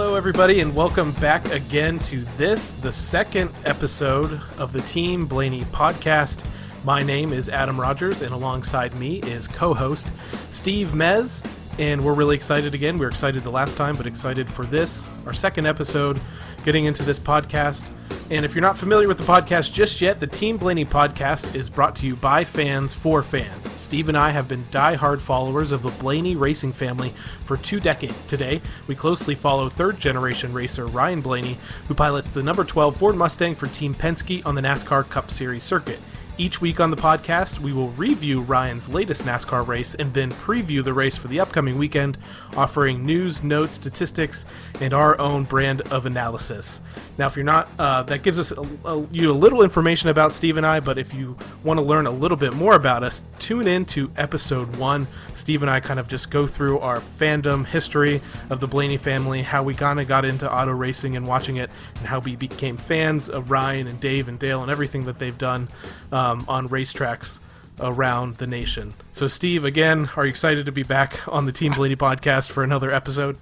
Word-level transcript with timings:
Hello, 0.00 0.14
everybody, 0.14 0.60
and 0.60 0.74
welcome 0.74 1.12
back 1.12 1.52
again 1.52 1.98
to 1.98 2.24
this, 2.38 2.72
the 2.72 2.90
second 2.90 3.52
episode 3.66 4.40
of 4.56 4.72
the 4.72 4.80
Team 4.80 5.26
Blaney 5.26 5.60
podcast. 5.64 6.42
My 6.84 7.02
name 7.02 7.34
is 7.34 7.50
Adam 7.50 7.78
Rogers, 7.78 8.22
and 8.22 8.32
alongside 8.32 8.94
me 8.94 9.18
is 9.18 9.46
co 9.46 9.74
host 9.74 10.10
Steve 10.52 10.92
Mez. 10.92 11.44
And 11.78 12.02
we're 12.02 12.14
really 12.14 12.34
excited 12.34 12.72
again. 12.74 12.94
We 12.94 13.04
were 13.04 13.10
excited 13.10 13.42
the 13.42 13.50
last 13.50 13.76
time, 13.76 13.94
but 13.94 14.06
excited 14.06 14.50
for 14.50 14.64
this, 14.64 15.04
our 15.26 15.34
second 15.34 15.66
episode, 15.66 16.18
getting 16.64 16.86
into 16.86 17.02
this 17.02 17.18
podcast. 17.18 17.86
And 18.30 18.42
if 18.42 18.54
you're 18.54 18.62
not 18.62 18.78
familiar 18.78 19.06
with 19.06 19.18
the 19.18 19.24
podcast 19.24 19.70
just 19.70 20.00
yet, 20.00 20.18
the 20.18 20.26
Team 20.26 20.56
Blaney 20.56 20.86
podcast 20.86 21.54
is 21.54 21.68
brought 21.68 21.94
to 21.96 22.06
you 22.06 22.16
by 22.16 22.42
fans 22.42 22.94
for 22.94 23.22
fans. 23.22 23.79
Steve 23.90 24.08
and 24.08 24.16
I 24.16 24.30
have 24.30 24.46
been 24.46 24.66
die-hard 24.70 25.20
followers 25.20 25.72
of 25.72 25.82
the 25.82 25.90
Blaney 25.90 26.36
racing 26.36 26.72
family 26.72 27.12
for 27.44 27.56
two 27.56 27.80
decades. 27.80 28.24
Today, 28.24 28.60
we 28.86 28.94
closely 28.94 29.34
follow 29.34 29.68
third 29.68 29.98
generation 29.98 30.52
racer 30.52 30.86
Ryan 30.86 31.20
Blaney, 31.20 31.58
who 31.88 31.94
pilots 31.94 32.30
the 32.30 32.40
number 32.40 32.62
12 32.62 32.96
Ford 32.96 33.16
Mustang 33.16 33.56
for 33.56 33.66
Team 33.66 33.92
Penske 33.92 34.46
on 34.46 34.54
the 34.54 34.60
NASCAR 34.60 35.10
Cup 35.10 35.28
Series 35.28 35.64
circuit. 35.64 35.98
Each 36.40 36.58
week 36.58 36.80
on 36.80 36.90
the 36.90 36.96
podcast, 36.96 37.58
we 37.58 37.74
will 37.74 37.90
review 37.90 38.40
Ryan's 38.40 38.88
latest 38.88 39.24
NASCAR 39.24 39.66
race 39.66 39.94
and 39.94 40.14
then 40.14 40.30
preview 40.30 40.82
the 40.82 40.94
race 40.94 41.14
for 41.14 41.28
the 41.28 41.38
upcoming 41.38 41.76
weekend, 41.76 42.16
offering 42.56 43.04
news, 43.04 43.42
notes, 43.42 43.74
statistics, 43.74 44.46
and 44.80 44.94
our 44.94 45.20
own 45.20 45.44
brand 45.44 45.82
of 45.92 46.06
analysis. 46.06 46.80
Now, 47.18 47.26
if 47.26 47.36
you're 47.36 47.44
not, 47.44 47.68
uh, 47.78 48.04
that 48.04 48.22
gives 48.22 48.38
us 48.38 48.52
a, 48.52 48.62
a, 48.86 49.06
you 49.10 49.30
a 49.30 49.34
little 49.34 49.62
information 49.62 50.08
about 50.08 50.32
Steve 50.32 50.56
and 50.56 50.64
I, 50.64 50.80
but 50.80 50.96
if 50.96 51.12
you 51.12 51.36
want 51.62 51.76
to 51.76 51.82
learn 51.82 52.06
a 52.06 52.10
little 52.10 52.38
bit 52.38 52.54
more 52.54 52.74
about 52.74 53.02
us, 53.02 53.22
tune 53.38 53.68
in 53.68 53.84
to 53.86 54.10
episode 54.16 54.76
one. 54.76 55.06
Steve 55.34 55.60
and 55.62 55.70
I 55.70 55.80
kind 55.80 56.00
of 56.00 56.08
just 56.08 56.30
go 56.30 56.46
through 56.46 56.78
our 56.78 57.00
fandom 57.00 57.66
history 57.66 58.22
of 58.48 58.60
the 58.60 58.66
Blaney 58.66 58.96
family, 58.96 59.42
how 59.42 59.62
we 59.62 59.74
kind 59.74 60.00
of 60.00 60.08
got 60.08 60.24
into 60.24 60.50
auto 60.50 60.72
racing 60.72 61.16
and 61.16 61.26
watching 61.26 61.56
it, 61.56 61.70
and 61.98 62.06
how 62.06 62.20
we 62.20 62.34
became 62.34 62.78
fans 62.78 63.28
of 63.28 63.50
Ryan 63.50 63.86
and 63.86 64.00
Dave 64.00 64.26
and 64.28 64.38
Dale 64.38 64.62
and 64.62 64.70
everything 64.70 65.02
that 65.02 65.18
they've 65.18 65.36
done 65.36 65.68
um, 66.12 66.29
Um, 66.30 66.44
on 66.46 66.68
racetracks 66.68 67.40
around 67.80 68.36
the 68.36 68.46
nation. 68.46 68.92
So, 69.12 69.26
Steve, 69.26 69.64
again, 69.64 70.08
are 70.14 70.24
you 70.24 70.30
excited 70.30 70.66
to 70.66 70.72
be 70.72 70.84
back 70.84 71.26
on 71.26 71.44
the 71.44 71.50
Team 71.50 71.72
Blaney 71.72 71.96
podcast 71.96 72.50
for 72.50 72.62
another 72.62 72.92
episode? 72.92 73.36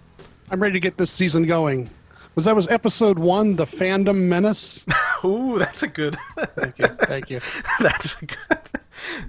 I'm 0.51 0.63
ready 0.63 0.73
to 0.73 0.81
get 0.81 0.97
this 0.97 1.11
season 1.11 1.45
going. 1.45 1.91
Was 2.35 2.47
that 2.47 2.57
was 2.57 2.67
episode 2.69 3.19
one, 3.19 3.57
the 3.57 3.67
fandom 3.67 4.23
menace? 4.29 4.87
Ooh, 5.25 5.59
that's 5.59 5.83
a 5.83 5.89
good. 5.89 6.17
thank 6.55 6.79
you, 6.79 6.87
thank 6.87 7.29
you. 7.31 7.41
that's 7.81 8.23
a 8.23 8.27
good. 8.27 8.59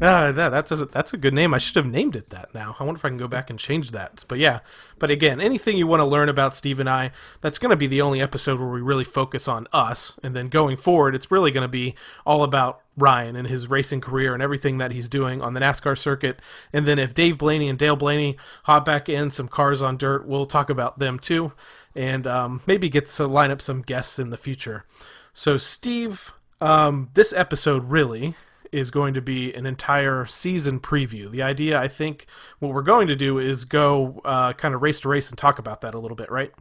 Uh, 0.02 0.32
that, 0.32 0.50
that's 0.50 0.72
a, 0.72 0.86
that's 0.86 1.14
a 1.14 1.18
good 1.18 1.34
name. 1.34 1.54
I 1.54 1.58
should 1.58 1.76
have 1.76 1.86
named 1.86 2.16
it 2.16 2.30
that. 2.30 2.54
Now 2.54 2.76
I 2.80 2.84
wonder 2.84 2.98
if 2.98 3.06
I 3.06 3.10
can 3.10 3.18
go 3.18 3.28
back 3.28 3.50
and 3.50 3.60
change 3.60 3.92
that. 3.92 4.24
But 4.28 4.40
yeah, 4.40 4.60
but 4.98 5.12
again, 5.12 5.42
anything 5.42 5.78
you 5.78 5.88
want 5.88 6.00
to 6.00 6.06
learn 6.06 6.30
about 6.30 6.56
Steve 6.56 6.80
and 6.80 6.90
I, 6.90 7.12
that's 7.42 7.60
going 7.60 7.72
to 7.72 7.76
be 7.76 7.88
the 7.88 8.02
only 8.02 8.22
episode 8.22 8.60
where 8.60 8.70
we 8.70 8.82
really 8.82 9.04
focus 9.04 9.48
on 9.48 9.68
us. 9.74 10.14
And 10.24 10.36
then 10.36 10.50
going 10.50 10.78
forward, 10.78 11.16
it's 11.16 11.32
really 11.32 11.52
going 11.52 11.64
to 11.64 11.68
be 11.68 11.96
all 12.26 12.44
about 12.44 12.82
Ryan 12.98 13.36
and 13.36 13.48
his 13.48 13.70
racing 13.70 14.02
career 14.02 14.34
and 14.34 14.44
everything 14.44 14.78
that 14.78 14.92
he's 14.92 15.10
doing 15.10 15.42
on 15.42 15.54
the 15.54 15.60
NASCAR 15.60 15.98
circuit. 15.98 16.40
And 16.72 16.88
then 16.88 17.00
if 17.00 17.14
Dave 17.14 17.38
Blaney 17.38 17.70
and 17.70 17.80
Dale 17.80 17.96
Blaney 17.96 18.38
hop 18.64 18.86
back 18.86 19.10
in 19.10 19.32
some 19.32 19.48
cars 19.48 19.82
on 19.82 19.98
dirt, 19.98 20.28
we'll 20.28 20.46
talk 20.46 20.70
about 20.70 21.00
them 21.00 21.20
too 21.20 21.54
and 21.96 22.28
um, 22.28 22.62
maybe 22.66 22.90
get 22.90 23.06
to 23.06 23.28
line 23.28 23.52
up 23.52 23.62
some 23.62 23.82
guests 23.82 24.20
in 24.20 24.30
the 24.30 24.38
future. 24.38 24.86
So, 25.34 25.58
Steve, 25.58 26.34
um, 26.62 27.10
this 27.14 27.34
episode 27.34 27.90
really 27.90 28.36
is 28.72 28.92
going 28.92 29.14
to 29.14 29.22
be 29.22 29.54
an 29.54 29.66
entire 29.66 30.26
season 30.26 30.80
preview. 30.80 31.30
The 31.30 31.42
idea, 31.42 31.80
I 31.80 31.88
think, 31.88 32.28
what 32.60 32.74
we're 32.74 32.82
going 32.82 33.08
to 33.08 33.16
do 33.16 33.40
is 33.40 33.66
go 33.66 34.22
uh, 34.26 34.54
kind 34.54 34.74
of 34.74 34.82
race 34.82 35.00
to 35.02 35.10
race 35.10 35.30
and 35.30 35.38
talk 35.38 35.60
about 35.60 35.82
that 35.82 35.94
a 35.94 36.00
little 36.00 36.16
bit, 36.16 36.32
right? 36.32 36.52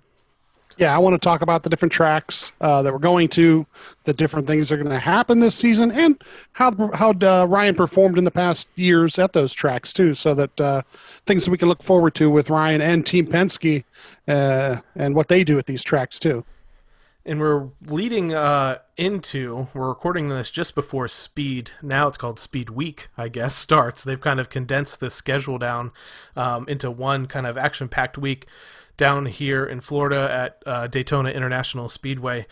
Yeah, 0.78 0.94
I 0.94 0.98
want 0.98 1.14
to 1.14 1.19
talk 1.19 1.42
about 1.42 1.64
the 1.64 1.70
different 1.70 1.91
tracks 1.91 2.52
uh, 2.60 2.82
that 2.82 2.92
we're 2.92 3.00
going 3.00 3.28
to, 3.30 3.66
the 4.04 4.12
different 4.12 4.46
things 4.46 4.69
that 4.69 4.76
are 4.76 4.82
going 4.84 4.94
to 4.94 5.00
happen 5.00 5.41
this 5.41 5.56
season, 5.56 5.91
and 5.91 6.22
how 6.52 6.70
how 6.94 7.10
uh, 7.10 7.46
Ryan 7.46 7.74
performed 7.74 8.16
in 8.16 8.22
the 8.22 8.30
past 8.30 8.69
years 8.76 9.19
at 9.19 9.32
those 9.32 9.52
tracks 9.52 9.92
too, 9.92 10.14
so 10.14 10.34
that 10.34 10.60
uh, 10.60 10.82
things 11.26 11.44
that 11.44 11.50
we 11.50 11.58
can 11.58 11.66
look 11.66 11.82
forward 11.82 12.14
to 12.14 12.30
with 12.30 12.48
Ryan 12.48 12.80
and 12.80 13.04
Team 13.04 13.26
Penske 13.26 13.82
uh, 14.28 14.76
and 14.94 15.16
what 15.16 15.26
they 15.26 15.42
do 15.42 15.58
at 15.58 15.66
these 15.66 15.82
tracks 15.82 16.20
too. 16.20 16.44
And 17.28 17.40
we're 17.40 17.68
leading 17.86 18.32
uh, 18.32 18.78
into, 18.96 19.68
we're 19.74 19.90
recording 19.90 20.30
this 20.30 20.50
just 20.50 20.74
before 20.74 21.08
Speed, 21.08 21.72
now 21.82 22.08
it's 22.08 22.16
called 22.16 22.40
Speed 22.40 22.70
Week, 22.70 23.08
I 23.18 23.28
guess, 23.28 23.54
starts. 23.66 24.02
They've 24.02 24.18
kind 24.18 24.40
of 24.40 24.48
condensed 24.48 25.00
the 25.00 25.10
schedule 25.10 25.58
down 25.58 25.92
um, 26.36 26.66
into 26.68 26.90
one 26.90 27.26
kind 27.26 27.46
of 27.46 27.58
action 27.58 27.86
packed 27.86 28.16
week 28.16 28.46
down 28.96 29.26
here 29.26 29.66
in 29.66 29.82
Florida 29.82 30.32
at 30.32 30.62
uh, 30.64 30.86
Daytona 30.86 31.28
International 31.28 31.90
Speedway. 31.90 32.46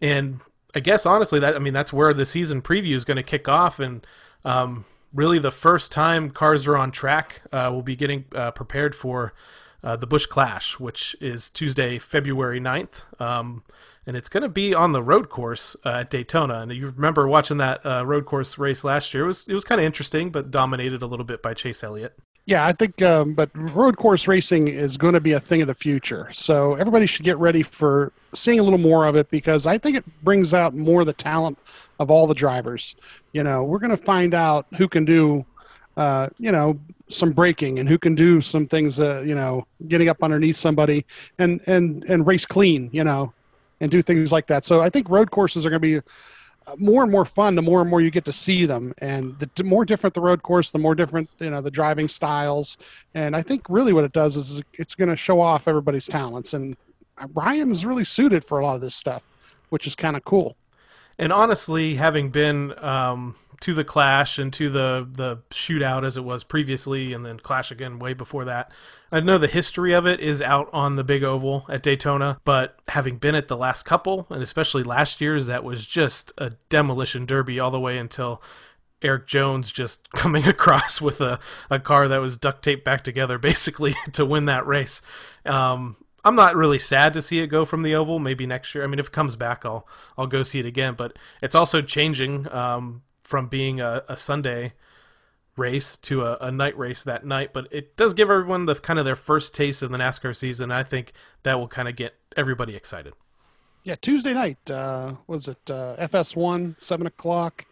And 0.00 0.40
I 0.74 0.80
guess 0.80 1.06
honestly, 1.06 1.38
that 1.38 1.54
I 1.54 1.60
mean 1.60 1.72
that's 1.72 1.92
where 1.92 2.12
the 2.12 2.26
season 2.26 2.62
preview 2.62 2.96
is 2.96 3.04
going 3.04 3.18
to 3.18 3.22
kick 3.22 3.48
off, 3.48 3.78
and 3.78 4.04
um, 4.44 4.86
really 5.14 5.38
the 5.38 5.52
first 5.52 5.92
time 5.92 6.30
cars 6.30 6.66
are 6.66 6.76
on 6.76 6.90
track. 6.90 7.42
Uh, 7.52 7.68
we'll 7.72 7.82
be 7.82 7.94
getting 7.94 8.24
uh, 8.34 8.50
prepared 8.50 8.96
for 8.96 9.34
uh, 9.84 9.94
the 9.94 10.06
Busch 10.06 10.26
Clash, 10.26 10.80
which 10.80 11.14
is 11.20 11.48
Tuesday, 11.48 12.00
February 12.00 12.60
9th. 12.60 13.20
Um, 13.20 13.62
and 14.06 14.16
it's 14.16 14.28
going 14.28 14.42
to 14.42 14.48
be 14.48 14.72
on 14.72 14.92
the 14.92 15.02
road 15.02 15.28
course 15.28 15.76
uh, 15.84 16.00
at 16.00 16.10
Daytona. 16.10 16.60
And 16.60 16.72
you 16.72 16.88
remember 16.88 17.26
watching 17.26 17.56
that 17.56 17.84
uh, 17.84 18.04
road 18.06 18.24
course 18.24 18.56
race 18.56 18.84
last 18.84 19.12
year? 19.12 19.24
It 19.24 19.28
was 19.28 19.44
it 19.48 19.54
was 19.54 19.64
kind 19.64 19.80
of 19.80 19.84
interesting, 19.84 20.30
but 20.30 20.50
dominated 20.50 21.02
a 21.02 21.06
little 21.06 21.24
bit 21.24 21.42
by 21.42 21.54
Chase 21.54 21.82
Elliott. 21.82 22.16
Yeah, 22.46 22.64
I 22.64 22.72
think, 22.72 23.02
um, 23.02 23.34
but 23.34 23.50
road 23.54 23.96
course 23.96 24.28
racing 24.28 24.68
is 24.68 24.96
going 24.96 25.14
to 25.14 25.20
be 25.20 25.32
a 25.32 25.40
thing 25.40 25.62
of 25.62 25.66
the 25.66 25.74
future. 25.74 26.28
So 26.32 26.74
everybody 26.74 27.04
should 27.04 27.24
get 27.24 27.36
ready 27.38 27.64
for 27.64 28.12
seeing 28.34 28.60
a 28.60 28.62
little 28.62 28.78
more 28.78 29.04
of 29.04 29.16
it 29.16 29.28
because 29.30 29.66
I 29.66 29.78
think 29.78 29.96
it 29.96 30.04
brings 30.22 30.54
out 30.54 30.72
more 30.72 31.04
the 31.04 31.12
talent 31.12 31.58
of 31.98 32.08
all 32.08 32.28
the 32.28 32.34
drivers. 32.34 32.94
You 33.32 33.42
know, 33.42 33.64
we're 33.64 33.80
going 33.80 33.90
to 33.90 33.96
find 33.96 34.32
out 34.32 34.66
who 34.76 34.86
can 34.86 35.04
do, 35.04 35.44
uh, 35.96 36.28
you 36.38 36.52
know, 36.52 36.78
some 37.08 37.32
braking 37.32 37.80
and 37.80 37.88
who 37.88 37.98
can 37.98 38.14
do 38.14 38.40
some 38.40 38.68
things, 38.68 39.00
uh, 39.00 39.24
you 39.26 39.34
know, 39.34 39.66
getting 39.88 40.08
up 40.08 40.22
underneath 40.22 40.56
somebody 40.56 41.04
and 41.38 41.60
and 41.66 42.04
and 42.04 42.28
race 42.28 42.46
clean, 42.46 42.90
you 42.92 43.02
know, 43.02 43.32
and 43.80 43.90
do 43.90 44.02
things 44.02 44.32
like 44.32 44.46
that. 44.48 44.64
So 44.64 44.80
I 44.80 44.90
think 44.90 45.08
road 45.08 45.30
courses 45.30 45.66
are 45.66 45.70
going 45.70 45.82
to 45.82 46.00
be 46.00 46.10
uh, 46.66 46.74
more 46.78 47.02
and 47.02 47.12
more 47.12 47.24
fun 47.24 47.54
the 47.54 47.62
more 47.62 47.80
and 47.80 47.90
more 47.90 48.00
you 48.00 48.10
get 48.10 48.24
to 48.24 48.32
see 48.32 48.66
them. 48.66 48.92
And 48.98 49.38
the 49.38 49.64
more 49.64 49.84
different 49.84 50.14
the 50.14 50.20
road 50.20 50.42
course 50.42 50.70
the 50.70 50.78
more 50.78 50.94
different 50.94 51.28
you 51.38 51.50
know 51.50 51.60
the 51.60 51.70
driving 51.70 52.08
styles. 52.08 52.76
And 53.14 53.36
i 53.36 53.42
think 53.42 53.66
really 53.68 53.92
what 53.92 54.04
it 54.04 54.12
does 54.12 54.36
is 54.36 54.62
it's 54.74 54.94
going 54.94 55.10
to 55.10 55.16
show 55.16 55.40
off 55.40 55.68
everybody's 55.68 56.06
talents. 56.06 56.54
And 56.54 56.76
ryan 57.34 57.70
is 57.70 57.86
really 57.86 58.04
suited 58.04 58.44
for 58.44 58.58
a 58.58 58.64
lot 58.64 58.74
of 58.74 58.80
this 58.80 58.94
stuff 58.94 59.22
which 59.70 59.86
is 59.86 59.94
kind 59.94 60.16
of 60.16 60.24
cool. 60.24 60.56
And 61.18 61.32
honestly, 61.32 61.94
having 61.94 62.30
been 62.30 62.78
um, 62.84 63.34
to 63.60 63.74
the 63.74 63.84
Clash 63.84 64.38
and 64.38 64.52
to 64.54 64.70
the 64.70 65.08
the 65.10 65.38
shootout 65.50 66.04
as 66.04 66.16
it 66.16 66.24
was 66.24 66.44
previously, 66.44 67.12
and 67.12 67.24
then 67.24 67.38
Clash 67.38 67.70
again 67.70 67.98
way 67.98 68.14
before 68.14 68.44
that, 68.44 68.70
I 69.10 69.20
know 69.20 69.38
the 69.38 69.46
history 69.46 69.92
of 69.92 70.06
it 70.06 70.20
is 70.20 70.42
out 70.42 70.68
on 70.72 70.96
the 70.96 71.04
big 71.04 71.22
oval 71.22 71.64
at 71.68 71.82
Daytona, 71.82 72.40
but 72.44 72.78
having 72.88 73.18
been 73.18 73.34
at 73.34 73.48
the 73.48 73.56
last 73.56 73.84
couple, 73.84 74.26
and 74.30 74.42
especially 74.42 74.82
last 74.82 75.20
year's, 75.20 75.46
that 75.46 75.64
was 75.64 75.86
just 75.86 76.32
a 76.38 76.50
demolition 76.68 77.24
derby 77.26 77.60
all 77.60 77.70
the 77.70 77.80
way 77.80 77.98
until 77.98 78.42
Erik 79.02 79.26
Jones 79.26 79.70
just 79.70 80.10
coming 80.12 80.46
across 80.46 81.00
with 81.00 81.20
a, 81.20 81.38
a 81.70 81.78
car 81.78 82.08
that 82.08 82.20
was 82.20 82.36
duct 82.36 82.64
taped 82.64 82.84
back 82.84 83.04
together 83.04 83.38
basically 83.38 83.94
to 84.12 84.24
win 84.24 84.46
that 84.46 84.66
race. 84.66 85.02
Um, 85.44 85.96
I'm 86.24 86.34
not 86.34 86.56
really 86.56 86.80
sad 86.80 87.14
to 87.14 87.22
see 87.22 87.38
it 87.38 87.46
go 87.46 87.64
from 87.64 87.82
the 87.82 87.94
oval. 87.94 88.18
Maybe 88.18 88.46
next 88.46 88.74
year. 88.74 88.82
I 88.82 88.88
mean, 88.88 88.98
if 88.98 89.06
it 89.06 89.12
comes 89.12 89.36
back, 89.36 89.64
I'll 89.64 89.86
I'll 90.18 90.26
go 90.26 90.42
see 90.42 90.58
it 90.58 90.66
again. 90.66 90.94
But 90.98 91.16
it's 91.40 91.54
also 91.54 91.80
changing 91.82 92.52
um, 92.52 93.02
from 93.26 93.48
being 93.48 93.80
a, 93.80 94.04
a, 94.08 94.16
Sunday 94.16 94.72
race 95.56 95.96
to 95.96 96.22
a, 96.22 96.36
a, 96.40 96.52
night 96.52 96.78
race 96.78 97.02
that 97.02 97.26
night. 97.26 97.52
But 97.52 97.66
it 97.70 97.96
does 97.96 98.14
give 98.14 98.30
everyone 98.30 98.66
the 98.66 98.76
kind 98.76 98.98
of 98.98 99.04
their 99.04 99.16
first 99.16 99.54
taste 99.54 99.82
of 99.82 99.90
the 99.90 99.98
NASCAR 99.98 100.34
season. 100.34 100.70
I 100.70 100.84
think 100.84 101.12
that 101.42 101.58
will 101.58 101.68
kind 101.68 101.88
of 101.88 101.96
get 101.96 102.14
everybody 102.36 102.76
excited. 102.76 103.14
Yeah, 103.82 103.96
Tuesday 104.00 104.34
night. 104.34 104.58
Uh, 104.70 105.14
was 105.26 105.48
it 105.48 105.58
uh, 105.70 105.96
FS1 105.98 106.80
seven 106.80 107.06
o'clock? 107.06 107.64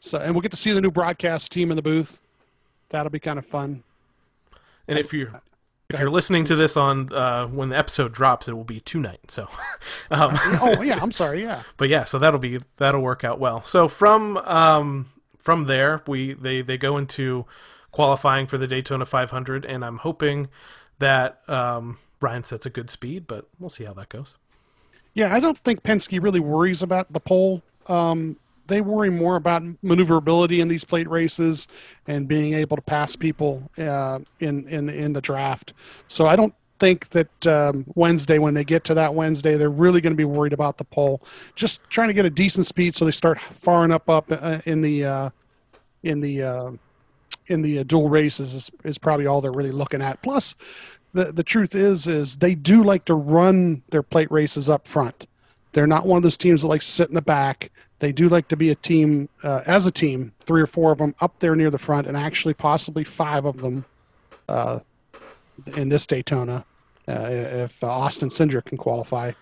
So, 0.00 0.18
and 0.18 0.34
we'll 0.34 0.42
get 0.42 0.50
to 0.52 0.56
see 0.56 0.72
the 0.72 0.80
new 0.80 0.90
broadcast 0.90 1.50
team 1.52 1.70
in 1.70 1.76
the 1.76 1.82
booth. 1.82 2.22
That'll 2.90 3.10
be 3.10 3.18
kind 3.18 3.38
of 3.38 3.46
fun. 3.46 3.82
And 4.86 4.98
if 4.98 5.12
you're 5.12 5.40
if 5.90 5.98
you're 5.98 6.10
listening 6.10 6.44
to 6.44 6.56
this 6.56 6.76
on 6.76 7.12
uh, 7.12 7.46
when 7.46 7.70
the 7.70 7.78
episode 7.78 8.12
drops, 8.12 8.46
it 8.46 8.54
will 8.54 8.64
be 8.64 8.80
tonight. 8.80 9.30
So, 9.30 9.48
um, 10.10 10.38
oh 10.60 10.82
yeah, 10.82 10.98
I'm 11.00 11.12
sorry, 11.12 11.42
yeah. 11.42 11.62
But 11.76 11.88
yeah, 11.88 12.04
so 12.04 12.18
that'll 12.18 12.40
be 12.40 12.60
that'll 12.76 13.00
work 13.00 13.24
out 13.24 13.38
well. 13.40 13.62
So 13.62 13.88
from 13.88 14.36
um, 14.38 15.10
from 15.38 15.64
there, 15.64 16.02
we 16.06 16.34
they 16.34 16.60
they 16.60 16.76
go 16.76 16.98
into 16.98 17.46
qualifying 17.90 18.46
for 18.46 18.58
the 18.58 18.66
Daytona 18.66 19.06
500, 19.06 19.64
and 19.64 19.84
I'm 19.84 19.98
hoping 19.98 20.48
that 20.98 21.40
um, 21.48 21.98
Ryan 22.20 22.44
sets 22.44 22.66
a 22.66 22.70
good 22.70 22.90
speed, 22.90 23.26
but 23.26 23.48
we'll 23.58 23.70
see 23.70 23.84
how 23.84 23.94
that 23.94 24.10
goes. 24.10 24.34
Yeah, 25.14 25.34
I 25.34 25.40
don't 25.40 25.56
think 25.56 25.82
Penske 25.82 26.22
really 26.22 26.40
worries 26.40 26.82
about 26.82 27.10
the 27.12 27.20
pole. 27.20 27.62
Um, 27.86 28.36
they 28.68 28.80
worry 28.80 29.10
more 29.10 29.36
about 29.36 29.62
maneuverability 29.82 30.60
in 30.60 30.68
these 30.68 30.84
plate 30.84 31.08
races 31.08 31.66
and 32.06 32.28
being 32.28 32.54
able 32.54 32.76
to 32.76 32.82
pass 32.82 33.16
people 33.16 33.68
uh, 33.78 34.20
in 34.40 34.68
in 34.68 34.88
in 34.88 35.12
the 35.12 35.20
draft. 35.20 35.72
So 36.06 36.26
I 36.26 36.36
don't 36.36 36.54
think 36.78 37.08
that 37.10 37.46
um, 37.46 37.84
Wednesday, 37.94 38.38
when 38.38 38.54
they 38.54 38.64
get 38.64 38.84
to 38.84 38.94
that 38.94 39.12
Wednesday, 39.12 39.56
they're 39.56 39.70
really 39.70 40.00
going 40.00 40.12
to 40.12 40.16
be 40.16 40.24
worried 40.24 40.52
about 40.52 40.78
the 40.78 40.84
pole. 40.84 41.22
Just 41.56 41.82
trying 41.90 42.08
to 42.08 42.14
get 42.14 42.24
a 42.24 42.30
decent 42.30 42.66
speed 42.66 42.94
so 42.94 43.04
they 43.04 43.10
start 43.10 43.40
faring 43.40 43.90
up 43.90 44.08
up 44.08 44.26
uh, 44.30 44.60
in 44.66 44.80
the 44.80 45.04
uh, 45.04 45.30
in 46.02 46.20
the 46.20 46.42
uh, 46.42 46.70
in 47.48 47.62
the 47.62 47.80
uh, 47.80 47.82
duel 47.84 48.08
races 48.08 48.54
is, 48.54 48.70
is 48.84 48.98
probably 48.98 49.26
all 49.26 49.40
they're 49.40 49.52
really 49.52 49.72
looking 49.72 50.02
at. 50.02 50.22
Plus, 50.22 50.54
the 51.14 51.32
the 51.32 51.42
truth 51.42 51.74
is 51.74 52.06
is 52.06 52.36
they 52.36 52.54
do 52.54 52.84
like 52.84 53.04
to 53.06 53.14
run 53.14 53.82
their 53.90 54.02
plate 54.02 54.30
races 54.30 54.68
up 54.68 54.86
front. 54.86 55.26
They're 55.72 55.86
not 55.86 56.06
one 56.06 56.16
of 56.16 56.22
those 56.22 56.38
teams 56.38 56.62
that 56.62 56.68
like 56.68 56.82
sit 56.82 57.08
in 57.08 57.14
the 57.14 57.22
back. 57.22 57.70
They 58.00 58.12
do 58.12 58.28
like 58.28 58.48
to 58.48 58.56
be 58.56 58.70
a 58.70 58.74
team 58.74 59.28
uh, 59.42 59.62
as 59.66 59.86
a 59.86 59.90
team, 59.90 60.32
three 60.44 60.62
or 60.62 60.66
four 60.66 60.92
of 60.92 60.98
them 60.98 61.14
up 61.20 61.38
there 61.40 61.56
near 61.56 61.70
the 61.70 61.78
front, 61.78 62.06
and 62.06 62.16
actually 62.16 62.54
possibly 62.54 63.04
five 63.04 63.44
of 63.44 63.60
them 63.60 63.84
uh, 64.48 64.80
in 65.76 65.88
this 65.88 66.06
Daytona 66.06 66.64
uh, 67.08 67.26
if 67.30 67.82
Austin 67.82 68.28
Cindric 68.28 68.66
can 68.66 68.78
qualify. 68.78 69.32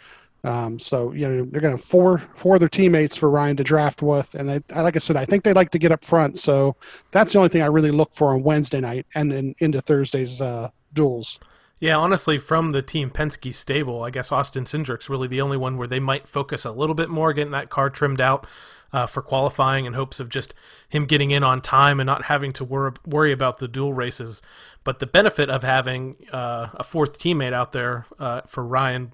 Um, 0.45 0.79
so 0.79 1.13
you 1.13 1.27
know 1.27 1.45
they're 1.45 1.61
going 1.61 1.77
to 1.77 1.79
have 1.79 1.85
four 1.85 2.19
four 2.37 2.55
other 2.55 2.69
teammates 2.69 3.17
for 3.17 3.29
Ryan 3.29 3.57
to 3.57 3.65
draft 3.65 4.01
with, 4.01 4.35
and 4.37 4.63
like 4.75 4.97
I 4.97 5.01
said, 5.01 5.17
I 5.17 5.25
think 5.25 5.43
they 5.43 5.53
like 5.53 5.71
to 5.73 5.79
get 5.79 5.91
up 5.91 6.05
front. 6.05 6.39
So 6.39 6.77
that's 7.11 7.33
the 7.33 7.39
only 7.39 7.49
thing 7.49 7.63
I 7.63 7.67
really 7.67 7.91
look 7.91 8.13
for 8.13 8.33
on 8.33 8.43
Wednesday 8.43 8.81
night 8.81 9.07
and 9.15 9.33
then 9.33 9.55
into 9.59 9.81
Thursday's 9.81 10.41
uh, 10.41 10.71
duels. 10.93 11.41
Yeah, 11.79 11.97
honestly, 11.97 12.39
from 12.39 12.71
the 12.71 12.81
Team 12.81 13.11
Penske 13.11 13.55
stable, 13.55 14.03
I 14.03 14.11
guess 14.11 14.33
Austin 14.33 14.65
Cindric's 14.65 15.11
really 15.11 15.29
the 15.29 15.43
only 15.43 15.59
one 15.59 15.77
where 15.77 15.87
they 15.87 16.01
might 16.01 16.27
focus 16.27 16.65
a 16.65 16.73
little 16.73 16.95
bit 16.95 17.11
more 17.11 17.35
getting 17.35 17.53
that 17.53 17.69
car 17.69 17.91
trimmed 17.91 18.21
out 18.21 18.47
uh, 18.95 19.07
for 19.07 19.21
qualifying 19.21 19.85
in 19.85 19.93
hopes 19.93 20.19
of 20.19 20.31
just 20.31 20.55
him 20.89 21.05
getting 21.05 21.33
in 21.33 21.43
on 21.43 21.61
time 21.61 22.01
and 22.01 22.07
not 22.07 22.25
having 22.25 22.53
to 22.55 22.65
wor- 22.65 22.95
worry 23.05 23.31
about 23.31 23.59
the 23.59 23.69
duel 23.69 23.93
races. 23.93 24.41
But 24.85 25.01
the 25.01 25.07
benefit 25.07 25.51
of 25.51 25.65
having 25.65 26.17
uh, 26.33 26.69
a 26.75 26.85
fourth 26.85 27.19
teammate 27.19 27.53
out 27.53 27.73
there 27.73 28.07
uh, 28.19 28.43
for 28.47 28.65
Ryan 28.65 29.13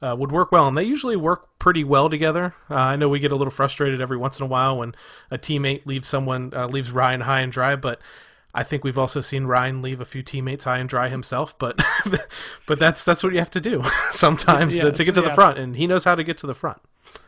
uh, 0.00 0.16
would 0.18 0.32
work 0.32 0.50
well, 0.50 0.66
and 0.66 0.78
they 0.78 0.84
usually 0.84 1.16
work 1.16 1.58
pretty 1.58 1.84
well 1.84 2.08
together. 2.08 2.54
Uh, 2.70 2.74
I 2.76 2.96
know 2.96 3.08
we 3.08 3.18
get 3.18 3.32
a 3.32 3.36
little 3.36 3.50
frustrated 3.50 4.00
every 4.00 4.16
once 4.16 4.38
in 4.38 4.44
a 4.44 4.48
while 4.48 4.78
when 4.78 4.94
a 5.30 5.36
teammate 5.36 5.84
leaves 5.84 6.08
someone 6.08 6.52
uh, 6.54 6.68
leaves 6.68 6.92
Ryan 6.92 7.22
high 7.22 7.40
and 7.40 7.52
dry, 7.52 7.76
but 7.76 8.00
I 8.58 8.64
think 8.64 8.82
we've 8.82 8.98
also 8.98 9.20
seen 9.20 9.44
Ryan 9.44 9.82
leave 9.82 10.00
a 10.00 10.04
few 10.04 10.20
teammates 10.20 10.64
high 10.64 10.78
and 10.78 10.88
dry 10.88 11.08
himself. 11.08 11.56
But 11.60 11.80
but 12.66 12.80
that's 12.80 13.04
that's 13.04 13.22
what 13.22 13.32
you 13.32 13.38
have 13.38 13.52
to 13.52 13.60
do 13.60 13.84
sometimes 14.10 14.74
to, 14.74 14.90
to, 14.90 15.04
get 15.04 15.14
to 15.14 15.20
yeah. 15.20 15.28
the 15.28 15.34
front, 15.34 15.58
and 15.58 15.76
he 15.76 15.86
knows 15.86 16.02
how 16.02 16.16
to 16.16 16.24
get 16.24 16.38
to 16.38 16.48
the 16.48 16.56
front. 16.56 16.78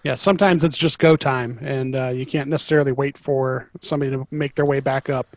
Yeah, 0.03 0.17
sometimes 0.17 0.65
it's 0.65 0.77
just 0.77 0.99
go 0.99 1.15
time, 1.15 1.57
and 1.63 1.95
uh, 1.95 2.09
you 2.09 2.27
can't 2.27 2.49
necessarily 2.49 2.91
wait 2.91 3.17
for 3.17 3.71
somebody 3.81 4.11
to 4.11 4.27
make 4.33 4.57
their 4.57 4.65
way 4.65 4.81
back 4.81 5.09
up. 5.09 5.37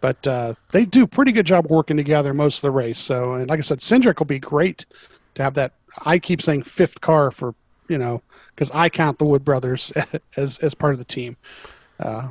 But 0.00 0.26
uh, 0.26 0.54
they 0.72 0.86
do 0.86 1.06
pretty 1.06 1.30
good 1.30 1.44
job 1.44 1.66
working 1.68 1.98
together 1.98 2.32
most 2.32 2.58
of 2.58 2.62
the 2.62 2.70
race. 2.70 2.98
So, 2.98 3.34
and 3.34 3.50
like 3.50 3.58
I 3.58 3.62
said, 3.62 3.80
Cindric 3.80 4.20
will 4.20 4.26
be 4.26 4.38
great 4.38 4.86
to 5.34 5.42
have 5.42 5.52
that. 5.54 5.72
I 6.06 6.18
keep 6.18 6.40
saying 6.40 6.62
fifth 6.62 7.02
car 7.02 7.30
for 7.30 7.54
you 7.88 7.98
know 7.98 8.22
because 8.54 8.70
I 8.70 8.88
count 8.88 9.18
the 9.18 9.26
Wood 9.26 9.44
brothers 9.44 9.92
as 10.38 10.56
as 10.60 10.72
part 10.72 10.94
of 10.94 10.98
the 10.98 11.04
team. 11.04 11.36
Uh, 12.00 12.30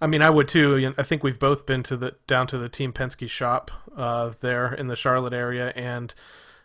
I 0.00 0.06
mean, 0.06 0.22
I 0.22 0.30
would 0.30 0.48
too. 0.48 0.92
I 0.98 1.02
think 1.02 1.22
we've 1.22 1.38
both 1.38 1.66
been 1.66 1.82
to 1.84 1.96
the 1.96 2.14
down 2.26 2.46
to 2.48 2.58
the 2.58 2.68
Team 2.68 2.92
Penske 2.92 3.28
shop 3.28 3.70
uh, 3.96 4.32
there 4.40 4.72
in 4.74 4.88
the 4.88 4.96
Charlotte 4.96 5.32
area, 5.32 5.72
and 5.76 6.14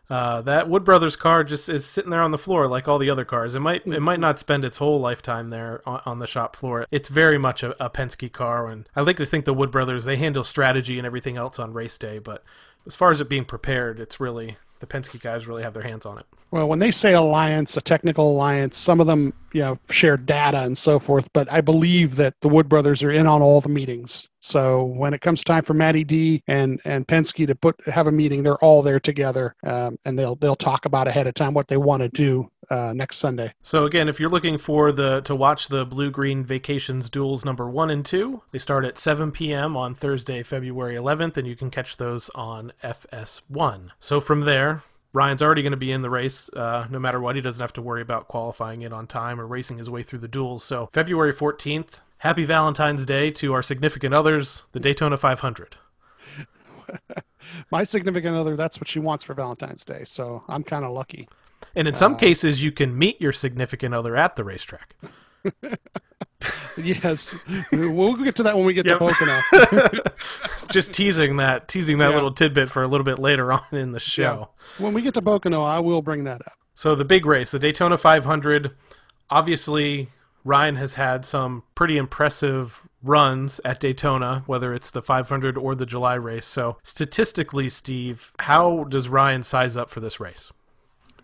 uh, 0.09 0.41
that 0.41 0.67
Wood 0.67 0.83
Brothers 0.83 1.15
car 1.15 1.43
just 1.43 1.69
is 1.69 1.85
sitting 1.85 2.09
there 2.09 2.21
on 2.21 2.31
the 2.31 2.37
floor 2.37 2.67
like 2.67 2.87
all 2.87 2.97
the 2.97 3.11
other 3.11 3.25
cars. 3.25 3.53
It 3.53 3.59
might 3.59 3.85
it 3.85 4.01
might 4.01 4.19
not 4.19 4.39
spend 4.39 4.65
its 4.65 4.77
whole 4.77 4.99
lifetime 4.99 5.51
there 5.51 5.81
on, 5.87 6.01
on 6.05 6.19
the 6.19 6.27
shop 6.27 6.55
floor. 6.55 6.87
It's 6.89 7.09
very 7.09 7.37
much 7.37 7.61
a, 7.61 7.83
a 7.83 7.89
Penske 7.89 8.31
car, 8.31 8.67
and 8.67 8.89
I 8.95 9.01
like 9.01 9.17
to 9.17 9.25
think 9.25 9.45
the 9.45 9.53
Wood 9.53 9.71
Brothers 9.71 10.05
they 10.05 10.17
handle 10.17 10.43
strategy 10.43 10.97
and 10.97 11.05
everything 11.05 11.37
else 11.37 11.59
on 11.59 11.73
race 11.73 11.97
day, 11.97 12.17
but 12.17 12.43
as 12.87 12.95
far 12.95 13.11
as 13.11 13.21
it 13.21 13.29
being 13.29 13.45
prepared, 13.45 13.99
it's 13.99 14.19
really 14.19 14.57
the 14.79 14.87
Penske 14.87 15.21
guys 15.21 15.47
really 15.47 15.63
have 15.63 15.73
their 15.73 15.83
hands 15.83 16.05
on 16.05 16.17
it. 16.17 16.25
Well, 16.51 16.67
when 16.67 16.79
they 16.79 16.91
say 16.91 17.13
alliance, 17.13 17.77
a 17.77 17.81
technical 17.81 18.31
alliance, 18.31 18.77
some 18.77 18.99
of 18.99 19.07
them, 19.07 19.33
you 19.53 19.61
know, 19.61 19.77
share 19.91 20.17
data 20.17 20.61
and 20.61 20.77
so 20.77 20.99
forth. 20.99 21.31
But 21.33 21.51
I 21.51 21.61
believe 21.61 22.15
that 22.15 22.33
the 22.41 22.49
Wood 22.49 22.67
brothers 22.67 23.03
are 23.03 23.11
in 23.11 23.27
on 23.27 23.41
all 23.41 23.61
the 23.61 23.69
meetings. 23.69 24.29
So 24.39 24.83
when 24.83 25.13
it 25.13 25.21
comes 25.21 25.43
time 25.43 25.63
for 25.63 25.73
Matty 25.73 26.03
D 26.03 26.41
and 26.47 26.81
and 26.85 27.07
Penske 27.07 27.45
to 27.45 27.55
put 27.55 27.75
have 27.87 28.07
a 28.07 28.11
meeting, 28.11 28.41
they're 28.41 28.63
all 28.63 28.81
there 28.81 28.99
together, 28.99 29.55
um, 29.63 29.97
and 30.05 30.17
they'll 30.17 30.35
they'll 30.37 30.55
talk 30.55 30.85
about 30.85 31.07
ahead 31.07 31.27
of 31.27 31.33
time 31.35 31.53
what 31.53 31.67
they 31.67 31.77
want 31.77 32.01
to 32.01 32.09
do 32.09 32.49
uh, 32.69 32.93
next 32.93 33.17
Sunday. 33.17 33.53
So 33.61 33.85
again, 33.85 34.07
if 34.07 34.19
you're 34.19 34.29
looking 34.29 34.57
for 34.57 34.91
the 34.91 35.21
to 35.21 35.35
watch 35.35 35.67
the 35.67 35.85
Bluegreen 35.85 36.45
Vacations 36.45 37.09
duels 37.09 37.45
number 37.45 37.69
one 37.69 37.89
and 37.89 38.05
two, 38.05 38.43
they 38.51 38.59
start 38.59 38.85
at 38.85 38.97
7 38.97 39.31
p.m. 39.31 39.75
on 39.75 39.93
Thursday, 39.93 40.43
February 40.43 40.97
11th, 40.97 41.37
and 41.37 41.47
you 41.47 41.55
can 41.55 41.69
catch 41.69 41.97
those 41.97 42.29
on 42.33 42.71
FS1. 42.83 43.89
So 43.99 44.19
from 44.19 44.41
there, 44.41 44.83
Ryan's 45.11 45.41
already 45.41 45.63
going 45.63 45.71
to 45.71 45.77
be 45.77 45.91
in 45.91 46.01
the 46.01 46.09
race 46.09 46.49
uh, 46.55 46.87
no 46.89 46.99
matter 46.99 47.19
what. 47.19 47.35
He 47.35 47.41
doesn't 47.41 47.61
have 47.61 47.73
to 47.73 47.81
worry 47.81 48.01
about 48.01 48.27
qualifying 48.27 48.83
it 48.83 48.93
on 48.93 49.07
time 49.07 49.41
or 49.41 49.47
racing 49.47 49.79
his 49.79 49.89
way 49.89 50.03
through 50.03 50.19
the 50.19 50.27
duels. 50.27 50.63
So, 50.63 50.89
February 50.93 51.33
14th, 51.33 52.01
happy 52.19 52.45
Valentine's 52.45 53.05
Day 53.05 53.31
to 53.31 53.53
our 53.53 53.63
significant 53.63 54.13
others, 54.13 54.63
the 54.71 54.79
Daytona 54.79 55.17
500. 55.17 55.77
My 57.71 57.83
significant 57.83 58.35
other, 58.35 58.55
that's 58.55 58.79
what 58.79 58.87
she 58.87 58.99
wants 58.99 59.23
for 59.23 59.33
Valentine's 59.33 59.83
Day. 59.83 60.03
So, 60.05 60.43
I'm 60.47 60.63
kind 60.63 60.85
of 60.85 60.91
lucky. 60.91 61.27
And 61.75 61.87
in 61.87 61.95
some 61.95 62.13
uh, 62.13 62.17
cases, 62.17 62.63
you 62.63 62.71
can 62.71 62.97
meet 62.97 63.19
your 63.19 63.33
significant 63.33 63.95
other 63.95 64.15
at 64.15 64.35
the 64.35 64.43
racetrack. 64.43 64.95
yes, 66.77 67.35
we'll 67.71 68.15
get 68.15 68.35
to 68.35 68.43
that 68.43 68.55
when 68.55 68.65
we 68.65 68.73
get 68.73 68.85
yep. 68.85 68.99
to 68.99 69.07
Pocono. 69.07 70.01
Just 70.71 70.93
teasing 70.93 71.37
that, 71.37 71.67
teasing 71.67 71.97
that 71.99 72.09
yeah. 72.09 72.15
little 72.15 72.33
tidbit 72.33 72.69
for 72.69 72.83
a 72.83 72.87
little 72.87 73.03
bit 73.03 73.19
later 73.19 73.51
on 73.51 73.63
in 73.71 73.91
the 73.91 73.99
show. 73.99 74.49
Yeah. 74.79 74.83
When 74.83 74.93
we 74.93 75.01
get 75.01 75.13
to 75.15 75.21
Pocono, 75.21 75.63
I 75.63 75.79
will 75.79 76.01
bring 76.01 76.23
that 76.25 76.41
up. 76.41 76.53
So 76.75 76.95
the 76.95 77.05
big 77.05 77.25
race, 77.25 77.51
the 77.51 77.59
Daytona 77.59 77.97
500. 77.97 78.71
Obviously, 79.29 80.09
Ryan 80.43 80.77
has 80.77 80.95
had 80.95 81.25
some 81.25 81.63
pretty 81.75 81.97
impressive 81.97 82.81
runs 83.03 83.59
at 83.63 83.79
Daytona, 83.79 84.43
whether 84.45 84.73
it's 84.73 84.91
the 84.91 85.01
500 85.01 85.57
or 85.57 85.75
the 85.75 85.85
July 85.85 86.15
race. 86.15 86.45
So 86.45 86.77
statistically, 86.83 87.69
Steve, 87.69 88.31
how 88.39 88.85
does 88.85 89.09
Ryan 89.09 89.43
size 89.43 89.77
up 89.77 89.89
for 89.89 89.99
this 89.99 90.19
race? 90.19 90.51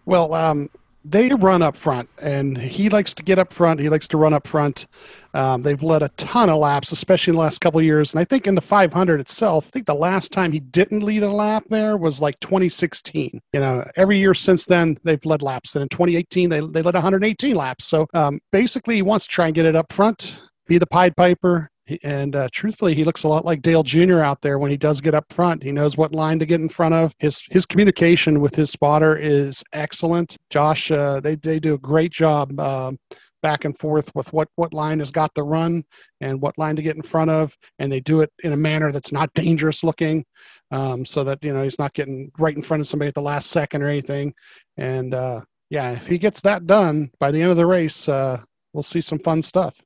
Well, 0.05 0.33
um, 0.33 0.69
they 1.07 1.29
run 1.29 1.61
up 1.61 1.77
front, 1.77 2.09
and 2.19 2.57
he 2.57 2.89
likes 2.89 3.13
to 3.13 3.23
get 3.23 3.37
up 3.37 3.53
front. 3.53 3.79
He 3.79 3.89
likes 3.89 4.07
to 4.07 4.17
run 4.17 4.33
up 4.33 4.47
front. 4.47 4.87
Um, 5.35 5.61
they've 5.61 5.83
led 5.83 6.01
a 6.01 6.09
ton 6.17 6.49
of 6.49 6.57
laps, 6.57 6.91
especially 6.91 7.31
in 7.31 7.35
the 7.35 7.41
last 7.41 7.61
couple 7.61 7.79
years. 7.81 8.13
And 8.13 8.21
I 8.21 8.23
think 8.23 8.47
in 8.47 8.55
the 8.55 8.61
500 8.61 9.19
itself, 9.19 9.67
I 9.67 9.69
think 9.69 9.85
the 9.85 9.93
last 9.93 10.31
time 10.31 10.51
he 10.51 10.59
didn't 10.59 11.03
lead 11.03 11.21
a 11.23 11.31
lap 11.31 11.63
there 11.69 11.97
was 11.97 12.21
like 12.21 12.39
2016. 12.39 13.39
You 13.53 13.59
know, 13.59 13.87
every 13.95 14.17
year 14.17 14.33
since 14.33 14.65
then, 14.65 14.97
they've 15.03 15.23
led 15.25 15.43
laps. 15.43 15.75
And 15.75 15.83
in 15.83 15.89
2018, 15.89 16.49
they, 16.49 16.61
they 16.61 16.81
led 16.81 16.95
118 16.95 17.55
laps. 17.55 17.85
So 17.85 18.07
um, 18.13 18.39
basically, 18.51 18.95
he 18.95 19.01
wants 19.03 19.27
to 19.27 19.31
try 19.31 19.45
and 19.45 19.55
get 19.55 19.65
it 19.65 19.75
up 19.75 19.93
front, 19.93 20.39
be 20.67 20.79
the 20.79 20.87
Pied 20.87 21.15
Piper, 21.15 21.69
and 22.03 22.35
uh, 22.35 22.49
truthfully, 22.51 22.95
he 22.95 23.03
looks 23.03 23.23
a 23.23 23.27
lot 23.27 23.45
like 23.45 23.61
Dale 23.61 23.83
Jr. 23.83 24.19
out 24.19 24.41
there 24.41 24.57
when 24.57 24.71
he 24.71 24.77
does 24.77 25.01
get 25.01 25.13
up 25.13 25.31
front. 25.31 25.61
He 25.61 25.71
knows 25.71 25.97
what 25.97 26.15
line 26.15 26.39
to 26.39 26.45
get 26.45 26.59
in 26.59 26.69
front 26.69 26.95
of. 26.95 27.13
His 27.19 27.43
his 27.51 27.65
communication 27.65 28.41
with 28.41 28.55
his 28.55 28.71
spotter 28.71 29.15
is 29.15 29.63
excellent. 29.73 30.35
Josh, 30.49 30.91
uh, 30.91 31.19
they 31.19 31.35
they 31.35 31.59
do 31.59 31.75
a 31.75 31.79
great 31.79 32.11
job 32.11 32.59
uh, 32.59 32.91
back 33.43 33.65
and 33.65 33.77
forth 33.77 34.09
with 34.15 34.31
what 34.33 34.47
what 34.55 34.73
line 34.73 34.97
has 34.99 35.11
got 35.11 35.31
the 35.35 35.43
run 35.43 35.83
and 36.21 36.41
what 36.41 36.57
line 36.57 36.75
to 36.75 36.81
get 36.81 36.95
in 36.95 37.03
front 37.03 37.29
of, 37.29 37.55
and 37.77 37.91
they 37.91 37.99
do 37.99 38.21
it 38.21 38.31
in 38.43 38.53
a 38.53 38.57
manner 38.57 38.91
that's 38.91 39.11
not 39.11 39.31
dangerous 39.35 39.83
looking, 39.83 40.25
um, 40.71 41.05
so 41.05 41.23
that 41.23 41.37
you 41.43 41.53
know 41.53 41.61
he's 41.61 41.79
not 41.79 41.93
getting 41.93 42.31
right 42.39 42.55
in 42.55 42.63
front 42.63 42.81
of 42.81 42.87
somebody 42.87 43.09
at 43.09 43.15
the 43.15 43.21
last 43.21 43.51
second 43.51 43.83
or 43.83 43.87
anything. 43.87 44.33
And 44.77 45.13
uh, 45.13 45.41
yeah, 45.69 45.91
if 45.91 46.07
he 46.07 46.17
gets 46.17 46.41
that 46.41 46.65
done 46.65 47.11
by 47.19 47.29
the 47.29 47.41
end 47.41 47.51
of 47.51 47.57
the 47.57 47.65
race, 47.65 48.09
uh, 48.09 48.41
we'll 48.73 48.81
see 48.81 49.01
some 49.01 49.19
fun 49.19 49.43
stuff. 49.43 49.79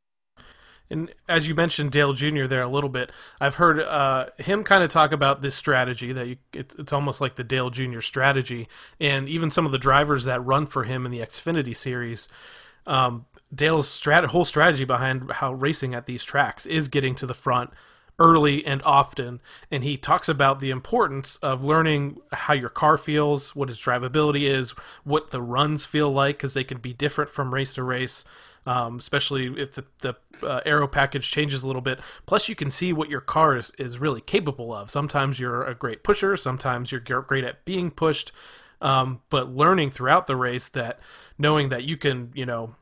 And 0.90 1.14
as 1.28 1.48
you 1.48 1.54
mentioned 1.54 1.92
Dale 1.92 2.14
Jr. 2.14 2.46
there 2.46 2.62
a 2.62 2.68
little 2.68 2.90
bit, 2.90 3.12
I've 3.40 3.56
heard 3.56 3.80
uh, 3.80 4.28
him 4.38 4.64
kind 4.64 4.84
of 4.84 4.90
talk 4.90 5.12
about 5.12 5.42
this 5.42 5.56
strategy 5.56 6.12
that 6.14 6.28
you, 6.28 6.38
it's, 6.52 6.76
it's 6.76 6.94
almost 6.94 7.22
like 7.22 7.36
the 7.36 7.44
Dale 7.44 7.70
Jr. 7.70 8.02
strategy, 8.02 8.68
and 9.00 9.30
even 9.30 9.52
some 9.52 9.66
of 9.66 9.72
the 9.72 9.78
drivers 9.78 10.26
that 10.26 10.44
run 10.44 10.66
for 10.66 10.86
him 10.86 11.06
in 11.06 11.12
the 11.12 11.20
Xfinity 11.20 11.76
series. 11.76 12.28
Um, 12.88 13.26
Dale's 13.54 13.88
strat- 13.88 14.26
whole 14.28 14.46
strategy 14.46 14.86
behind 14.86 15.32
how 15.32 15.54
racing 15.54 15.94
at 15.94 16.06
these 16.06 16.24
tracks 16.24 16.66
is 16.66 16.88
getting 16.88 17.16
to 17.16 17.26
the 17.26 17.34
front 17.34 17.72
early 18.18 18.66
and 18.66 18.82
often, 18.84 19.40
and 19.72 19.84
he 19.84 19.96
talks 19.96 20.28
about 20.28 20.60
the 20.60 20.72
importance 20.72 21.38
of 21.38 21.64
learning 21.64 22.18
how 22.32 22.54
your 22.54 22.70
car 22.70 22.98
feels, 22.98 23.56
what 23.56 23.70
its 23.70 23.82
drivability 23.82 24.44
is, 24.44 24.72
what 25.04 25.32
the 25.32 25.42
runs 25.42 25.86
feel 25.86 26.12
like, 26.12 26.38
because 26.38 26.54
they 26.54 26.64
can 26.64 26.80
be 26.80 26.94
different 26.94 27.32
from 27.32 27.54
race 27.54 27.74
to 27.74 27.84
race 27.84 28.26
um, 28.70 29.00
especially 29.00 29.48
if 29.60 29.74
the, 29.74 29.84
the 30.02 30.16
uh, 30.44 30.62
aero 30.64 30.88
package 30.88 31.32
changes 31.32 31.64
a 31.64 31.68
little 31.68 31.82
bit. 31.82 32.00
Plus, 32.28 32.48
you 32.48 32.54
can 32.54 32.70
see 32.70 32.94
what 32.94 33.10
your 33.10 33.20
car 33.20 33.58
is, 33.58 33.72
is 33.80 33.98
really 33.98 34.22
capable 34.22 34.72
of. 34.72 34.92
Sometimes 34.92 35.40
you're 35.40 35.64
a 35.64 35.74
great 35.74 36.04
pusher, 36.04 36.38
sometimes 36.38 36.92
you're 36.92 37.02
great 37.02 37.44
at 37.44 37.66
being 37.66 37.90
pushed. 37.90 38.32
Um, 38.80 39.22
but 39.32 39.50
learning 39.50 39.90
throughout 39.90 40.28
the 40.28 40.36
race 40.36 40.70
that 40.70 41.00
knowing 41.40 41.70
that 41.70 41.84
you 41.84 41.98
can, 41.98 42.32
you 42.36 42.46
know, 42.46 42.76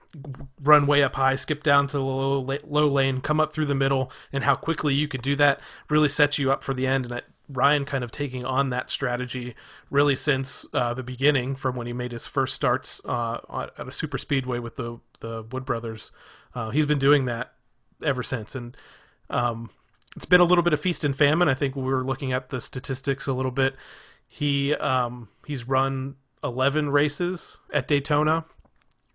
run 0.62 0.88
way 0.88 1.04
up 1.04 1.16
high, 1.16 1.38
skip 1.38 1.64
down 1.64 1.88
to 1.88 1.98
the 1.98 2.04
low, 2.04 2.46
low 2.66 2.88
lane, 2.90 3.22
come 3.22 3.40
up 3.40 3.54
through 3.54 3.68
the 3.68 3.74
middle, 3.74 4.12
and 4.34 4.44
how 4.44 4.56
quickly 4.56 4.94
you 4.94 5.08
can 5.08 5.22
do 5.22 5.38
that 5.38 5.62
really 5.90 6.10
sets 6.10 6.38
you 6.38 6.52
up 6.52 6.64
for 6.64 6.74
the 6.74 6.86
end. 6.86 7.06
And 7.06 7.24
Ryan 7.50 7.86
kind 7.86 8.04
of 8.04 8.12
taking 8.12 8.46
on 8.46 8.70
that 8.70 8.90
strategy 8.90 9.56
really 9.90 10.16
since 10.16 10.66
uh, 10.74 10.94
the 10.94 11.04
beginning, 11.04 11.56
from 11.56 11.76
when 11.76 11.88
he 11.88 11.94
made 11.94 12.12
his 12.12 12.28
first 12.28 12.54
starts 12.54 13.02
uh, 13.06 13.68
at 13.78 13.88
a 13.88 13.92
super 13.92 14.18
speedway 14.18 14.60
with 14.60 14.76
the 14.76 15.00
the 15.20 15.46
Wood 15.52 15.66
Brothers. 15.66 16.12
Uh, 16.54 16.70
he's 16.70 16.86
been 16.86 17.00
doing 17.00 17.26
that 17.26 17.54
ever 18.04 18.24
since, 18.24 18.56
and 18.56 18.76
um, 19.30 19.70
it's 20.16 20.26
been 20.26 20.42
a 20.42 20.46
little 20.46 20.64
bit 20.64 20.74
of 20.74 20.80
feast 20.80 21.04
and 21.04 21.16
famine. 21.16 21.48
I 21.48 21.54
think 21.54 21.76
we 21.76 21.84
were 21.84 22.04
looking 22.04 22.34
at 22.34 22.50
the 22.50 22.60
statistics 22.60 23.28
a 23.28 23.34
little 23.34 23.52
bit. 23.52 23.76
He 24.28 24.74
um, 24.76 25.30
he's 25.46 25.68
run 25.68 26.16
11 26.44 26.90
races 26.90 27.60
at 27.74 27.88
Daytona, 27.88 28.46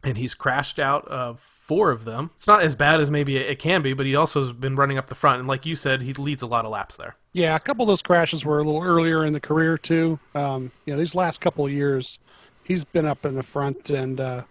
and 0.02 0.16
he's 0.16 0.34
crashed 0.34 0.78
out 0.78 1.06
of 1.08 1.40
four 1.40 1.90
of 1.90 2.04
them. 2.04 2.30
It's 2.36 2.46
not 2.46 2.62
as 2.62 2.74
bad 2.74 3.00
as 3.00 3.10
maybe 3.10 3.36
it 3.36 3.58
can 3.58 3.82
be, 3.82 3.92
but 3.92 4.06
he 4.06 4.16
also 4.16 4.42
has 4.42 4.52
been 4.52 4.76
running 4.76 4.98
up 4.98 5.08
the 5.08 5.14
front, 5.14 5.40
and 5.40 5.48
like 5.48 5.66
you 5.66 5.76
said, 5.76 6.02
he 6.02 6.12
leads 6.12 6.42
a 6.42 6.46
lot 6.46 6.64
of 6.64 6.70
laps 6.70 6.96
there. 6.96 7.16
Yeah, 7.32 7.56
a 7.56 7.60
couple 7.60 7.82
of 7.82 7.88
those 7.88 8.02
crashes 8.02 8.44
were 8.44 8.58
a 8.58 8.62
little 8.62 8.82
earlier 8.82 9.24
in 9.24 9.32
the 9.32 9.40
career 9.40 9.78
too. 9.78 10.18
Um, 10.34 10.70
these 10.84 11.14
last 11.14 11.40
couple 11.40 11.64
of 11.64 11.72
years, 11.72 12.18
he's 12.64 12.84
been 12.84 13.06
up 13.06 13.24
in 13.24 13.34
the 13.34 13.42
front, 13.42 13.90
and 13.90 14.20
uh, 14.20 14.42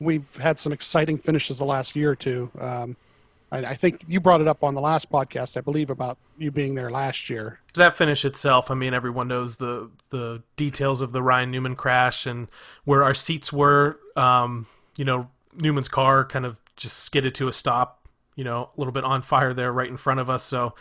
we've 0.00 0.26
had 0.36 0.58
some 0.58 0.72
exciting 0.72 1.16
finishes 1.16 1.58
the 1.58 1.64
last 1.64 1.96
year 1.96 2.10
or 2.10 2.16
two. 2.16 2.50
Um, 2.60 2.96
I, 3.52 3.58
I, 3.58 3.74
think 3.74 4.04
you 4.06 4.20
brought 4.20 4.40
it 4.40 4.48
up 4.48 4.64
on 4.64 4.74
the 4.74 4.80
last 4.80 5.10
podcast, 5.10 5.56
I 5.56 5.60
believe, 5.60 5.88
about 5.88 6.18
you 6.36 6.50
being 6.50 6.74
there 6.74 6.90
last 6.90 7.30
year. 7.30 7.60
That 7.74 7.96
finish 7.96 8.24
itself, 8.24 8.70
I 8.70 8.74
mean, 8.74 8.92
everyone 8.92 9.28
knows 9.28 9.56
the 9.56 9.90
the 10.10 10.42
details 10.56 11.00
of 11.00 11.12
the 11.12 11.22
Ryan 11.22 11.50
Newman 11.50 11.76
crash 11.76 12.26
and 12.26 12.48
where 12.84 13.02
our 13.02 13.14
seats 13.14 13.52
were. 13.52 13.98
Um, 14.14 14.66
you 14.96 15.04
know, 15.04 15.30
Newman's 15.54 15.88
car 15.88 16.24
kind 16.24 16.44
of 16.44 16.58
just 16.76 16.98
skidded 16.98 17.34
to 17.36 17.48
a 17.48 17.52
stop. 17.52 18.06
You 18.34 18.44
know, 18.44 18.70
a 18.76 18.78
little 18.80 18.92
bit 18.92 19.04
on 19.04 19.22
fire 19.22 19.54
there, 19.54 19.72
right 19.72 19.88
in 19.88 19.96
front 19.96 20.20
of 20.20 20.28
us. 20.28 20.44
So 20.44 20.74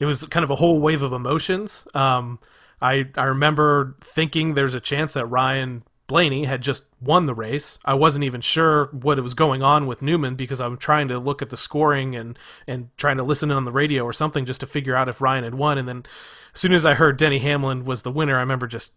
it 0.00 0.06
was 0.06 0.24
kind 0.26 0.42
of 0.42 0.50
a 0.50 0.56
whole 0.56 0.80
wave 0.80 1.02
of 1.02 1.12
emotions. 1.12 1.86
Um, 1.94 2.40
I 2.82 3.08
I 3.16 3.24
remember 3.24 3.96
thinking 4.00 4.54
there's 4.54 4.74
a 4.74 4.80
chance 4.80 5.12
that 5.12 5.26
Ryan 5.26 5.84
Blaney 6.06 6.46
had 6.46 6.60
just 6.60 6.86
won 7.00 7.26
the 7.26 7.34
race. 7.34 7.78
I 7.84 7.94
wasn't 7.94 8.24
even 8.24 8.40
sure 8.40 8.86
what 8.86 9.22
was 9.22 9.34
going 9.34 9.62
on 9.62 9.86
with 9.86 10.02
Newman 10.02 10.34
because 10.34 10.60
I'm 10.60 10.76
trying 10.76 11.06
to 11.06 11.20
look 11.20 11.40
at 11.40 11.50
the 11.50 11.56
scoring 11.56 12.16
and 12.16 12.36
and 12.66 12.88
trying 12.96 13.18
to 13.18 13.22
listen 13.22 13.50
on 13.52 13.64
the 13.64 13.70
radio 13.70 14.02
or 14.02 14.12
something 14.12 14.44
just 14.44 14.58
to 14.60 14.66
figure 14.66 14.96
out 14.96 15.08
if 15.08 15.20
Ryan 15.20 15.44
had 15.44 15.54
won. 15.54 15.78
And 15.78 15.86
then 15.86 16.04
as 16.52 16.60
soon 16.60 16.72
as 16.72 16.84
I 16.84 16.94
heard 16.94 17.16
Denny 17.16 17.38
Hamlin 17.38 17.84
was 17.84 18.02
the 18.02 18.10
winner, 18.10 18.36
I 18.36 18.40
remember 18.40 18.66
just 18.66 18.92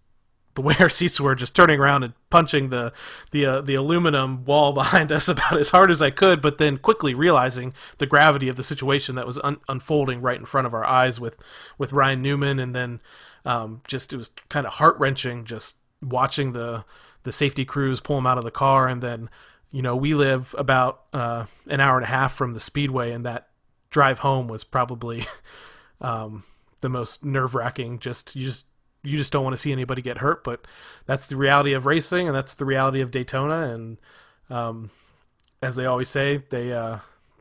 the 0.56 0.62
way 0.62 0.76
our 0.80 0.90
seats 0.90 1.20
were, 1.20 1.36
just 1.36 1.56
turning 1.56 1.80
around 1.80 2.04
and 2.04 2.14
punching 2.30 2.70
the 2.70 2.94
the 3.32 3.46
uh, 3.46 3.62
the 3.62 3.76
aluminum 3.76 4.46
wall 4.46 4.74
behind 4.74 5.12
us 5.12 5.28
about 5.28 5.60
as 5.60 5.70
hard 5.70 5.90
as 5.90 6.02
I 6.02 6.12
could, 6.12 6.42
but 6.42 6.58
then 6.58 6.78
quickly 6.78 7.14
realizing 7.14 7.74
the 7.98 8.06
gravity 8.06 8.50
of 8.50 8.56
the 8.56 8.64
situation 8.64 9.16
that 9.16 9.28
was 9.28 9.40
un- 9.44 9.62
unfolding 9.68 10.22
right 10.22 10.40
in 10.40 10.46
front 10.46 10.68
of 10.68 10.74
our 10.74 10.86
eyes 10.86 11.20
with 11.20 11.38
with 11.78 11.94
Ryan 11.94 12.22
Newman, 12.22 12.60
and 12.60 12.76
then 12.76 13.02
um, 13.46 13.82
just 13.88 14.14
it 14.14 14.18
was 14.18 14.32
kind 14.50 14.68
of 14.68 14.74
heart 14.74 14.98
wrenching 15.00 15.46
just 15.46 15.76
watching 16.02 16.54
the 16.54 16.86
the 17.24 17.32
safety 17.32 17.66
crews 17.66 18.00
pull 18.00 18.18
him 18.18 18.28
out 18.28 18.38
of 18.38 18.44
the 18.44 18.52
car, 18.52 18.88
and 18.88 19.02
then 19.02 19.30
you 19.72 19.82
know 19.82 19.96
we 19.96 20.14
live 20.14 20.54
about 20.58 21.04
uh, 21.14 21.46
an 21.68 21.80
hour 21.80 21.96
and 21.96 22.06
a 22.06 22.10
half 22.10 22.34
from 22.34 22.54
the 22.54 22.60
speedway, 22.60 23.12
and 23.12 23.26
that 23.26 23.48
drive 23.90 24.20
home 24.20 24.48
was 24.48 24.64
probably 24.64 25.26
um, 26.02 26.44
the 26.82 26.90
most 26.90 27.24
nerve 27.24 27.56
wracking. 27.56 28.00
Just 28.00 28.36
you 28.36 28.46
just 28.46 28.66
you 29.04 29.18
just 29.18 29.32
don't 29.32 29.44
want 29.44 29.54
to 29.54 29.62
see 29.62 29.72
anybody 29.72 30.02
get 30.02 30.20
hurt, 30.20 30.44
but 30.44 30.66
that's 31.06 31.28
the 31.28 31.36
reality 31.36 31.74
of 31.74 31.86
racing, 31.86 32.28
and 32.28 32.36
that's 32.36 32.54
the 32.54 32.66
reality 32.66 33.02
of 33.02 33.12
Daytona. 33.12 33.74
And 33.74 33.98
um, 34.50 34.92
as 35.62 35.76
they 35.76 35.86
always 35.86 36.10
say, 36.10 36.44
they 36.50 36.74
uh, 36.74 37.00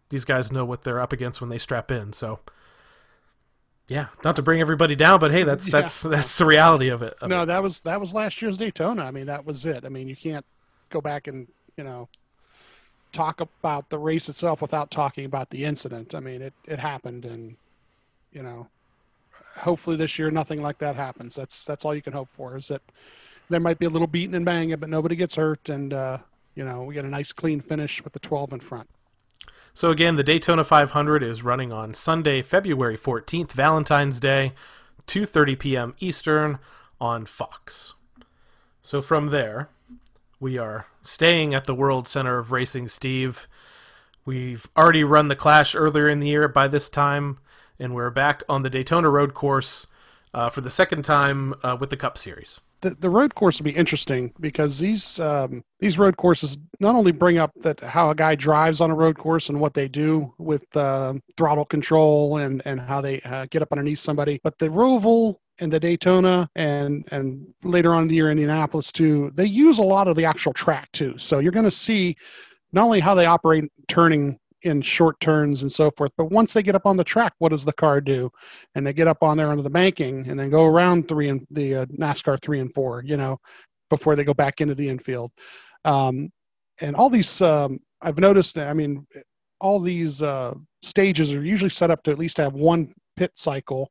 these 0.09 0.25
guys 0.25 0.53
know 0.53 0.65
what 0.65 0.83
they're 0.83 1.01
up 1.01 1.13
against 1.13 1.41
when 1.41 1.51
they 1.51 1.59
strap 1.59 1.91
in. 1.91 2.13
So 2.13 2.41
yeah, 3.89 4.07
not 4.25 4.37
to 4.37 4.43
bring 4.43 4.61
everybody 4.61 4.97
down, 4.97 5.21
but 5.21 5.31
hey, 5.31 5.43
that's 5.43 5.67
that's 5.71 6.05
yeah. 6.05 6.11
that's 6.11 6.39
the 6.39 6.47
reality 6.47 6.89
of 6.89 7.03
it. 7.03 7.15
Of 7.21 7.29
no, 7.29 7.43
it. 7.43 7.47
that 7.47 7.63
was 7.63 7.81
that 7.83 8.01
was 8.01 8.15
last 8.15 8.41
year's 8.41 8.57
Daytona. 8.57 9.05
I 9.05 9.11
mean, 9.11 9.27
that 9.27 9.45
was 9.45 9.65
it. 9.65 9.85
I 9.85 9.89
mean, 9.89 10.09
you 10.09 10.17
can't 10.17 10.45
go 10.91 11.01
back 11.01 11.27
and 11.27 11.47
you 11.77 11.85
know 11.85 12.09
talk 13.13 13.41
about 13.41 13.89
the 13.91 13.99
race 13.99 14.29
itself 14.29 14.63
without 14.63 14.91
talking 14.91 15.27
about 15.27 15.51
the 15.51 15.65
incident. 15.65 16.15
I 16.15 16.21
mean, 16.21 16.43
it 16.43 16.55
it 16.67 16.79
happened, 16.79 17.25
and 17.25 17.57
you 18.33 18.43
know, 18.43 18.67
hopefully 19.55 19.97
this 19.97 20.19
year 20.19 20.31
nothing 20.31 20.63
like 20.63 20.79
that 20.79 20.97
happens. 20.97 21.35
That's 21.35 21.65
that's 21.65 21.85
all 21.85 21.95
you 21.95 22.03
can 22.03 22.13
hope 22.13 22.29
for. 22.37 22.57
Is 22.57 22.69
that 22.69 22.83
there 23.49 23.61
might 23.61 23.79
be 23.79 23.87
a 23.87 23.91
little 23.91 24.07
beating 24.07 24.35
and 24.35 24.45
banging, 24.45 24.77
but 24.77 24.89
nobody 24.89 25.17
gets 25.17 25.35
hurt, 25.35 25.69
and 25.69 25.93
uh, 25.93 26.19
you 26.55 26.65
know, 26.65 26.83
we 26.83 26.95
get 26.95 27.05
a 27.05 27.09
nice 27.09 27.33
clean 27.33 27.61
finish 27.61 28.03
with 28.03 28.13
the 28.13 28.19
12 28.19 28.53
in 28.53 28.61
front. 28.61 28.89
So 29.75 29.91
again, 29.91 30.17
the 30.17 30.23
Daytona 30.23 30.65
500 30.65 31.23
is 31.23 31.43
running 31.43 31.73
on 31.73 31.95
Sunday, 31.95 32.43
February 32.43 32.99
14th, 32.99 33.53
Valentine's 33.53 34.21
Day, 34.21 34.53
2:30 35.07 35.59
p.m. 35.59 35.95
Eastern 35.99 36.59
on 37.01 37.27
Fox. 37.27 37.95
So 38.83 39.01
from 39.01 39.29
there, 39.29 39.69
we 40.39 40.59
are 40.59 40.87
staying 41.03 41.55
at 41.55 41.65
the 41.65 41.75
World 41.75 42.07
Center 42.07 42.39
of 42.39 42.53
Racing, 42.53 42.89
Steve. 42.89 43.49
We've 44.25 44.69
already 44.77 45.05
run 45.05 45.29
the 45.29 45.37
Clash 45.37 45.75
earlier 45.75 46.09
in 46.09 46.21
the 46.21 46.29
year 46.29 46.49
by 46.49 46.69
this 46.69 46.89
time, 46.89 47.39
and 47.83 47.95
we're 47.95 48.11
back 48.11 48.43
on 48.49 48.63
the 48.63 48.71
Daytona 48.71 49.11
Road 49.11 49.35
Course 49.35 49.87
uh, 50.33 50.49
for 50.49 50.61
the 50.61 50.71
second 50.71 51.05
time 51.05 51.55
uh, 51.63 51.77
with 51.79 51.91
the 51.91 51.97
Cup 51.97 52.17
Series 52.17 52.61
the, 52.83 52.91
the 52.91 53.09
road 53.09 53.35
course 53.35 53.59
will 53.59 53.65
be 53.65 53.71
interesting 53.71 54.33
because 54.41 54.79
these 54.79 55.19
um, 55.21 55.65
these 55.81 55.99
road 55.99 56.17
courses 56.17 56.59
not 56.81 56.95
only 56.95 57.13
bring 57.13 57.39
up 57.39 57.53
that 57.63 57.81
how 57.81 58.11
a 58.11 58.15
guy 58.15 58.35
drives 58.35 58.81
on 58.81 58.91
a 58.91 58.95
road 58.95 59.17
course 59.17 59.49
and 59.49 59.59
what 59.59 59.73
they 59.73 59.89
do 59.89 60.33
with 60.39 60.65
uh, 60.77 61.15
throttle 61.37 61.65
control 61.65 62.39
and 62.39 62.61
and 62.67 62.81
how 62.81 63.01
they 63.01 63.21
uh, 63.23 63.47
get 63.51 63.63
up 63.63 63.73
underneath 63.73 64.01
somebody, 64.01 64.41
but 64.45 64.59
the 64.59 64.69
Roval 64.69 65.37
and 65.61 65.73
the 65.73 65.81
Daytona 65.81 66.51
and 66.57 67.09
and 67.13 67.47
later 67.63 67.95
on 67.95 68.03
in 68.03 68.09
the 68.09 68.17
year 68.17 68.31
Indianapolis 68.31 68.93
too, 68.93 69.31
they 69.35 69.47
use 69.47 69.79
a 69.79 69.85
lot 69.85 70.09
of 70.09 70.17
the 70.17 70.25
actual 70.25 70.53
track 70.53 70.91
too. 70.93 71.17
So 71.19 71.39
you're 71.39 71.53
going 71.53 71.65
to 71.65 71.71
see 71.71 72.17
not 72.73 72.85
only 72.85 73.01
how 73.01 73.15
they 73.15 73.27
operate 73.27 73.71
turning 73.87 74.39
in 74.63 74.81
short 74.81 75.19
turns 75.21 75.63
and 75.63 75.71
so 75.71 75.91
forth. 75.91 76.13
But 76.17 76.31
once 76.31 76.53
they 76.53 76.63
get 76.63 76.75
up 76.75 76.87
on 76.87 76.97
the 76.97 77.05
track, 77.05 77.35
what 77.39 77.51
does 77.51 77.65
the 77.65 77.73
car 77.73 78.01
do? 78.01 78.31
And 78.75 78.87
they 78.87 78.93
get 78.93 79.09
up 79.09 79.23
on 79.23 79.37
there 79.37 79.51
under 79.51 79.63
the 79.63 79.71
banking 79.71 80.29
and 80.29 80.39
then 80.39 80.51
go 80.51 80.67
around 80.67 81.09
three 81.09 81.29
and 81.29 81.47
the 81.51 81.77
uh, 81.77 81.87
NASCAR 81.87 82.41
three 82.41 82.61
and 82.61 82.73
four, 82.73 83.03
you 83.05 83.17
know, 83.17 83.39
before 83.91 84.17
they 84.17 84.25
go 84.25 84.35
back 84.35 84.61
into 84.61 84.75
the 84.75 84.89
infield. 84.89 85.33
Um, 85.85 86.31
and 86.81 86.97
all 86.97 87.11
these, 87.11 87.41
um, 87.41 87.81
I've 88.01 88.19
noticed, 88.19 88.59
I 88.59 88.73
mean, 88.73 89.07
all 89.61 89.81
these 89.81 90.23
uh, 90.23 90.55
stages 90.83 91.33
are 91.33 91.45
usually 91.45 91.71
set 91.71 91.91
up 91.91 92.03
to 92.05 92.11
at 92.11 92.19
least 92.19 92.37
have 92.39 92.55
one 92.55 92.93
pit 93.17 93.33
cycle. 93.37 93.91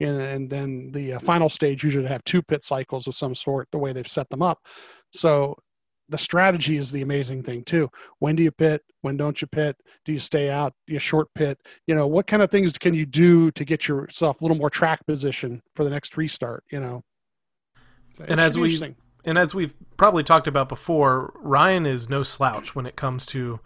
And, 0.00 0.20
and 0.20 0.50
then 0.50 0.92
the 0.92 1.14
uh, 1.14 1.18
final 1.18 1.48
stage 1.48 1.82
usually 1.82 2.06
have 2.06 2.22
two 2.24 2.42
pit 2.42 2.64
cycles 2.64 3.08
of 3.08 3.16
some 3.16 3.34
sort, 3.34 3.68
the 3.72 3.78
way 3.78 3.92
they've 3.92 4.06
set 4.06 4.28
them 4.30 4.42
up. 4.42 4.58
So 5.12 5.56
the 6.08 6.18
strategy 6.18 6.76
is 6.76 6.90
the 6.90 7.02
amazing 7.02 7.42
thing 7.42 7.62
too. 7.64 7.90
When 8.18 8.34
do 8.34 8.42
you 8.42 8.50
pit? 8.50 8.82
When 9.02 9.16
don't 9.16 9.40
you 9.40 9.48
pit? 9.48 9.76
Do 10.04 10.12
you 10.12 10.20
stay 10.20 10.48
out? 10.50 10.72
Do 10.86 10.94
you 10.94 10.98
short 10.98 11.28
pit? 11.34 11.58
You 11.86 11.94
know, 11.94 12.06
what 12.06 12.26
kind 12.26 12.42
of 12.42 12.50
things 12.50 12.76
can 12.78 12.94
you 12.94 13.06
do 13.06 13.50
to 13.52 13.64
get 13.64 13.86
yourself 13.86 14.40
a 14.40 14.44
little 14.44 14.56
more 14.56 14.70
track 14.70 15.04
position 15.06 15.62
for 15.74 15.84
the 15.84 15.90
next 15.90 16.16
restart? 16.16 16.64
You 16.70 16.80
know, 16.80 17.04
and 18.26 18.40
as 18.40 18.58
we 18.58 18.94
and 19.24 19.38
as 19.38 19.54
we've 19.54 19.74
probably 19.96 20.24
talked 20.24 20.46
about 20.46 20.68
before, 20.68 21.32
Ryan 21.36 21.86
is 21.86 22.08
no 22.08 22.22
slouch 22.22 22.74
when 22.74 22.86
it 22.86 22.96
comes 22.96 23.26
to 23.26 23.60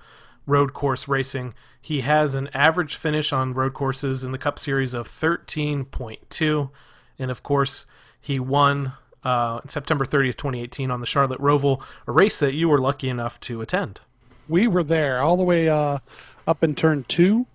road 0.46 0.72
course 0.72 1.06
racing. 1.06 1.54
He 1.80 2.00
has 2.00 2.34
an 2.34 2.48
average 2.52 2.96
finish 2.96 3.32
on 3.32 3.54
road 3.54 3.74
courses 3.74 4.24
in 4.24 4.32
the 4.32 4.38
Cup 4.38 4.58
Series 4.58 4.94
of 4.94 5.06
thirteen 5.06 5.84
point 5.84 6.28
two, 6.30 6.70
and 7.18 7.30
of 7.30 7.42
course, 7.42 7.86
he 8.20 8.40
won 8.40 8.92
uh, 9.24 9.60
September 9.68 10.04
30th, 10.04 10.36
2018, 10.36 10.90
on 10.90 11.00
the 11.00 11.06
Charlotte 11.06 11.40
Roval, 11.40 11.82
a 12.06 12.12
race 12.12 12.38
that 12.38 12.54
you 12.54 12.68
were 12.68 12.80
lucky 12.80 13.08
enough 13.08 13.38
to 13.40 13.60
attend. 13.60 14.00
We 14.48 14.66
were 14.66 14.84
there 14.84 15.20
all 15.20 15.36
the 15.36 15.44
way 15.44 15.68
uh, 15.68 15.98
up 16.46 16.64
in 16.64 16.74
turn 16.74 17.04
two, 17.08 17.46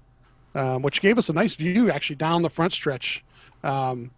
um, 0.56 0.82
which 0.82 1.02
gave 1.02 1.18
us 1.18 1.30
a 1.30 1.34
nice 1.34 1.56
view 1.56 1.92
actually 1.92 2.16
down 2.16 2.42
the 2.42 2.50
front 2.50 2.74
stretch. 2.74 3.24
Um, 3.64 4.12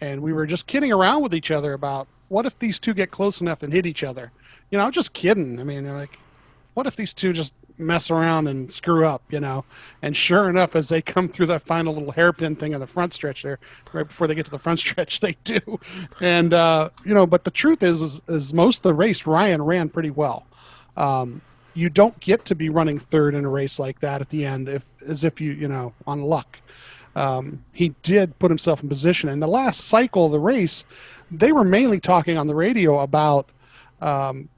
and 0.00 0.20
we 0.22 0.32
were 0.32 0.46
just 0.46 0.66
kidding 0.66 0.92
around 0.92 1.22
with 1.22 1.34
each 1.34 1.50
other 1.50 1.74
about 1.74 2.08
what 2.28 2.46
if 2.46 2.58
these 2.58 2.80
two 2.80 2.94
get 2.94 3.10
close 3.10 3.40
enough 3.40 3.62
and 3.62 3.72
hit 3.72 3.86
each 3.86 4.02
other. 4.02 4.32
You 4.70 4.78
know, 4.78 4.84
I'm 4.84 4.92
just 4.92 5.12
kidding. 5.12 5.60
I 5.60 5.64
mean, 5.64 5.86
like, 5.94 6.18
what 6.74 6.86
if 6.86 6.96
these 6.96 7.12
two 7.12 7.32
just 7.32 7.54
mess 7.82 8.10
around 8.10 8.48
and 8.48 8.72
screw 8.72 9.06
up, 9.06 9.22
you 9.30 9.40
know. 9.40 9.64
And 10.02 10.16
sure 10.16 10.48
enough, 10.48 10.76
as 10.76 10.88
they 10.88 11.02
come 11.02 11.28
through 11.28 11.46
that 11.46 11.62
final 11.62 11.94
little 11.94 12.12
hairpin 12.12 12.56
thing 12.56 12.74
on 12.74 12.80
the 12.80 12.86
front 12.86 13.14
stretch 13.14 13.42
there, 13.42 13.58
right 13.92 14.06
before 14.06 14.26
they 14.26 14.34
get 14.34 14.44
to 14.46 14.50
the 14.50 14.58
front 14.58 14.80
stretch, 14.80 15.20
they 15.20 15.36
do. 15.44 15.60
And 16.20 16.54
uh, 16.54 16.90
you 17.04 17.14
know, 17.14 17.26
but 17.26 17.44
the 17.44 17.50
truth 17.50 17.82
is, 17.82 18.00
is, 18.00 18.22
is, 18.28 18.54
most 18.54 18.78
of 18.78 18.82
the 18.82 18.94
race 18.94 19.26
Ryan 19.26 19.62
ran 19.62 19.88
pretty 19.88 20.10
well. 20.10 20.46
Um, 20.96 21.40
you 21.74 21.88
don't 21.88 22.18
get 22.20 22.44
to 22.46 22.54
be 22.54 22.68
running 22.68 22.98
third 22.98 23.34
in 23.34 23.44
a 23.44 23.48
race 23.48 23.78
like 23.78 23.98
that 24.00 24.20
at 24.20 24.28
the 24.30 24.44
end, 24.44 24.68
if 24.68 24.84
as 25.06 25.24
if 25.24 25.40
you 25.40 25.52
you 25.52 25.68
know 25.68 25.92
on 26.06 26.22
luck. 26.22 26.60
Um, 27.14 27.62
he 27.72 27.90
did 28.02 28.38
put 28.38 28.50
himself 28.50 28.82
in 28.82 28.88
position. 28.88 29.28
In 29.28 29.40
the 29.40 29.46
last 29.46 29.82
cycle 29.82 30.26
of 30.26 30.32
the 30.32 30.40
race, 30.40 30.84
they 31.30 31.52
were 31.52 31.64
mainly 31.64 32.00
talking 32.00 32.38
on 32.38 32.46
the 32.46 32.54
radio 32.54 33.00
about 33.00 33.50
um, 34.00 34.48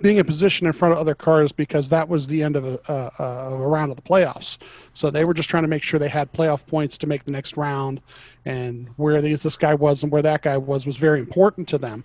being 0.00 0.18
in 0.18 0.24
position 0.24 0.66
in 0.66 0.72
front 0.72 0.92
of 0.92 0.98
other 0.98 1.14
cars 1.14 1.50
because 1.50 1.88
that 1.88 2.08
was 2.08 2.26
the 2.26 2.42
end 2.42 2.54
of 2.54 2.64
a, 2.64 2.78
a, 2.88 3.24
a, 3.24 3.66
round 3.66 3.90
of 3.90 3.96
the 3.96 4.02
playoffs. 4.02 4.58
So 4.94 5.10
they 5.10 5.24
were 5.24 5.34
just 5.34 5.50
trying 5.50 5.64
to 5.64 5.68
make 5.68 5.82
sure 5.82 5.98
they 5.98 6.08
had 6.08 6.32
playoff 6.32 6.66
points 6.66 6.96
to 6.98 7.06
make 7.06 7.24
the 7.24 7.32
next 7.32 7.56
round, 7.56 8.00
and 8.44 8.88
where 8.96 9.20
this 9.20 9.56
guy 9.56 9.74
was 9.74 10.02
and 10.02 10.12
where 10.12 10.22
that 10.22 10.42
guy 10.42 10.56
was 10.56 10.86
was 10.86 10.96
very 10.96 11.18
important 11.18 11.66
to 11.68 11.78
them. 11.78 12.04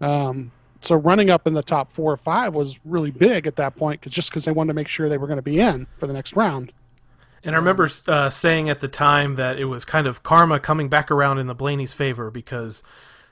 Um, 0.00 0.50
so 0.80 0.94
running 0.94 1.28
up 1.28 1.46
in 1.46 1.54
the 1.54 1.62
top 1.62 1.90
four 1.90 2.12
or 2.12 2.16
five 2.16 2.54
was 2.54 2.78
really 2.84 3.10
big 3.10 3.46
at 3.46 3.56
that 3.56 3.76
point, 3.76 4.00
cause 4.00 4.12
just 4.12 4.30
because 4.30 4.44
they 4.44 4.52
wanted 4.52 4.68
to 4.68 4.74
make 4.74 4.88
sure 4.88 5.08
they 5.08 5.18
were 5.18 5.26
going 5.26 5.38
to 5.38 5.42
be 5.42 5.60
in 5.60 5.86
for 5.96 6.06
the 6.06 6.12
next 6.12 6.34
round. 6.34 6.72
And 7.44 7.54
I 7.54 7.58
remember 7.58 7.88
uh, 8.06 8.30
saying 8.30 8.68
at 8.68 8.80
the 8.80 8.88
time 8.88 9.36
that 9.36 9.58
it 9.58 9.66
was 9.66 9.84
kind 9.84 10.06
of 10.06 10.22
karma 10.22 10.58
coming 10.58 10.88
back 10.88 11.10
around 11.10 11.38
in 11.38 11.46
the 11.46 11.54
Blaney's 11.54 11.94
favor 11.94 12.30
because 12.30 12.82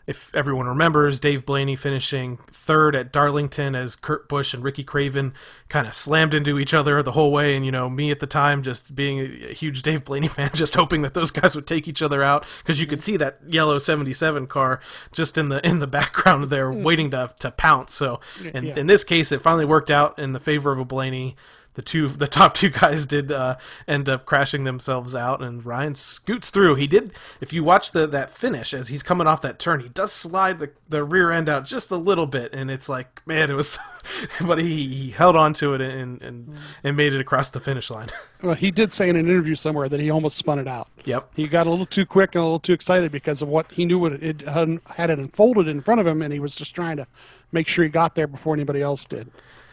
if 0.07 0.31
everyone 0.35 0.67
remembers, 0.67 1.19
Dave 1.19 1.45
Blaney 1.45 1.75
finishing 1.75 2.37
third 2.37 2.95
at 2.95 3.13
Darlington 3.13 3.75
as 3.75 3.97
Kurt 3.97 4.29
Busch 4.29 4.55
and 4.55 4.63
Ricky 4.63 4.85
Craven 4.85 5.35
kind 5.69 5.87
of 5.87 5.95
slammed 5.95 6.33
into 6.33 6.61
each 6.61 6.73
other 6.73 7.03
the 7.03 7.13
whole 7.13 7.33
way. 7.33 7.57
And, 7.57 7.67
you 7.67 7.73
know, 7.73 7.91
me 7.91 8.13
at 8.13 8.21
the 8.21 8.27
time 8.27 8.63
just 8.63 8.95
being 8.95 9.19
a 9.21 9.53
huge 9.53 9.83
Dave 9.83 10.05
Blaney 10.05 10.29
fan, 10.37 10.51
just 10.55 10.77
hoping 10.77 11.03
that 11.03 11.15
those 11.15 11.33
guys 11.33 11.57
would 11.57 11.67
take 11.67 11.89
each 11.89 12.03
other 12.03 12.23
out 12.23 12.47
because 12.59 12.81
you 12.81 12.87
could 12.87 13.03
see 13.03 13.17
that 13.17 13.41
yellow 13.49 13.81
77 13.81 14.47
car 14.47 14.81
just 15.11 15.37
in 15.37 15.49
the 15.49 15.67
in 15.67 15.81
the 15.81 15.87
background 15.97 16.51
there 16.51 16.71
hmm. 16.71 16.85
waiting 16.85 17.11
to, 17.11 17.33
to 17.41 17.51
pounce. 17.51 17.93
So 17.93 18.21
in, 18.55 18.67
yeah. 18.67 18.77
in 18.77 18.87
this 18.87 19.03
case, 19.03 19.33
it 19.33 19.43
finally 19.43 19.65
worked 19.65 19.91
out 19.91 20.19
in 20.19 20.33
the 20.33 20.41
favor 20.41 20.71
of 20.71 20.79
a 20.79 20.85
Blaney 20.85 21.37
the 21.77 21.83
two 21.83 22.09
the 22.09 22.27
top 22.27 22.55
two 22.55 22.71
guys 22.71 23.07
did 23.07 23.31
uh, 23.31 23.57
end 23.87 24.09
up 24.09 24.25
crashing 24.25 24.65
themselves 24.65 25.15
out 25.15 25.43
and 25.43 25.65
Ryan 25.65 25.95
scoots 25.95 26.51
through. 26.51 26.75
He 26.75 26.87
did 26.87 27.13
if 27.41 27.53
you 27.53 27.63
watch 27.63 27.93
the 27.93 28.07
that 28.09 28.37
finish 28.37 28.75
as 28.75 28.89
he's 28.89 29.03
coming 29.03 29.27
off 29.27 29.43
that 29.43 29.59
turn, 29.59 29.81
he 29.81 29.91
does 29.91 30.11
slide 30.11 30.59
the, 30.59 30.71
the 30.89 31.05
rear 31.05 31.31
end 31.31 31.49
out 31.49 31.67
just 31.67 31.91
a 31.91 31.97
little 31.97 32.27
bit 32.27 32.53
and 32.55 32.71
it's 32.71 32.89
like 32.89 33.21
man 33.27 33.51
it 33.51 33.55
was 33.55 33.79
but 34.47 34.59
he, 34.59 34.87
he 34.87 35.11
held 35.11 35.37
on 35.37 35.53
to 35.55 35.75
it 35.75 35.83
and, 35.83 36.21
and 36.23 36.59
and 36.83 36.97
made 36.97 37.13
it 37.13 37.21
across 37.21 37.51
the 37.51 37.61
finish 37.61 37.91
line. 37.91 38.09
Well, 38.43 38.55
he 38.55 38.71
did 38.71 38.93
say 38.93 39.09
in 39.09 39.17
an 39.17 39.25
interview 39.25 39.55
somewhere 39.55 39.89
that 39.89 39.99
he 39.99 40.11
almost 40.11 40.37
spun 40.37 40.59
it 40.59 40.69
out. 40.69 40.89
Yep. 41.07 41.31
He 41.35 41.49
got 41.49 41.67
a 41.67 41.71
little 41.71 41.87
too 41.87 42.05
quick 42.05 42.35
and 42.35 42.43
a 42.43 42.45
little 42.45 42.61
too 42.61 42.75
excited 42.75 43.11
because 43.11 43.41
of 43.41 43.49
what 43.49 43.73
he 43.73 43.87
knew 43.87 43.99
what 43.99 44.13
it 44.13 44.43
had, 44.43 44.79
had 44.85 45.09
it 45.09 45.19
unfolded 45.19 45.69
in 45.69 45.81
front 45.81 46.03
of 46.03 46.07
him 46.07 46.21
and 46.21 46.31
he 46.35 46.39
was 46.39 46.55
just 46.55 46.75
trying 46.75 46.99
to 46.99 47.07
make 47.51 47.67
sure 47.67 47.83
he 47.83 47.89
got 47.89 48.15
there 48.15 48.27
before 48.27 48.53
anybody 48.53 48.83
else 48.83 49.07
did. 49.07 49.31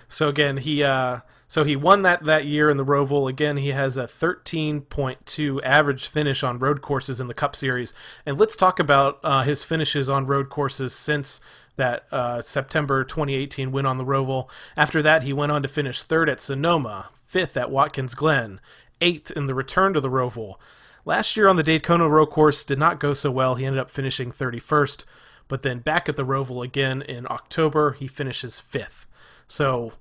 So 0.07 0.29
again, 0.29 0.55
he 0.55 0.81
uh 0.81 1.19
so 1.53 1.63
he 1.63 1.75
won 1.75 2.01
that 2.01 2.23
that 2.23 2.45
year 2.45 2.67
in 2.67 2.77
the 2.77 2.83
Roval. 2.83 3.29
Again, 3.29 3.57
he 3.57 3.73
has 3.73 3.95
a 3.95 4.05
13.2 4.07 5.63
average 5.63 6.07
finish 6.07 6.41
on 6.41 6.57
road 6.57 6.81
courses 6.81 7.21
in 7.21 7.27
the 7.27 7.35
Cup 7.35 7.55
Series. 7.55 7.93
And 8.25 8.39
let's 8.39 8.55
talk 8.55 8.79
about 8.79 9.19
uh, 9.23 9.43
his 9.43 9.63
finishes 9.63 10.09
on 10.09 10.25
road 10.25 10.49
courses 10.49 10.95
since 10.95 11.41
that 11.75 12.05
uh, 12.11 12.41
September 12.41 13.03
2018 13.03 13.71
win 13.71 13.85
on 13.85 13.99
the 13.99 14.03
Roval. 14.03 14.49
After 14.75 15.03
that, 15.03 15.21
he 15.21 15.31
went 15.31 15.51
on 15.51 15.61
to 15.61 15.67
finish 15.67 16.01
third 16.01 16.27
at 16.27 16.41
Sonoma, 16.41 17.09
fifth 17.27 17.55
at 17.55 17.69
Watkins 17.69 18.15
Glen, 18.15 18.59
eighth 18.99 19.29
in 19.29 19.45
the 19.45 19.53
return 19.53 19.93
to 19.93 20.01
the 20.01 20.09
Roval. 20.09 20.55
Last 21.05 21.37
year 21.37 21.47
on 21.47 21.57
the 21.57 21.61
Daytona 21.61 22.09
Road 22.09 22.31
Course 22.31 22.65
did 22.65 22.79
not 22.79 22.99
go 22.99 23.13
so 23.13 23.29
well. 23.29 23.53
He 23.53 23.65
ended 23.67 23.79
up 23.79 23.91
finishing 23.91 24.31
31st, 24.31 25.05
but 25.47 25.61
then 25.61 25.81
back 25.81 26.09
at 26.09 26.15
the 26.15 26.25
Roval 26.25 26.65
again 26.65 27.03
in 27.03 27.27
October, 27.29 27.91
he 27.91 28.07
finishes 28.07 28.59
fifth. 28.59 29.05
So 29.47 29.93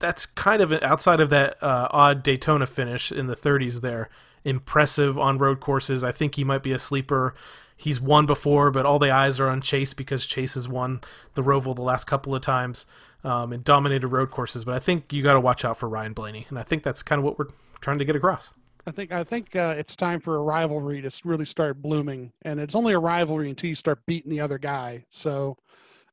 that's 0.00 0.26
kind 0.26 0.60
of 0.60 0.72
outside 0.82 1.20
of 1.20 1.30
that 1.30 1.62
uh, 1.62 1.88
odd 1.90 2.22
Daytona 2.22 2.66
finish 2.66 3.12
in 3.12 3.28
the 3.28 3.36
30s 3.36 3.80
there. 3.80 4.08
Impressive 4.44 5.18
on 5.18 5.38
road 5.38 5.60
courses. 5.60 6.02
I 6.02 6.10
think 6.10 6.34
he 6.34 6.44
might 6.44 6.62
be 6.62 6.72
a 6.72 6.78
sleeper. 6.78 7.34
He's 7.76 8.00
won 8.00 8.26
before, 8.26 8.70
but 8.70 8.84
all 8.84 8.98
the 8.98 9.10
eyes 9.10 9.38
are 9.38 9.48
on 9.48 9.60
Chase 9.60 9.94
because 9.94 10.26
Chase 10.26 10.54
has 10.54 10.68
won 10.68 11.00
the 11.34 11.42
Roval 11.42 11.76
the 11.76 11.82
last 11.82 12.06
couple 12.06 12.34
of 12.34 12.42
times 12.42 12.86
um, 13.22 13.52
and 13.52 13.62
dominated 13.62 14.08
road 14.08 14.30
courses. 14.30 14.64
But 14.64 14.74
I 14.74 14.78
think 14.78 15.12
you 15.12 15.22
got 15.22 15.34
to 15.34 15.40
watch 15.40 15.64
out 15.64 15.78
for 15.78 15.88
Ryan 15.88 16.14
Blaney, 16.14 16.46
and 16.48 16.58
I 16.58 16.62
think 16.62 16.82
that's 16.82 17.02
kind 17.02 17.18
of 17.18 17.24
what 17.24 17.38
we're 17.38 17.48
trying 17.80 17.98
to 17.98 18.04
get 18.04 18.16
across. 18.16 18.52
I 18.86 18.92
think 18.92 19.12
I 19.12 19.22
think 19.22 19.54
uh, 19.54 19.74
it's 19.76 19.94
time 19.94 20.20
for 20.20 20.36
a 20.36 20.42
rivalry 20.42 21.02
to 21.02 21.10
really 21.24 21.44
start 21.44 21.82
blooming, 21.82 22.32
and 22.42 22.58
it's 22.58 22.74
only 22.74 22.94
a 22.94 22.98
rivalry 22.98 23.50
until 23.50 23.68
you 23.68 23.74
start 23.74 24.04
beating 24.06 24.30
the 24.30 24.40
other 24.40 24.58
guy. 24.58 25.04
So 25.10 25.56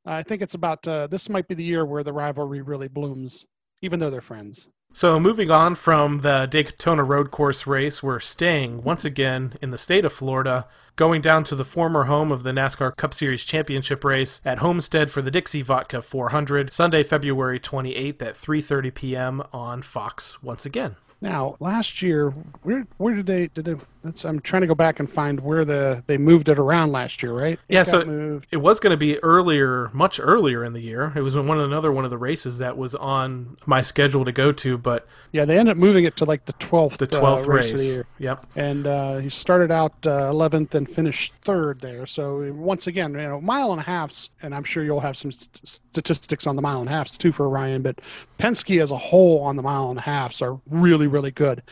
I 0.04 0.22
think 0.22 0.42
it's 0.42 0.54
about 0.54 0.86
uh, 0.86 1.06
this 1.06 1.30
might 1.30 1.48
be 1.48 1.54
the 1.54 1.64
year 1.64 1.86
where 1.86 2.02
the 2.02 2.12
rivalry 2.12 2.60
really 2.60 2.88
blooms 2.88 3.46
even 3.82 4.00
though 4.00 4.10
they're 4.10 4.20
friends. 4.20 4.68
So, 4.92 5.20
moving 5.20 5.50
on 5.50 5.74
from 5.74 6.20
the 6.20 6.46
Daytona 6.46 7.04
Road 7.04 7.30
Course 7.30 7.66
race, 7.66 8.02
we're 8.02 8.20
staying 8.20 8.82
once 8.82 9.04
again 9.04 9.54
in 9.60 9.70
the 9.70 9.78
state 9.78 10.04
of 10.04 10.12
Florida, 10.12 10.66
going 10.96 11.20
down 11.20 11.44
to 11.44 11.54
the 11.54 11.64
former 11.64 12.04
home 12.04 12.32
of 12.32 12.42
the 12.42 12.50
NASCAR 12.52 12.96
Cup 12.96 13.12
Series 13.12 13.44
Championship 13.44 14.02
race 14.02 14.40
at 14.44 14.58
Homestead 14.58 15.10
for 15.10 15.20
the 15.20 15.30
Dixie 15.30 15.62
Vodka 15.62 16.00
400, 16.00 16.72
Sunday, 16.72 17.02
February 17.02 17.60
28th 17.60 18.22
at 18.22 18.34
3:30 18.34 18.94
p.m. 18.94 19.42
on 19.52 19.82
Fox 19.82 20.42
once 20.42 20.64
again. 20.64 20.96
Now, 21.20 21.56
last 21.60 22.00
year, 22.00 22.30
where 22.62 22.86
where 22.96 23.14
did 23.14 23.26
they 23.26 23.48
did 23.48 23.66
they 23.66 23.74
that's, 24.08 24.24
I'm 24.24 24.40
trying 24.40 24.62
to 24.62 24.66
go 24.66 24.74
back 24.74 25.00
and 25.00 25.10
find 25.10 25.40
where 25.40 25.64
the 25.64 26.02
they 26.06 26.18
moved 26.18 26.48
it 26.48 26.58
around 26.58 26.92
last 26.92 27.22
year, 27.22 27.32
right? 27.32 27.54
It 27.68 27.74
yeah, 27.74 27.82
so 27.82 28.04
moved. 28.04 28.46
it 28.50 28.56
was 28.56 28.80
going 28.80 28.90
to 28.92 28.96
be 28.96 29.18
earlier, 29.18 29.90
much 29.92 30.18
earlier 30.20 30.64
in 30.64 30.72
the 30.72 30.80
year. 30.80 31.12
It 31.14 31.20
was 31.20 31.36
one 31.36 31.60
another 31.60 31.92
one 31.92 32.04
of 32.04 32.10
the 32.10 32.18
races 32.18 32.58
that 32.58 32.76
was 32.76 32.94
on 32.94 33.56
my 33.66 33.82
schedule 33.82 34.24
to 34.24 34.32
go 34.32 34.52
to, 34.52 34.78
but 34.78 35.06
yeah, 35.32 35.44
they 35.44 35.58
ended 35.58 35.72
up 35.72 35.78
moving 35.78 36.04
it 36.04 36.16
to 36.16 36.24
like 36.24 36.44
the 36.46 36.52
12th, 36.54 36.96
the 36.96 37.06
12th 37.06 37.46
uh, 37.46 37.50
race. 37.50 37.64
race. 37.64 37.72
of 37.72 37.78
the 37.78 37.84
year. 37.84 38.06
Yep. 38.18 38.46
And 38.56 38.86
uh, 38.86 39.16
he 39.18 39.30
started 39.30 39.70
out 39.70 39.92
uh, 40.04 40.32
11th 40.32 40.74
and 40.74 40.90
finished 40.90 41.34
third 41.42 41.80
there. 41.80 42.06
So 42.06 42.52
once 42.52 42.86
again, 42.86 43.12
you 43.12 43.18
know, 43.18 43.40
mile 43.40 43.72
and 43.72 43.80
a 43.80 43.84
halfs, 43.84 44.30
and 44.42 44.54
I'm 44.54 44.64
sure 44.64 44.84
you'll 44.84 45.00
have 45.00 45.16
some 45.16 45.32
st- 45.32 45.60
statistics 45.64 46.46
on 46.46 46.56
the 46.56 46.62
mile 46.62 46.80
and 46.80 46.88
a 46.88 46.92
halfs 46.92 47.18
too 47.18 47.32
for 47.32 47.48
Ryan, 47.48 47.82
but 47.82 48.00
Penske 48.38 48.82
as 48.82 48.90
a 48.90 48.98
whole 48.98 49.40
on 49.40 49.56
the 49.56 49.62
mile 49.62 49.90
and 49.90 49.98
a 49.98 50.02
halfs 50.02 50.40
are 50.42 50.58
really 50.70 51.06
really 51.06 51.30
good. 51.30 51.62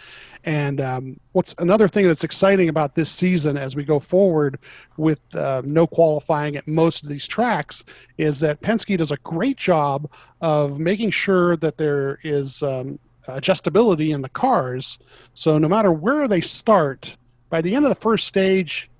And 0.44 0.80
um, 0.80 1.20
what's 1.32 1.54
another 1.58 1.88
thing 1.88 2.06
that's 2.06 2.24
exciting 2.24 2.68
about 2.68 2.94
this 2.94 3.10
season 3.10 3.56
as 3.56 3.74
we 3.74 3.84
go 3.84 3.98
forward 3.98 4.58
with 4.96 5.20
uh, 5.34 5.62
no 5.64 5.86
qualifying 5.86 6.56
at 6.56 6.66
most 6.66 7.02
of 7.02 7.08
these 7.08 7.26
tracks 7.26 7.84
is 8.18 8.40
that 8.40 8.60
Penske 8.62 8.98
does 8.98 9.10
a 9.10 9.16
great 9.18 9.56
job 9.56 10.10
of 10.40 10.78
making 10.78 11.10
sure 11.10 11.56
that 11.56 11.78
there 11.78 12.18
is 12.22 12.62
um, 12.62 12.98
adjustability 13.28 14.14
in 14.14 14.22
the 14.22 14.28
cars. 14.28 14.98
So 15.34 15.58
no 15.58 15.68
matter 15.68 15.92
where 15.92 16.28
they 16.28 16.40
start, 16.40 17.16
by 17.50 17.60
the 17.60 17.74
end 17.74 17.84
of 17.84 17.90
the 17.90 18.00
first 18.00 18.26
stage, 18.26 18.90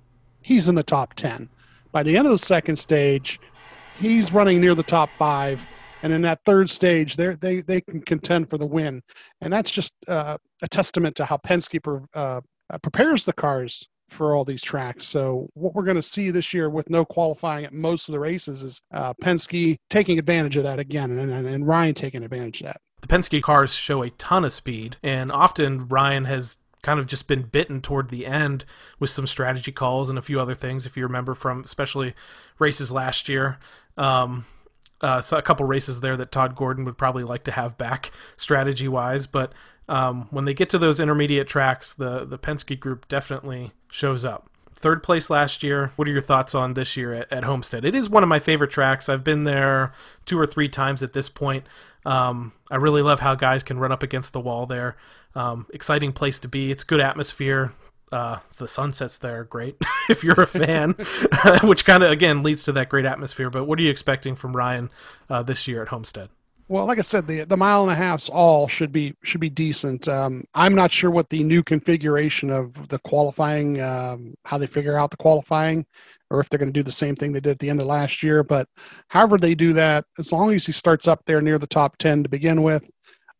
he's 0.41 0.69
in 0.69 0.75
the 0.75 0.83
top 0.83 1.13
10. 1.15 1.49
By 1.91 2.03
the 2.03 2.17
end 2.17 2.27
of 2.27 2.31
the 2.31 2.37
second 2.37 2.77
stage, 2.77 3.39
he's 3.99 4.31
running 4.31 4.61
near 4.61 4.75
the 4.75 4.83
top 4.83 5.09
five 5.17 5.67
and 6.03 6.13
in 6.13 6.21
that 6.23 6.39
third 6.45 6.69
stage, 6.69 7.15
they 7.15 7.35
they 7.35 7.61
they 7.61 7.81
can 7.81 8.01
contend 8.01 8.49
for 8.49 8.57
the 8.57 8.65
win, 8.65 9.01
and 9.41 9.51
that's 9.51 9.71
just 9.71 9.93
uh, 10.07 10.37
a 10.61 10.67
testament 10.67 11.15
to 11.17 11.25
how 11.25 11.37
Penske 11.37 11.81
pre- 11.83 11.99
uh, 12.13 12.41
prepares 12.81 13.25
the 13.25 13.33
cars 13.33 13.87
for 14.09 14.35
all 14.35 14.45
these 14.45 14.61
tracks. 14.61 15.05
So 15.05 15.49
what 15.53 15.73
we're 15.75 15.83
going 15.83 15.97
to 15.97 16.01
see 16.01 16.31
this 16.31 16.53
year 16.53 16.69
with 16.69 16.89
no 16.89 17.03
qualifying 17.03 17.65
at 17.65 17.73
most 17.73 18.07
of 18.07 18.13
the 18.13 18.19
races 18.19 18.63
is 18.63 18.81
uh, 18.93 19.13
Penske 19.15 19.77
taking 19.89 20.17
advantage 20.17 20.57
of 20.57 20.63
that 20.63 20.79
again, 20.79 21.19
and, 21.19 21.31
and, 21.31 21.45
and 21.45 21.67
Ryan 21.67 21.93
taking 21.93 22.23
advantage 22.23 22.61
of 22.61 22.67
that. 22.67 22.81
The 23.01 23.07
Penske 23.07 23.41
cars 23.41 23.73
show 23.73 24.03
a 24.03 24.09
ton 24.11 24.45
of 24.45 24.53
speed, 24.53 24.97
and 25.03 25.31
often 25.31 25.87
Ryan 25.87 26.25
has 26.25 26.57
kind 26.81 26.99
of 26.99 27.07
just 27.07 27.27
been 27.27 27.43
bitten 27.43 27.81
toward 27.81 28.09
the 28.09 28.25
end 28.25 28.63
with 28.99 29.09
some 29.09 29.27
strategy 29.27 29.71
calls 29.71 30.09
and 30.09 30.17
a 30.17 30.21
few 30.21 30.39
other 30.39 30.55
things. 30.55 30.85
If 30.85 30.95
you 30.95 31.03
remember 31.03 31.33
from 31.33 31.63
especially 31.63 32.13
races 32.59 32.91
last 32.91 33.27
year, 33.27 33.57
um, 33.97 34.45
uh, 35.01 35.21
so 35.21 35.37
a 35.37 35.41
couple 35.41 35.65
races 35.65 36.01
there 36.01 36.17
that 36.17 36.31
Todd 36.31 36.55
Gordon 36.55 36.85
would 36.85 36.97
probably 36.97 37.23
like 37.23 37.43
to 37.45 37.51
have 37.51 37.77
back 37.77 38.11
strategy 38.35 38.87
wise. 38.87 39.27
But 39.27 39.53
um, 39.87 40.27
when 40.31 40.45
they 40.45 40.53
get 40.53 40.69
to 40.71 40.77
those 40.77 40.99
intermediate 40.99 41.47
tracks, 41.47 41.93
the 41.93 42.25
the 42.25 42.39
Penske 42.39 42.79
group 42.79 43.07
definitely 43.07 43.71
shows 43.89 44.25
up. 44.25 44.49
Third 44.75 45.01
place 45.01 45.29
last 45.29 45.63
year. 45.63 45.91
What 45.95 46.07
are 46.07 46.11
your 46.11 46.21
thoughts 46.21 46.53
on 46.53 46.75
this 46.75 46.95
year 46.95 47.13
at, 47.13 47.31
at 47.31 47.43
Homestead? 47.43 47.83
It 47.83 47.95
is 47.95 48.09
one 48.09 48.21
of 48.21 48.29
my 48.29 48.39
favorite 48.39 48.69
tracks. 48.69 49.09
I've 49.09 49.23
been 49.23 49.43
there 49.43 49.91
two 50.25 50.39
or 50.39 50.45
three 50.45 50.69
times 50.69 51.01
at 51.01 51.13
this 51.13 51.29
point. 51.29 51.65
Um, 52.05 52.53
I 52.69 52.75
really 52.75 53.01
love 53.01 53.19
how 53.19 53.33
guys 53.35 53.63
can 53.63 53.79
run 53.79 53.91
up 53.91 54.03
against 54.03 54.33
the 54.33 54.39
wall 54.39 54.65
there. 54.65 54.95
Um, 55.35 55.65
exciting 55.73 56.13
place 56.13 56.39
to 56.39 56.47
be. 56.47 56.71
It's 56.71 56.83
good 56.83 56.99
atmosphere 56.99 57.73
uh, 58.11 58.39
the 58.57 58.67
sunsets 58.67 59.17
there 59.17 59.41
are 59.41 59.43
great 59.43 59.75
if 60.09 60.23
you're 60.23 60.41
a 60.41 60.47
fan, 60.47 60.91
which 61.63 61.85
kind 61.85 62.03
of 62.03 62.11
again 62.11 62.43
leads 62.43 62.63
to 62.63 62.71
that 62.73 62.89
great 62.89 63.05
atmosphere. 63.05 63.49
But 63.49 63.65
what 63.65 63.79
are 63.79 63.81
you 63.81 63.91
expecting 63.91 64.35
from 64.35 64.55
Ryan 64.55 64.89
uh, 65.29 65.43
this 65.43 65.67
year 65.67 65.81
at 65.81 65.89
Homestead? 65.89 66.29
Well, 66.69 66.85
like 66.85 66.99
I 66.99 67.03
said, 67.03 67.27
the 67.27 67.45
the 67.45 67.57
mile 67.57 67.83
and 67.83 67.91
a 67.91 67.95
halfs 67.95 68.29
all 68.29 68.67
should 68.67 68.91
be 68.91 69.13
should 69.23 69.41
be 69.41 69.49
decent. 69.49 70.07
Um, 70.07 70.43
I'm 70.53 70.75
not 70.75 70.91
sure 70.91 71.11
what 71.11 71.29
the 71.29 71.43
new 71.43 71.63
configuration 71.63 72.49
of 72.49 72.89
the 72.89 72.99
qualifying, 72.99 73.81
um, 73.81 74.35
how 74.45 74.57
they 74.57 74.67
figure 74.67 74.97
out 74.97 75.11
the 75.11 75.17
qualifying, 75.17 75.85
or 76.29 76.41
if 76.41 76.49
they're 76.49 76.59
going 76.59 76.73
to 76.73 76.77
do 76.79 76.83
the 76.83 76.91
same 76.91 77.15
thing 77.15 77.31
they 77.31 77.39
did 77.39 77.51
at 77.51 77.59
the 77.59 77.69
end 77.69 77.79
of 77.79 77.87
last 77.87 78.21
year. 78.21 78.43
But 78.43 78.67
however 79.07 79.37
they 79.37 79.55
do 79.55 79.71
that, 79.73 80.05
as 80.19 80.33
long 80.33 80.53
as 80.53 80.65
he 80.65 80.73
starts 80.73 81.07
up 81.07 81.21
there 81.25 81.41
near 81.41 81.57
the 81.57 81.67
top 81.67 81.97
ten 81.97 82.21
to 82.23 82.29
begin 82.29 82.63
with, 82.63 82.83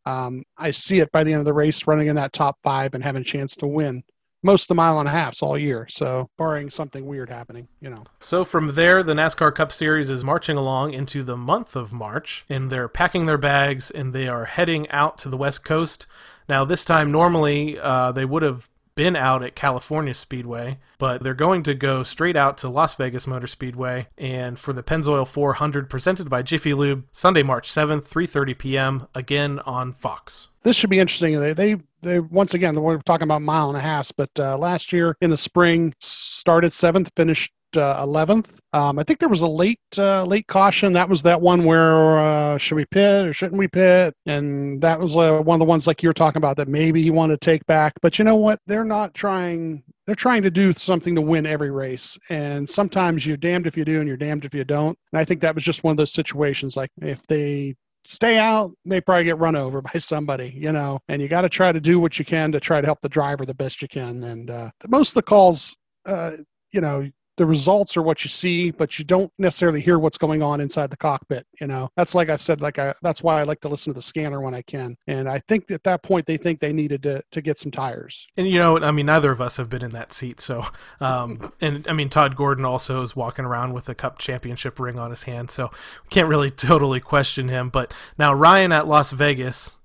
um, 0.05 0.43
I 0.57 0.71
see 0.71 0.99
it 0.99 1.11
by 1.11 1.25
the 1.25 1.33
end 1.33 1.39
of 1.39 1.45
the 1.45 1.53
race 1.53 1.85
running 1.85 2.07
in 2.07 2.15
that 2.15 2.31
top 2.31 2.57
five 2.63 2.93
and 2.93 3.03
having 3.03 3.23
a 3.23 3.25
chance 3.25 3.57
to 3.57 3.67
win 3.67 4.03
most 4.47 4.63
of 4.63 4.67
the 4.69 4.75
mile 4.75 4.99
and 4.99 5.09
a 5.09 5.11
halfs 5.11 5.43
all 5.43 5.57
year. 5.57 5.85
So 5.89 6.29
barring 6.37 6.69
something 6.69 7.05
weird 7.05 7.29
happening, 7.29 7.67
you 7.81 7.89
know. 7.89 8.05
So 8.21 8.45
from 8.45 8.75
there, 8.75 9.03
the 9.03 9.13
NASCAR 9.13 9.53
Cup 9.53 9.73
Series 9.73 10.09
is 10.09 10.23
marching 10.23 10.55
along 10.55 10.93
into 10.93 11.21
the 11.21 11.35
month 11.35 11.75
of 11.75 11.91
March, 11.91 12.45
and 12.49 12.71
they're 12.71 12.87
packing 12.87 13.25
their 13.25 13.37
bags 13.37 13.91
and 13.91 14.13
they 14.13 14.27
are 14.27 14.45
heading 14.45 14.89
out 14.89 15.17
to 15.19 15.29
the 15.29 15.37
West 15.37 15.65
Coast. 15.65 16.07
Now, 16.47 16.63
this 16.63 16.85
time, 16.85 17.11
normally 17.11 17.77
uh, 17.77 18.13
they 18.13 18.23
would 18.23 18.41
have 18.41 18.69
been 18.97 19.15
out 19.15 19.43
at 19.43 19.55
California 19.55 20.13
Speedway, 20.13 20.79
but 20.97 21.23
they're 21.23 21.35
going 21.35 21.61
to 21.63 21.75
go 21.75 22.01
straight 22.03 22.35
out 22.35 22.57
to 22.57 22.67
Las 22.67 22.95
Vegas 22.95 23.27
Motor 23.27 23.45
Speedway 23.45 24.07
and 24.17 24.57
for 24.57 24.73
the 24.73 24.81
Pennzoil 24.81 25.25
400 25.25 25.87
presented 25.89 26.29
by 26.29 26.41
Jiffy 26.41 26.73
Lube 26.73 27.05
Sunday, 27.11 27.43
March 27.43 27.71
7th, 27.71 28.09
3:30 28.09 28.57
p.m. 28.57 29.07
again 29.13 29.59
on 29.59 29.93
Fox. 29.93 30.49
This 30.63 30.75
should 30.75 30.89
be 30.89 30.99
interesting. 30.99 31.39
They 31.39 31.53
they, 31.53 31.77
they 32.01 32.19
once 32.19 32.55
again 32.55 32.75
we're 32.81 32.97
talking 33.03 33.23
about 33.27 33.43
mile 33.43 33.69
and 33.69 33.77
a 33.77 33.81
half, 33.81 34.11
but 34.17 34.31
uh, 34.39 34.57
last 34.57 34.91
year 34.91 35.15
in 35.21 35.29
the 35.29 35.37
spring 35.37 35.93
started 35.99 36.73
seventh, 36.73 37.11
finished 37.15 37.51
uh, 37.75 38.05
11th. 38.05 38.59
Um, 38.73 38.99
I 38.99 39.03
think 39.03 39.19
there 39.19 39.29
was 39.29 39.41
a 39.41 39.47
late 39.47 39.79
uh, 39.97 40.23
late 40.23 40.47
caution. 40.47 40.93
That 40.93 41.09
was 41.09 41.23
that 41.23 41.41
one 41.41 41.65
where 41.65 42.19
uh, 42.19 42.57
should 42.57 42.75
we 42.75 42.85
pit 42.85 43.25
or 43.25 43.33
shouldn't 43.33 43.59
we 43.59 43.67
pit? 43.67 44.13
And 44.25 44.81
that 44.81 44.99
was 44.99 45.15
uh, 45.15 45.39
one 45.39 45.55
of 45.55 45.59
the 45.59 45.65
ones 45.65 45.87
like 45.87 46.03
you 46.03 46.09
were 46.09 46.13
talking 46.13 46.37
about 46.37 46.55
that 46.57 46.67
maybe 46.67 47.01
he 47.01 47.11
wanted 47.11 47.41
to 47.41 47.45
take 47.45 47.65
back. 47.65 47.93
But 48.01 48.19
you 48.19 48.25
know 48.25 48.35
what? 48.35 48.59
They're 48.67 48.85
not 48.85 49.13
trying. 49.13 49.83
They're 50.05 50.15
trying 50.15 50.43
to 50.43 50.51
do 50.51 50.71
something 50.71 51.15
to 51.15 51.21
win 51.21 51.45
every 51.45 51.71
race, 51.71 52.17
and 52.29 52.69
sometimes 52.69 53.25
you're 53.25 53.35
damned 53.35 53.67
if 53.67 53.75
you 53.75 53.83
do 53.83 53.99
and 53.99 54.07
you're 54.07 54.15
damned 54.15 54.45
if 54.45 54.53
you 54.53 54.63
don't. 54.63 54.97
And 55.11 55.19
I 55.19 55.25
think 55.25 55.41
that 55.41 55.55
was 55.55 55.63
just 55.63 55.83
one 55.83 55.91
of 55.91 55.97
those 55.97 56.13
situations. 56.13 56.77
Like 56.77 56.91
if 57.01 57.21
they 57.27 57.75
stay 58.07 58.37
out, 58.37 58.71
they 58.85 59.01
probably 59.01 59.25
get 59.25 59.37
run 59.37 59.55
over 59.55 59.81
by 59.93 59.99
somebody, 59.99 60.53
you 60.55 60.71
know. 60.71 60.99
And 61.09 61.21
you 61.21 61.27
got 61.27 61.41
to 61.41 61.49
try 61.49 61.71
to 61.71 61.79
do 61.79 61.99
what 61.99 62.17
you 62.17 62.25
can 62.25 62.51
to 62.51 62.59
try 62.59 62.81
to 62.81 62.87
help 62.87 63.01
the 63.01 63.09
driver 63.09 63.45
the 63.45 63.53
best 63.53 63.81
you 63.81 63.87
can. 63.87 64.23
And 64.23 64.49
uh, 64.49 64.69
most 64.87 65.09
of 65.09 65.15
the 65.15 65.23
calls, 65.23 65.75
uh, 66.05 66.37
you 66.71 66.81
know, 66.81 67.07
the 67.37 67.45
results 67.45 67.95
are 67.95 68.01
what 68.01 68.23
you 68.23 68.29
see, 68.29 68.71
but 68.71 68.97
you 68.97 69.05
don't 69.05 69.31
necessarily 69.37 69.79
hear 69.79 69.99
what's 69.99 70.17
going 70.17 70.41
on 70.41 70.59
inside 70.59 70.89
the 70.89 70.97
cockpit. 70.97 71.45
You 71.61 71.67
know, 71.67 71.89
that's 71.95 72.15
like 72.15 72.29
I 72.29 72.35
said, 72.35 72.61
like 72.61 72.79
I, 72.79 72.93
that's 73.01 73.21
why 73.21 73.39
I 73.39 73.43
like 73.43 73.61
to 73.61 73.69
listen 73.69 73.93
to 73.93 73.97
the 73.97 74.01
scanner 74.01 74.41
when 74.41 74.55
I 74.55 74.63
can. 74.63 74.97
And 75.05 75.29
I 75.29 75.39
think 75.47 75.69
at 75.71 75.83
that 75.83 76.01
point 76.01 76.25
they 76.25 76.37
think 76.37 76.59
they 76.59 76.73
needed 76.73 77.03
to 77.03 77.23
to 77.31 77.41
get 77.41 77.59
some 77.59 77.71
tires. 77.71 78.27
And 78.37 78.47
you 78.47 78.59
know, 78.59 78.79
I 78.79 78.91
mean, 78.91 79.05
neither 79.05 79.31
of 79.31 79.39
us 79.39 79.57
have 79.57 79.69
been 79.69 79.83
in 79.83 79.91
that 79.91 80.13
seat, 80.13 80.41
so 80.41 80.65
um, 80.99 81.53
and 81.61 81.87
I 81.87 81.93
mean, 81.93 82.09
Todd 82.09 82.35
Gordon 82.35 82.65
also 82.65 83.03
is 83.03 83.15
walking 83.15 83.45
around 83.45 83.73
with 83.73 83.87
a 83.87 83.95
Cup 83.95 84.17
championship 84.17 84.79
ring 84.79 84.97
on 84.97 85.11
his 85.11 85.23
hand, 85.23 85.51
so 85.51 85.69
can't 86.09 86.27
really 86.27 86.51
totally 86.67 86.99
question 86.99 87.49
him. 87.49 87.69
But 87.69 87.93
now 88.17 88.33
Ryan 88.33 88.71
at 88.71 88.87
Las 88.87 89.11
Vegas 89.11 89.75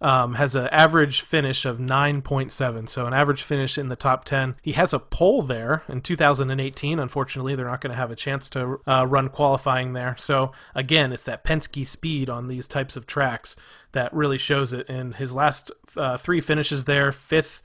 um, 0.00 0.34
has 0.34 0.54
an 0.54 0.68
average 0.68 1.20
finish 1.20 1.64
of 1.64 1.78
9.7, 1.78 2.88
so 2.88 3.06
an 3.06 3.14
average 3.14 3.42
finish 3.42 3.76
in 3.76 3.88
the 3.88 3.96
top 3.96 4.24
10. 4.24 4.56
He 4.62 4.72
has 4.72 4.94
a 4.94 4.98
pole 4.98 5.42
there 5.42 5.82
in 5.88 6.00
2018. 6.00 6.98
Unfortunately, 6.98 7.54
they're 7.54 7.66
not 7.66 7.80
going 7.80 7.90
to 7.90 7.96
have 7.96 8.10
a 8.10 8.16
chance 8.16 8.48
to 8.50 8.80
uh, 8.86 9.06
run 9.06 9.28
qualifying 9.28 9.92
there. 9.92 10.16
So 10.18 10.52
again, 10.74 11.12
it's 11.12 11.24
that 11.24 11.44
Penske 11.44 11.86
speed 11.86 12.30
on 12.30 12.48
these 12.48 12.66
types 12.66 12.96
of 12.96 13.06
tracks 13.06 13.56
that 13.92 14.12
really 14.14 14.38
shows 14.38 14.72
it. 14.72 14.88
In 14.88 15.12
his 15.12 15.34
last 15.34 15.70
uh, 15.96 16.16
three 16.16 16.40
finishes 16.40 16.86
there, 16.86 17.12
fifth, 17.12 17.62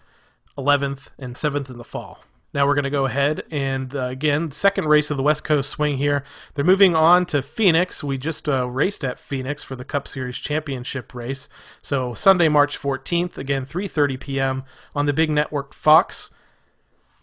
11th, 0.57 1.09
and 1.17 1.37
seventh 1.37 1.69
in 1.69 1.77
the 1.77 1.83
fall. 1.83 2.23
Now 2.55 2.65
we're 2.65 2.73
going 2.75 2.85
to 2.85 2.89
go 2.89 3.05
ahead 3.05 3.43
and 3.51 3.93
uh, 3.93 4.03
again, 4.03 4.49
second 4.49 4.85
race 4.85 5.11
of 5.11 5.17
the 5.17 5.23
West 5.23 5.43
Coast 5.43 5.69
swing 5.69 5.97
here. 5.97 6.23
They're 6.53 6.63
moving 6.63 6.95
on 6.95 7.25
to 7.25 7.41
Phoenix. 7.41 8.01
We 8.01 8.17
just 8.17 8.47
uh, 8.47 8.65
raced 8.69 9.03
at 9.03 9.19
Phoenix 9.19 9.61
for 9.61 9.75
the 9.75 9.83
Cup 9.83 10.07
Series 10.07 10.37
Championship 10.37 11.13
race. 11.13 11.49
So 11.81 12.13
Sunday, 12.13 12.47
March 12.47 12.79
14th, 12.81 13.37
again 13.37 13.65
3:30 13.65 14.17
p.m. 14.21 14.63
on 14.95 15.05
the 15.05 15.11
big 15.11 15.29
network 15.29 15.73
Fox. 15.73 16.31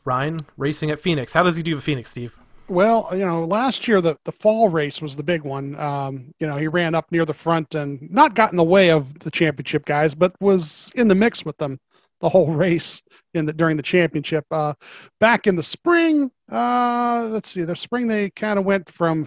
Ryan 0.05 0.45
racing 0.59 0.91
at 0.91 1.01
Phoenix. 1.01 1.33
How 1.33 1.43
does 1.43 1.57
he 1.57 1.63
do 1.63 1.79
at 1.79 1.83
Phoenix, 1.83 2.11
Steve? 2.11 2.37
Well, 2.69 3.09
you 3.13 3.25
know, 3.25 3.43
last 3.43 3.89
year 3.89 4.03
the, 4.03 4.19
the 4.25 4.33
fall 4.33 4.69
race 4.69 5.01
was 5.01 5.17
the 5.17 5.23
big 5.23 5.45
one. 5.45 5.81
Um, 5.81 6.35
you 6.41 6.47
know, 6.47 6.59
he 6.59 6.69
ran 6.69 6.95
up 6.95 7.11
near 7.11 7.25
the 7.25 7.33
front 7.33 7.75
and 7.75 8.07
not 8.11 8.35
got 8.35 8.51
in 8.51 8.59
the 8.59 8.65
way 8.65 8.91
of 8.91 9.19
the 9.21 9.31
championship 9.31 9.87
guys, 9.87 10.15
but 10.15 10.35
was 10.43 10.93
in 10.95 11.09
the 11.09 11.15
mix 11.15 11.43
with 11.43 11.57
them 11.57 11.81
the 12.21 12.29
whole 12.29 12.51
race 12.55 13.03
in 13.35 13.47
the 13.47 13.53
during 13.53 13.77
the 13.77 13.83
championship. 13.83 14.45
Uh, 14.51 14.75
back 15.21 15.47
in 15.47 15.57
the 15.57 15.63
spring, 15.63 16.31
uh, 16.51 17.29
let's 17.31 17.51
see, 17.51 17.63
the 17.63 17.77
spring 17.77 18.07
they 18.07 18.31
kind 18.31 18.59
of 18.59 18.65
went 18.65 18.91
from, 18.91 19.27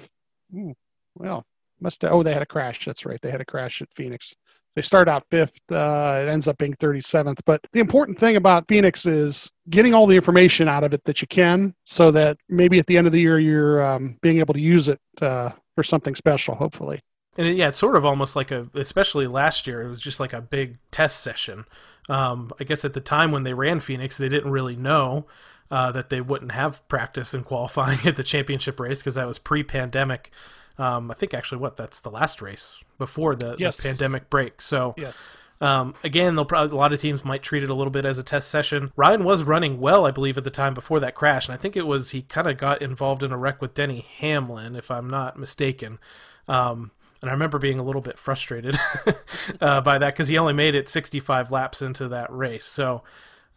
ooh, 0.56 0.74
well, 1.16 1.46
must 1.80 2.02
have, 2.02 2.12
oh 2.12 2.24
they 2.24 2.34
had 2.34 2.42
a 2.42 2.48
crash. 2.48 2.86
That's 2.86 3.06
right, 3.06 3.20
they 3.22 3.32
had 3.32 3.42
a 3.42 3.46
crash 3.46 3.82
at 3.82 3.90
Phoenix. 3.96 4.36
They 4.76 4.82
start 4.82 5.08
out 5.08 5.26
fifth. 5.32 5.58
Uh, 5.72 6.22
it 6.22 6.30
ends 6.30 6.50
up 6.50 6.58
being 6.58 6.74
37th. 6.74 7.40
But 7.46 7.62
the 7.72 7.80
important 7.80 8.20
thing 8.20 8.36
about 8.36 8.68
Phoenix 8.68 9.06
is 9.06 9.50
getting 9.70 9.94
all 9.94 10.06
the 10.06 10.18
information 10.18 10.68
out 10.68 10.84
of 10.84 10.94
it 10.94 11.02
that 11.06 11.22
you 11.22 11.28
can, 11.30 11.74
so 11.86 12.12
that 12.12 12.38
maybe 12.50 12.78
at 12.78 12.86
the 12.88 12.98
end 12.98 13.08
of 13.08 13.14
the 13.14 13.22
year 13.22 13.40
you're 13.40 13.86
um, 13.86 14.18
being 14.22 14.40
able 14.40 14.54
to 14.54 14.60
use 14.60 14.90
it 14.90 15.00
uh, 15.22 15.52
for 15.76 15.84
something 15.84 16.14
special. 16.14 16.56
Hopefully. 16.56 17.00
And 17.38 17.48
it, 17.48 17.58
yeah, 17.58 17.70
it's 17.70 17.78
sort 17.78 17.96
of 17.96 18.06
almost 18.06 18.36
like 18.36 18.52
a, 18.52 18.68
especially 18.74 19.28
last 19.28 19.68
year, 19.68 19.82
it 19.82 19.90
was 19.90 20.02
just 20.02 20.20
like 20.20 20.34
a 20.34 20.42
big 20.42 20.78
test 20.92 21.22
session 21.22 21.66
um, 22.10 22.52
I 22.60 22.64
guess 22.64 22.86
at 22.86 22.94
the 22.94 23.02
time 23.02 23.32
when 23.32 23.44
they 23.44 23.54
ran 23.54 23.80
Phoenix, 23.80 24.18
they 24.18 24.30
didn't 24.30 24.52
really 24.52 24.76
know 24.76 25.26
uh, 25.72 25.92
that 25.92 26.10
they 26.10 26.22
wouldn't 26.22 26.52
have 26.52 26.88
practice 26.88 27.34
in 27.34 27.44
qualifying 27.44 28.00
at 28.06 28.16
the 28.16 28.24
championship 28.24 28.80
race 28.80 29.00
because 29.00 29.16
that 29.16 29.28
was 29.28 29.40
pre-pandemic. 29.40 30.32
Um, 30.78 31.10
I 31.10 31.14
think 31.14 31.34
actually, 31.34 31.60
what 31.60 31.78
that's 31.78 32.02
the 32.02 32.12
last 32.12 32.42
race 32.42 32.76
before 32.98 33.36
the, 33.36 33.56
yes. 33.58 33.78
the 33.78 33.90
pandemic 33.90 34.30
break. 34.30 34.62
So 34.62 34.94
yes. 34.98 35.38
Um, 35.62 35.96
again, 36.04 36.36
they'll 36.36 36.46
probably 36.46 36.76
a 36.76 36.80
lot 36.80 36.92
of 36.92 37.00
teams 37.00 37.24
might 37.24 37.42
treat 37.42 37.64
it 37.64 37.70
a 37.70 37.74
little 37.74 37.92
bit 37.92 38.06
as 38.06 38.18
a 38.18 38.24
test 38.24 38.50
session. 38.50 38.92
Ryan 38.96 39.24
was 39.24 39.44
running 39.44 39.80
well, 39.80 40.06
I 40.06 40.12
believe, 40.12 40.38
at 40.38 40.44
the 40.44 40.50
time 40.50 40.74
before 40.74 41.00
that 41.00 41.16
crash, 41.16 41.48
and 41.48 41.54
I 41.54 41.58
think 41.58 41.78
it 41.78 41.88
was 41.88 42.12
he 42.12 42.22
kind 42.24 42.48
of 42.48 42.58
got 42.58 42.82
involved 42.82 43.24
in 43.24 43.32
a 43.32 43.38
wreck 43.38 43.62
with 43.62 43.74
Denny 43.74 44.06
Hamlin, 44.18 44.76
if 44.76 44.92
I'm 44.92 45.10
not 45.10 45.40
mistaken. 45.40 45.98
Um, 46.48 46.92
and 47.26 47.32
I 47.32 47.34
remember 47.34 47.58
being 47.58 47.80
a 47.80 47.84
little 47.84 48.04
bit 48.04 48.20
frustrated 48.20 48.78
uh, 49.60 49.82
by 49.82 49.98
that 49.98 50.14
because 50.14 50.28
he 50.28 50.38
only 50.38 50.54
made 50.54 50.76
it 50.76 50.88
65 50.88 51.52
laps 51.52 51.82
into 51.82 52.08
that 52.10 52.32
race. 52.32 52.66
So, 52.66 53.02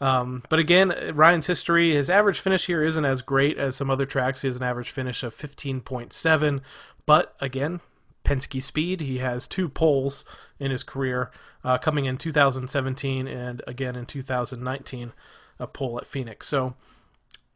um, 0.01 0.43
but 0.49 0.59
again, 0.59 0.95
Ryan's 1.13 1.49
history, 1.49 1.93
his 1.93 2.09
average 2.09 2.41
finish 2.41 2.65
here 2.65 2.83
isn't 2.83 3.05
as 3.05 3.21
great 3.21 3.59
as 3.59 3.77
some 3.77 3.91
other 3.91 4.07
tracks. 4.07 4.41
He 4.41 4.49
has 4.49 4.57
an 4.57 4.63
average 4.63 4.89
finish 4.89 5.23
of 5.23 5.37
15.7, 5.37 6.61
but 7.05 7.37
again, 7.43 7.81
Penske 8.25 8.63
speed. 8.63 9.03
He 9.03 9.19
has 9.19 9.47
two 9.47 9.69
poles 9.69 10.25
in 10.59 10.71
his 10.71 10.83
career, 10.83 11.31
uh, 11.63 11.77
coming 11.77 12.07
in 12.07 12.17
2017 12.17 13.29
and 13.29 13.61
again 13.67 13.97
in 13.97 14.07
2019, 14.07 15.13
a 15.59 15.67
pole 15.67 15.99
at 15.99 16.07
Phoenix. 16.07 16.49
So. 16.49 16.75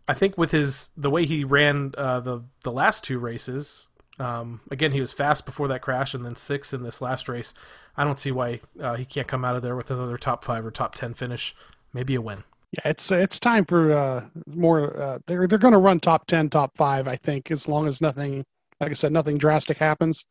I 0.08 0.14
think 0.14 0.36
with 0.36 0.50
his 0.50 0.90
the 0.96 1.10
way 1.10 1.24
he 1.26 1.44
ran 1.44 1.94
uh, 1.96 2.18
the 2.18 2.42
the 2.64 2.72
last 2.72 3.04
two 3.04 3.20
races, 3.20 3.86
um, 4.18 4.60
again, 4.70 4.92
he 4.92 5.00
was 5.00 5.12
fast 5.12 5.46
before 5.46 5.68
that 5.68 5.82
crash, 5.82 6.14
and 6.14 6.24
then 6.24 6.36
six 6.36 6.72
in 6.72 6.82
this 6.82 7.00
last 7.00 7.28
race. 7.28 7.54
I 7.96 8.04
don't 8.04 8.18
see 8.18 8.32
why 8.32 8.60
uh, 8.80 8.94
he 8.94 9.04
can't 9.04 9.28
come 9.28 9.44
out 9.44 9.56
of 9.56 9.62
there 9.62 9.76
with 9.76 9.90
another 9.90 10.16
top 10.16 10.44
five 10.44 10.64
or 10.64 10.70
top 10.70 10.94
ten 10.94 11.14
finish, 11.14 11.54
maybe 11.92 12.14
a 12.14 12.20
win. 12.20 12.44
Yeah, 12.72 12.90
it's 12.90 13.10
it's 13.10 13.38
time 13.38 13.64
for 13.64 13.92
uh, 13.92 14.24
more. 14.46 14.96
Uh, 14.96 15.18
they're 15.26 15.46
they're 15.46 15.58
going 15.58 15.72
to 15.72 15.78
run 15.78 16.00
top 16.00 16.26
ten, 16.26 16.48
top 16.48 16.76
five. 16.76 17.06
I 17.06 17.16
think 17.16 17.50
as 17.50 17.68
long 17.68 17.86
as 17.86 18.00
nothing, 18.00 18.44
like 18.80 18.90
I 18.90 18.94
said, 18.94 19.12
nothing 19.12 19.38
drastic 19.38 19.76
happens, 19.78 20.24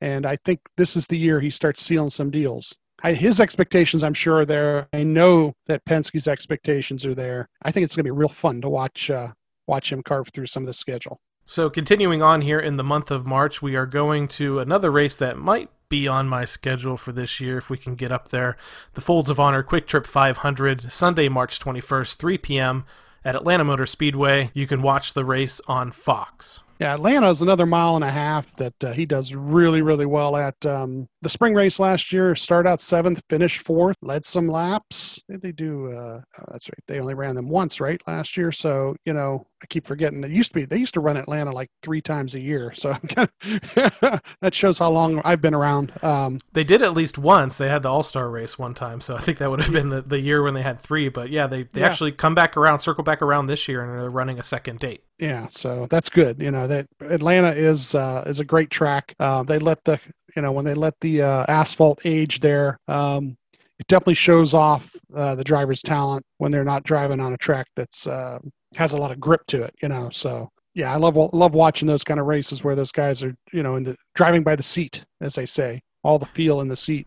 and 0.00 0.26
I 0.26 0.36
think 0.44 0.60
this 0.76 0.96
is 0.96 1.06
the 1.06 1.16
year 1.16 1.40
he 1.40 1.50
starts 1.50 1.82
sealing 1.82 2.10
some 2.10 2.30
deals. 2.30 2.76
I, 3.02 3.12
his 3.12 3.40
expectations, 3.40 4.02
I'm 4.02 4.14
sure, 4.14 4.40
are 4.40 4.46
there. 4.46 4.88
I 4.92 5.02
know 5.02 5.52
that 5.66 5.84
Penske's 5.84 6.28
expectations 6.28 7.04
are 7.04 7.14
there. 7.14 7.48
I 7.62 7.70
think 7.70 7.84
it's 7.84 7.94
going 7.94 8.04
to 8.04 8.12
be 8.12 8.18
real 8.18 8.28
fun 8.28 8.60
to 8.62 8.68
watch 8.68 9.10
uh, 9.10 9.28
watch 9.66 9.92
him 9.92 10.02
carve 10.02 10.28
through 10.34 10.46
some 10.46 10.62
of 10.62 10.66
the 10.66 10.74
schedule. 10.74 11.20
So, 11.48 11.70
continuing 11.70 12.22
on 12.22 12.40
here 12.40 12.58
in 12.58 12.76
the 12.76 12.82
month 12.82 13.08
of 13.12 13.24
March, 13.24 13.62
we 13.62 13.76
are 13.76 13.86
going 13.86 14.26
to 14.28 14.58
another 14.58 14.90
race 14.90 15.16
that 15.18 15.38
might 15.38 15.70
be 15.88 16.08
on 16.08 16.28
my 16.28 16.44
schedule 16.44 16.96
for 16.96 17.12
this 17.12 17.40
year 17.40 17.56
if 17.56 17.70
we 17.70 17.78
can 17.78 17.94
get 17.94 18.10
up 18.10 18.30
there. 18.30 18.56
The 18.94 19.00
Folds 19.00 19.30
of 19.30 19.38
Honor 19.38 19.62
QuikTrip 19.62 20.06
500, 20.06 20.90
Sunday, 20.90 21.28
March 21.28 21.60
21st, 21.60 22.16
3 22.16 22.38
p.m. 22.38 22.84
at 23.24 23.36
Atlanta 23.36 23.62
Motor 23.62 23.86
Speedway. 23.86 24.50
You 24.54 24.66
can 24.66 24.82
watch 24.82 25.14
the 25.14 25.24
race 25.24 25.60
on 25.68 25.92
Fox. 25.92 26.64
Yeah, 26.80 26.94
Atlanta 26.94 27.30
is 27.30 27.42
another 27.42 27.64
mile 27.64 27.94
and 27.94 28.04
a 28.04 28.10
half 28.10 28.54
that 28.56 28.82
uh, 28.82 28.92
he 28.92 29.06
does 29.06 29.32
really, 29.32 29.82
really 29.82 30.04
well 30.04 30.34
at. 30.34 30.66
Um, 30.66 31.08
the 31.26 31.30
spring 31.30 31.54
race 31.54 31.80
last 31.80 32.12
year, 32.12 32.36
started 32.36 32.68
out 32.68 32.80
seventh, 32.80 33.20
finished 33.28 33.62
fourth, 33.62 33.96
led 34.00 34.24
some 34.24 34.46
laps. 34.46 35.20
Did 35.28 35.42
they 35.42 35.50
do? 35.50 35.90
Uh, 35.90 36.20
oh, 36.38 36.44
that's 36.52 36.68
right. 36.68 36.78
They 36.86 37.00
only 37.00 37.14
ran 37.14 37.34
them 37.34 37.48
once, 37.48 37.80
right, 37.80 38.00
last 38.06 38.36
year. 38.36 38.52
So 38.52 38.94
you 39.04 39.12
know, 39.12 39.44
I 39.60 39.66
keep 39.66 39.84
forgetting. 39.84 40.22
It 40.22 40.30
used 40.30 40.52
to 40.52 40.54
be 40.54 40.64
they 40.66 40.76
used 40.76 40.94
to 40.94 41.00
run 41.00 41.16
Atlanta 41.16 41.50
like 41.50 41.68
three 41.82 42.00
times 42.00 42.36
a 42.36 42.40
year. 42.40 42.72
So 42.76 42.92
that 43.42 44.52
shows 44.52 44.78
how 44.78 44.88
long 44.90 45.20
I've 45.24 45.40
been 45.40 45.52
around. 45.52 45.92
Um, 46.04 46.38
they 46.52 46.62
did 46.62 46.80
at 46.80 46.94
least 46.94 47.18
once. 47.18 47.58
They 47.58 47.68
had 47.68 47.82
the 47.82 47.88
All 47.88 48.04
Star 48.04 48.30
race 48.30 48.56
one 48.56 48.74
time. 48.74 49.00
So 49.00 49.16
I 49.16 49.20
think 49.20 49.38
that 49.38 49.50
would 49.50 49.60
have 49.62 49.72
been 49.72 49.88
the, 49.88 50.02
the 50.02 50.20
year 50.20 50.44
when 50.44 50.54
they 50.54 50.62
had 50.62 50.80
three. 50.80 51.08
But 51.08 51.30
yeah, 51.30 51.48
they 51.48 51.64
they 51.64 51.80
yeah. 51.80 51.88
actually 51.88 52.12
come 52.12 52.36
back 52.36 52.56
around, 52.56 52.78
circle 52.78 53.02
back 53.02 53.20
around 53.20 53.48
this 53.48 53.66
year, 53.66 53.82
and 53.82 54.00
they're 54.00 54.10
running 54.10 54.38
a 54.38 54.44
second 54.44 54.78
date. 54.78 55.02
Yeah, 55.18 55.48
so 55.50 55.88
that's 55.90 56.08
good. 56.08 56.40
You 56.40 56.52
know 56.52 56.68
that 56.68 56.86
Atlanta 57.00 57.50
is 57.50 57.96
uh, 57.96 58.22
is 58.28 58.38
a 58.38 58.44
great 58.44 58.70
track. 58.70 59.14
Uh, 59.18 59.42
they 59.42 59.58
let 59.58 59.82
the 59.84 59.98
you 60.36 60.42
know 60.42 60.52
when 60.52 60.64
they 60.64 60.74
let 60.74 60.94
the 61.00 61.22
uh, 61.22 61.46
asphalt 61.48 62.00
age 62.04 62.40
there, 62.40 62.78
um, 62.88 63.36
it 63.78 63.86
definitely 63.88 64.14
shows 64.14 64.54
off 64.54 64.94
uh, 65.14 65.34
the 65.34 65.44
driver's 65.44 65.82
talent 65.82 66.24
when 66.38 66.52
they're 66.52 66.64
not 66.64 66.84
driving 66.84 67.20
on 67.20 67.32
a 67.32 67.38
track 67.38 67.66
that's 67.74 68.06
uh, 68.06 68.38
has 68.74 68.92
a 68.92 68.96
lot 68.96 69.10
of 69.10 69.18
grip 69.18 69.40
to 69.48 69.62
it. 69.62 69.74
You 69.82 69.88
know, 69.88 70.10
so 70.10 70.48
yeah, 70.74 70.92
I 70.92 70.96
love 70.96 71.16
love 71.16 71.54
watching 71.54 71.88
those 71.88 72.04
kind 72.04 72.20
of 72.20 72.26
races 72.26 72.62
where 72.62 72.76
those 72.76 72.92
guys 72.92 73.22
are 73.22 73.34
you 73.52 73.62
know 73.62 73.76
in 73.76 73.82
the 73.82 73.96
driving 74.14 74.42
by 74.42 74.54
the 74.54 74.62
seat, 74.62 75.04
as 75.20 75.34
they 75.34 75.46
say, 75.46 75.80
all 76.04 76.18
the 76.18 76.26
feel 76.26 76.60
in 76.60 76.68
the 76.68 76.76
seat. 76.76 77.06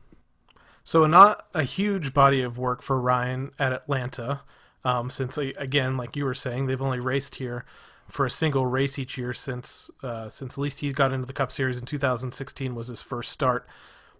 So 0.84 1.06
not 1.06 1.48
a 1.54 1.63
huge 1.63 2.13
body 2.13 2.42
of 2.42 2.58
work 2.58 2.82
for 2.82 3.00
Ryan 3.00 3.52
at 3.60 3.72
Atlanta, 3.72 4.42
um, 4.84 5.12
since 5.12 5.38
again, 5.38 5.98
like 5.98 6.15
you 6.15 6.26
were 6.26 6.34
saying, 6.34 6.65
they've 6.65 6.82
only 6.82 7.00
raced 7.00 7.36
here 7.36 7.65
for 8.10 8.26
a 8.26 8.32
single 8.32 8.65
race 8.65 9.00
each 9.00 9.17
year 9.17 9.34
since 9.34 9.89
uh, 10.04 10.30
since 10.30 10.54
at 10.54 10.58
least 10.58 10.80
he 10.80 10.91
got 10.91 11.13
into 11.13 11.26
the 11.26 11.34
Cup 11.34 11.52
Series 11.52 11.80
in 11.80 11.86
2016 11.86 12.76
was 12.76 12.88
his 12.88 13.02
first 13.02 13.32
start. 13.32 13.67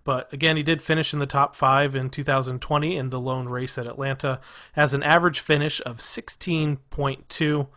But 0.04 0.32
again, 0.32 0.58
he 0.58 0.64
did 0.64 0.82
finish 0.82 1.14
in 1.14 1.20
the 1.20 1.26
top 1.26 1.56
five 1.56 1.96
in 1.96 2.10
2020 2.10 2.96
in 2.96 3.10
the 3.10 3.20
lone 3.20 3.50
race 3.50 3.78
at 3.78 3.86
Atlanta, 3.86 4.40
has 4.74 4.94
an 4.94 5.04
average 5.04 5.40
finish 5.40 5.82
of 5.86 5.98
16.2. 5.98 7.68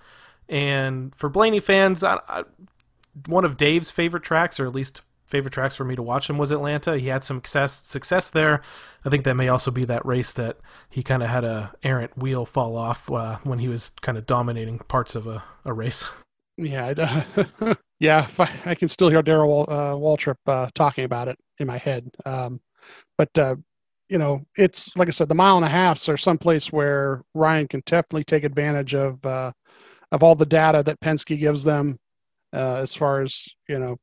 And 0.48 1.14
for 1.14 1.29
Blaney 1.29 1.61
fans, 1.61 2.05
I, 2.05 2.20
I, 2.29 2.44
one 3.27 3.44
of 3.44 3.57
Dave's 3.57 3.90
favorite 3.90 4.22
tracks, 4.22 4.61
or 4.61 4.66
at 4.66 4.75
least 4.75 5.03
favorite 5.33 5.53
tracks 5.53 5.75
for 5.75 5.85
me 5.85 5.97
to 5.97 6.03
watch 6.03 6.31
him, 6.31 6.38
was 6.38 6.53
Atlanta. 6.53 6.99
He 6.99 7.09
had 7.09 7.25
some 7.25 7.38
success 7.38 7.73
success 7.85 8.31
there. 8.31 8.62
I 9.05 9.09
think 9.09 9.25
that 9.25 9.35
may 9.35 9.49
also 9.49 9.73
be 9.73 9.85
that 9.87 10.07
race 10.07 10.33
that 10.35 10.59
he 10.88 11.03
kind 11.03 11.23
of 11.23 11.31
had 11.31 11.42
a 11.42 11.73
errant 11.83 12.16
wheel 12.16 12.47
fall 12.47 12.77
off 12.77 13.11
uh, 13.11 13.38
when 13.42 13.59
he 13.59 13.66
was 13.66 13.90
kind 14.03 14.16
of 14.16 14.27
dominating 14.27 14.79
parts 14.79 15.14
of 15.14 15.27
a, 15.27 15.42
a 15.64 15.73
race. 15.73 16.05
Yeah, 16.59 17.25
uh, 17.64 17.75
yeah, 17.99 18.29
I, 18.38 18.75
can 18.75 18.88
still 18.88 19.09
hear 19.09 19.23
Darrell 19.23 19.64
uh, 19.68 19.95
Waltrip 19.95 20.37
uh, 20.47 20.68
talking 20.75 21.05
about 21.05 21.29
it 21.29 21.38
in 21.59 21.66
my 21.66 21.79
head. 21.79 22.11
Um, 22.27 22.61
but 23.16 23.37
uh, 23.38 23.57
you 24.09 24.18
know, 24.18 24.45
it's 24.57 24.95
like 24.97 25.09
I 25.09 25.12
said, 25.12 25.29
the 25.29 25.35
mile 25.35 25.57
and 25.57 25.64
a 25.64 25.71
halfs 25.71 26.09
are 26.09 26.18
someplace 26.18 26.71
where 26.71 27.23
Ryan 27.35 27.66
can 27.66 27.83
definitely 27.87 28.25
take 28.25 28.45
advantage 28.45 28.95
of 28.95 29.25
uh, 29.25 29.53
of 30.12 30.23
all 30.23 30.35
the 30.35 30.47
data 30.47 30.83
that 30.85 31.01
Penske 31.01 31.40
gives 31.40 31.64
them 31.64 31.99
uh, 32.53 32.77
as 32.77 32.95
far 32.95 33.23
as 33.23 33.49
you 33.68 33.79
know 33.79 33.97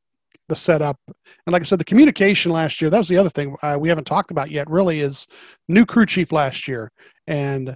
the 0.49 0.55
setup. 0.55 0.99
And 1.07 1.53
like 1.53 1.61
I 1.61 1.65
said, 1.65 1.79
the 1.79 1.85
communication 1.85 2.51
last 2.51 2.81
year, 2.81 2.89
that 2.89 2.97
was 2.97 3.07
the 3.07 3.17
other 3.17 3.29
thing 3.29 3.55
uh, 3.61 3.77
we 3.79 3.89
haven't 3.89 4.05
talked 4.05 4.31
about 4.31 4.51
yet, 4.51 4.69
really, 4.69 4.99
is 4.99 5.25
new 5.67 5.85
crew 5.85 6.05
chief 6.05 6.31
last 6.31 6.67
year. 6.67 6.91
And 7.27 7.75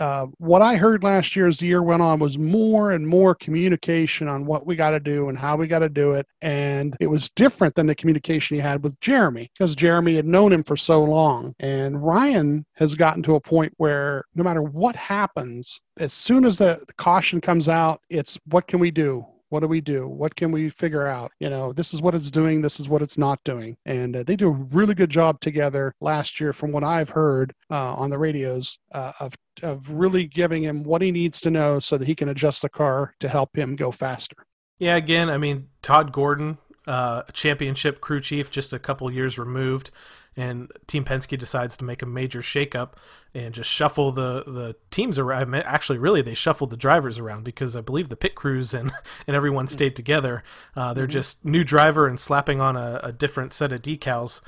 uh, 0.00 0.26
what 0.38 0.62
I 0.62 0.76
heard 0.76 1.04
last 1.04 1.36
year 1.36 1.48
as 1.48 1.58
the 1.58 1.66
year 1.66 1.82
went 1.82 2.02
on 2.02 2.18
was 2.18 2.38
more 2.38 2.92
and 2.92 3.06
more 3.06 3.34
communication 3.34 4.26
on 4.26 4.46
what 4.46 4.66
we 4.66 4.74
got 4.74 4.92
to 4.92 5.00
do 5.00 5.28
and 5.28 5.38
how 5.38 5.56
we 5.56 5.66
got 5.66 5.80
to 5.80 5.88
do 5.88 6.12
it. 6.12 6.26
And 6.40 6.96
it 7.00 7.08
was 7.08 7.28
different 7.30 7.74
than 7.74 7.86
the 7.86 7.94
communication 7.94 8.56
he 8.56 8.60
had 8.60 8.82
with 8.82 8.98
Jeremy 9.00 9.50
because 9.56 9.76
Jeremy 9.76 10.14
had 10.14 10.26
known 10.26 10.52
him 10.52 10.64
for 10.64 10.76
so 10.76 11.04
long. 11.04 11.54
And 11.60 12.02
Ryan 12.02 12.64
has 12.74 12.94
gotten 12.94 13.22
to 13.24 13.34
a 13.34 13.40
point 13.40 13.72
where 13.76 14.24
no 14.34 14.42
matter 14.42 14.62
what 14.62 14.96
happens, 14.96 15.80
as 15.98 16.12
soon 16.12 16.44
as 16.44 16.58
the 16.58 16.82
caution 16.96 17.40
comes 17.40 17.68
out, 17.68 18.00
it's 18.08 18.38
what 18.46 18.66
can 18.66 18.80
we 18.80 18.90
do? 18.90 19.26
What 19.52 19.60
do 19.60 19.66
we 19.66 19.82
do? 19.82 20.08
What 20.08 20.34
can 20.34 20.50
we 20.50 20.70
figure 20.70 21.06
out? 21.06 21.30
You 21.38 21.50
know, 21.50 21.74
this 21.74 21.92
is 21.92 22.00
what 22.00 22.14
it's 22.14 22.30
doing. 22.30 22.62
This 22.62 22.80
is 22.80 22.88
what 22.88 23.02
it's 23.02 23.18
not 23.18 23.38
doing. 23.44 23.76
And 23.84 24.16
uh, 24.16 24.22
they 24.22 24.34
do 24.34 24.48
a 24.48 24.66
really 24.72 24.94
good 24.94 25.10
job 25.10 25.40
together 25.40 25.94
last 26.00 26.40
year, 26.40 26.54
from 26.54 26.72
what 26.72 26.82
I've 26.82 27.10
heard 27.10 27.52
uh, 27.70 27.92
on 27.94 28.08
the 28.08 28.16
radios, 28.16 28.78
uh, 28.92 29.12
of 29.20 29.34
of 29.62 29.90
really 29.90 30.24
giving 30.24 30.62
him 30.62 30.82
what 30.82 31.02
he 31.02 31.10
needs 31.10 31.38
to 31.42 31.50
know 31.50 31.78
so 31.78 31.98
that 31.98 32.08
he 32.08 32.14
can 32.14 32.30
adjust 32.30 32.62
the 32.62 32.70
car 32.70 33.14
to 33.20 33.28
help 33.28 33.54
him 33.54 33.76
go 33.76 33.90
faster. 33.90 34.36
Yeah, 34.78 34.96
again, 34.96 35.28
I 35.28 35.36
mean, 35.36 35.68
Todd 35.82 36.12
Gordon, 36.12 36.56
uh, 36.86 37.24
championship 37.34 38.00
crew 38.00 38.22
chief, 38.22 38.50
just 38.50 38.72
a 38.72 38.78
couple 38.78 39.12
years 39.12 39.38
removed, 39.38 39.90
and 40.36 40.72
Team 40.86 41.04
Penske 41.04 41.38
decides 41.38 41.76
to 41.76 41.84
make 41.84 42.02
a 42.02 42.06
major 42.06 42.40
shakeup 42.40 42.90
and 43.34 43.52
just 43.52 43.68
shuffle 43.68 44.12
the, 44.12 44.44
the 44.46 44.76
teams 44.90 45.18
around. 45.18 45.54
Actually, 45.54 45.98
really, 45.98 46.22
they 46.22 46.34
shuffled 46.34 46.70
the 46.70 46.76
drivers 46.76 47.18
around 47.18 47.44
because 47.44 47.76
I 47.76 47.82
believe 47.82 48.08
the 48.08 48.16
pit 48.16 48.34
crews 48.34 48.72
and, 48.72 48.92
and 49.26 49.36
everyone 49.36 49.66
stayed 49.66 49.94
together. 49.94 50.42
Uh, 50.74 50.94
they're 50.94 51.04
mm-hmm. 51.04 51.12
just 51.12 51.44
new 51.44 51.64
driver 51.64 52.06
and 52.06 52.18
slapping 52.18 52.60
on 52.60 52.76
a, 52.76 53.00
a 53.02 53.12
different 53.12 53.52
set 53.52 53.72
of 53.72 53.82
decals 53.82 54.40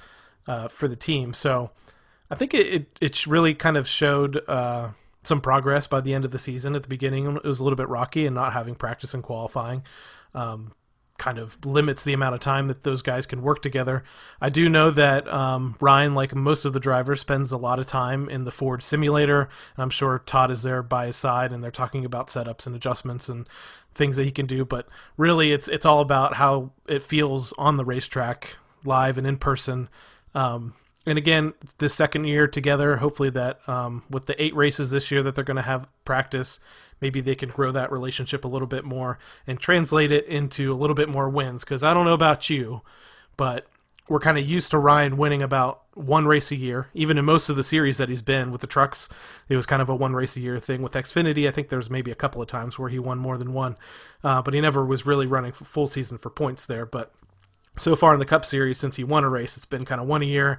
uh, 0.47 0.69
for 0.69 0.89
the 0.89 0.97
team. 0.97 1.35
So 1.35 1.71
I 2.31 2.35
think 2.35 2.55
it, 2.55 2.67
it, 2.67 2.99
it 3.01 3.27
really 3.27 3.55
kind 3.55 3.77
of 3.77 3.87
showed 3.87 4.43
uh, 4.49 4.91
some 5.23 5.41
progress 5.41 5.87
by 5.87 6.01
the 6.01 6.15
end 6.15 6.25
of 6.25 6.31
the 6.31 6.39
season. 6.39 6.75
At 6.75 6.83
the 6.83 6.89
beginning, 6.89 7.37
it 7.37 7.45
was 7.45 7.61
a 7.61 7.65
little 7.65 7.77
bit 7.77 7.89
rocky 7.89 8.27
and 8.27 8.35
not 8.35 8.53
having 8.53 8.75
practice 8.75 9.13
and 9.13 9.23
qualifying. 9.23 9.83
Um, 10.35 10.73
kind 11.25 11.39
of 11.39 11.57
limits 11.65 12.05
the 12.05 12.13
amount 12.13 12.35
of 12.35 12.41
time 12.43 12.69
that 12.69 12.83
those 12.83 13.01
guys 13.01 13.25
can 13.25 13.41
work 13.41 13.63
together. 13.63 14.05
I 14.43 14.51
do 14.51 14.69
know 14.69 14.91
that 14.91 15.27
um, 15.33 15.75
Ryan, 15.81 16.15
like 16.15 16.35
most 16.35 16.67
of 16.67 16.75
the 16.75 16.81
drivers, 16.81 17.23
spends 17.23 17.51
a 17.51 17.57
lot 17.57 17.79
of 17.79 17.87
time 17.87 18.29
in 18.29 18.45
the 18.45 18.51
Ford 18.51 18.83
simulator. 18.83 19.41
and 19.41 19.83
I'm 19.83 19.89
sure 19.89 20.19
Todd 20.27 20.51
is 20.51 20.65
there 20.65 20.83
by 20.83 21.07
his 21.07 21.17
side, 21.17 21.51
and 21.51 21.65
they're 21.65 21.71
talking 21.71 22.05
about 22.05 22.29
setups 22.29 22.67
and 22.67 22.77
adjustments 22.77 23.31
and 23.31 23.49
things 23.95 24.19
that 24.19 24.25
he 24.25 24.33
can 24.33 24.45
do. 24.45 24.67
But 24.67 24.87
really, 25.17 25.53
it's 25.55 25.67
it's 25.67 25.87
all 25.87 26.01
about 26.01 26.35
how 26.35 26.73
it 26.87 27.03
feels 27.03 27.55
on 27.57 27.79
the 27.79 27.87
racetrack, 27.87 28.57
live 28.85 29.17
and 29.17 29.27
in 29.27 29.39
person. 29.39 29.89
Um, 30.35 30.75
and 31.07 31.17
again, 31.17 31.55
this 31.79 31.95
second 31.95 32.27
year 32.27 32.47
together, 32.47 32.97
hopefully 32.97 33.31
that 33.31 33.67
um, 33.67 34.03
with 34.11 34.27
the 34.27 34.43
eight 34.43 34.55
races 34.55 34.91
this 34.91 35.11
year 35.11 35.23
that 35.23 35.35
they're 35.35 35.45
going 35.45 35.57
to 35.57 35.63
have 35.63 35.89
practice, 36.05 36.61
maybe 37.01 37.21
they 37.21 37.35
can 37.35 37.49
grow 37.49 37.73
that 37.73 37.93
relationship 37.93 38.45
a 38.45 38.49
little 38.49 38.69
bit 38.69 38.85
more 38.85 39.19
and 39.47 39.61
translate 39.61 40.13
it 40.13 40.27
into 40.27 40.73
a 40.73 40.77
little 40.77 40.95
bit 40.95 41.09
more 41.09 41.29
wins. 41.29 41.63
Because 41.63 41.83
I 41.83 41.95
don't 41.95 42.07
know 42.07 42.13
about 42.13 42.51
you, 42.51 42.83
but 43.37 43.67
we're 44.09 44.21
kind 44.21 44.37
of 44.37 44.47
used 44.47 44.71
to 44.71 44.79
Ryan 44.79 45.17
winning 45.17 45.43
about 45.43 45.83
one 45.95 46.27
race 46.27 46.51
a 46.51 46.57
year. 46.57 46.89
Even 46.93 47.17
in 47.17 47.25
most 47.25 47.49
of 47.49 47.57
the 47.57 47.63
series 47.63 47.97
that 47.97 48.09
he's 48.09 48.23
been 48.23 48.51
with 48.51 48.61
the 48.61 48.67
trucks, 48.67 49.09
it 49.49 49.57
was 49.57 49.67
kind 49.67 49.81
of 49.81 49.89
a 49.89 49.95
one 49.95 50.13
race 50.13 50.37
a 50.37 50.41
year 50.41 50.59
thing. 50.59 50.83
With 50.83 50.93
Xfinity, 50.93 51.49
I 51.49 51.51
think 51.51 51.69
there's 51.69 51.89
maybe 51.89 52.11
a 52.11 52.17
couple 52.17 52.43
of 52.43 52.49
times 52.49 52.79
where 52.79 52.91
he 52.91 52.99
won 52.99 53.19
more 53.19 53.39
than 53.39 53.55
one, 53.55 53.77
uh, 54.23 54.43
but 54.43 54.53
he 54.55 54.61
never 54.61 54.85
was 54.85 55.07
really 55.07 55.27
running 55.27 55.53
full 55.53 55.87
season 55.87 56.19
for 56.19 56.31
points 56.31 56.67
there. 56.67 56.85
But 56.85 57.15
so 57.79 57.97
far 57.97 58.13
in 58.13 58.21
the 58.21 58.27
Cup 58.27 58.45
Series, 58.45 58.79
since 58.79 58.97
he 58.97 59.05
won 59.05 59.25
a 59.25 59.29
race, 59.29 59.57
it's 59.57 59.67
been 59.67 59.85
kind 59.85 60.01
of 60.01 60.07
one 60.07 60.23
a 60.23 60.27
year. 60.27 60.59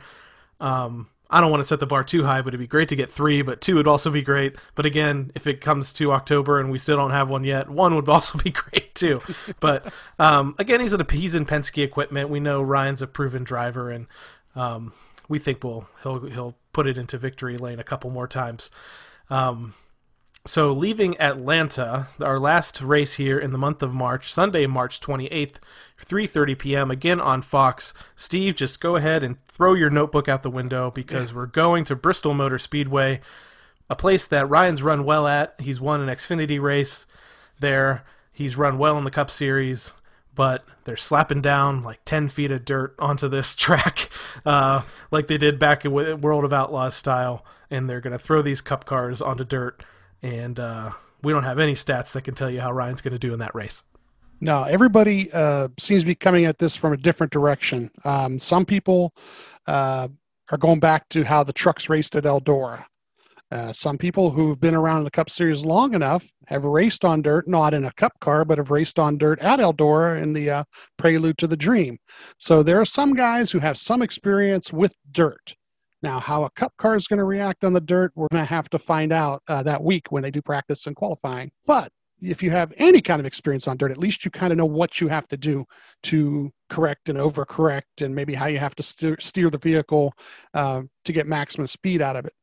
Um, 0.60 1.10
I 1.30 1.42
don't 1.42 1.52
want 1.52 1.62
to 1.62 1.68
set 1.68 1.80
the 1.80 1.88
bar 1.88 2.04
too 2.04 2.24
high, 2.24 2.42
but 2.42 2.50
it'd 2.50 2.60
be 2.60 2.68
great 2.68 2.90
to 2.90 2.96
get 2.96 3.12
three, 3.12 3.42
but 3.42 3.62
two 3.62 3.76
would 3.76 3.88
also 3.88 4.12
be 4.12 4.22
great. 4.22 4.56
But 4.76 4.86
again, 4.86 5.32
if 5.36 5.48
it 5.48 5.60
comes 5.60 5.92
to 5.94 6.12
October 6.12 6.60
and 6.60 6.72
we 6.72 6.80
still 6.80 6.98
don't 6.98 7.12
have 7.12 7.30
one 7.30 7.44
yet, 7.44 7.70
one 7.70 7.96
would 7.96 8.08
also 8.10 8.38
be 8.38 8.52
great 8.52 8.94
too. 8.96 9.22
but 9.60 9.92
um, 10.20 10.56
again, 10.60 10.80
he's 10.80 10.96
he's 11.12 11.36
in 11.36 11.46
Penske 11.46 11.84
equipment. 11.84 12.30
We 12.30 12.40
know 12.40 12.62
Ryan's 12.62 13.02
a 13.02 13.08
proven 13.08 13.44
driver, 13.44 13.90
and 13.90 14.08
um, 14.56 14.94
we 15.28 15.40
think 15.40 15.64
we'll 15.64 15.88
he'll 16.04 16.26
he'll 16.28 16.56
put 16.74 16.88
it 16.88 16.98
into 16.98 17.18
victory 17.18 17.58
lane 17.58 17.80
a 17.80 17.84
couple 17.84 18.10
more 18.10 18.28
times. 18.28 18.70
Um, 19.30 19.74
so 20.48 20.72
leaving 20.72 21.20
Atlanta, 21.20 22.10
our 22.22 22.40
last 22.40 22.80
race 22.80 23.16
here 23.16 23.40
in 23.40 23.52
the 23.52 23.58
month 23.58 23.82
of 23.82 23.94
March, 23.94 24.32
Sunday, 24.32 24.68
March 24.68 25.02
28th, 25.02 25.56
3:30 26.06 26.60
p.m. 26.60 26.92
again 26.92 27.20
on 27.20 27.42
Fox. 27.42 27.94
Steve, 28.16 28.56
just 28.56 28.80
go 28.80 28.96
ahead 28.96 29.24
and 29.24 29.44
throw 29.48 29.74
your 29.74 29.90
notebook 29.90 30.30
out 30.30 30.44
the 30.44 30.50
window 30.52 30.92
because 30.92 31.34
we're 31.34 31.48
going 31.48 31.84
to 31.86 31.96
Bristol 31.96 32.36
Motor 32.36 32.60
Speedway, 32.60 33.22
a 33.90 33.96
place 33.96 34.28
that 34.28 34.48
Ryan's 34.48 34.84
run 34.84 35.04
well 35.04 35.28
at. 35.28 35.56
He's 35.60 35.82
won 35.82 36.02
an 36.02 36.16
Xfinity 36.16 36.62
race 36.62 37.08
there. 37.60 38.04
He's 38.32 38.56
run 38.56 38.78
well 38.78 38.98
in 39.00 39.04
the 39.04 39.12
Cup 39.12 39.32
Series, 39.32 39.94
but 40.36 40.64
they're 40.84 40.98
slapping 40.98 41.42
down 41.42 41.82
like 41.82 42.06
10 42.06 42.28
feet 42.28 42.52
of 42.52 42.66
dirt 42.66 42.94
onto 43.00 43.28
this 43.28 43.56
track, 43.56 44.10
uh, 44.46 44.84
like 45.10 45.26
they 45.26 45.38
did 45.38 45.58
back 45.58 45.86
in 45.86 46.22
World 46.22 46.44
of 46.46 46.54
Outlaws 46.54 46.94
style, 46.94 47.44
and 47.72 47.90
they're 47.90 48.02
going 48.02 48.14
to 48.14 48.20
throw 48.20 48.44
these 48.44 48.62
Cup 48.62 48.86
cars 48.86 49.22
onto 49.22 49.44
dirt 49.44 49.84
and 50.26 50.60
uh, 50.60 50.92
we 51.22 51.32
don't 51.32 51.44
have 51.44 51.60
any 51.60 51.74
stats 51.74 52.12
that 52.14 52.24
can 52.24 52.34
tell 52.34 52.50
you 52.50 52.60
how 52.60 52.72
Ryan's 52.72 53.02
going 53.02 53.14
to 53.14 53.20
do 53.20 53.32
in 53.32 53.40
that 53.40 53.54
race. 53.54 53.84
No, 54.42 54.64
everybody 54.64 55.32
uh, 55.32 55.70
seems 55.80 56.02
to 56.02 56.08
be 56.08 56.16
coming 56.16 56.46
at 56.46 56.58
this 56.58 56.76
from 56.76 56.94
a 56.94 56.98
different 56.98 57.32
direction. 57.32 57.92
Um, 58.04 58.40
some 58.40 58.66
people 58.66 59.14
uh, 59.68 60.08
are 60.52 60.58
going 60.58 60.80
back 60.80 61.08
to 61.10 61.24
how 61.24 61.44
the 61.44 61.54
trucks 61.54 61.90
raced 61.90 62.16
at 62.16 62.24
Eldora. 62.24 62.84
Uh, 63.52 63.72
some 63.72 63.98
people 63.98 64.32
who've 64.32 64.60
been 64.60 64.74
around 64.74 65.04
the 65.04 65.12
Cup 65.12 65.30
Series 65.30 65.64
long 65.64 65.94
enough 65.94 66.28
have 66.48 66.66
raced 66.66 67.06
on 67.06 67.22
dirt, 67.22 67.48
not 67.48 67.76
in 67.76 67.86
a 67.86 67.94
Cup 67.94 68.12
car, 68.20 68.44
but 68.44 68.58
have 68.58 68.72
raced 68.72 68.98
on 68.98 69.18
dirt 69.18 69.40
at 69.40 69.60
Eldora 69.60 70.22
in 70.22 70.34
the 70.34 70.50
uh, 70.50 70.64
Prelude 70.98 71.38
to 71.38 71.48
the 71.48 71.56
Dream. 71.56 71.98
So 72.40 72.64
there 72.64 72.82
are 72.82 72.86
some 72.86 73.14
guys 73.14 73.52
who 73.52 73.60
have 73.60 73.78
some 73.78 74.02
experience 74.02 74.74
with 74.74 74.94
dirt. 75.12 75.56
Now, 76.06 76.20
how 76.20 76.44
a 76.44 76.52
cup 76.52 76.72
car 76.78 76.96
is 76.96 77.08
going 77.08 77.18
to 77.18 77.24
react 77.24 77.64
on 77.64 77.74
the 77.74 77.82
dirt, 77.82 78.12
we're 78.14 78.28
going 78.32 78.46
to 78.46 78.48
have 78.48 78.70
to 78.70 78.78
find 78.78 79.12
out 79.12 79.42
uh, 79.48 79.64
that 79.64 79.84
week 79.84 80.12
when 80.12 80.22
they 80.22 80.30
do 80.30 80.40
practice 80.40 80.86
and 80.86 80.96
qualifying. 80.96 81.52
But 81.66 81.92
if 82.22 82.44
you 82.44 82.52
have 82.52 82.72
any 82.78 83.02
kind 83.02 83.20
of 83.20 83.26
experience 83.26 83.68
on 83.68 83.76
dirt, 83.76 83.90
at 83.90 83.98
least 83.98 84.24
you 84.24 84.30
kind 84.30 84.54
of 84.54 84.58
know 84.58 84.68
what 84.68 85.02
you 85.02 85.08
have 85.08 85.28
to 85.30 85.36
do 85.36 85.66
to 86.04 86.52
correct 86.70 87.10
and 87.10 87.18
overcorrect, 87.18 88.04
and 88.04 88.14
maybe 88.14 88.36
how 88.36 88.46
you 88.46 88.60
have 88.60 88.76
to 88.76 88.84
steer, 88.84 89.18
steer 89.20 89.50
the 89.50 89.58
vehicle 89.58 90.14
uh, 90.54 90.84
to 91.06 91.12
get 91.12 91.26
maximum 91.26 91.66
speed 91.66 92.04
out 92.04 92.16
of 92.16 92.26
it. 92.26 92.34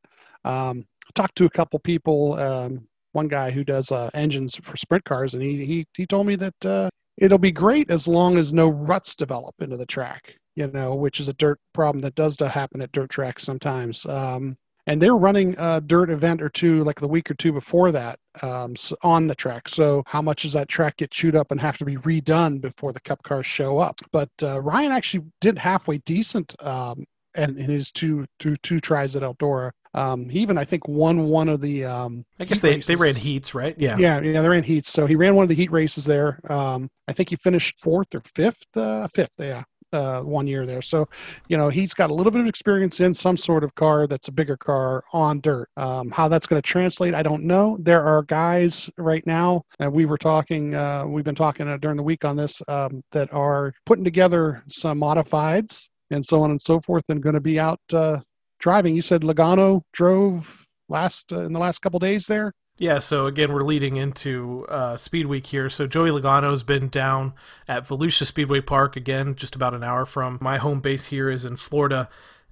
Um, 0.43 0.85
talked 1.15 1.37
to 1.37 1.45
a 1.45 1.49
couple 1.49 1.79
people. 1.79 2.33
Um, 2.33 2.85
one 3.13 3.29
guy 3.29 3.49
who 3.49 3.63
does 3.63 3.89
uh, 3.91 4.09
engines 4.13 4.57
for 4.61 4.75
sprint 4.75 5.05
cars, 5.05 5.35
and 5.35 5.41
he 5.41 5.63
he 5.63 5.85
he 5.95 6.05
told 6.05 6.27
me 6.27 6.35
that 6.35 6.65
uh, 6.65 6.89
it'll 7.15 7.37
be 7.37 7.53
great 7.53 7.89
as 7.89 8.09
long 8.09 8.35
as 8.35 8.53
no 8.53 8.67
ruts 8.67 9.15
develop 9.15 9.55
into 9.61 9.77
the 9.77 9.85
track 9.85 10.35
you 10.55 10.67
know, 10.67 10.95
which 10.95 11.19
is 11.19 11.27
a 11.27 11.33
dirt 11.33 11.59
problem 11.73 12.01
that 12.01 12.15
does 12.15 12.37
happen 12.39 12.81
at 12.81 12.91
dirt 12.91 13.09
tracks 13.09 13.43
sometimes. 13.43 14.05
Um, 14.05 14.57
and 14.85 15.01
they're 15.01 15.15
running 15.15 15.55
a 15.57 15.79
dirt 15.79 16.09
event 16.09 16.41
or 16.41 16.49
two 16.49 16.83
like 16.83 16.99
the 16.99 17.07
week 17.07 17.31
or 17.31 17.35
two 17.35 17.53
before 17.53 17.91
that 17.91 18.19
um, 18.41 18.75
on 19.01 19.27
the 19.27 19.35
track. 19.35 19.69
So 19.69 20.03
how 20.05 20.21
much 20.21 20.41
does 20.41 20.53
that 20.53 20.67
track 20.67 20.97
get 20.97 21.11
chewed 21.11 21.35
up 21.35 21.51
and 21.51 21.61
have 21.61 21.77
to 21.77 21.85
be 21.85 21.95
redone 21.97 22.59
before 22.59 22.91
the 22.91 22.99
Cup 22.99 23.23
cars 23.23 23.45
show 23.45 23.77
up? 23.77 24.01
But 24.11 24.29
uh, 24.41 24.61
Ryan 24.61 24.91
actually 24.91 25.25
did 25.39 25.57
halfway 25.57 25.99
decent 25.99 26.53
um, 26.61 27.05
in, 27.37 27.57
in 27.57 27.69
his 27.69 27.91
two, 27.91 28.25
two 28.39 28.57
two 28.57 28.81
tries 28.81 29.15
at 29.15 29.23
Eldora. 29.23 29.71
Um, 29.95 30.27
he 30.27 30.39
even 30.39 30.57
I 30.57 30.65
think 30.65 30.87
won 30.87 31.25
one 31.25 31.47
of 31.47 31.61
the. 31.61 31.85
Um, 31.85 32.25
I 32.39 32.45
guess 32.45 32.61
they, 32.61 32.79
they 32.79 32.95
ran 32.95 33.15
heats, 33.15 33.55
right? 33.55 33.75
Yeah. 33.77 33.97
Yeah, 33.97 34.19
yeah, 34.21 34.41
they 34.41 34.49
ran 34.49 34.63
heats. 34.63 34.91
So 34.91 35.05
he 35.05 35.15
ran 35.15 35.35
one 35.35 35.43
of 35.43 35.49
the 35.49 35.55
heat 35.55 35.71
races 35.71 36.03
there. 36.03 36.39
Um, 36.51 36.89
I 37.07 37.13
think 37.13 37.29
he 37.29 37.35
finished 37.37 37.77
fourth 37.81 38.13
or 38.13 38.21
fifth. 38.35 38.65
Uh, 38.75 39.07
fifth, 39.07 39.33
yeah 39.37 39.63
uh, 39.93 40.21
one 40.21 40.47
year 40.47 40.65
there. 40.65 40.81
So, 40.81 41.07
you 41.47 41.57
know, 41.57 41.69
he's 41.69 41.93
got 41.93 42.09
a 42.09 42.13
little 42.13 42.31
bit 42.31 42.41
of 42.41 42.47
experience 42.47 42.99
in 42.99 43.13
some 43.13 43.37
sort 43.37 43.63
of 43.63 43.73
car 43.75 44.07
that's 44.07 44.27
a 44.27 44.31
bigger 44.31 44.57
car 44.57 45.03
on 45.13 45.39
dirt. 45.41 45.69
Um, 45.77 46.11
how 46.11 46.27
that's 46.27 46.47
going 46.47 46.61
to 46.61 46.67
translate, 46.67 47.13
I 47.13 47.23
don't 47.23 47.43
know. 47.43 47.77
There 47.79 48.03
are 48.03 48.23
guys 48.23 48.89
right 48.97 49.25
now, 49.25 49.63
and 49.79 49.91
we 49.91 50.05
were 50.05 50.17
talking, 50.17 50.75
uh, 50.75 51.05
we've 51.05 51.25
been 51.25 51.35
talking 51.35 51.67
uh, 51.67 51.77
during 51.77 51.97
the 51.97 52.03
week 52.03 52.25
on 52.25 52.35
this, 52.35 52.61
um, 52.67 53.03
that 53.11 53.31
are 53.33 53.73
putting 53.85 54.03
together 54.03 54.63
some 54.69 54.99
modifieds 54.99 55.89
and 56.11 56.23
so 56.23 56.41
on 56.41 56.51
and 56.51 56.61
so 56.61 56.79
forth 56.79 57.03
and 57.09 57.21
going 57.21 57.35
to 57.35 57.41
be 57.41 57.59
out 57.59 57.79
uh, 57.93 58.19
driving. 58.59 58.95
You 58.95 59.01
said 59.01 59.21
Logano 59.21 59.81
drove 59.91 60.65
last 60.89 61.31
uh, 61.33 61.43
in 61.45 61.53
the 61.53 61.59
last 61.59 61.81
couple 61.81 61.99
days 61.99 62.25
there. 62.25 62.53
Yeah, 62.77 62.99
so 62.99 63.27
again, 63.27 63.53
we're 63.53 63.63
leading 63.63 63.97
into 63.97 64.65
uh, 64.67 64.97
Speed 64.97 65.27
Week 65.27 65.45
here. 65.45 65.69
So 65.69 65.85
Joey 65.85 66.09
Logano's 66.09 66.63
been 66.63 66.89
down 66.89 67.33
at 67.67 67.87
Volusia 67.87 68.25
Speedway 68.25 68.61
Park 68.61 68.95
again, 68.95 69.35
just 69.35 69.55
about 69.55 69.75
an 69.75 69.83
hour 69.83 70.05
from 70.05 70.39
my 70.41 70.57
home 70.57 70.81
base 70.81 71.05
here 71.05 71.29
is 71.29 71.45
in 71.45 71.55
Florida, 71.55 72.09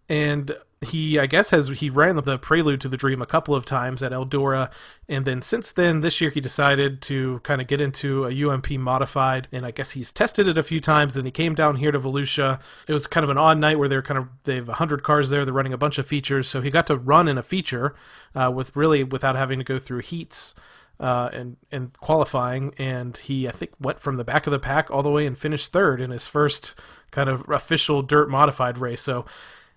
and 0.07 0.55
he 0.81 1.19
I 1.19 1.27
guess 1.27 1.51
has 1.51 1.69
he 1.69 1.91
ran 1.91 2.15
the 2.15 2.39
prelude 2.39 2.81
to 2.81 2.89
the 2.89 2.97
dream 2.97 3.21
a 3.21 3.27
couple 3.27 3.53
of 3.53 3.65
times 3.65 4.01
at 4.01 4.11
Eldora, 4.11 4.71
and 5.07 5.25
then 5.25 5.43
since 5.43 5.71
then 5.71 6.01
this 6.01 6.19
year 6.19 6.31
he 6.31 6.41
decided 6.41 7.03
to 7.03 7.39
kind 7.43 7.61
of 7.61 7.67
get 7.67 7.79
into 7.79 8.25
a 8.25 8.49
UMP 8.49 8.71
modified, 8.71 9.47
and 9.51 9.63
I 9.63 9.69
guess 9.69 9.91
he's 9.91 10.11
tested 10.11 10.47
it 10.47 10.57
a 10.57 10.63
few 10.63 10.81
times. 10.81 11.13
Then 11.13 11.25
he 11.25 11.31
came 11.31 11.53
down 11.53 11.75
here 11.75 11.91
to 11.91 11.99
Volusia. 11.99 12.59
It 12.87 12.93
was 12.93 13.05
kind 13.05 13.23
of 13.23 13.29
an 13.29 13.37
odd 13.37 13.59
night 13.59 13.77
where 13.77 13.87
they're 13.87 14.01
kind 14.01 14.17
of 14.17 14.27
they 14.45 14.55
have 14.55 14.67
hundred 14.69 15.03
cars 15.03 15.29
there. 15.29 15.45
They're 15.45 15.53
running 15.53 15.73
a 15.73 15.77
bunch 15.77 15.99
of 15.99 16.07
features, 16.07 16.49
so 16.49 16.61
he 16.61 16.71
got 16.71 16.87
to 16.87 16.95
run 16.95 17.27
in 17.27 17.37
a 17.37 17.43
feature 17.43 17.95
uh, 18.33 18.51
with 18.51 18.75
really 18.75 19.03
without 19.03 19.35
having 19.35 19.59
to 19.59 19.65
go 19.65 19.77
through 19.77 19.99
heats. 19.99 20.55
Uh, 20.99 21.31
and 21.33 21.57
and 21.71 21.93
qualifying, 21.93 22.75
and 22.77 23.17
he 23.17 23.47
I 23.47 23.51
think 23.51 23.71
went 23.79 23.99
from 23.99 24.17
the 24.17 24.23
back 24.23 24.45
of 24.45 24.51
the 24.51 24.59
pack 24.59 24.91
all 24.91 25.01
the 25.01 25.09
way 25.09 25.25
and 25.25 25.35
finished 25.35 25.71
third 25.71 25.99
in 25.99 26.11
his 26.11 26.27
first 26.27 26.75
kind 27.09 27.27
of 27.27 27.43
official 27.49 28.03
dirt 28.03 28.29
modified 28.29 28.77
race. 28.77 29.01
So 29.01 29.25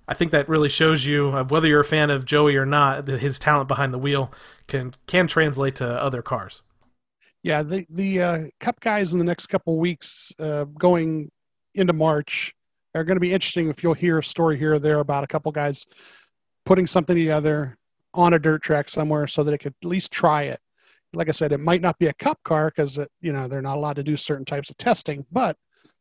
I 0.06 0.14
think 0.14 0.32
that 0.32 0.48
really 0.48 0.68
shows 0.68 1.06
you 1.06 1.28
uh, 1.30 1.44
whether 1.44 1.66
you're 1.66 1.80
a 1.80 1.84
fan 1.84 2.10
of 2.10 2.24
Joey 2.24 2.56
or 2.56 2.66
not, 2.66 3.06
his 3.06 3.38
talent 3.38 3.68
behind 3.68 3.92
the 3.94 3.98
wheel 3.98 4.30
can 4.66 4.94
can 5.06 5.26
translate 5.26 5.76
to 5.76 5.86
other 5.86 6.22
cars. 6.22 6.62
Yeah, 7.42 7.62
the 7.62 7.86
the 7.90 8.22
uh, 8.22 8.44
Cup 8.60 8.80
guys 8.80 9.12
in 9.12 9.18
the 9.18 9.24
next 9.24 9.46
couple 9.46 9.78
weeks, 9.78 10.32
uh, 10.38 10.64
going 10.64 11.30
into 11.74 11.92
March, 11.92 12.54
are 12.94 13.04
going 13.04 13.16
to 13.16 13.20
be 13.20 13.32
interesting. 13.32 13.68
If 13.68 13.82
you'll 13.82 13.94
hear 13.94 14.18
a 14.18 14.24
story 14.24 14.58
here 14.58 14.74
or 14.74 14.78
there 14.78 15.00
about 15.00 15.24
a 15.24 15.26
couple 15.26 15.50
guys 15.52 15.84
putting 16.66 16.86
something 16.86 17.16
together 17.16 17.76
on 18.14 18.34
a 18.34 18.38
dirt 18.38 18.62
track 18.62 18.88
somewhere, 18.88 19.26
so 19.26 19.42
that 19.42 19.52
it 19.52 19.58
could 19.58 19.74
at 19.82 19.88
least 19.88 20.12
try 20.12 20.44
it. 20.44 20.60
Like 21.14 21.28
I 21.28 21.32
said, 21.32 21.52
it 21.52 21.60
might 21.60 21.82
not 21.82 21.98
be 21.98 22.06
a 22.06 22.14
Cup 22.14 22.38
car 22.44 22.72
because 22.74 22.98
you 23.20 23.32
know 23.32 23.48
they're 23.48 23.62
not 23.62 23.76
allowed 23.76 23.96
to 23.96 24.02
do 24.02 24.16
certain 24.16 24.44
types 24.44 24.68
of 24.68 24.76
testing, 24.76 25.24
but 25.32 25.56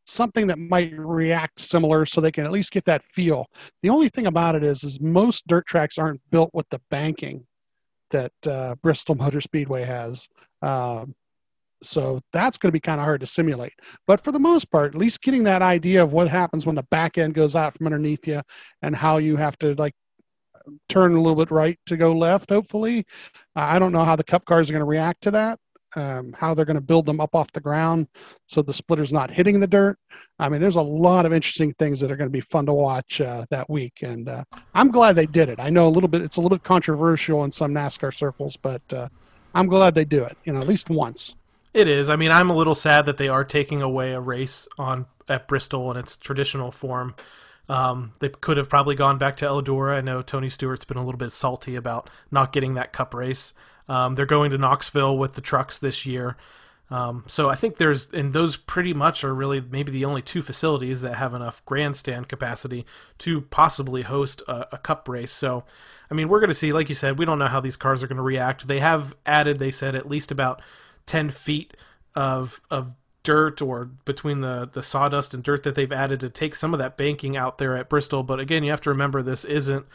something 0.06 0.48
that 0.48 0.60
might 0.60 0.94
react 0.98 1.60
similar 1.60 2.06
so 2.06 2.20
they 2.20 2.32
can 2.32 2.46
at 2.46 2.52
least 2.52 2.72
get 2.72 2.86
that 2.86 3.04
feel. 3.04 3.48
The 3.82 3.90
only 3.90 4.10
thing 4.10 4.28
about 4.28 4.56
it 4.56 4.64
is, 4.64 4.84
is 4.84 5.00
most 5.00 5.48
dirt 5.48 5.66
tracks 5.66 5.98
aren't 5.98 6.22
built 6.32 6.52
with 6.54 6.68
the 6.70 6.82
banking 6.90 7.46
that 8.12 8.32
uh, 8.48 8.76
Bristol 8.82 9.16
Motor 9.20 9.42
Speedway 9.42 9.84
has. 9.84 10.28
Um, 10.62 11.16
so 11.82 12.22
that's 12.32 12.58
going 12.58 12.70
to 12.70 12.74
be 12.74 12.80
kind 12.80 13.00
of 13.00 13.06
hard 13.06 13.20
to 13.22 13.28
simulate. 13.28 13.74
But 14.08 14.24
for 14.24 14.32
the 14.32 14.40
most 14.40 14.72
part, 14.72 14.94
at 14.94 15.00
least 15.00 15.22
getting 15.22 15.44
that 15.44 15.62
idea 15.62 16.02
of 16.02 16.14
what 16.14 16.30
happens 16.30 16.66
when 16.66 16.76
the 16.76 16.84
back 16.84 17.18
end 17.18 17.34
goes 17.34 17.56
out 17.56 17.74
from 17.74 17.88
underneath 17.88 18.26
you 18.26 18.42
and 18.82 18.96
how 18.96 19.18
you 19.18 19.36
have 19.36 19.58
to 19.60 19.76
like 19.76 19.94
turn 20.88 21.14
a 21.14 21.22
little 21.22 21.36
bit 21.36 21.52
right 21.52 21.78
to 21.88 21.98
go 21.98 22.14
left, 22.14 22.50
hopefully. 22.50 23.06
I 23.54 23.80
don't 23.80 23.92
know 23.92 24.06
how 24.06 24.16
the 24.16 24.24
cup 24.24 24.46
cars 24.46 24.70
are 24.70 24.74
going 24.74 24.80
to 24.80 24.86
react 24.86 25.24
to 25.24 25.32
that 25.32 25.60
um, 25.96 26.34
how 26.38 26.54
they're 26.54 26.66
going 26.66 26.76
to 26.76 26.82
build 26.82 27.06
them 27.06 27.20
up 27.20 27.36
off 27.36 27.52
the 27.52 27.60
ground 27.60 28.08
so 28.48 28.62
the 28.62 28.74
splitter's 28.74 29.14
not 29.14 29.30
hitting 29.32 29.60
the 29.60 29.68
dirt. 29.68 29.98
I 30.40 30.50
mean, 30.50 30.62
there's 30.62 30.76
a 30.76 30.82
lot 30.82 31.26
of 31.26 31.34
interesting 31.34 31.74
things 31.74 32.00
that 32.00 32.12
are 32.12 32.16
going 32.16 32.30
to 32.30 32.34
be 32.34 32.42
fun 32.42 32.66
to 32.66 32.74
watch 32.74 33.22
uh, 33.22 33.46
that 33.50 33.70
week, 33.70 34.00
and 34.02 34.30
uh, 34.30 34.44
I'm 34.74 34.90
glad 34.90 35.16
they 35.16 35.26
did 35.26 35.50
it. 35.50 35.60
I 35.60 35.70
know 35.70 35.88
a 35.88 35.90
little 35.90 36.10
bit; 36.10 36.22
it's 36.22 36.38
a 36.38 36.42
little 36.42 36.58
bit 36.58 36.64
controversial 36.64 37.44
in 37.44 37.52
some 37.52 37.72
NASCAR 37.72 38.14
circles, 38.14 38.58
but 38.58 38.82
uh, 38.92 39.10
I'm 39.54 39.68
glad 39.68 39.96
they 39.96 40.06
do 40.06 40.24
it. 40.24 40.38
You 40.46 40.54
know, 40.54 40.62
at 40.62 40.68
least 40.68 40.90
once. 40.90 41.36
It 41.74 41.88
is. 41.88 42.10
I 42.10 42.16
mean, 42.16 42.32
I'm 42.32 42.50
a 42.50 42.56
little 42.56 42.76
sad 42.76 43.06
that 43.08 43.18
they 43.18 43.28
are 43.28 43.44
taking 43.44 43.82
away 43.82 44.12
a 44.12 44.20
race 44.20 44.68
on 44.78 45.08
at 45.28 45.48
Bristol 45.48 45.90
in 45.92 45.98
its 45.98 46.18
traditional 46.18 46.72
form. 46.72 47.16
Um, 47.70 48.14
they 48.20 48.30
could 48.30 48.58
have 48.58 48.70
probably 48.70 48.96
gone 48.96 49.18
back 49.18 49.38
to 49.38 49.46
Eldora. 49.46 49.96
I 49.96 50.02
know 50.02 50.22
Tony 50.22 50.50
Stewart's 50.50 50.86
been 50.86 50.98
a 50.98 51.06
little 51.06 51.18
bit 51.18 51.32
salty 51.32 51.76
about 51.76 52.10
not 52.30 52.52
getting 52.52 52.74
that 52.74 52.94
Cup 52.94 53.14
race. 53.14 53.54
Um, 53.94 54.16
they're 54.16 54.26
going 54.26 54.50
to 54.50 54.58
Knoxville 54.58 55.20
with 55.20 55.36
the 55.36 55.42
trucks 55.42 55.78
this 55.78 56.04
year. 56.04 56.36
Um, 56.90 57.26
so 57.28 57.48
I 57.52 57.56
think 57.56 57.78
there's, 57.78 58.08
and 58.12 58.34
those 58.34 58.58
pretty 58.58 58.92
much 58.92 59.24
are 59.24 59.36
really 59.36 59.62
maybe 59.62 59.92
the 59.92 60.04
only 60.06 60.24
two 60.24 60.42
facilities 60.42 61.02
that 61.02 61.18
have 61.18 61.36
enough 61.36 61.64
grandstand 61.66 62.28
capacity 62.28 62.88
to 63.20 63.42
possibly 63.42 64.02
host 64.02 64.42
a, 64.48 64.76
a 64.76 64.78
cup 64.80 65.08
race. 65.08 65.32
So, 65.32 65.64
I 66.10 66.16
mean, 66.16 66.28
we're 66.28 66.40
going 66.40 66.50
to 66.50 66.56
see, 66.56 66.74
like 66.74 66.90
you 66.90 66.96
said, 66.96 67.20
we 67.20 67.26
don't 67.26 67.38
know 67.38 67.46
how 67.46 67.60
these 67.60 67.78
cars 67.78 68.02
are 68.02 68.08
going 68.08 68.18
to 68.18 68.24
react. 68.24 68.68
They 68.68 68.80
have 68.80 69.16
added, 69.28 69.60
they 69.60 69.70
said, 69.70 69.94
at 69.94 70.10
least 70.10 70.32
about 70.32 70.60
10 71.06 71.30
feet 71.30 71.78
of, 72.16 72.62
of 72.72 72.94
dirt 73.22 73.62
or 73.62 73.86
between 74.06 74.42
the, 74.42 74.72
the 74.74 74.82
sawdust 74.82 75.36
and 75.36 75.44
dirt 75.44 75.62
that 75.62 75.76
they've 75.76 75.92
added 75.92 76.20
to 76.22 76.32
take 76.32 76.56
some 76.56 76.74
of 76.74 76.80
that 76.80 76.98
banking 76.98 77.38
out 77.38 77.60
there 77.60 77.78
at 77.78 77.90
Bristol. 77.90 78.24
But 78.24 78.40
again, 78.40 78.64
you 78.64 78.72
have 78.72 78.82
to 78.82 78.90
remember 78.90 79.22
this 79.22 79.46
isn't 79.46 79.86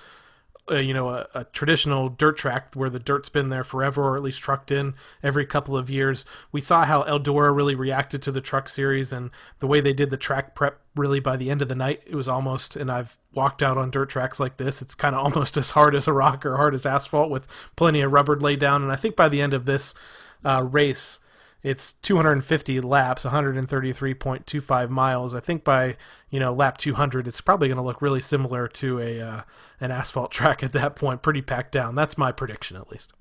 uh, 0.70 0.76
you 0.76 0.92
know 0.94 1.08
a, 1.08 1.26
a, 1.34 1.44
traditional 1.44 2.08
dirt 2.08 2.36
track 2.36 2.74
where 2.74 2.90
the 2.90 2.98
dirt's 2.98 3.28
been 3.28 3.48
there 3.48 3.64
forever 3.64 4.02
or 4.02 4.16
at 4.16 4.22
least 4.22 4.40
trucked 4.40 4.70
in 4.70 4.94
every 5.22 5.46
couple 5.46 5.76
of 5.76 5.90
years. 5.90 6.24
We 6.52 6.60
saw 6.60 6.84
how 6.84 7.02
eldora 7.04 7.54
really 7.54 7.74
reacted 7.74 8.22
to 8.22 8.32
the 8.32 8.40
truck 8.40 8.68
series 8.68 9.12
and 9.12 9.30
the 9.60 9.66
way 9.66 9.80
they 9.80 9.92
did 9.92 10.10
the 10.10 10.16
track 10.16 10.54
prep 10.54 10.80
really 10.94 11.20
by 11.20 11.36
the 11.36 11.50
end 11.50 11.62
of 11.62 11.68
the 11.68 11.74
night 11.74 12.02
it 12.06 12.16
was 12.16 12.26
almost 12.26 12.74
and 12.74 12.90
i've 12.90 13.16
walked 13.32 13.62
out 13.62 13.78
on 13.78 13.88
dirt 13.88 14.10
tracks 14.10 14.40
like 14.40 14.56
this 14.56 14.82
it's 14.82 14.96
kind 14.96 15.14
of 15.14 15.24
almost 15.24 15.56
as 15.56 15.70
hard 15.70 15.94
as 15.94 16.08
a 16.08 16.12
rock 16.12 16.44
or 16.44 16.56
hard 16.56 16.74
as 16.74 16.84
asphalt 16.84 17.30
with 17.30 17.46
plenty 17.76 18.00
of 18.00 18.12
rubber 18.12 18.38
laid 18.38 18.60
down. 18.60 18.82
And 18.82 18.92
i 18.92 18.96
think 18.96 19.16
by 19.16 19.28
the 19.28 19.40
end 19.40 19.54
of 19.54 19.64
this 19.64 19.94
uh, 20.44 20.62
race 20.62 21.20
it's 21.62 21.94
250 22.02 22.80
laps, 22.80 23.24
133.25 23.24 24.88
miles. 24.90 25.34
I 25.34 25.40
think 25.40 25.64
by 25.64 25.96
you 26.30 26.38
know 26.38 26.52
lap 26.52 26.78
200, 26.78 27.26
it's 27.26 27.40
probably 27.40 27.68
going 27.68 27.76
to 27.76 27.82
look 27.82 28.00
really 28.00 28.20
similar 28.20 28.68
to 28.68 29.00
a 29.00 29.20
uh, 29.20 29.40
an 29.80 29.90
asphalt 29.90 30.30
track 30.32 30.62
at 30.62 30.72
that 30.72 30.96
point, 30.96 31.22
pretty 31.22 31.42
packed 31.42 31.72
down. 31.72 31.94
That's 31.94 32.16
my 32.16 32.32
prediction, 32.32 32.76
at 32.76 32.90
least. 32.90 33.12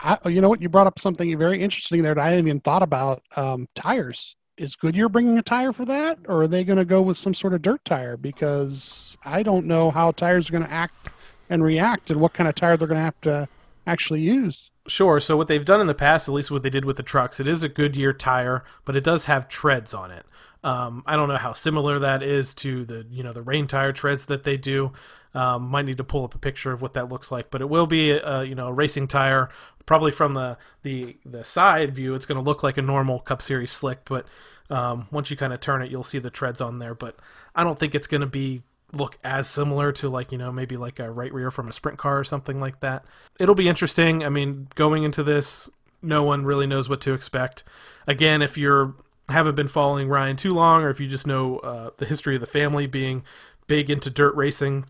I, 0.00 0.18
you 0.26 0.40
know 0.40 0.48
what? 0.48 0.60
You 0.60 0.68
brought 0.68 0.86
up 0.86 0.98
something 0.98 1.36
very 1.38 1.60
interesting 1.60 2.02
there 2.02 2.14
that 2.14 2.20
I 2.20 2.30
hadn't 2.30 2.46
even 2.46 2.60
thought 2.60 2.82
about. 2.82 3.22
Um, 3.36 3.68
tires. 3.74 4.36
Is 4.58 4.74
Goodyear 4.74 5.10
bringing 5.10 5.36
a 5.36 5.42
tire 5.42 5.72
for 5.72 5.84
that, 5.84 6.18
or 6.28 6.42
are 6.42 6.48
they 6.48 6.64
going 6.64 6.78
to 6.78 6.84
go 6.86 7.02
with 7.02 7.18
some 7.18 7.34
sort 7.34 7.52
of 7.52 7.60
dirt 7.60 7.84
tire? 7.84 8.16
Because 8.16 9.16
I 9.22 9.42
don't 9.42 9.66
know 9.66 9.90
how 9.90 10.12
tires 10.12 10.48
are 10.48 10.52
going 10.52 10.64
to 10.64 10.72
act 10.72 11.08
and 11.50 11.62
react, 11.62 12.10
and 12.10 12.20
what 12.20 12.32
kind 12.32 12.48
of 12.48 12.54
tire 12.54 12.76
they're 12.76 12.88
going 12.88 12.98
to 12.98 13.04
have 13.04 13.20
to 13.22 13.48
actually 13.86 14.20
use. 14.20 14.70
Sure. 14.88 15.18
So 15.20 15.36
what 15.36 15.48
they've 15.48 15.64
done 15.64 15.80
in 15.80 15.86
the 15.86 15.94
past, 15.94 16.28
at 16.28 16.34
least 16.34 16.50
what 16.50 16.62
they 16.62 16.70
did 16.70 16.84
with 16.84 16.96
the 16.96 17.02
trucks, 17.02 17.40
it 17.40 17.46
is 17.46 17.62
a 17.62 17.68
Goodyear 17.68 18.12
tire, 18.12 18.64
but 18.84 18.96
it 18.96 19.04
does 19.04 19.24
have 19.24 19.48
treads 19.48 19.92
on 19.94 20.10
it. 20.10 20.24
Um, 20.64 21.02
I 21.06 21.16
don't 21.16 21.28
know 21.28 21.36
how 21.36 21.52
similar 21.52 21.98
that 22.00 22.22
is 22.22 22.54
to 22.56 22.84
the 22.84 23.06
you 23.10 23.22
know 23.22 23.32
the 23.32 23.42
rain 23.42 23.68
tire 23.68 23.92
treads 23.92 24.26
that 24.26 24.44
they 24.44 24.56
do. 24.56 24.92
Um, 25.34 25.68
might 25.68 25.84
need 25.84 25.98
to 25.98 26.04
pull 26.04 26.24
up 26.24 26.34
a 26.34 26.38
picture 26.38 26.72
of 26.72 26.80
what 26.80 26.94
that 26.94 27.08
looks 27.08 27.30
like, 27.30 27.50
but 27.50 27.60
it 27.60 27.68
will 27.68 27.86
be 27.86 28.10
a, 28.10 28.42
you 28.42 28.54
know 28.54 28.68
a 28.68 28.72
racing 28.72 29.06
tire. 29.06 29.48
Probably 29.84 30.10
from 30.10 30.32
the 30.32 30.56
the 30.82 31.18
the 31.24 31.44
side 31.44 31.94
view, 31.94 32.14
it's 32.14 32.26
going 32.26 32.38
to 32.38 32.44
look 32.44 32.62
like 32.62 32.78
a 32.78 32.82
normal 32.82 33.20
Cup 33.20 33.42
Series 33.42 33.70
slick, 33.70 34.00
but 34.06 34.26
um, 34.68 35.06
once 35.12 35.30
you 35.30 35.36
kind 35.36 35.52
of 35.52 35.60
turn 35.60 35.82
it, 35.82 35.90
you'll 35.90 36.02
see 36.02 36.18
the 36.18 36.30
treads 36.30 36.60
on 36.60 36.80
there. 36.80 36.94
But 36.94 37.16
I 37.54 37.62
don't 37.62 37.78
think 37.78 37.94
it's 37.94 38.08
going 38.08 38.22
to 38.22 38.26
be 38.26 38.62
look 38.92 39.18
as 39.24 39.48
similar 39.48 39.92
to 39.92 40.08
like 40.08 40.32
you 40.32 40.38
know 40.38 40.52
maybe 40.52 40.76
like 40.76 40.98
a 40.98 41.10
right 41.10 41.32
rear 41.32 41.50
from 41.50 41.68
a 41.68 41.72
sprint 41.72 41.98
car 41.98 42.18
or 42.18 42.24
something 42.24 42.60
like 42.60 42.80
that. 42.80 43.04
It'll 43.38 43.54
be 43.54 43.68
interesting. 43.68 44.24
I 44.24 44.28
mean 44.28 44.68
going 44.74 45.02
into 45.02 45.22
this 45.22 45.68
no 46.02 46.22
one 46.22 46.44
really 46.44 46.66
knows 46.66 46.88
what 46.88 47.00
to 47.02 47.14
expect. 47.14 47.64
Again 48.06 48.42
if 48.42 48.56
you're 48.56 48.94
haven't 49.28 49.56
been 49.56 49.68
following 49.68 50.08
ryan 50.08 50.36
too 50.36 50.52
long 50.52 50.82
or 50.82 50.90
if 50.90 51.00
you 51.00 51.06
just 51.06 51.26
know 51.26 51.58
uh, 51.58 51.90
the 51.96 52.06
history 52.06 52.36
of 52.36 52.40
the 52.40 52.46
family 52.46 52.86
being 52.86 53.24
big 53.66 53.90
into 53.90 54.08
dirt 54.08 54.34
racing 54.36 54.84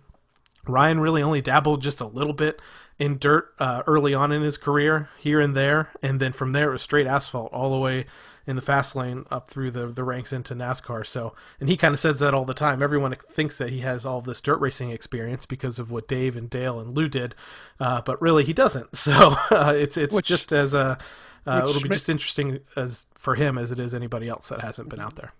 ryan 0.66 1.01
really 1.01 1.22
only 1.22 1.40
dabbled 1.40 1.80
just 1.80 2.01
a 2.01 2.07
little 2.07 2.32
bit 2.32 2.61
in 2.99 3.18
dirt 3.18 3.55
uh, 3.59 3.82
early 3.86 4.12
on 4.12 4.32
in 4.32 4.42
his 4.42 4.59
career 4.59 5.09
here 5.18 5.40
and 5.40 5.57
there 5.57 5.90
and 6.03 6.20
then 6.20 6.32
from 6.32 6.51
there 6.51 6.68
it 6.68 6.72
was 6.72 6.82
straight 6.82 7.07
asphalt 7.07 7.53
all 7.53 7.70
the 7.70 7.78
way 7.78 8.05
in 8.47 8.57
the 8.57 8.62
fast 8.62 8.94
lane 8.94 9.24
up 9.30 9.49
through 9.49 9.70
the, 9.72 9.88
the 9.88 10.05
ranks 10.05 10.32
into 10.32 10.55
NASCAR. 10.55 11.05
So, 11.05 11.34
and 11.59 11.68
he 11.68 11.76
kind 11.76 11.92
of 11.92 11.99
says 11.99 12.20
that 12.20 12.32
all 12.32 12.44
the 12.44 12.55
time. 12.55 12.82
Everyone 12.82 13.14
thinks 13.30 13.59
that 13.59 13.70
he 13.70 13.80
has 13.80 14.07
all 14.07 14.20
this 14.20 14.40
dirt 14.40 14.61
racing 14.61 14.90
experience 14.90 15.47
because 15.47 15.78
of 15.78 15.90
what 15.90 16.07
Dave 16.07 16.36
and 16.36 16.49
Dale 16.49 16.78
and 16.78 16.94
Lou 16.94 17.09
did, 17.09 17.34
uh, 17.80 18.03
but 18.03 18.20
really 18.22 18.44
he 18.44 18.53
doesn't. 18.53 18.88
So 19.07 19.36
uh, 19.53 19.72
it's 19.76 19.97
it's 19.97 20.12
which, 20.12 20.26
just 20.26 20.53
as 20.53 20.74
a 20.74 20.99
uh, 21.47 21.64
it'll 21.68 21.80
be 21.80 21.88
just 21.88 22.09
interesting 22.09 22.59
as 22.74 23.07
for 23.14 23.36
him 23.36 23.57
as 23.57 23.70
it 23.70 23.78
is 23.78 23.94
anybody 23.94 24.28
else 24.28 24.49
that 24.49 24.62
hasn't 24.62 24.88
been 24.88 24.99
out 24.99 25.14
there. 25.14 25.32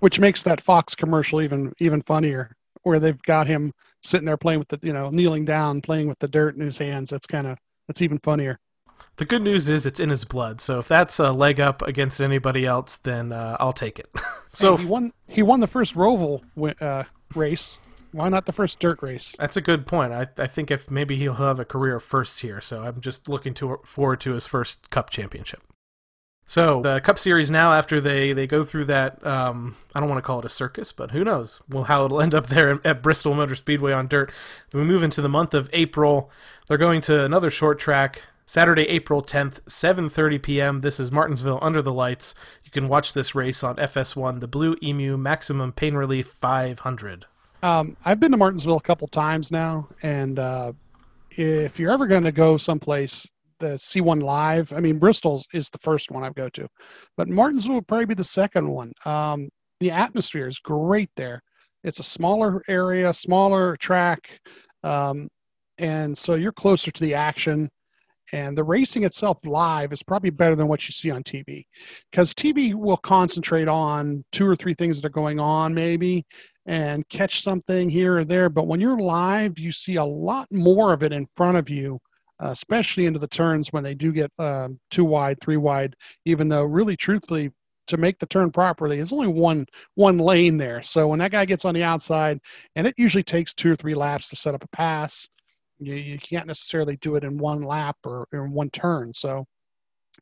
Which 0.00 0.20
makes 0.20 0.42
that 0.42 0.60
Fox 0.60 0.94
commercial 0.94 1.40
even 1.40 1.72
even 1.78 2.02
funnier, 2.02 2.54
where 2.82 3.00
they've 3.00 3.20
got 3.22 3.46
him 3.46 3.72
sitting 4.02 4.26
there 4.26 4.36
playing 4.36 4.58
with 4.58 4.68
the 4.68 4.78
you 4.82 4.92
know 4.92 5.08
kneeling 5.08 5.46
down, 5.46 5.80
playing 5.80 6.08
with 6.08 6.18
the 6.18 6.28
dirt 6.28 6.56
in 6.56 6.60
his 6.60 6.76
hands. 6.76 7.08
That's 7.08 7.26
kind 7.26 7.46
of 7.46 7.56
that's 7.86 8.02
even 8.02 8.18
funnier. 8.18 8.58
The 9.16 9.24
good 9.24 9.42
news 9.42 9.68
is 9.68 9.86
it's 9.86 9.98
in 9.98 10.10
his 10.10 10.24
blood. 10.24 10.60
So 10.60 10.78
if 10.78 10.88
that's 10.88 11.18
a 11.18 11.32
leg 11.32 11.58
up 11.58 11.80
against 11.82 12.20
anybody 12.20 12.66
else, 12.66 12.98
then 12.98 13.32
uh, 13.32 13.56
I'll 13.58 13.72
take 13.72 13.98
it. 13.98 14.10
so 14.50 14.74
and 14.74 14.80
he 14.80 14.86
won. 14.86 15.12
He 15.26 15.42
won 15.42 15.60
the 15.60 15.66
first 15.66 15.94
Roval 15.94 16.42
uh, 16.80 17.04
race. 17.34 17.78
Why 18.12 18.28
not 18.28 18.46
the 18.46 18.52
first 18.52 18.78
dirt 18.78 19.02
race? 19.02 19.34
That's 19.38 19.56
a 19.56 19.60
good 19.60 19.86
point. 19.86 20.12
I, 20.12 20.26
I 20.38 20.46
think 20.46 20.70
if 20.70 20.90
maybe 20.90 21.16
he'll 21.16 21.34
have 21.34 21.58
a 21.58 21.64
career 21.64 21.96
of 21.96 22.02
firsts 22.02 22.40
here. 22.40 22.60
So 22.60 22.82
I'm 22.82 23.00
just 23.00 23.28
looking 23.28 23.52
to, 23.54 23.80
forward 23.84 24.20
to 24.22 24.32
his 24.32 24.46
first 24.46 24.90
Cup 24.90 25.10
championship. 25.10 25.62
So 26.48 26.80
the 26.80 27.00
Cup 27.00 27.18
Series 27.18 27.50
now, 27.50 27.72
after 27.72 28.00
they 28.00 28.32
they 28.32 28.46
go 28.46 28.62
through 28.64 28.84
that, 28.84 29.26
um, 29.26 29.76
I 29.94 30.00
don't 30.00 30.08
want 30.08 30.18
to 30.18 30.26
call 30.26 30.38
it 30.38 30.44
a 30.44 30.50
circus, 30.50 30.92
but 30.92 31.10
who 31.10 31.24
knows? 31.24 31.60
Well, 31.68 31.84
how 31.84 32.04
it'll 32.04 32.20
end 32.20 32.34
up 32.34 32.46
there 32.46 32.80
at 32.86 33.02
Bristol 33.02 33.34
Motor 33.34 33.56
Speedway 33.56 33.92
on 33.92 34.06
dirt. 34.06 34.30
We 34.72 34.84
move 34.84 35.02
into 35.02 35.20
the 35.20 35.28
month 35.28 35.54
of 35.54 35.68
April. 35.72 36.30
They're 36.68 36.78
going 36.78 37.00
to 37.02 37.24
another 37.24 37.50
short 37.50 37.80
track 37.80 38.22
Saturday, 38.48 38.84
April 38.84 39.22
10th, 39.22 39.60
7:30 39.62 40.40
p.m. 40.40 40.80
This 40.80 41.00
is 41.00 41.10
Martinsville 41.10 41.58
under 41.60 41.82
the 41.82 41.92
lights. 41.92 42.32
You 42.64 42.70
can 42.70 42.86
watch 42.86 43.12
this 43.12 43.34
race 43.34 43.64
on 43.64 43.74
FS1, 43.74 44.38
the 44.38 44.46
Blue 44.46 44.76
Emu 44.80 45.16
Maximum 45.16 45.72
Pain 45.72 45.94
Relief 45.94 46.28
500. 46.40 47.26
Um, 47.64 47.96
I've 48.04 48.20
been 48.20 48.30
to 48.30 48.36
Martinsville 48.36 48.76
a 48.76 48.82
couple 48.82 49.08
times 49.08 49.50
now, 49.50 49.88
and 50.04 50.38
uh, 50.38 50.72
if 51.32 51.80
you're 51.80 51.90
ever 51.90 52.06
going 52.06 52.22
to 52.22 52.30
go 52.30 52.56
someplace 52.56 53.28
the 53.58 53.76
see 53.78 54.00
one 54.00 54.20
live, 54.20 54.72
I 54.72 54.78
mean 54.78 55.00
Bristol 55.00 55.42
is 55.52 55.68
the 55.68 55.78
first 55.78 56.12
one 56.12 56.22
I 56.22 56.30
go 56.30 56.48
to, 56.50 56.68
but 57.16 57.28
Martinsville 57.28 57.74
would 57.74 57.88
probably 57.88 58.06
be 58.06 58.14
the 58.14 58.22
second 58.22 58.68
one. 58.68 58.92
Um, 59.04 59.48
the 59.80 59.90
atmosphere 59.90 60.46
is 60.46 60.60
great 60.60 61.10
there. 61.16 61.42
It's 61.82 61.98
a 61.98 62.04
smaller 62.04 62.62
area, 62.68 63.12
smaller 63.12 63.76
track, 63.78 64.38
um, 64.84 65.26
and 65.78 66.16
so 66.16 66.36
you're 66.36 66.52
closer 66.52 66.92
to 66.92 67.00
the 67.00 67.14
action 67.14 67.68
and 68.32 68.56
the 68.56 68.64
racing 68.64 69.04
itself 69.04 69.38
live 69.44 69.92
is 69.92 70.02
probably 70.02 70.30
better 70.30 70.56
than 70.56 70.68
what 70.68 70.86
you 70.88 70.92
see 70.92 71.10
on 71.10 71.22
TV 71.22 71.64
because 72.10 72.34
TV 72.34 72.74
will 72.74 72.96
concentrate 72.96 73.68
on 73.68 74.24
two 74.32 74.46
or 74.46 74.56
three 74.56 74.74
things 74.74 75.00
that 75.00 75.06
are 75.06 75.10
going 75.10 75.38
on 75.38 75.72
maybe 75.72 76.24
and 76.66 77.08
catch 77.08 77.42
something 77.42 77.88
here 77.88 78.18
or 78.18 78.24
there. 78.24 78.48
But 78.48 78.66
when 78.66 78.80
you're 78.80 78.98
live 78.98 79.58
you 79.58 79.70
see 79.70 79.96
a 79.96 80.04
lot 80.04 80.48
more 80.50 80.92
of 80.92 81.02
it 81.02 81.12
in 81.12 81.26
front 81.26 81.56
of 81.56 81.70
you 81.70 81.98
uh, 82.42 82.48
especially 82.48 83.06
into 83.06 83.18
the 83.18 83.28
turns 83.28 83.72
when 83.72 83.82
they 83.82 83.94
do 83.94 84.12
get 84.12 84.30
uh, 84.38 84.68
two 84.90 85.04
wide 85.04 85.38
three 85.40 85.56
wide 85.56 85.94
even 86.24 86.48
though 86.48 86.64
really 86.64 86.96
truthfully 86.96 87.50
to 87.86 87.96
make 87.96 88.18
the 88.18 88.26
turn 88.26 88.50
properly 88.50 88.96
there's 88.96 89.12
only 89.12 89.28
one 89.28 89.64
one 89.94 90.18
lane 90.18 90.56
there. 90.56 90.82
So 90.82 91.08
when 91.08 91.20
that 91.20 91.30
guy 91.30 91.44
gets 91.44 91.64
on 91.64 91.74
the 91.74 91.84
outside 91.84 92.40
and 92.74 92.86
it 92.86 92.94
usually 92.98 93.22
takes 93.22 93.54
two 93.54 93.72
or 93.72 93.76
three 93.76 93.94
laps 93.94 94.28
to 94.30 94.36
set 94.36 94.54
up 94.54 94.64
a 94.64 94.68
pass 94.76 95.28
you, 95.78 95.94
you 95.94 96.18
can't 96.18 96.46
necessarily 96.46 96.96
do 96.96 97.16
it 97.16 97.24
in 97.24 97.38
one 97.38 97.62
lap 97.62 97.96
or 98.04 98.26
in 98.32 98.52
one 98.52 98.70
turn. 98.70 99.12
So 99.14 99.46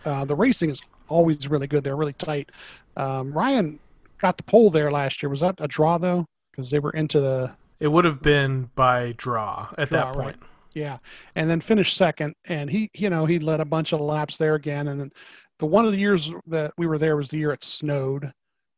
uh, 0.05 0.25
the 0.25 0.35
racing 0.35 0.71
is 0.71 0.81
always 1.09 1.49
really 1.49 1.67
good. 1.67 1.85
They're 1.85 1.97
really 1.97 2.15
tight. 2.15 2.51
Um, 2.97 3.33
Ryan 3.33 3.79
got 4.19 4.37
the 4.37 4.43
pole 4.43 4.71
there 4.71 4.91
last 4.91 5.23
year. 5.23 5.31
Was 5.31 5.41
that 5.41 5.57
a 5.59 5.69
draw 5.69 5.99
though? 5.99 6.27
Because 6.51 6.71
they 6.71 6.79
were 6.79 6.93
into 6.93 7.21
the. 7.21 7.53
It 7.81 7.89
would 7.89 8.05
have 8.05 8.23
been 8.23 8.71
by 8.75 9.15
draw 9.17 9.69
at 9.77 9.91
draw, 9.91 10.07
that 10.07 10.15
point. 10.15 10.37
Right. 10.41 10.49
Yeah, 10.75 10.99
and 11.37 11.49
then 11.49 11.61
finished 11.61 11.97
second, 11.97 12.35
and 12.47 12.69
he, 12.69 12.91
you 12.95 13.09
know, 13.09 13.27
he 13.27 13.39
led 13.39 13.61
a 13.61 13.65
bunch 13.65 13.93
of 13.93 14.01
laps 14.01 14.37
there 14.37 14.57
again. 14.57 14.89
And 14.89 15.13
the 15.61 15.67
one 15.67 15.85
of 15.85 15.93
the 15.93 15.99
years 15.99 16.33
that 16.49 16.73
we 16.77 16.89
were 16.89 16.99
there 16.99 17.17
was 17.17 17.29
the 17.29 17.39
year 17.39 17.53
it 17.53 17.63
snowed, 17.63 18.33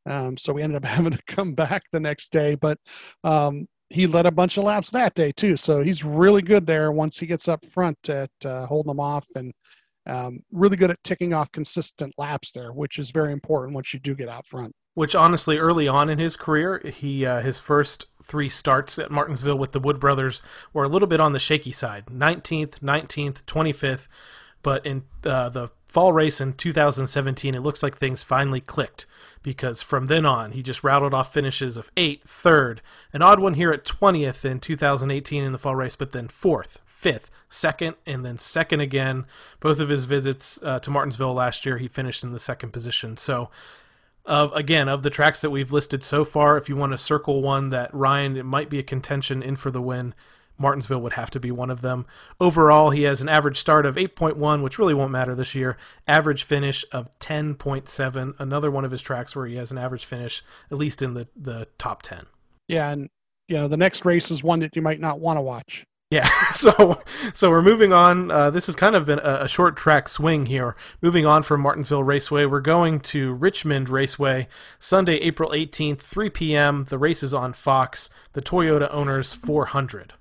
um, 0.05 0.37
so 0.37 0.53
we 0.53 0.63
ended 0.63 0.77
up 0.77 0.85
having 0.91 1.13
to 1.13 1.23
come 1.27 1.55
back 1.55 1.85
the 1.93 2.01
next 2.01 2.33
day. 2.33 2.55
But 2.55 2.79
um, 3.25 3.67
he 3.91 4.07
led 4.07 4.27
a 4.27 4.31
bunch 4.31 4.57
of 4.57 4.65
laps 4.65 4.91
that 4.91 5.15
day 5.15 5.33
too. 5.33 5.57
So 5.57 5.83
he's 5.83 6.05
really 6.05 6.43
good 6.43 6.67
there 6.67 6.93
once 6.93 7.19
he 7.19 7.27
gets 7.27 7.49
up 7.49 7.65
front 7.67 8.09
at 8.09 8.31
uh, 8.45 8.67
holding 8.67 8.91
them 8.91 9.01
off 9.01 9.27
and 9.37 9.53
um, 10.07 10.41
really 10.53 10.77
good 10.77 10.91
at 10.91 11.03
ticking 11.05 11.33
off 11.33 11.51
consistent 11.53 12.15
laps 12.19 12.53
there, 12.53 12.73
which 12.73 12.99
is 12.99 13.11
very 13.11 13.33
important 13.33 13.75
once 13.75 13.93
you 13.93 14.01
do 14.01 14.15
get 14.15 14.29
out 14.29 14.47
front. 14.47 14.73
Which 14.95 15.15
honestly, 15.15 15.59
early 15.59 15.89
on 15.89 16.09
in 16.09 16.19
his 16.19 16.37
career, 16.37 16.81
he 16.85 17.27
uh, 17.27 17.43
his 17.43 17.61
first 17.61 18.07
three 18.23 18.49
starts 18.49 18.99
at 18.99 19.11
Martinsville 19.11 19.59
with 19.59 19.73
the 19.73 19.81
Wood 19.81 20.01
brothers 20.01 20.43
were 20.73 20.85
a 20.85 20.89
little 20.89 21.09
bit 21.09 21.21
on 21.21 21.33
the 21.33 21.39
shaky 21.39 21.73
side. 21.73 22.07
19th, 22.07 22.81
19th, 22.81 23.45
25th, 23.45 24.09
but 24.63 24.85
in 24.87 25.05
uh, 25.25 25.49
the 25.49 25.69
fall 25.97 26.13
race 26.13 26.43
in 26.43 26.53
2017, 26.53 27.55
it 27.55 27.63
looks 27.63 27.83
like 27.83 27.97
things 27.97 28.23
finally 28.23 28.61
clicked 28.61 29.07
because 29.43 29.81
from 29.81 30.09
then 30.09 30.27
on, 30.27 30.51
he 30.51 30.63
just 30.63 30.85
rattled 30.85 31.15
off 31.15 31.33
finishes 31.33 31.79
of 31.79 31.91
8th, 31.95 32.25
3rd, 32.27 32.81
an 33.15 33.23
odd 33.23 33.41
one 33.41 33.55
here 33.55 33.73
at 33.73 33.87
20th 33.87 34.45
in 34.45 34.61
2018 34.61 35.43
in 35.43 35.53
the 35.53 35.59
fall 35.59 35.75
race, 35.75 35.97
but 35.97 36.13
then 36.13 36.29
4th, 36.29 36.81
5th, 37.03 37.29
2nd, 37.51 37.95
and 38.05 38.27
then 38.27 38.37
2nd 38.37 38.83
again. 38.83 39.25
Both 39.59 39.81
of 39.81 39.89
his 39.89 40.05
visits 40.05 40.59
uh, 40.63 40.81
to 40.81 40.91
Martinsville 40.91 41.33
last 41.33 41.65
year, 41.65 41.79
he 41.79 41.89
finished 41.89 42.23
in 42.23 42.33
the 42.33 42.39
second 42.39 42.75
position. 42.75 43.17
So, 43.17 43.49
of 44.27 44.53
again, 44.53 44.91
of 44.91 45.03
the 45.03 45.09
tracks 45.09 45.41
that 45.41 45.49
we've 45.49 45.73
listed 45.73 46.05
so 46.05 46.27
far, 46.27 46.59
if 46.59 46.69
you 46.69 46.77
want 46.77 46.93
to 46.93 46.99
circle 46.99 47.41
one 47.41 47.71
that 47.71 47.89
Ryan, 47.95 48.37
it 48.37 48.45
might 48.45 48.69
be 48.69 48.79
a 48.79 48.83
contention 48.83 49.43
in 49.43 49.57
for 49.57 49.71
the 49.71 49.81
win, 49.81 50.13
Martinsville 50.59 51.01
would 51.01 51.15
have 51.15 51.31
to 51.31 51.41
be 51.41 51.51
one 51.51 51.71
of 51.71 51.83
them. 51.83 52.07
Overall, 52.41 52.91
he 52.91 53.03
has 53.03 53.21
an 53.21 53.29
average 53.29 53.59
start 53.59 53.87
of 53.87 53.97
8.1, 53.97 54.63
which 54.63 54.79
really 54.79 54.95
won't 54.95 55.11
matter 55.11 55.35
this 55.35 55.55
year. 55.55 55.77
Average 56.07 56.45
finish 56.45 56.85
of 56.93 57.09
10.7. 57.19 58.35
Another 58.39 58.71
one 58.71 58.85
of 58.85 58.91
his 58.91 59.03
tracks 59.03 59.37
where 59.37 59.47
he 59.47 59.57
has 59.57 59.71
an 59.71 59.79
average 59.79 60.05
finish, 60.05 60.43
at 60.71 60.79
least 60.79 61.03
in 61.03 61.15
the, 61.15 61.29
the 61.37 61.69
top 61.79 62.03
10. 62.03 62.27
Yeah, 62.69 62.91
and 62.91 63.09
you 63.49 63.57
know 63.57 63.69
the 63.69 63.77
next 63.77 64.05
race 64.05 64.31
is 64.31 64.43
one 64.43 64.61
that 64.61 64.75
you 64.75 64.83
might 64.83 65.01
not 65.01 65.21
want 65.21 65.37
to 65.37 65.43
watch. 65.43 65.85
Yeah, 66.11 66.29
so 66.53 67.03
so 67.35 67.51
we're 67.51 67.63
moving 67.63 67.93
on. 67.93 68.31
Uh, 68.31 68.51
this 68.51 68.67
has 68.67 68.77
kind 68.77 68.95
of 68.95 69.07
been 69.07 69.19
a, 69.19 69.43
a, 69.43 69.49
short 69.49 69.77
track 69.77 70.09
swing 70.09 70.47
here. 70.47 70.77
Moving 71.03 71.27
on 71.27 71.43
from 71.43 71.61
Martinsville 71.61 72.05
Raceway, 72.05 72.45
we're 72.45 72.61
going 72.61 73.01
to 73.01 73.33
Richmond 73.35 73.89
Raceway 73.89 74.47
Sunday, 74.79 75.17
April 75.17 75.51
18th, 75.51 75.99
3 75.99 76.31
p.m. 76.31 76.87
The 76.89 76.99
race 76.99 77.23
is 77.23 77.35
on 77.35 77.53
Fox. 77.53 78.09
The 78.35 78.43
Toyota 78.43 78.93
Owners 78.93 79.35
400 79.35 80.15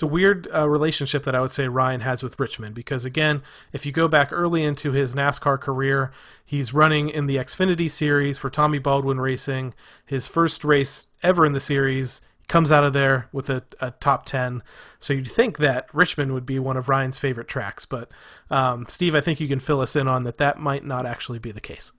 it's 0.00 0.02
a 0.02 0.06
weird 0.06 0.48
uh, 0.54 0.66
relationship 0.66 1.24
that 1.24 1.34
I 1.34 1.42
would 1.42 1.52
say 1.52 1.68
Ryan 1.68 2.00
has 2.00 2.22
with 2.22 2.40
Richmond 2.40 2.74
because 2.74 3.04
again, 3.04 3.42
if 3.70 3.84
you 3.84 3.92
go 3.92 4.08
back 4.08 4.32
early 4.32 4.64
into 4.64 4.92
his 4.92 5.14
NASCAR 5.14 5.60
career, 5.60 6.10
he's 6.42 6.72
running 6.72 7.10
in 7.10 7.26
the 7.26 7.36
Xfinity 7.36 7.90
series 7.90 8.38
for 8.38 8.48
Tommy 8.48 8.78
Baldwin 8.78 9.20
Racing. 9.20 9.74
His 10.06 10.26
first 10.26 10.64
race 10.64 11.06
ever 11.22 11.44
in 11.44 11.52
the 11.52 11.60
series 11.60 12.22
comes 12.48 12.72
out 12.72 12.82
of 12.82 12.94
there 12.94 13.28
with 13.30 13.50
a, 13.50 13.62
a 13.78 13.90
top 13.90 14.24
10. 14.24 14.62
So 15.00 15.12
you'd 15.12 15.30
think 15.30 15.58
that 15.58 15.86
Richmond 15.92 16.32
would 16.32 16.46
be 16.46 16.58
one 16.58 16.78
of 16.78 16.88
Ryan's 16.88 17.18
favorite 17.18 17.48
tracks, 17.48 17.84
but 17.84 18.10
um, 18.48 18.86
Steve, 18.88 19.14
I 19.14 19.20
think 19.20 19.38
you 19.38 19.48
can 19.48 19.60
fill 19.60 19.82
us 19.82 19.96
in 19.96 20.08
on 20.08 20.24
that 20.24 20.38
that 20.38 20.58
might 20.58 20.86
not 20.86 21.04
actually 21.04 21.40
be 21.40 21.52
the 21.52 21.60
case. 21.60 21.92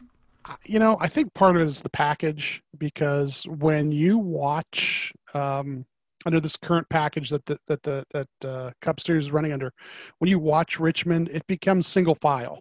You 0.66 0.80
know, 0.80 0.98
I 1.00 1.08
think 1.08 1.36
part 1.36 1.56
of 1.56 1.62
it 1.62 1.68
is 1.68 1.82
the 1.82 1.90
package 1.90 2.64
because 2.80 3.44
when 3.44 3.92
you 3.92 4.18
watch 4.18 5.14
um, 5.36 5.86
under 6.26 6.40
this 6.40 6.58
current 6.58 6.88
package 6.90 7.30
that 7.30 7.46
the, 7.46 7.58
that 7.68 7.84
the 7.84 8.04
that 8.14 8.48
uh, 8.48 8.72
Cup 8.82 9.00
Series 9.00 9.26
is 9.26 9.32
running 9.32 9.54
under, 9.54 9.72
when 10.20 10.30
you 10.30 10.40
watch 10.40 10.80
Richmond, 10.80 11.30
it 11.30 11.46
becomes 11.48 11.88
single 11.88 12.16
file. 12.16 12.60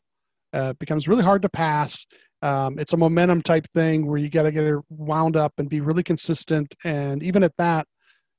Uh, 0.53 0.73
becomes 0.75 1.07
really 1.07 1.23
hard 1.23 1.43
to 1.43 1.49
pass. 1.49 2.05
Um, 2.43 2.79
it's 2.79 2.93
a 2.93 2.97
momentum 2.97 3.43
type 3.43 3.67
thing 3.75 4.07
where 4.07 4.19
you 4.19 4.29
got 4.29 4.43
to 4.43 4.53
get 4.53 4.65
it 4.65 4.79
wound 4.89 5.37
up 5.37 5.53
and 5.59 5.69
be 5.69 5.81
really 5.81 6.03
consistent. 6.03 6.75
And 6.85 7.23
even 7.23 7.45
at 7.45 7.53
that, 7.59 7.87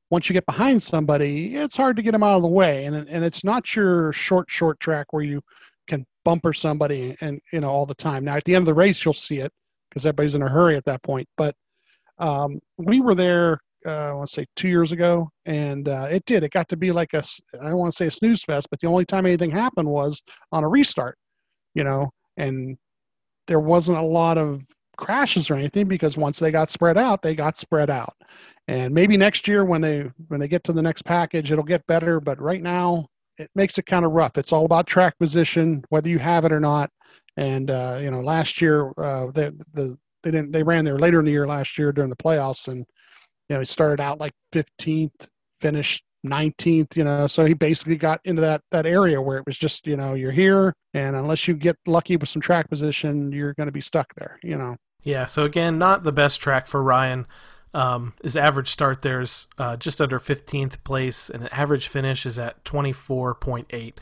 once 0.10 0.28
you 0.28 0.34
get 0.34 0.46
behind 0.46 0.84
somebody, 0.84 1.56
it's 1.56 1.78
hard 1.78 1.96
to 1.96 2.02
get 2.02 2.12
them 2.12 2.24
out 2.24 2.36
of 2.36 2.42
the 2.42 2.48
way. 2.48 2.86
And 2.86 2.96
and 2.96 3.24
it's 3.24 3.44
not 3.44 3.76
your 3.76 4.12
short 4.12 4.50
short 4.50 4.80
track 4.80 5.14
where 5.14 5.24
you 5.24 5.42
can 5.88 6.06
bumper 6.26 6.54
somebody 6.54 7.16
and 7.22 7.40
you 7.54 7.62
know 7.62 7.70
all 7.70 7.86
the 7.86 7.96
time. 7.96 8.26
Now 8.26 8.36
at 8.36 8.44
the 8.44 8.56
end 8.56 8.64
of 8.64 8.68
the 8.68 8.74
race, 8.74 9.06
you'll 9.06 9.14
see 9.14 9.40
it 9.40 9.52
because 9.90 10.06
everybody's 10.06 10.36
in 10.36 10.42
a 10.42 10.50
hurry 10.50 10.76
at 10.76 10.86
that 10.86 11.04
point. 11.04 11.28
But 11.38 11.56
um, 12.18 12.60
we 12.78 13.02
were 13.02 13.16
there 13.16 13.60
uh, 13.86 14.10
I 14.10 14.14
want 14.14 14.30
to 14.30 14.34
say 14.34 14.46
two 14.56 14.68
years 14.68 14.92
ago, 14.92 15.30
and 15.46 15.88
uh, 15.88 16.08
it 16.10 16.24
did. 16.26 16.44
It 16.44 16.52
got 16.52 16.70
to 16.70 16.78
be 16.78 16.92
like 16.92 17.14
a 17.14 17.24
I 17.62 17.70
don't 17.70 17.78
want 17.78 17.92
to 17.92 17.96
say 17.96 18.08
a 18.08 18.12
snooze 18.12 18.44
fest, 18.44 18.68
but 18.70 18.80
the 18.80 18.88
only 18.88 19.06
time 19.06 19.26
anything 19.26 19.52
happened 19.52 19.88
was 19.88 20.22
on 20.52 20.64
a 20.64 20.68
restart, 20.70 21.18
you 21.74 21.84
know, 21.84 22.10
and 22.38 22.78
there 23.48 23.60
wasn't 23.60 23.98
a 23.98 24.02
lot 24.02 24.38
of 24.38 24.62
crashes 24.98 25.50
or 25.50 25.56
anything 25.56 25.88
because 25.88 26.16
once 26.18 26.40
they 26.40 26.52
got 26.52 26.70
spread 26.70 26.98
out, 26.98 27.22
they 27.22 27.36
got 27.36 27.58
spread 27.58 27.90
out. 27.90 28.14
And 28.68 28.94
maybe 28.94 29.18
next 29.18 29.48
year 29.48 29.66
when 29.66 29.82
they 29.82 30.10
when 30.28 30.40
they 30.40 30.48
get 30.48 30.64
to 30.66 30.74
the 30.74 30.82
next 30.82 31.04
package, 31.04 31.52
it'll 31.52 31.64
get 31.64 31.86
better. 31.88 32.20
But 32.20 32.40
right 32.40 32.62
now, 32.62 33.08
it 33.38 33.50
makes 33.56 33.78
it 33.78 33.86
kind 33.86 34.06
of 34.06 34.12
rough. 34.12 34.38
It's 34.38 34.54
all 34.54 34.66
about 34.66 34.88
track 34.88 35.18
position, 35.20 35.84
whether 35.90 36.10
you 36.10 36.20
have 36.20 36.46
it 36.46 36.52
or 36.52 36.60
not. 36.60 36.90
And 37.38 37.72
uh, 37.72 38.00
you 38.02 38.12
know, 38.12 38.22
last 38.22 38.62
year 38.62 38.90
uh, 38.98 39.28
the 39.34 39.58
the 39.74 39.98
they 40.24 40.32
didn't 40.32 40.52
they 40.52 40.64
ran 40.64 40.86
there 40.86 41.00
later 41.00 41.20
in 41.20 41.26
the 41.26 41.32
year 41.32 41.48
last 41.48 41.78
year 41.78 41.92
during 41.92 42.10
the 42.10 42.16
playoffs, 42.16 42.68
and 42.68 42.86
you 43.52 43.56
know 43.56 43.60
he 43.60 43.66
started 43.66 44.00
out 44.00 44.18
like 44.18 44.32
15th, 44.54 45.28
finished 45.60 46.06
19th. 46.26 46.96
You 46.96 47.04
know, 47.04 47.28
so 47.28 47.44
he 47.44 47.54
basically 47.54 47.98
got 47.98 48.22
into 48.24 48.42
that 48.42 48.62
that 48.72 48.86
area 48.86 49.22
where 49.22 49.38
it 49.38 49.46
was 49.46 49.58
just 49.58 49.86
you 49.86 49.98
know 49.98 50.14
you're 50.14 50.32
here, 50.32 50.74
and 50.94 51.18
unless 51.18 51.50
you 51.50 51.54
get 51.54 51.76
lucky 51.86 52.16
with 52.16 52.30
some 52.30 52.42
track 52.42 52.70
position, 52.70 53.30
you're 53.34 53.54
going 53.56 53.68
to 53.68 53.74
be 53.74 53.82
stuck 53.82 54.08
there. 54.16 54.40
You 54.42 54.58
know. 54.58 54.78
Yeah. 55.04 55.26
So 55.26 55.44
again, 55.44 55.78
not 55.78 56.04
the 56.04 56.14
best 56.14 56.40
track 56.40 56.66
for 56.66 56.82
Ryan. 56.82 57.28
Um, 57.74 58.14
his 58.24 58.38
average 58.38 58.70
start 58.70 59.02
there 59.02 59.20
is 59.20 59.48
uh, 59.58 59.76
just 59.76 60.00
under 60.00 60.18
15th 60.18 60.82
place, 60.86 61.30
and 61.30 61.52
average 61.52 61.90
finish 61.90 62.26
is 62.26 62.40
at 62.40 62.64
24.8. 62.64 63.94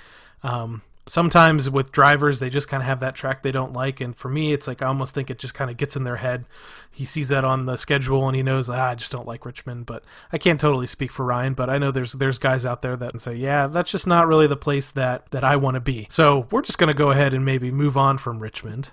Um, 0.43 0.83
sometimes 1.09 1.69
with 1.69 1.91
drivers, 1.91 2.39
they 2.39 2.49
just 2.49 2.67
kind 2.67 2.81
of 2.83 2.87
have 2.87 2.99
that 2.99 3.15
track 3.15 3.43
they 3.43 3.51
don't 3.51 3.73
like, 3.73 3.99
and 3.99 4.15
for 4.15 4.29
me, 4.29 4.53
it's 4.53 4.67
like 4.67 4.81
I 4.81 4.87
almost 4.87 5.13
think 5.13 5.29
it 5.29 5.39
just 5.39 5.53
kind 5.53 5.71
of 5.71 5.77
gets 5.77 5.95
in 5.95 6.03
their 6.03 6.17
head. 6.17 6.45
He 6.91 7.05
sees 7.05 7.29
that 7.29 7.43
on 7.43 7.65
the 7.65 7.75
schedule, 7.75 8.27
and 8.27 8.35
he 8.35 8.43
knows 8.43 8.69
ah, 8.69 8.89
I 8.89 8.95
just 8.95 9.11
don't 9.11 9.27
like 9.27 9.45
Richmond. 9.45 9.85
But 9.85 10.03
I 10.31 10.37
can't 10.37 10.59
totally 10.59 10.87
speak 10.87 11.11
for 11.11 11.25
Ryan, 11.25 11.53
but 11.53 11.69
I 11.69 11.77
know 11.77 11.91
there's 11.91 12.13
there's 12.13 12.37
guys 12.37 12.65
out 12.65 12.81
there 12.81 12.95
that 12.95 13.13
and 13.13 13.21
say, 13.21 13.35
yeah, 13.35 13.67
that's 13.67 13.91
just 13.91 14.07
not 14.07 14.27
really 14.27 14.47
the 14.47 14.55
place 14.55 14.91
that 14.91 15.29
that 15.31 15.43
I 15.43 15.55
want 15.55 15.75
to 15.75 15.81
be. 15.81 16.07
So 16.09 16.47
we're 16.51 16.61
just 16.61 16.77
going 16.77 16.89
to 16.89 16.93
go 16.93 17.11
ahead 17.11 17.33
and 17.33 17.43
maybe 17.43 17.71
move 17.71 17.97
on 17.97 18.17
from 18.17 18.39
Richmond 18.39 18.91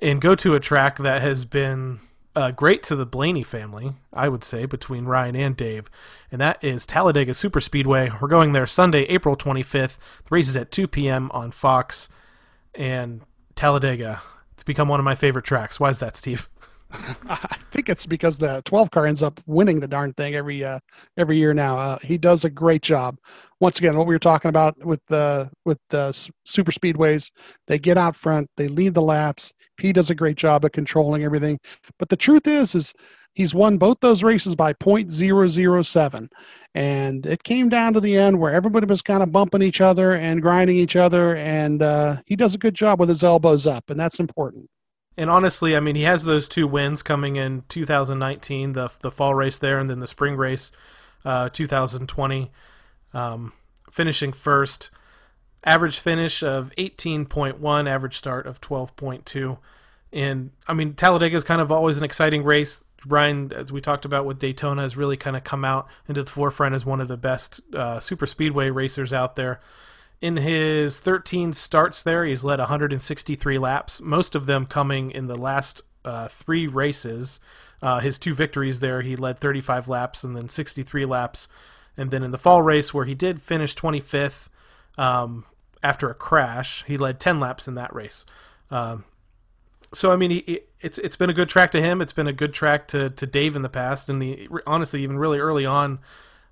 and 0.00 0.20
go 0.20 0.34
to 0.34 0.54
a 0.54 0.60
track 0.60 0.98
that 0.98 1.22
has 1.22 1.44
been 1.44 2.00
uh, 2.36 2.50
great 2.50 2.82
to 2.84 2.96
the 2.96 3.06
Blaney 3.06 3.42
family, 3.42 3.92
I 4.12 4.28
would 4.28 4.44
say, 4.44 4.66
between 4.66 5.04
Ryan 5.04 5.36
and 5.36 5.56
Dave, 5.56 5.88
and 6.30 6.40
that 6.40 6.62
is 6.62 6.86
Talladega 6.86 7.32
Superspeedway. 7.32 8.20
We're 8.20 8.28
going 8.28 8.52
there 8.52 8.66
Sunday, 8.66 9.02
April 9.04 9.36
25th. 9.36 9.96
The 9.98 10.30
race 10.30 10.48
is 10.48 10.56
at 10.56 10.70
2 10.72 10.88
p.m. 10.88 11.30
on 11.32 11.50
Fox, 11.50 12.08
and 12.74 13.22
Talladega. 13.54 14.22
It's 14.52 14.62
become 14.62 14.88
one 14.88 15.00
of 15.00 15.04
my 15.04 15.14
favorite 15.14 15.44
tracks. 15.44 15.78
Why 15.78 15.90
is 15.90 15.98
that, 16.00 16.16
Steve? 16.16 16.48
I 17.28 17.56
think 17.70 17.88
it's 17.88 18.06
because 18.06 18.38
the 18.38 18.62
12 18.64 18.90
car 18.90 19.06
ends 19.06 19.22
up 19.22 19.40
winning 19.46 19.80
the 19.80 19.88
darn 19.88 20.12
thing 20.14 20.34
every 20.34 20.64
uh, 20.64 20.78
every 21.16 21.36
year 21.36 21.54
now. 21.54 21.78
Uh, 21.78 21.98
he 22.02 22.18
does 22.18 22.44
a 22.44 22.50
great 22.50 22.82
job. 22.82 23.18
Once 23.60 23.78
again, 23.78 23.96
what 23.96 24.06
we 24.06 24.14
were 24.14 24.20
talking 24.20 24.48
about 24.48 24.76
with 24.84 25.00
the 25.08 25.50
with 25.64 25.78
the 25.90 26.12
super 26.44 26.72
speedways, 26.72 27.30
they 27.66 27.78
get 27.78 27.98
out 27.98 28.14
front, 28.14 28.48
they 28.56 28.68
lead 28.68 28.94
the 28.94 29.02
laps. 29.02 29.52
He 29.80 29.92
does 29.92 30.10
a 30.10 30.14
great 30.14 30.36
job 30.36 30.64
of 30.64 30.72
controlling 30.72 31.24
everything. 31.24 31.58
But 31.98 32.08
the 32.08 32.16
truth 32.16 32.46
is, 32.46 32.74
is 32.74 32.94
he's 33.34 33.54
won 33.54 33.76
both 33.78 33.98
those 34.00 34.22
races 34.22 34.54
by 34.54 34.72
.007, 34.74 36.28
and 36.74 37.26
it 37.26 37.42
came 37.42 37.68
down 37.68 37.92
to 37.94 38.00
the 38.00 38.16
end 38.16 38.38
where 38.38 38.52
everybody 38.52 38.86
was 38.86 39.02
kind 39.02 39.22
of 39.22 39.32
bumping 39.32 39.62
each 39.62 39.80
other 39.80 40.14
and 40.14 40.42
grinding 40.42 40.76
each 40.76 40.96
other, 40.96 41.36
and 41.36 41.82
uh, 41.82 42.16
he 42.26 42.36
does 42.36 42.54
a 42.54 42.58
good 42.58 42.74
job 42.74 43.00
with 43.00 43.08
his 43.08 43.24
elbows 43.24 43.66
up, 43.66 43.90
and 43.90 43.98
that's 43.98 44.20
important. 44.20 44.68
And 45.16 45.30
honestly, 45.30 45.76
I 45.76 45.80
mean, 45.80 45.94
he 45.94 46.02
has 46.02 46.24
those 46.24 46.48
two 46.48 46.66
wins 46.66 47.02
coming 47.02 47.36
in 47.36 47.62
2019, 47.68 48.72
the 48.72 48.90
the 49.00 49.10
fall 49.10 49.34
race 49.34 49.58
there, 49.58 49.78
and 49.78 49.88
then 49.88 50.00
the 50.00 50.08
spring 50.08 50.36
race, 50.36 50.72
uh, 51.24 51.48
2020, 51.50 52.50
um, 53.12 53.52
finishing 53.90 54.32
first. 54.32 54.90
Average 55.66 55.98
finish 55.98 56.42
of 56.42 56.72
18.1, 56.76 57.88
average 57.88 58.18
start 58.18 58.46
of 58.46 58.60
12.2. 58.60 59.56
And 60.12 60.50
I 60.66 60.74
mean, 60.74 60.94
Talladega 60.94 61.36
is 61.36 61.44
kind 61.44 61.60
of 61.60 61.72
always 61.72 61.96
an 61.96 62.04
exciting 62.04 62.44
race. 62.44 62.84
Ryan, 63.06 63.52
as 63.52 63.72
we 63.72 63.80
talked 63.80 64.04
about 64.04 64.26
with 64.26 64.38
Daytona, 64.38 64.82
has 64.82 64.96
really 64.96 65.16
kind 65.16 65.36
of 65.36 65.44
come 65.44 65.64
out 65.64 65.88
into 66.08 66.22
the 66.22 66.30
forefront 66.30 66.74
as 66.74 66.84
one 66.84 67.00
of 67.00 67.08
the 67.08 67.16
best 67.16 67.60
uh, 67.74 67.98
super 68.00 68.26
speedway 68.26 68.70
racers 68.70 69.12
out 69.12 69.36
there. 69.36 69.60
In 70.24 70.38
his 70.38 71.00
13 71.00 71.52
starts 71.52 72.02
there, 72.02 72.24
he's 72.24 72.42
led 72.42 72.58
163 72.58 73.58
laps, 73.58 74.00
most 74.00 74.34
of 74.34 74.46
them 74.46 74.64
coming 74.64 75.10
in 75.10 75.26
the 75.26 75.34
last 75.34 75.82
uh, 76.02 76.28
three 76.28 76.66
races. 76.66 77.40
Uh, 77.82 78.00
his 78.00 78.18
two 78.18 78.34
victories 78.34 78.80
there, 78.80 79.02
he 79.02 79.16
led 79.16 79.38
35 79.38 79.86
laps 79.86 80.24
and 80.24 80.34
then 80.34 80.48
63 80.48 81.04
laps. 81.04 81.46
And 81.94 82.10
then 82.10 82.22
in 82.22 82.30
the 82.30 82.38
fall 82.38 82.62
race, 82.62 82.94
where 82.94 83.04
he 83.04 83.14
did 83.14 83.42
finish 83.42 83.76
25th 83.76 84.48
um, 84.96 85.44
after 85.82 86.08
a 86.08 86.14
crash, 86.14 86.84
he 86.86 86.96
led 86.96 87.20
10 87.20 87.38
laps 87.38 87.68
in 87.68 87.74
that 87.74 87.94
race. 87.94 88.24
Um, 88.70 89.04
so 89.92 90.10
I 90.10 90.16
mean, 90.16 90.30
he, 90.30 90.60
it's 90.80 90.96
it's 90.96 91.16
been 91.16 91.28
a 91.28 91.34
good 91.34 91.50
track 91.50 91.70
to 91.72 91.82
him. 91.82 92.00
It's 92.00 92.14
been 92.14 92.28
a 92.28 92.32
good 92.32 92.54
track 92.54 92.88
to, 92.88 93.10
to 93.10 93.26
Dave 93.26 93.56
in 93.56 93.60
the 93.60 93.68
past, 93.68 94.08
and 94.08 94.22
the 94.22 94.48
honestly, 94.66 95.02
even 95.02 95.18
really 95.18 95.38
early 95.38 95.66
on 95.66 95.98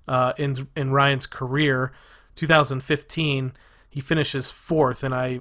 uh, 0.07 0.33
in 0.37 0.67
in 0.75 0.91
Ryan's 0.91 1.25
career, 1.25 1.91
2015, 2.35 3.53
he 3.89 4.01
finishes 4.01 4.51
fourth, 4.51 5.03
and 5.03 5.13
I, 5.13 5.39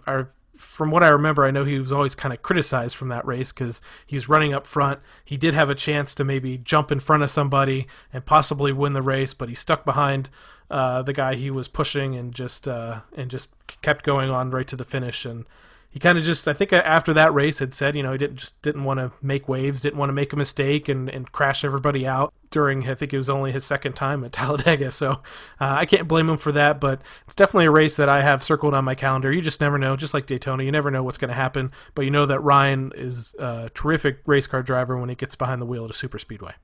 from 0.56 0.90
what 0.90 1.02
I 1.02 1.08
remember, 1.08 1.44
I 1.44 1.50
know 1.50 1.64
he 1.64 1.78
was 1.78 1.92
always 1.92 2.14
kind 2.14 2.32
of 2.32 2.42
criticized 2.42 2.96
from 2.96 3.08
that 3.08 3.26
race 3.26 3.52
because 3.52 3.82
he 4.06 4.16
was 4.16 4.28
running 4.28 4.54
up 4.54 4.66
front. 4.66 5.00
He 5.24 5.36
did 5.36 5.54
have 5.54 5.70
a 5.70 5.74
chance 5.74 6.14
to 6.14 6.24
maybe 6.24 6.58
jump 6.58 6.92
in 6.92 7.00
front 7.00 7.22
of 7.22 7.30
somebody 7.30 7.86
and 8.12 8.24
possibly 8.24 8.72
win 8.72 8.92
the 8.92 9.02
race, 9.02 9.34
but 9.34 9.48
he 9.48 9.54
stuck 9.54 9.84
behind 9.84 10.30
uh, 10.70 11.02
the 11.02 11.12
guy 11.12 11.34
he 11.34 11.50
was 11.50 11.68
pushing 11.68 12.14
and 12.14 12.34
just 12.34 12.68
uh, 12.68 13.00
and 13.16 13.30
just 13.30 13.50
kept 13.82 14.04
going 14.04 14.30
on 14.30 14.50
right 14.50 14.68
to 14.68 14.76
the 14.76 14.84
finish. 14.84 15.24
And 15.24 15.44
he 15.92 16.00
kind 16.00 16.16
of 16.16 16.24
just 16.24 16.48
I 16.48 16.54
think 16.54 16.72
after 16.72 17.12
that 17.12 17.32
race 17.34 17.58
had 17.58 17.74
said 17.74 17.94
you 17.94 18.02
know 18.02 18.12
he 18.12 18.18
didn't 18.18 18.36
just 18.36 18.60
didn't 18.62 18.84
want 18.84 18.98
to 18.98 19.12
make 19.24 19.48
waves, 19.48 19.82
didn't 19.82 19.98
want 19.98 20.08
to 20.08 20.14
make 20.14 20.32
a 20.32 20.36
mistake 20.36 20.88
and 20.88 21.08
and 21.08 21.30
crash 21.30 21.64
everybody 21.64 22.06
out 22.06 22.32
during 22.50 22.88
I 22.88 22.94
think 22.94 23.12
it 23.12 23.18
was 23.18 23.28
only 23.28 23.52
his 23.52 23.64
second 23.64 23.92
time 23.92 24.24
at 24.24 24.32
Talladega. 24.32 24.90
So 24.90 25.10
uh, 25.10 25.18
I 25.60 25.84
can't 25.84 26.08
blame 26.08 26.30
him 26.30 26.38
for 26.38 26.50
that, 26.52 26.80
but 26.80 27.02
it's 27.26 27.34
definitely 27.34 27.66
a 27.66 27.70
race 27.70 27.96
that 27.96 28.08
I 28.08 28.22
have 28.22 28.42
circled 28.42 28.72
on 28.72 28.84
my 28.84 28.94
calendar. 28.94 29.30
You 29.30 29.42
just 29.42 29.60
never 29.60 29.76
know, 29.76 29.96
just 29.96 30.14
like 30.14 30.26
Daytona, 30.26 30.64
you 30.64 30.72
never 30.72 30.90
know 30.90 31.02
what's 31.02 31.18
going 31.18 31.28
to 31.28 31.34
happen, 31.34 31.72
but 31.94 32.02
you 32.02 32.10
know 32.10 32.24
that 32.24 32.40
Ryan 32.40 32.92
is 32.94 33.34
a 33.38 33.70
terrific 33.74 34.20
race 34.24 34.46
car 34.46 34.62
driver 34.62 34.96
when 34.96 35.10
he 35.10 35.14
gets 35.14 35.34
behind 35.34 35.60
the 35.60 35.66
wheel 35.66 35.84
at 35.84 35.90
a 35.90 35.94
super 35.94 36.18
speedway. 36.18 36.54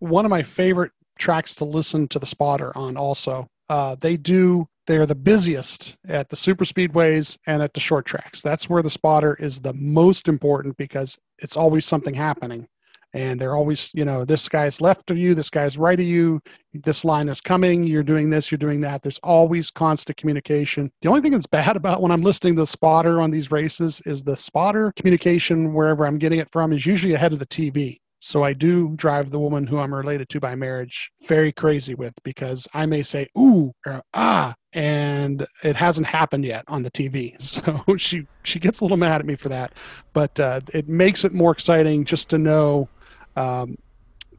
One 0.00 0.24
of 0.24 0.30
my 0.30 0.42
favorite 0.42 0.90
tracks 1.18 1.54
to 1.56 1.64
listen 1.64 2.08
to 2.08 2.18
the 2.18 2.26
spotter 2.26 2.76
on 2.76 2.96
also. 2.96 3.48
Uh, 3.72 3.96
they 4.02 4.18
do 4.18 4.68
they 4.86 4.98
are 4.98 5.06
the 5.06 5.14
busiest 5.14 5.96
at 6.06 6.28
the 6.28 6.36
super 6.36 6.66
speedways 6.66 7.38
and 7.46 7.62
at 7.62 7.72
the 7.72 7.80
short 7.80 8.04
tracks. 8.04 8.42
That's 8.42 8.68
where 8.68 8.82
the 8.82 8.90
spotter 8.90 9.34
is 9.40 9.62
the 9.62 9.72
most 9.72 10.28
important 10.28 10.76
because 10.76 11.16
it's 11.38 11.56
always 11.56 11.86
something 11.86 12.12
happening. 12.12 12.68
And 13.14 13.40
they're 13.40 13.56
always, 13.56 13.90
you 13.94 14.04
know, 14.04 14.26
this 14.26 14.46
guy's 14.46 14.82
left 14.82 15.10
of 15.10 15.16
you, 15.16 15.34
this 15.34 15.48
guy's 15.48 15.78
right 15.78 15.98
of 15.98 16.04
you, 16.04 16.38
this 16.74 17.02
line 17.02 17.30
is 17.30 17.40
coming, 17.40 17.82
you're 17.84 18.02
doing 18.02 18.28
this, 18.28 18.50
you're 18.50 18.58
doing 18.58 18.82
that. 18.82 19.02
There's 19.02 19.20
always 19.22 19.70
constant 19.70 20.18
communication. 20.18 20.92
The 21.00 21.08
only 21.08 21.22
thing 21.22 21.32
that's 21.32 21.46
bad 21.46 21.76
about 21.80 22.02
when 22.02 22.12
I'm 22.12 22.22
listening 22.22 22.56
to 22.56 22.62
the 22.62 22.66
spotter 22.66 23.22
on 23.22 23.30
these 23.30 23.50
races 23.50 24.02
is 24.04 24.22
the 24.22 24.36
spotter 24.36 24.92
communication, 24.96 25.72
wherever 25.72 26.06
I'm 26.06 26.18
getting 26.18 26.40
it 26.40 26.50
from, 26.52 26.74
is 26.74 26.84
usually 26.84 27.14
ahead 27.14 27.32
of 27.32 27.38
the 27.38 27.46
TV. 27.46 28.01
So 28.24 28.44
I 28.44 28.52
do 28.52 28.90
drive 28.94 29.30
the 29.30 29.40
woman 29.40 29.66
who 29.66 29.78
I'm 29.78 29.92
related 29.92 30.28
to 30.28 30.38
by 30.38 30.54
marriage 30.54 31.10
very 31.26 31.50
crazy 31.50 31.96
with 31.96 32.14
because 32.22 32.68
I 32.72 32.86
may 32.86 33.02
say 33.02 33.28
ooh 33.36 33.72
or 33.84 34.00
ah 34.14 34.54
and 34.72 35.44
it 35.64 35.74
hasn't 35.74 36.06
happened 36.06 36.44
yet 36.44 36.64
on 36.68 36.84
the 36.84 36.90
TV. 36.92 37.34
So 37.42 37.96
she 37.96 38.28
she 38.44 38.60
gets 38.60 38.78
a 38.78 38.84
little 38.84 38.96
mad 38.96 39.20
at 39.20 39.26
me 39.26 39.34
for 39.34 39.48
that, 39.48 39.72
but 40.12 40.38
uh, 40.38 40.60
it 40.72 40.88
makes 40.88 41.24
it 41.24 41.34
more 41.34 41.50
exciting 41.50 42.04
just 42.04 42.30
to 42.30 42.38
know. 42.38 42.88
Um, 43.34 43.76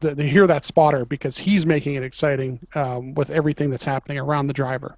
to, 0.00 0.14
to 0.14 0.22
hear 0.22 0.46
that 0.46 0.64
spotter 0.64 1.04
because 1.04 1.36
he's 1.38 1.66
making 1.66 1.94
it 1.94 2.02
exciting 2.02 2.60
um, 2.74 3.14
with 3.14 3.30
everything 3.30 3.70
that's 3.70 3.84
happening 3.84 4.18
around 4.18 4.48
the 4.48 4.52
driver. 4.52 4.96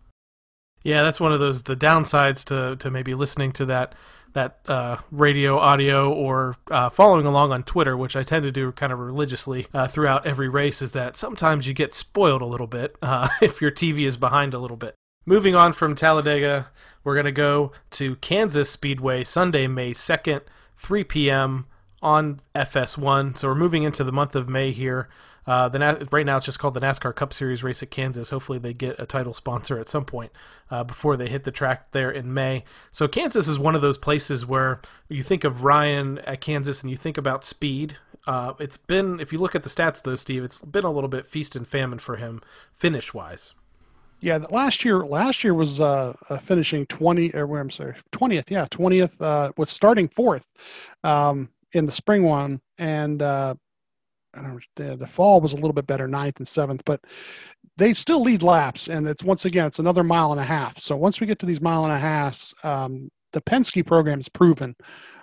Yeah, 0.82 1.02
that's 1.02 1.20
one 1.20 1.32
of 1.32 1.40
those 1.40 1.64
the 1.64 1.76
downsides 1.76 2.44
to 2.46 2.76
to 2.76 2.90
maybe 2.90 3.14
listening 3.14 3.50
to 3.52 3.66
that 3.66 3.96
that 4.36 4.58
uh, 4.68 4.98
radio 5.10 5.58
audio 5.58 6.12
or 6.12 6.56
uh, 6.70 6.90
following 6.90 7.24
along 7.24 7.52
on 7.52 7.62
Twitter, 7.62 7.96
which 7.96 8.14
I 8.14 8.22
tend 8.22 8.44
to 8.44 8.52
do 8.52 8.70
kind 8.70 8.92
of 8.92 8.98
religiously 8.98 9.66
uh, 9.72 9.88
throughout 9.88 10.26
every 10.26 10.48
race, 10.48 10.82
is 10.82 10.92
that 10.92 11.16
sometimes 11.16 11.66
you 11.66 11.72
get 11.72 11.94
spoiled 11.94 12.42
a 12.42 12.46
little 12.46 12.66
bit 12.66 12.96
uh, 13.00 13.28
if 13.42 13.62
your 13.62 13.70
TV 13.70 14.06
is 14.06 14.18
behind 14.18 14.52
a 14.52 14.58
little 14.58 14.76
bit. 14.76 14.94
Moving 15.24 15.54
on 15.54 15.72
from 15.72 15.94
Talladega, 15.94 16.68
we're 17.02 17.14
going 17.14 17.24
to 17.24 17.32
go 17.32 17.72
to 17.92 18.16
Kansas 18.16 18.68
Speedway 18.70 19.24
Sunday, 19.24 19.66
May 19.66 19.92
2nd, 19.92 20.42
3 20.76 21.04
p.m. 21.04 21.66
on 22.02 22.40
FS1. 22.54 23.38
So 23.38 23.48
we're 23.48 23.54
moving 23.54 23.84
into 23.84 24.04
the 24.04 24.12
month 24.12 24.36
of 24.36 24.50
May 24.50 24.70
here. 24.70 25.08
Uh, 25.46 25.68
the 25.68 26.08
right 26.10 26.26
now 26.26 26.36
it's 26.38 26.46
just 26.46 26.58
called 26.58 26.74
the 26.74 26.80
NASCAR 26.80 27.14
Cup 27.14 27.32
Series 27.32 27.62
race 27.62 27.82
at 27.82 27.90
Kansas. 27.90 28.30
Hopefully 28.30 28.58
they 28.58 28.74
get 28.74 28.98
a 28.98 29.06
title 29.06 29.32
sponsor 29.32 29.78
at 29.78 29.88
some 29.88 30.04
point 30.04 30.32
uh, 30.70 30.82
before 30.82 31.16
they 31.16 31.28
hit 31.28 31.44
the 31.44 31.52
track 31.52 31.92
there 31.92 32.10
in 32.10 32.34
May. 32.34 32.64
So 32.90 33.06
Kansas 33.06 33.46
is 33.46 33.58
one 33.58 33.74
of 33.74 33.80
those 33.80 33.98
places 33.98 34.44
where 34.44 34.80
you 35.08 35.22
think 35.22 35.44
of 35.44 35.62
Ryan 35.62 36.18
at 36.20 36.40
Kansas 36.40 36.82
and 36.82 36.90
you 36.90 36.96
think 36.96 37.16
about 37.16 37.44
speed. 37.44 37.96
Uh, 38.26 38.54
it's 38.58 38.76
been, 38.76 39.20
if 39.20 39.32
you 39.32 39.38
look 39.38 39.54
at 39.54 39.62
the 39.62 39.70
stats 39.70 40.02
though, 40.02 40.16
Steve, 40.16 40.42
it's 40.42 40.58
been 40.58 40.84
a 40.84 40.90
little 40.90 41.08
bit 41.08 41.28
feast 41.28 41.54
and 41.54 41.68
famine 41.68 42.00
for 42.00 42.16
him 42.16 42.42
finish 42.72 43.14
wise. 43.14 43.54
Yeah, 44.20 44.38
last 44.50 44.84
year 44.84 45.04
last 45.04 45.44
year 45.44 45.52
was 45.52 45.78
uh, 45.78 46.14
finishing 46.42 46.86
twenty 46.86 47.32
or 47.34 47.46
where 47.46 47.60
I'm 47.60 47.70
sorry 47.70 47.94
twentieth. 48.12 48.50
Yeah, 48.50 48.66
twentieth 48.70 49.20
uh, 49.20 49.52
with 49.58 49.68
starting 49.68 50.08
fourth 50.08 50.48
um, 51.04 51.50
in 51.72 51.84
the 51.84 51.92
spring 51.92 52.22
one, 52.22 52.60
and 52.78 53.20
uh, 53.20 53.54
I 54.36 54.42
don't 54.42 54.62
know, 54.78 54.96
the, 54.96 55.06
fall 55.06 55.40
was 55.40 55.52
a 55.52 55.56
little 55.56 55.72
bit 55.72 55.86
better, 55.86 56.06
ninth 56.06 56.38
and 56.38 56.48
seventh, 56.48 56.82
but 56.84 57.00
they 57.76 57.94
still 57.94 58.22
lead 58.22 58.42
laps. 58.42 58.88
And 58.88 59.08
it's 59.08 59.24
once 59.24 59.44
again, 59.44 59.66
it's 59.66 59.78
another 59.78 60.04
mile 60.04 60.32
and 60.32 60.40
a 60.40 60.44
half. 60.44 60.78
So 60.78 60.96
once 60.96 61.20
we 61.20 61.26
get 61.26 61.38
to 61.40 61.46
these 61.46 61.60
mile 61.60 61.84
and 61.84 61.92
a 61.92 61.98
halfs, 61.98 62.54
um, 62.62 63.08
the 63.32 63.40
Penske 63.42 63.86
program 63.86 64.20
is 64.20 64.28
proven. 64.28 64.74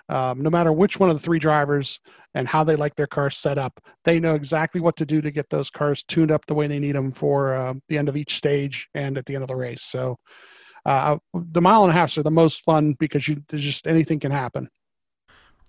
Um, 0.10 0.42
no 0.42 0.50
matter 0.50 0.74
which 0.74 1.00
one 1.00 1.10
of 1.10 1.16
the 1.16 1.24
three 1.24 1.40
drivers 1.40 2.00
and 2.36 2.48
how 2.48 2.64
they 2.64 2.76
like 2.76 2.96
their 2.96 3.08
cars 3.08 3.38
set 3.38 3.58
up, 3.58 3.80
they 4.04 4.20
know 4.20 4.36
exactly 4.36 4.82
what 4.82 4.98
to 4.98 5.06
do 5.06 5.22
to 5.22 5.32
get 5.32 5.50
those 5.50 5.70
cars 5.70 6.04
tuned 6.04 6.30
up 6.30 6.46
the 6.46 6.54
way 6.54 6.68
they 6.68 6.80
need 6.80 6.96
them 6.96 7.14
for 7.14 7.54
uh, 7.54 7.74
the 7.88 7.98
end 7.98 8.10
of 8.10 8.18
each 8.18 8.36
stage 8.36 8.90
and 8.96 9.18
at 9.18 9.26
the 9.26 9.34
end 9.34 9.44
of 9.44 9.48
the 9.48 9.56
race. 9.56 9.84
So 9.84 10.18
uh, 10.86 11.18
the 11.34 11.62
mile 11.62 11.84
and 11.84 11.92
a 11.92 11.94
halfs 11.94 12.18
are 12.18 12.24
the 12.24 12.32
most 12.32 12.62
fun 12.62 12.96
because 13.00 13.28
you 13.28 13.42
there's 13.48 13.64
just 13.64 13.88
anything 13.88 14.20
can 14.20 14.32
happen. 14.32 14.68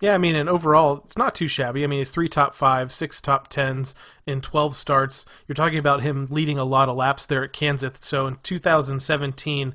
Yeah, 0.01 0.13
I 0.13 0.17
mean, 0.17 0.35
and 0.35 0.49
overall, 0.49 1.01
it's 1.05 1.17
not 1.17 1.35
too 1.35 1.47
shabby. 1.47 1.83
I 1.83 1.87
mean, 1.87 1.99
he's 1.99 2.11
three 2.11 2.27
top 2.27 2.53
five, 2.53 2.91
six 2.91 3.21
top 3.21 3.47
tens 3.47 3.95
in 4.25 4.41
12 4.41 4.75
starts. 4.75 5.25
You're 5.47 5.55
talking 5.55 5.77
about 5.77 6.01
him 6.01 6.27
leading 6.29 6.57
a 6.57 6.65
lot 6.65 6.89
of 6.89 6.97
laps 6.97 7.25
there 7.25 7.43
at 7.43 7.53
Kansas. 7.53 7.97
So 8.01 8.27
in 8.27 8.37
2017, 8.43 9.73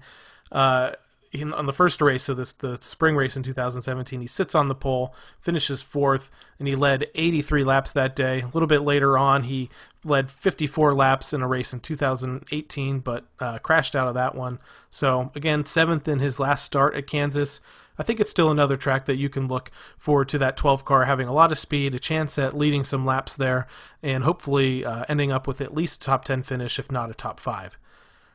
uh, 0.52 0.92
in, 1.32 1.54
on 1.54 1.66
the 1.66 1.72
first 1.72 2.02
race, 2.02 2.24
so 2.24 2.34
this 2.34 2.52
the 2.52 2.76
spring 2.80 3.16
race 3.16 3.36
in 3.36 3.42
2017, 3.42 4.20
he 4.20 4.26
sits 4.26 4.54
on 4.54 4.68
the 4.68 4.74
pole, 4.74 5.14
finishes 5.40 5.80
fourth, 5.80 6.30
and 6.58 6.66
he 6.66 6.74
led 6.74 7.06
83 7.14 7.62
laps 7.64 7.92
that 7.92 8.16
day. 8.16 8.40
A 8.40 8.48
little 8.48 8.66
bit 8.66 8.80
later 8.80 9.16
on, 9.16 9.44
he 9.44 9.70
led 10.04 10.30
54 10.30 10.92
laps 10.92 11.32
in 11.32 11.40
a 11.40 11.46
race 11.48 11.72
in 11.72 11.80
2018, 11.80 12.98
but 12.98 13.24
uh, 13.38 13.58
crashed 13.58 13.94
out 13.94 14.08
of 14.08 14.14
that 14.14 14.34
one. 14.34 14.58
So 14.90 15.30
again, 15.34 15.64
seventh 15.64 16.08
in 16.08 16.18
his 16.18 16.40
last 16.40 16.64
start 16.64 16.94
at 16.96 17.06
Kansas. 17.06 17.60
I 18.00 18.02
think 18.02 18.18
it's 18.18 18.30
still 18.30 18.50
another 18.50 18.78
track 18.78 19.04
that 19.04 19.18
you 19.18 19.28
can 19.28 19.46
look 19.46 19.70
forward 19.98 20.30
to 20.30 20.38
that 20.38 20.56
12 20.56 20.86
car 20.86 21.04
having 21.04 21.28
a 21.28 21.34
lot 21.34 21.52
of 21.52 21.58
speed, 21.58 21.94
a 21.94 21.98
chance 21.98 22.38
at 22.38 22.56
leading 22.56 22.82
some 22.82 23.04
laps 23.04 23.36
there, 23.36 23.66
and 24.02 24.24
hopefully 24.24 24.86
uh, 24.86 25.04
ending 25.06 25.30
up 25.30 25.46
with 25.46 25.60
at 25.60 25.74
least 25.74 26.00
a 26.00 26.06
top 26.06 26.24
10 26.24 26.42
finish, 26.42 26.78
if 26.78 26.90
not 26.90 27.10
a 27.10 27.14
top 27.14 27.38
5. 27.38 27.76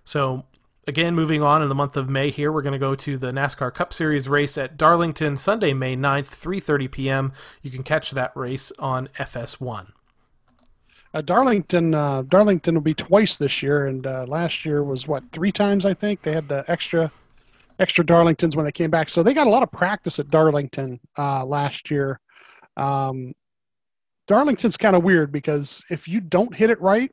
So, 0.04 0.46
again, 0.86 1.16
moving 1.16 1.42
on 1.42 1.64
in 1.64 1.70
the 1.70 1.74
month 1.74 1.98
of 1.98 2.08
May 2.08 2.30
here, 2.30 2.52
we're 2.52 2.62
going 2.62 2.74
to 2.74 2.78
go 2.78 2.94
to 2.94 3.18
the 3.18 3.32
NASCAR 3.32 3.74
Cup 3.74 3.92
Series 3.92 4.30
race 4.30 4.56
at 4.56 4.78
Darlington 4.78 5.36
Sunday, 5.36 5.74
May 5.74 5.96
9th, 5.96 6.28
3.30 6.28 6.92
p.m. 6.92 7.34
You 7.64 7.72
can 7.72 7.82
catch 7.82 8.12
that 8.12 8.38
race 8.38 8.72
on 8.78 9.10
FS1. 9.18 9.88
Uh, 11.12 11.22
Darlington, 11.22 11.96
uh, 11.96 12.22
Darlington 12.22 12.76
will 12.76 12.82
be 12.82 12.94
twice 12.94 13.38
this 13.38 13.64
year, 13.64 13.88
and 13.88 14.06
uh, 14.06 14.26
last 14.28 14.64
year 14.64 14.84
was 14.84 15.08
what 15.08 15.24
three 15.32 15.52
times 15.52 15.88
I 15.88 15.96
think 15.96 16.22
they 16.22 16.34
had 16.34 16.48
the 16.48 16.64
extra 16.68 17.12
extra 17.80 18.04
Darlingtons 18.04 18.56
when 18.56 18.66
they 18.66 18.72
came 18.72 18.90
back. 18.90 19.10
So 19.10 19.24
they 19.24 19.34
got 19.34 19.48
a 19.48 19.50
lot 19.50 19.64
of 19.64 19.72
practice 19.72 20.20
at 20.20 20.30
Darlington 20.30 21.00
uh, 21.18 21.46
last 21.46 21.92
year. 21.92 22.20
Um, 22.78 23.34
Darlington's 24.28 24.78
kind 24.78 24.96
of 24.96 25.04
weird 25.04 25.32
because 25.32 25.84
if 25.90 26.08
you 26.08 26.20
don't 26.20 26.54
hit 26.54 26.70
it 26.70 26.82
right, 26.82 27.12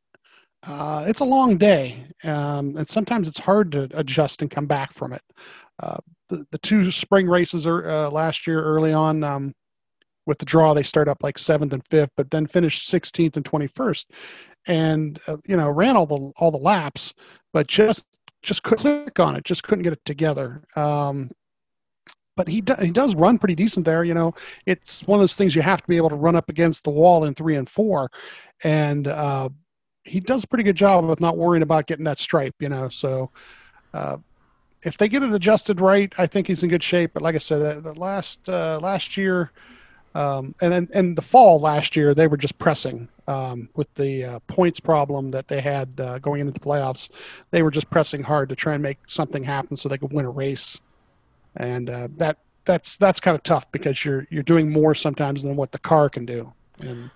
uh, 0.67 1.05
it's 1.09 1.21
a 1.21 1.25
long 1.25 1.59
day, 1.59 2.07
um, 2.23 2.77
and 2.77 2.89
sometimes 2.89 3.27
it's 3.27 3.39
hard 3.39 3.73
to 3.73 3.89
adjust 3.95 4.43
and 4.43 4.51
come 4.51 4.67
back 4.67 4.93
from 4.93 5.13
it. 5.13 5.23
Uh, 5.83 5.97
the, 6.29 6.47
the 6.53 6.59
two 6.59 6.91
spring 6.91 7.27
races 7.27 7.67
are, 7.67 7.89
uh, 7.89 8.09
last 8.09 8.47
year 8.47 8.63
early 8.63 8.93
on 8.93 9.25
um, 9.25 9.53
with 10.27 10.39
the 10.39 10.45
draw, 10.45 10.73
they 10.73 10.85
start 10.85 11.09
up 11.09 11.19
like 11.23 11.37
seventh 11.37 11.73
and 11.73 11.85
fifth, 11.91 12.11
but 12.17 12.31
then 12.31 12.47
finished 12.47 12.91
16th 12.91 13.37
and 13.37 13.45
21st, 13.45 14.07
and 14.69 15.21
uh, 15.27 15.37
you 15.49 15.57
know 15.57 15.69
ran 15.69 15.97
all 15.97 16.07
the 16.07 16.33
all 16.37 16.53
the 16.53 16.59
laps, 16.59 17.13
but 17.53 17.67
just 17.67 18.07
just 18.43 18.63
couldn't 18.63 18.83
click 18.83 19.21
on 19.21 19.37
it, 19.37 19.45
just 19.45 19.63
couldn't 19.63 19.83
get 19.83 19.93
it 19.93 20.05
together. 20.05 20.63
Um, 20.77 21.31
but 22.37 22.49
he 22.49 22.61
do, 22.61 22.75
he 22.81 22.91
does 22.91 23.15
run 23.15 23.39
pretty 23.39 23.55
decent 23.55 23.85
there. 23.85 24.05
You 24.05 24.15
know, 24.15 24.35
it's 24.67 25.07
one 25.07 25.19
of 25.19 25.23
those 25.23 25.37
things 25.37 25.55
you 25.55 25.63
have 25.63 25.83
to 25.83 25.89
be 25.89 25.97
able 25.97 26.09
to 26.11 26.17
run 26.17 26.37
up 26.37 26.49
against 26.49 26.85
the 26.85 26.91
wall 26.91 27.25
in 27.25 27.35
three 27.35 27.57
and 27.57 27.69
four, 27.69 28.11
and 28.65 29.09
uh, 29.09 29.49
he 30.05 30.19
does 30.19 30.45
a 30.45 30.47
pretty 30.47 30.65
good 30.65 30.77
job 30.77 31.09
of 31.09 31.21
not 31.21 31.37
worrying 31.37 31.63
about 31.63 31.87
getting 31.87 32.05
that 32.05 32.19
stripe. 32.19 32.55
You 32.59 32.71
know, 32.71 32.89
so 32.89 33.31
uh, 33.93 34.17
if 34.83 34.97
they 34.99 35.09
get 35.09 35.23
it 35.23 35.33
adjusted 35.33 35.81
right, 35.81 36.13
I 36.19 36.27
think 36.27 36.47
he's 36.47 36.63
in 36.63 36.71
good 36.71 36.83
shape. 36.83 37.13
But 37.15 37.23
like 37.23 37.35
I 37.35 37.39
said, 37.39 37.83
the 37.83 37.95
last 37.95 38.49
uh, 38.49 38.79
last 38.81 39.17
year. 39.17 39.51
Um, 40.15 40.55
and 40.61 40.91
and 40.93 41.17
the 41.17 41.23
fall 41.23 41.59
last 41.59 41.97
year, 41.97 42.15
they 42.15 42.27
were 42.27 42.37
just 42.37 42.59
pressing 42.59 43.09
um, 43.29 43.69
with 43.75 43.93
the 43.95 44.25
uh, 44.25 44.39
points 44.47 44.81
problem 44.81 45.31
that 45.31 45.49
they 45.49 45.61
had 45.61 45.89
uh, 45.99 46.19
going 46.19 46.41
into 46.41 46.53
the 46.53 46.61
playoffs. 46.61 47.11
They 47.51 47.63
were 47.63 47.71
just 47.71 47.91
pressing 47.91 48.23
hard 48.23 48.49
to 48.49 48.57
try 48.57 48.75
and 48.75 48.83
make 48.83 48.99
something 49.07 49.43
happen 49.43 49.77
so 49.77 49.89
they 49.89 49.99
could 49.99 50.13
win 50.13 50.25
a 50.25 50.31
race, 50.31 50.81
and 51.57 51.91
uh, 51.91 52.09
that 52.17 52.39
that's 52.65 52.97
that's 52.97 53.21
kind 53.21 53.35
of 53.35 53.43
tough 53.43 53.71
because 53.73 54.05
you're 54.05 54.27
you're 54.31 54.43
doing 54.43 54.71
more 54.71 54.95
sometimes 54.95 55.43
than 55.43 55.57
what 55.57 55.73
the 55.73 55.79
car 55.79 56.09
can 56.09 56.25
do. 56.25 56.53
And 56.81 57.11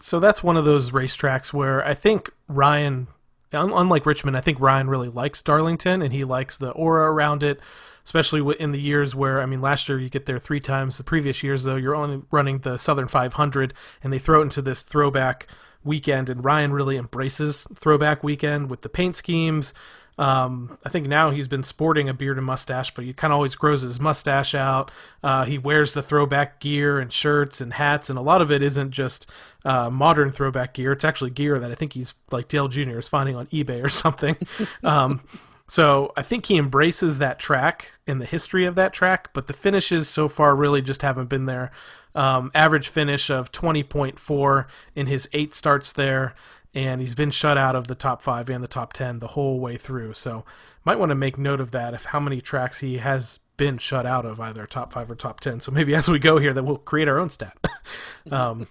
so 0.00 0.20
that's 0.20 0.42
one 0.42 0.56
of 0.56 0.64
those 0.64 0.90
racetracks 0.90 1.52
where 1.52 1.84
I 1.84 1.94
think 1.94 2.30
Ryan, 2.46 3.08
unlike 3.52 4.06
Richmond, 4.06 4.36
I 4.36 4.40
think 4.40 4.60
Ryan 4.60 4.88
really 4.88 5.08
likes 5.08 5.42
Darlington 5.42 6.02
and 6.02 6.12
he 6.12 6.24
likes 6.24 6.58
the 6.58 6.70
aura 6.70 7.10
around 7.10 7.42
it 7.42 7.60
especially 8.08 8.56
in 8.58 8.72
the 8.72 8.80
years 8.80 9.14
where 9.14 9.42
I 9.42 9.44
mean, 9.44 9.60
last 9.60 9.86
year 9.86 9.98
you 9.98 10.08
get 10.08 10.24
there 10.24 10.38
three 10.38 10.60
times. 10.60 10.96
The 10.96 11.04
previous 11.04 11.42
years, 11.42 11.64
though, 11.64 11.76
you're 11.76 11.94
only 11.94 12.22
running 12.30 12.60
the 12.60 12.78
Southern 12.78 13.06
500, 13.06 13.74
and 14.02 14.10
they 14.10 14.18
throw 14.18 14.40
it 14.40 14.44
into 14.44 14.62
this 14.62 14.80
throwback 14.80 15.46
weekend. 15.84 16.30
And 16.30 16.42
Ryan 16.42 16.72
really 16.72 16.96
embraces 16.96 17.66
throwback 17.74 18.24
weekend 18.24 18.70
with 18.70 18.80
the 18.80 18.88
paint 18.88 19.16
schemes. 19.16 19.74
Um, 20.16 20.78
I 20.86 20.88
think 20.88 21.06
now 21.06 21.30
he's 21.30 21.48
been 21.48 21.62
sporting 21.62 22.08
a 22.08 22.14
beard 22.14 22.38
and 22.38 22.46
mustache, 22.46 22.94
but 22.94 23.04
he 23.04 23.12
kind 23.12 23.30
of 23.30 23.36
always 23.36 23.54
grows 23.54 23.82
his 23.82 24.00
mustache 24.00 24.54
out. 24.54 24.90
Uh, 25.22 25.44
he 25.44 25.58
wears 25.58 25.92
the 25.92 26.02
throwback 26.02 26.60
gear 26.60 26.98
and 26.98 27.12
shirts 27.12 27.60
and 27.60 27.74
hats, 27.74 28.08
and 28.08 28.18
a 28.18 28.22
lot 28.22 28.40
of 28.40 28.50
it 28.50 28.62
isn't 28.62 28.90
just 28.90 29.30
uh, 29.64 29.90
modern 29.90 30.30
throwback 30.30 30.74
gear. 30.74 30.92
It's 30.92 31.04
actually 31.04 31.30
gear 31.30 31.58
that 31.58 31.70
I 31.70 31.74
think 31.74 31.92
he's 31.92 32.14
like 32.30 32.48
Dale 32.48 32.68
Jr. 32.68 32.98
is 32.98 33.08
finding 33.08 33.36
on 33.36 33.46
eBay 33.48 33.84
or 33.84 33.88
something. 33.88 34.36
um, 34.84 35.20
so 35.68 36.12
I 36.16 36.22
think 36.22 36.46
he 36.46 36.56
embraces 36.56 37.18
that 37.18 37.38
track 37.38 37.92
in 38.06 38.18
the 38.18 38.24
history 38.24 38.64
of 38.64 38.74
that 38.76 38.92
track, 38.94 39.30
but 39.34 39.46
the 39.46 39.52
finishes 39.52 40.08
so 40.08 40.26
far 40.28 40.56
really 40.56 40.80
just 40.80 41.02
haven't 41.02 41.28
been 41.28 41.44
there. 41.46 41.70
Um, 42.14 42.50
average 42.54 42.88
finish 42.88 43.28
of 43.28 43.52
20.4 43.52 44.66
in 44.94 45.06
his 45.06 45.28
eight 45.34 45.54
starts 45.54 45.92
there, 45.92 46.34
and 46.72 47.02
he's 47.02 47.14
been 47.14 47.30
shut 47.30 47.58
out 47.58 47.76
of 47.76 47.86
the 47.86 47.94
top 47.94 48.22
five 48.22 48.48
and 48.48 48.64
the 48.64 48.68
top 48.68 48.94
10 48.94 49.18
the 49.18 49.28
whole 49.28 49.60
way 49.60 49.76
through. 49.76 50.14
So 50.14 50.44
might 50.84 50.98
want 50.98 51.10
to 51.10 51.14
make 51.14 51.36
note 51.36 51.60
of 51.60 51.70
that 51.72 51.92
of 51.92 52.06
how 52.06 52.20
many 52.20 52.40
tracks 52.40 52.80
he 52.80 52.96
has 52.96 53.38
been 53.58 53.76
shut 53.76 54.06
out 54.06 54.24
of 54.24 54.40
either 54.40 54.64
top 54.64 54.92
five 54.92 55.10
or 55.10 55.14
top 55.14 55.40
10. 55.40 55.60
So 55.60 55.70
maybe 55.70 55.94
as 55.94 56.08
we 56.08 56.18
go 56.18 56.38
here, 56.38 56.54
that 56.54 56.62
we'll 56.62 56.78
create 56.78 57.08
our 57.08 57.18
own 57.18 57.28
stat. 57.28 57.58
um, 58.30 58.68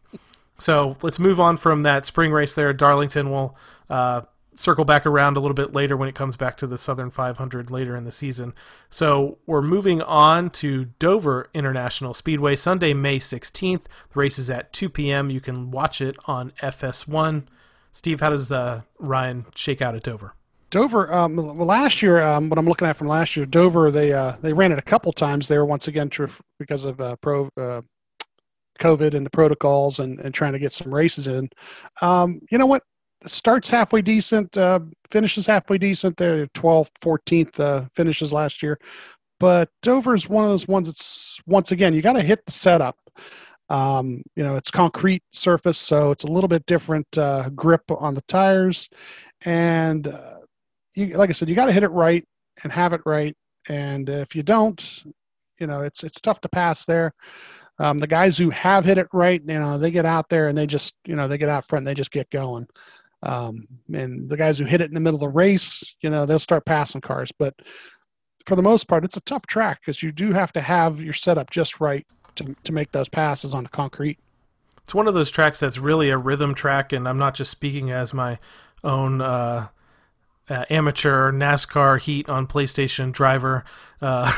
so 0.60 0.97
let's 1.01 1.20
move 1.20 1.39
on 1.39 1.58
from 1.58 1.84
that 1.84 2.05
spring 2.05 2.32
race 2.32 2.53
there. 2.53 2.74
Darlington 2.74 3.30
will 3.30 3.55
uh, 3.89 4.22
circle 4.55 4.86
back 4.86 5.05
around 5.05 5.38
a 5.38 5.39
little 5.39 5.55
bit 5.55 5.74
later 5.74 5.95
when 5.95 6.10
it 6.10 6.16
comes 6.16 6.36
back 6.36 6.58
to 6.58 6.68
the 6.68 6.78
Southern 6.78 7.12
500 7.12 7.70
later 7.70 7.95
in 7.95 8.03
the 8.03 8.12
season. 8.12 8.53
So 8.89 9.38
we're 9.45 9.62
moving 9.62 10.01
on 10.01 10.49
to 10.51 10.86
Dover 10.99 11.49
International 11.53 12.14
Speedway 12.14 12.55
Sunday, 12.55 12.93
May 12.93 13.20
16th. 13.20 13.84
The 13.84 14.20
race 14.20 14.39
is 14.39 14.49
at 14.49 14.74
2 14.74 14.89
p.m. 14.89 15.30
You 15.30 15.41
can 15.41 15.72
watch 15.72 16.01
it 16.01 16.18
on 16.26 16.51
FS1. 16.62 17.43
Steve, 17.91 18.20
how 18.20 18.32
does 18.32 18.51
uh, 18.51 18.82
Ryan 18.99 19.45
shake 19.55 19.82
out 19.82 19.95
at 19.95 20.03
Dover? 20.03 20.34
Dover, 20.70 21.12
um, 21.14 21.36
well, 21.38 21.66
last 21.66 22.01
year, 22.01 22.22
um, 22.22 22.49
what 22.49 22.60
I'm 22.60 22.66
looking 22.66 22.88
at 22.88 22.97
from 22.97 23.08
last 23.08 23.38
year, 23.38 23.45
Dover, 23.45 23.89
they 23.89 24.12
uh, 24.12 24.34
they 24.41 24.51
ran 24.51 24.74
it 24.74 24.78
a 24.78 24.82
couple 24.82 25.14
times 25.14 25.47
there 25.47 25.66
once 25.66 25.88
again 25.88 26.12
because 26.60 26.84
of 26.84 26.99
uh, 26.99 27.16
pro 27.22 27.49
uh, 27.55 27.82
COVID 28.78 29.13
and 29.13 29.25
the 29.25 29.30
protocols 29.30 29.99
and, 29.99 30.19
and 30.19 30.34
trying 30.34 30.53
to 30.53 30.59
get 30.59 30.73
some 30.73 30.93
races 30.93 31.28
in. 31.28 31.49
Um, 32.01 32.39
you 32.51 32.57
know 32.57 32.65
what? 32.65 32.84
starts 33.25 33.69
halfway 33.69 34.01
decent, 34.01 34.55
uh, 34.57 34.80
finishes 35.09 35.45
halfway 35.45 35.78
decent. 35.78 36.17
There, 36.17 36.45
12th, 36.47 36.91
14th 37.01 37.59
uh, 37.59 37.86
finishes 37.93 38.32
last 38.32 38.61
year. 38.61 38.80
But 39.39 39.69
Dover 39.82 40.15
is 40.15 40.30
one 40.30 40.43
of 40.43 40.49
those 40.49 40.67
ones 40.67 40.88
that's, 40.88 41.39
once 41.45 41.71
again, 41.71 41.93
you 41.93 42.01
got 42.01 42.13
to 42.13 42.21
hit 42.21 42.45
the 42.45 42.51
setup. 42.51 42.97
Um, 43.69 44.23
you 44.36 44.43
know, 44.43 44.55
it's 44.55 44.71
concrete 44.71 45.23
surface, 45.34 45.78
so 45.78 46.11
it's 46.11 46.23
a 46.23 46.32
little 46.32 46.47
bit 46.47 46.65
different 46.65 47.05
uh, 47.17 47.49
grip 47.49 47.84
on 47.89 48.15
the 48.15 48.21
tires. 48.23 48.89
And 49.41 50.07
uh, 50.07 50.38
you, 50.95 51.17
like 51.17 51.30
I 51.30 51.34
said, 51.34 51.49
you 51.49 51.55
got 51.55 51.65
to 51.65 51.73
hit 51.73 51.84
it 51.84 51.91
right 51.91 52.23
and 52.63 52.71
have 52.71 52.93
it 52.93 53.01
right. 53.05 53.36
And 53.67 54.09
if 54.09 54.36
you 54.36 54.41
don't, 54.41 55.03
you 55.59 55.67
know, 55.67 55.82
it's 55.82 56.03
it's 56.03 56.21
tough 56.21 56.39
to 56.41 56.49
pass 56.49 56.86
there. 56.86 57.13
Um, 57.80 57.97
the 57.97 58.07
guys 58.07 58.38
who 58.38 58.49
have 58.49 58.86
hit 58.86 58.97
it 58.97 59.07
right, 59.13 59.41
you 59.45 59.59
know, 59.59 59.78
they 59.78 59.91
get 59.91 60.05
out 60.05 60.30
there 60.30 60.47
and 60.47 60.57
they 60.57 60.65
just, 60.65 60.95
you 61.05 61.15
know, 61.15 61.28
they 61.28 61.38
get 61.38 61.49
out 61.49 61.65
front 61.65 61.82
and 61.82 61.88
they 61.88 61.93
just 61.93 62.11
get 62.11 62.30
going. 62.32 62.67
Um, 63.23 63.67
and 63.93 64.30
the 64.30 64.38
guys 64.38 64.57
who 64.57 64.65
hit 64.65 64.82
it 64.82 64.89
in 64.89 64.93
the 64.93 64.99
middle 64.99 65.17
of 65.17 65.21
the 65.21 65.30
race, 65.30 65.95
you 66.01 66.09
know, 66.09 66.25
they'll 66.25 66.39
start 66.39 66.65
passing 66.65 67.01
cars. 67.01 67.32
But 67.38 67.55
for 68.45 68.55
the 68.55 68.61
most 68.61 68.88
part, 68.88 69.03
it's 69.03 69.17
a 69.17 69.21
tough 69.21 69.45
track 69.47 69.82
because 69.82 70.01
you 70.01 70.11
do 70.11 70.32
have 70.32 70.51
to 70.53 70.61
have 70.61 71.01
your 71.01 71.13
setup 71.13 71.49
just 71.49 71.80
right 71.80 72.05
to, 72.36 72.55
to 72.63 72.71
make 72.71 72.91
those 72.91 73.09
passes 73.09 73.53
on 73.53 73.63
the 73.63 73.69
concrete. 73.69 74.17
It's 74.84 74.95
one 74.95 75.07
of 75.07 75.13
those 75.13 75.30
tracks 75.30 75.59
that's 75.59 75.78
really 75.78 76.09
a 76.09 76.17
rhythm 76.17 76.55
track, 76.55 76.93
and 76.93 77.07
I'm 77.07 77.17
not 77.17 77.36
just 77.36 77.51
speaking 77.51 77.91
as 77.91 78.13
my 78.13 78.39
own 78.84 79.21
uh, 79.21 79.67
uh, 80.50 80.66
amateur 80.70 81.32
NASCAR 81.32 82.00
Heat 82.00 82.30
on 82.30 82.48
PlayStation 82.48 83.12
driver. 83.12 83.66
Uh, 84.02 84.32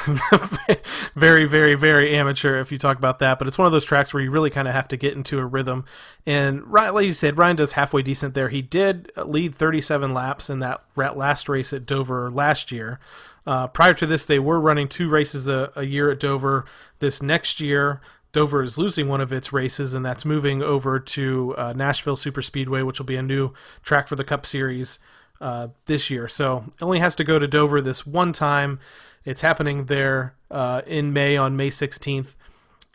very, 1.16 1.46
very, 1.46 1.76
very 1.76 2.16
amateur 2.16 2.60
if 2.60 2.72
you 2.72 2.78
talk 2.78 2.98
about 2.98 3.20
that. 3.20 3.38
But 3.38 3.48
it's 3.48 3.58
one 3.58 3.66
of 3.66 3.72
those 3.72 3.86
tracks 3.86 4.14
where 4.14 4.24
you 4.24 4.32
really 4.32 4.50
kind 4.50 4.68
of 4.68 4.74
have 4.74 4.88
to 4.90 4.98
get 4.98 5.14
into 5.14 5.38
a 5.40 5.46
rhythm. 5.46 5.86
And 6.26 6.66
like 6.72 7.06
you 7.06 7.14
said, 7.14 7.38
Ryan 7.38 7.58
does 7.58 7.74
halfway 7.74 8.02
decent 8.02 8.34
there. 8.34 8.50
He 8.50 8.62
did 8.62 9.12
lead 9.18 9.56
37 9.56 10.14
laps 10.14 10.50
in 10.50 10.60
that 10.60 10.82
last 10.96 11.50
race 11.50 11.74
at 11.74 11.86
Dover 11.86 12.32
last 12.32 12.72
year. 12.72 13.00
Uh, 13.46 13.68
prior 13.68 13.94
to 13.96 14.06
this, 14.06 14.26
they 14.26 14.40
were 14.40 14.60
running 14.60 14.88
two 14.88 15.10
races 15.10 15.48
a, 15.48 15.72
a 15.76 15.84
year 15.84 16.12
at 16.12 16.20
Dover. 16.20 16.66
This 17.00 17.22
next 17.22 17.60
year, 17.60 18.02
Dover 18.32 18.62
is 18.62 18.78
losing 18.78 19.08
one 19.08 19.22
of 19.22 19.34
its 19.34 19.52
races, 19.52 19.94
and 19.94 20.06
that's 20.06 20.26
moving 20.26 20.62
over 20.62 21.00
to 21.00 21.56
uh, 21.58 21.74
Nashville 21.74 22.16
Super 22.16 22.42
Speedway, 22.42 22.84
which 22.84 23.00
will 23.00 23.06
be 23.06 23.16
a 23.16 23.24
new 23.24 23.52
track 23.82 24.08
for 24.08 24.16
the 24.16 24.24
Cup 24.24 24.46
Series 24.46 25.00
uh, 25.42 25.70
this 25.86 26.10
year. 26.10 26.28
So 26.28 26.66
it 26.68 26.84
only 26.84 27.00
has 27.00 27.16
to 27.18 27.24
go 27.24 27.40
to 27.40 27.48
Dover 27.48 27.82
this 27.82 28.06
one 28.06 28.34
time. 28.34 28.80
It's 29.26 29.42
happening 29.42 29.86
there 29.86 30.36
uh, 30.50 30.82
in 30.86 31.14
May 31.14 31.38
on 31.38 31.56
May 31.56 31.70
16th. 31.70 32.36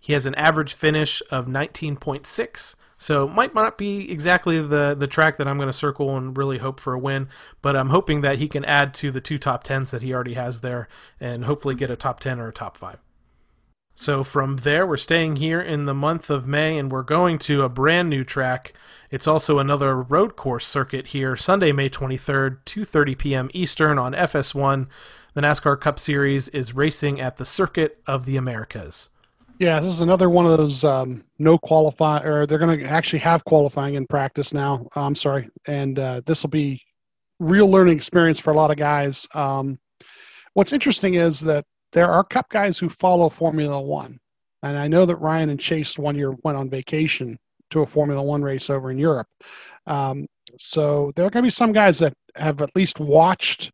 He 0.00 0.12
has 0.12 0.26
an 0.26 0.34
average 0.34 0.74
finish 0.74 1.22
of 1.30 1.46
19.6. 1.46 2.74
So 2.96 3.26
might 3.28 3.54
not 3.54 3.76
be 3.76 4.10
exactly 4.10 4.60
the 4.60 4.94
the 4.98 5.06
track 5.06 5.36
that 5.36 5.48
I'm 5.48 5.56
going 5.56 5.68
to 5.68 5.72
circle 5.72 6.16
and 6.16 6.36
really 6.36 6.58
hope 6.58 6.78
for 6.80 6.94
a 6.94 6.98
win, 6.98 7.28
but 7.60 7.76
I'm 7.76 7.90
hoping 7.90 8.20
that 8.20 8.38
he 8.38 8.48
can 8.48 8.64
add 8.64 8.94
to 8.94 9.10
the 9.10 9.20
two 9.20 9.36
top 9.36 9.64
tens 9.64 9.90
that 9.90 10.00
he 10.00 10.14
already 10.14 10.34
has 10.34 10.60
there, 10.60 10.88
and 11.20 11.44
hopefully 11.44 11.74
get 11.74 11.90
a 11.90 11.96
top 11.96 12.20
ten 12.20 12.38
or 12.38 12.48
a 12.48 12.52
top 12.52 12.76
five. 12.76 12.98
So 13.94 14.24
from 14.24 14.58
there, 14.58 14.86
we're 14.86 14.96
staying 14.96 15.36
here 15.36 15.60
in 15.60 15.86
the 15.86 15.94
month 15.94 16.28
of 16.28 16.46
May, 16.46 16.76
and 16.78 16.90
we're 16.90 17.02
going 17.02 17.38
to 17.40 17.62
a 17.62 17.68
brand 17.68 18.10
new 18.10 18.24
track. 18.24 18.72
It's 19.10 19.28
also 19.28 19.58
another 19.58 20.02
road 20.02 20.34
course 20.34 20.66
circuit 20.66 21.08
here, 21.08 21.36
Sunday, 21.36 21.70
May 21.70 21.88
23rd, 21.88 22.58
2:30 22.64 23.18
p.m. 23.18 23.50
Eastern 23.54 23.98
on 23.98 24.12
FS1. 24.12 24.88
The 25.34 25.40
NASCAR 25.40 25.80
Cup 25.80 26.00
Series 26.00 26.48
is 26.48 26.74
racing 26.74 27.20
at 27.20 27.36
the 27.36 27.44
Circuit 27.44 28.00
of 28.06 28.26
the 28.26 28.36
Americas. 28.36 29.10
Yeah, 29.60 29.78
this 29.78 29.92
is 29.92 30.00
another 30.00 30.28
one 30.28 30.46
of 30.46 30.56
those 30.58 30.82
um, 30.82 31.24
no 31.38 31.56
qualify, 31.56 32.24
or 32.24 32.46
they're 32.46 32.58
going 32.58 32.80
to 32.80 32.86
actually 32.86 33.20
have 33.20 33.44
qualifying 33.44 33.94
in 33.94 34.06
practice 34.06 34.52
now. 34.52 34.88
I'm 34.96 35.14
sorry, 35.14 35.48
and 35.68 35.98
uh, 35.98 36.22
this 36.26 36.42
will 36.42 36.50
be 36.50 36.82
real 37.38 37.70
learning 37.70 37.96
experience 37.96 38.40
for 38.40 38.50
a 38.52 38.56
lot 38.56 38.72
of 38.72 38.76
guys. 38.76 39.26
Um, 39.34 39.78
what's 40.54 40.72
interesting 40.72 41.14
is 41.14 41.38
that 41.40 41.64
there 41.94 42.10
are 42.10 42.24
Cup 42.24 42.50
guys 42.50 42.78
who 42.78 42.88
follow 42.88 43.30
Formula 43.30 43.80
One, 43.80 44.18
and 44.62 44.76
I 44.76 44.88
know 44.88 45.06
that 45.06 45.16
Ryan 45.16 45.50
and 45.50 45.60
Chase 45.60 45.98
one 45.98 46.16
year 46.16 46.34
went 46.42 46.58
on 46.58 46.68
vacation 46.68 47.38
to 47.70 47.80
a 47.80 47.86
Formula 47.86 48.22
One 48.22 48.42
race 48.42 48.68
over 48.68 48.90
in 48.90 48.98
Europe. 48.98 49.28
Um, 49.86 50.26
so 50.58 51.12
there 51.16 51.24
are 51.24 51.30
going 51.30 51.42
to 51.42 51.46
be 51.46 51.50
some 51.50 51.72
guys 51.72 51.98
that 52.00 52.12
have 52.36 52.60
at 52.60 52.74
least 52.76 53.00
watched 53.00 53.70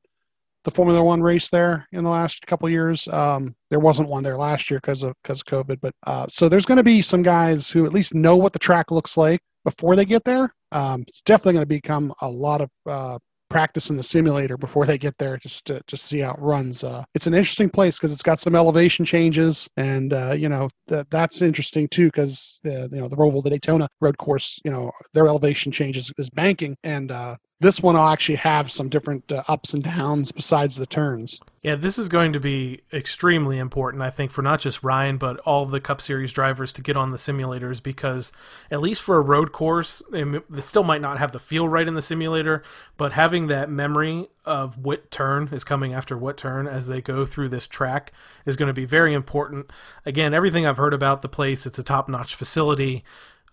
the 0.64 0.70
Formula 0.70 1.02
One 1.02 1.22
race 1.22 1.48
there 1.48 1.88
in 1.92 2.04
the 2.04 2.10
last 2.10 2.46
couple 2.46 2.68
years. 2.68 3.08
Um, 3.08 3.56
there 3.70 3.80
wasn't 3.80 4.10
one 4.10 4.22
there 4.22 4.36
last 4.36 4.70
year 4.70 4.78
because 4.78 5.02
of 5.02 5.14
because 5.22 5.40
of 5.40 5.46
COVID, 5.46 5.80
but 5.80 5.94
uh, 6.06 6.26
so 6.28 6.48
there's 6.48 6.66
going 6.66 6.76
to 6.76 6.84
be 6.84 7.02
some 7.02 7.22
guys 7.22 7.70
who 7.70 7.86
at 7.86 7.92
least 7.92 8.14
know 8.14 8.36
what 8.36 8.52
the 8.52 8.58
track 8.58 8.90
looks 8.90 9.16
like 9.16 9.40
before 9.64 9.96
they 9.96 10.04
get 10.04 10.24
there. 10.24 10.54
Um, 10.72 11.04
it's 11.08 11.22
definitely 11.22 11.54
going 11.54 11.62
to 11.62 11.66
become 11.66 12.14
a 12.20 12.28
lot 12.28 12.60
of 12.60 12.70
uh, 12.86 13.18
practice 13.50 13.90
in 13.90 13.96
the 13.96 14.02
simulator 14.02 14.56
before 14.56 14.86
they 14.86 14.96
get 14.96 15.18
there 15.18 15.36
just 15.36 15.66
to 15.66 15.82
just 15.86 16.04
see 16.06 16.20
how 16.20 16.32
it 16.32 16.40
runs. 16.40 16.82
Uh, 16.82 17.04
it's 17.14 17.26
an 17.26 17.34
interesting 17.34 17.68
place 17.68 17.98
because 17.98 18.12
it's 18.12 18.22
got 18.22 18.40
some 18.40 18.54
elevation 18.54 19.04
changes, 19.04 19.68
and 19.76 20.14
uh, 20.14 20.32
you 20.32 20.48
know 20.48 20.70
that 20.86 21.10
that's 21.10 21.42
interesting 21.42 21.86
too 21.88 22.06
because 22.06 22.60
you 22.64 22.88
know 22.92 23.08
the 23.08 23.16
Roval, 23.16 23.42
the 23.42 23.50
Daytona 23.50 23.88
road 24.00 24.16
course, 24.16 24.58
you 24.64 24.70
know 24.70 24.90
their 25.12 25.26
elevation 25.26 25.70
changes 25.70 26.10
is 26.16 26.30
banking, 26.30 26.76
and 26.84 27.10
uh, 27.10 27.36
this 27.60 27.82
one 27.82 27.94
will 27.94 28.08
actually 28.08 28.36
have 28.36 28.70
some 28.70 28.88
different 28.88 29.30
uh, 29.30 29.42
ups 29.48 29.74
and 29.74 29.84
downs 29.84 30.32
besides 30.32 30.76
the 30.76 30.86
turns. 30.86 31.40
Yeah, 31.62 31.74
this 31.74 31.98
is 31.98 32.08
going 32.08 32.32
to 32.32 32.40
be 32.40 32.80
extremely 32.90 33.58
important, 33.58 34.02
I 34.02 34.08
think, 34.08 34.30
for 34.30 34.40
not 34.40 34.60
just 34.60 34.82
Ryan, 34.82 35.18
but 35.18 35.38
all 35.40 35.66
the 35.66 35.78
Cup 35.78 36.00
Series 36.00 36.32
drivers 36.32 36.72
to 36.72 36.82
get 36.82 36.96
on 36.96 37.10
the 37.10 37.18
simulators 37.18 37.82
because, 37.82 38.32
at 38.70 38.80
least 38.80 39.02
for 39.02 39.18
a 39.18 39.20
road 39.20 39.52
course, 39.52 40.02
they 40.10 40.40
still 40.60 40.84
might 40.84 41.02
not 41.02 41.18
have 41.18 41.32
the 41.32 41.38
feel 41.38 41.68
right 41.68 41.86
in 41.86 41.94
the 41.94 42.00
simulator, 42.00 42.62
but 42.96 43.12
having 43.12 43.48
that 43.48 43.68
memory 43.68 44.28
of 44.46 44.78
what 44.78 45.10
turn 45.10 45.50
is 45.52 45.62
coming 45.62 45.92
after 45.92 46.16
what 46.16 46.38
turn 46.38 46.66
as 46.66 46.86
they 46.86 47.02
go 47.02 47.26
through 47.26 47.50
this 47.50 47.66
track 47.66 48.10
is 48.46 48.56
going 48.56 48.68
to 48.68 48.72
be 48.72 48.86
very 48.86 49.12
important. 49.12 49.70
Again, 50.06 50.32
everything 50.32 50.64
I've 50.64 50.78
heard 50.78 50.94
about 50.94 51.20
the 51.20 51.28
place, 51.28 51.66
it's 51.66 51.78
a 51.78 51.82
top 51.82 52.08
notch 52.08 52.34
facility. 52.34 53.04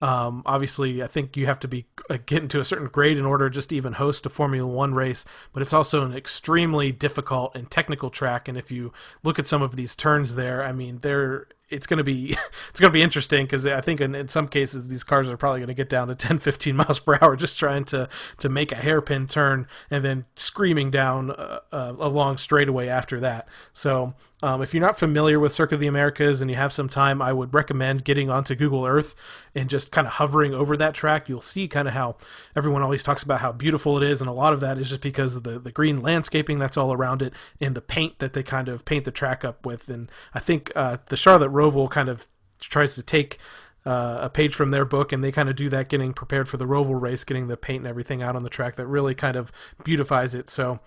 Um, 0.01 0.43
obviously, 0.45 1.01
I 1.01 1.07
think 1.07 1.35
you 1.35 1.47
have 1.47 1.59
to 1.61 1.67
be 1.67 1.87
uh, 2.09 2.17
getting 2.25 2.49
to 2.49 2.59
a 2.59 2.65
certain 2.65 2.87
grade 2.87 3.17
in 3.17 3.25
order 3.25 3.49
just 3.49 3.69
to 3.69 3.75
even 3.75 3.93
host 3.93 4.25
a 4.25 4.29
Formula 4.29 4.67
One 4.67 4.93
race. 4.93 5.25
But 5.53 5.63
it's 5.63 5.73
also 5.73 6.03
an 6.03 6.13
extremely 6.13 6.91
difficult 6.91 7.55
and 7.55 7.69
technical 7.69 8.09
track. 8.09 8.47
And 8.47 8.57
if 8.57 8.71
you 8.71 8.93
look 9.23 9.39
at 9.39 9.47
some 9.47 9.61
of 9.61 9.75
these 9.75 9.95
turns 9.95 10.35
there, 10.35 10.63
I 10.63 10.71
mean, 10.71 10.99
they're 10.99 11.47
it's 11.69 11.87
going 11.87 11.97
to 11.97 12.03
be 12.03 12.37
it's 12.69 12.79
going 12.79 12.91
to 12.91 12.93
be 12.93 13.01
interesting 13.01 13.45
because 13.45 13.65
I 13.65 13.81
think 13.81 14.01
in, 14.01 14.15
in 14.15 14.27
some 14.27 14.47
cases 14.47 14.87
these 14.87 15.03
cars 15.03 15.29
are 15.29 15.37
probably 15.37 15.59
going 15.59 15.67
to 15.67 15.73
get 15.73 15.89
down 15.89 16.07
to 16.07 16.15
10 16.27 16.39
15 16.39 16.75
miles 16.75 16.99
per 16.99 17.17
hour 17.21 17.35
just 17.35 17.57
trying 17.57 17.85
to 17.85 18.07
to 18.39 18.49
make 18.49 18.71
a 18.71 18.75
hairpin 18.75 19.27
turn 19.27 19.67
and 19.89 20.03
then 20.03 20.25
screaming 20.35 20.91
down 20.91 21.31
a, 21.31 21.61
a 21.71 22.07
long 22.07 22.37
straightaway 22.37 22.87
after 22.87 23.19
that 23.19 23.47
so 23.73 24.13
um, 24.43 24.61
if 24.61 24.73
you're 24.73 24.85
not 24.85 24.99
familiar 24.99 25.39
with 25.39 25.51
Circuit 25.51 25.75
of 25.75 25.81
the 25.81 25.87
Americas 25.87 26.41
and 26.41 26.51
you 26.51 26.57
have 26.57 26.71
some 26.71 26.87
time, 26.87 27.21
I 27.23 27.33
would 27.33 27.53
recommend 27.55 28.03
getting 28.03 28.29
onto 28.29 28.53
Google 28.53 28.85
Earth 28.85 29.15
and 29.55 29.67
just 29.67 29.91
kind 29.91 30.05
of 30.05 30.13
hovering 30.13 30.53
over 30.53 30.77
that 30.77 30.93
track. 30.93 31.27
You'll 31.27 31.41
see 31.41 31.67
kind 31.67 31.87
of 31.87 31.95
how 31.95 32.17
everyone 32.55 32.83
always 32.83 33.01
talks 33.01 33.23
about 33.23 33.41
how 33.41 33.51
beautiful 33.51 33.97
it 33.97 34.03
is, 34.07 34.21
and 34.21 34.29
a 34.29 34.33
lot 34.33 34.53
of 34.53 34.59
that 34.59 34.77
is 34.77 34.89
just 34.89 35.01
because 35.01 35.35
of 35.35 35.43
the, 35.43 35.57
the 35.57 35.71
green 35.71 36.01
landscaping 36.01 36.59
that's 36.59 36.77
all 36.77 36.93
around 36.93 37.23
it 37.23 37.33
and 37.59 37.73
the 37.73 37.81
paint 37.81 38.19
that 38.19 38.33
they 38.33 38.43
kind 38.43 38.69
of 38.69 38.85
paint 38.85 39.05
the 39.05 39.11
track 39.11 39.43
up 39.43 39.65
with. 39.65 39.89
And 39.89 40.11
I 40.35 40.39
think 40.39 40.71
uh, 40.75 40.97
the 41.07 41.17
Charlotte 41.17 41.51
Roval 41.51 41.89
kind 41.89 42.07
of 42.07 42.27
tries 42.59 42.93
to 42.93 43.01
take 43.01 43.39
uh, 43.87 44.19
a 44.21 44.29
page 44.29 44.53
from 44.53 44.69
their 44.69 44.85
book, 44.85 45.11
and 45.11 45.23
they 45.23 45.31
kind 45.31 45.49
of 45.49 45.55
do 45.55 45.67
that, 45.69 45.89
getting 45.89 46.13
prepared 46.13 46.47
for 46.47 46.57
the 46.57 46.65
Roval 46.65 47.01
race, 47.01 47.23
getting 47.23 47.47
the 47.47 47.57
paint 47.57 47.79
and 47.79 47.87
everything 47.87 48.21
out 48.21 48.35
on 48.35 48.43
the 48.43 48.49
track 48.49 48.75
that 48.75 48.85
really 48.85 49.15
kind 49.15 49.35
of 49.35 49.51
beautifies 49.83 50.35
it. 50.35 50.51
So, 50.51 50.79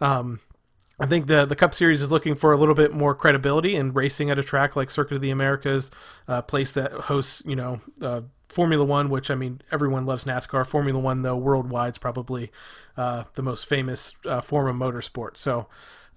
um, 0.00 0.38
I 1.02 1.06
think 1.06 1.26
the 1.26 1.44
the 1.44 1.56
Cup 1.56 1.74
Series 1.74 2.00
is 2.00 2.12
looking 2.12 2.36
for 2.36 2.52
a 2.52 2.56
little 2.56 2.76
bit 2.76 2.94
more 2.94 3.12
credibility 3.12 3.74
in 3.74 3.92
racing 3.92 4.30
at 4.30 4.38
a 4.38 4.42
track 4.42 4.76
like 4.76 4.88
Circuit 4.88 5.16
of 5.16 5.20
the 5.20 5.30
Americas, 5.30 5.90
a 6.28 6.42
place 6.42 6.70
that 6.72 6.92
hosts 6.92 7.42
you 7.44 7.56
know 7.56 7.80
uh, 8.00 8.20
Formula 8.48 8.84
One, 8.84 9.10
which 9.10 9.28
I 9.28 9.34
mean 9.34 9.62
everyone 9.72 10.06
loves 10.06 10.22
NASCAR. 10.22 10.64
Formula 10.64 11.00
One 11.00 11.22
though 11.22 11.36
worldwide 11.36 11.94
is 11.94 11.98
probably 11.98 12.52
uh, 12.96 13.24
the 13.34 13.42
most 13.42 13.66
famous 13.66 14.14
uh, 14.26 14.42
form 14.42 14.68
of 14.68 14.76
motorsport. 14.76 15.36
So 15.38 15.66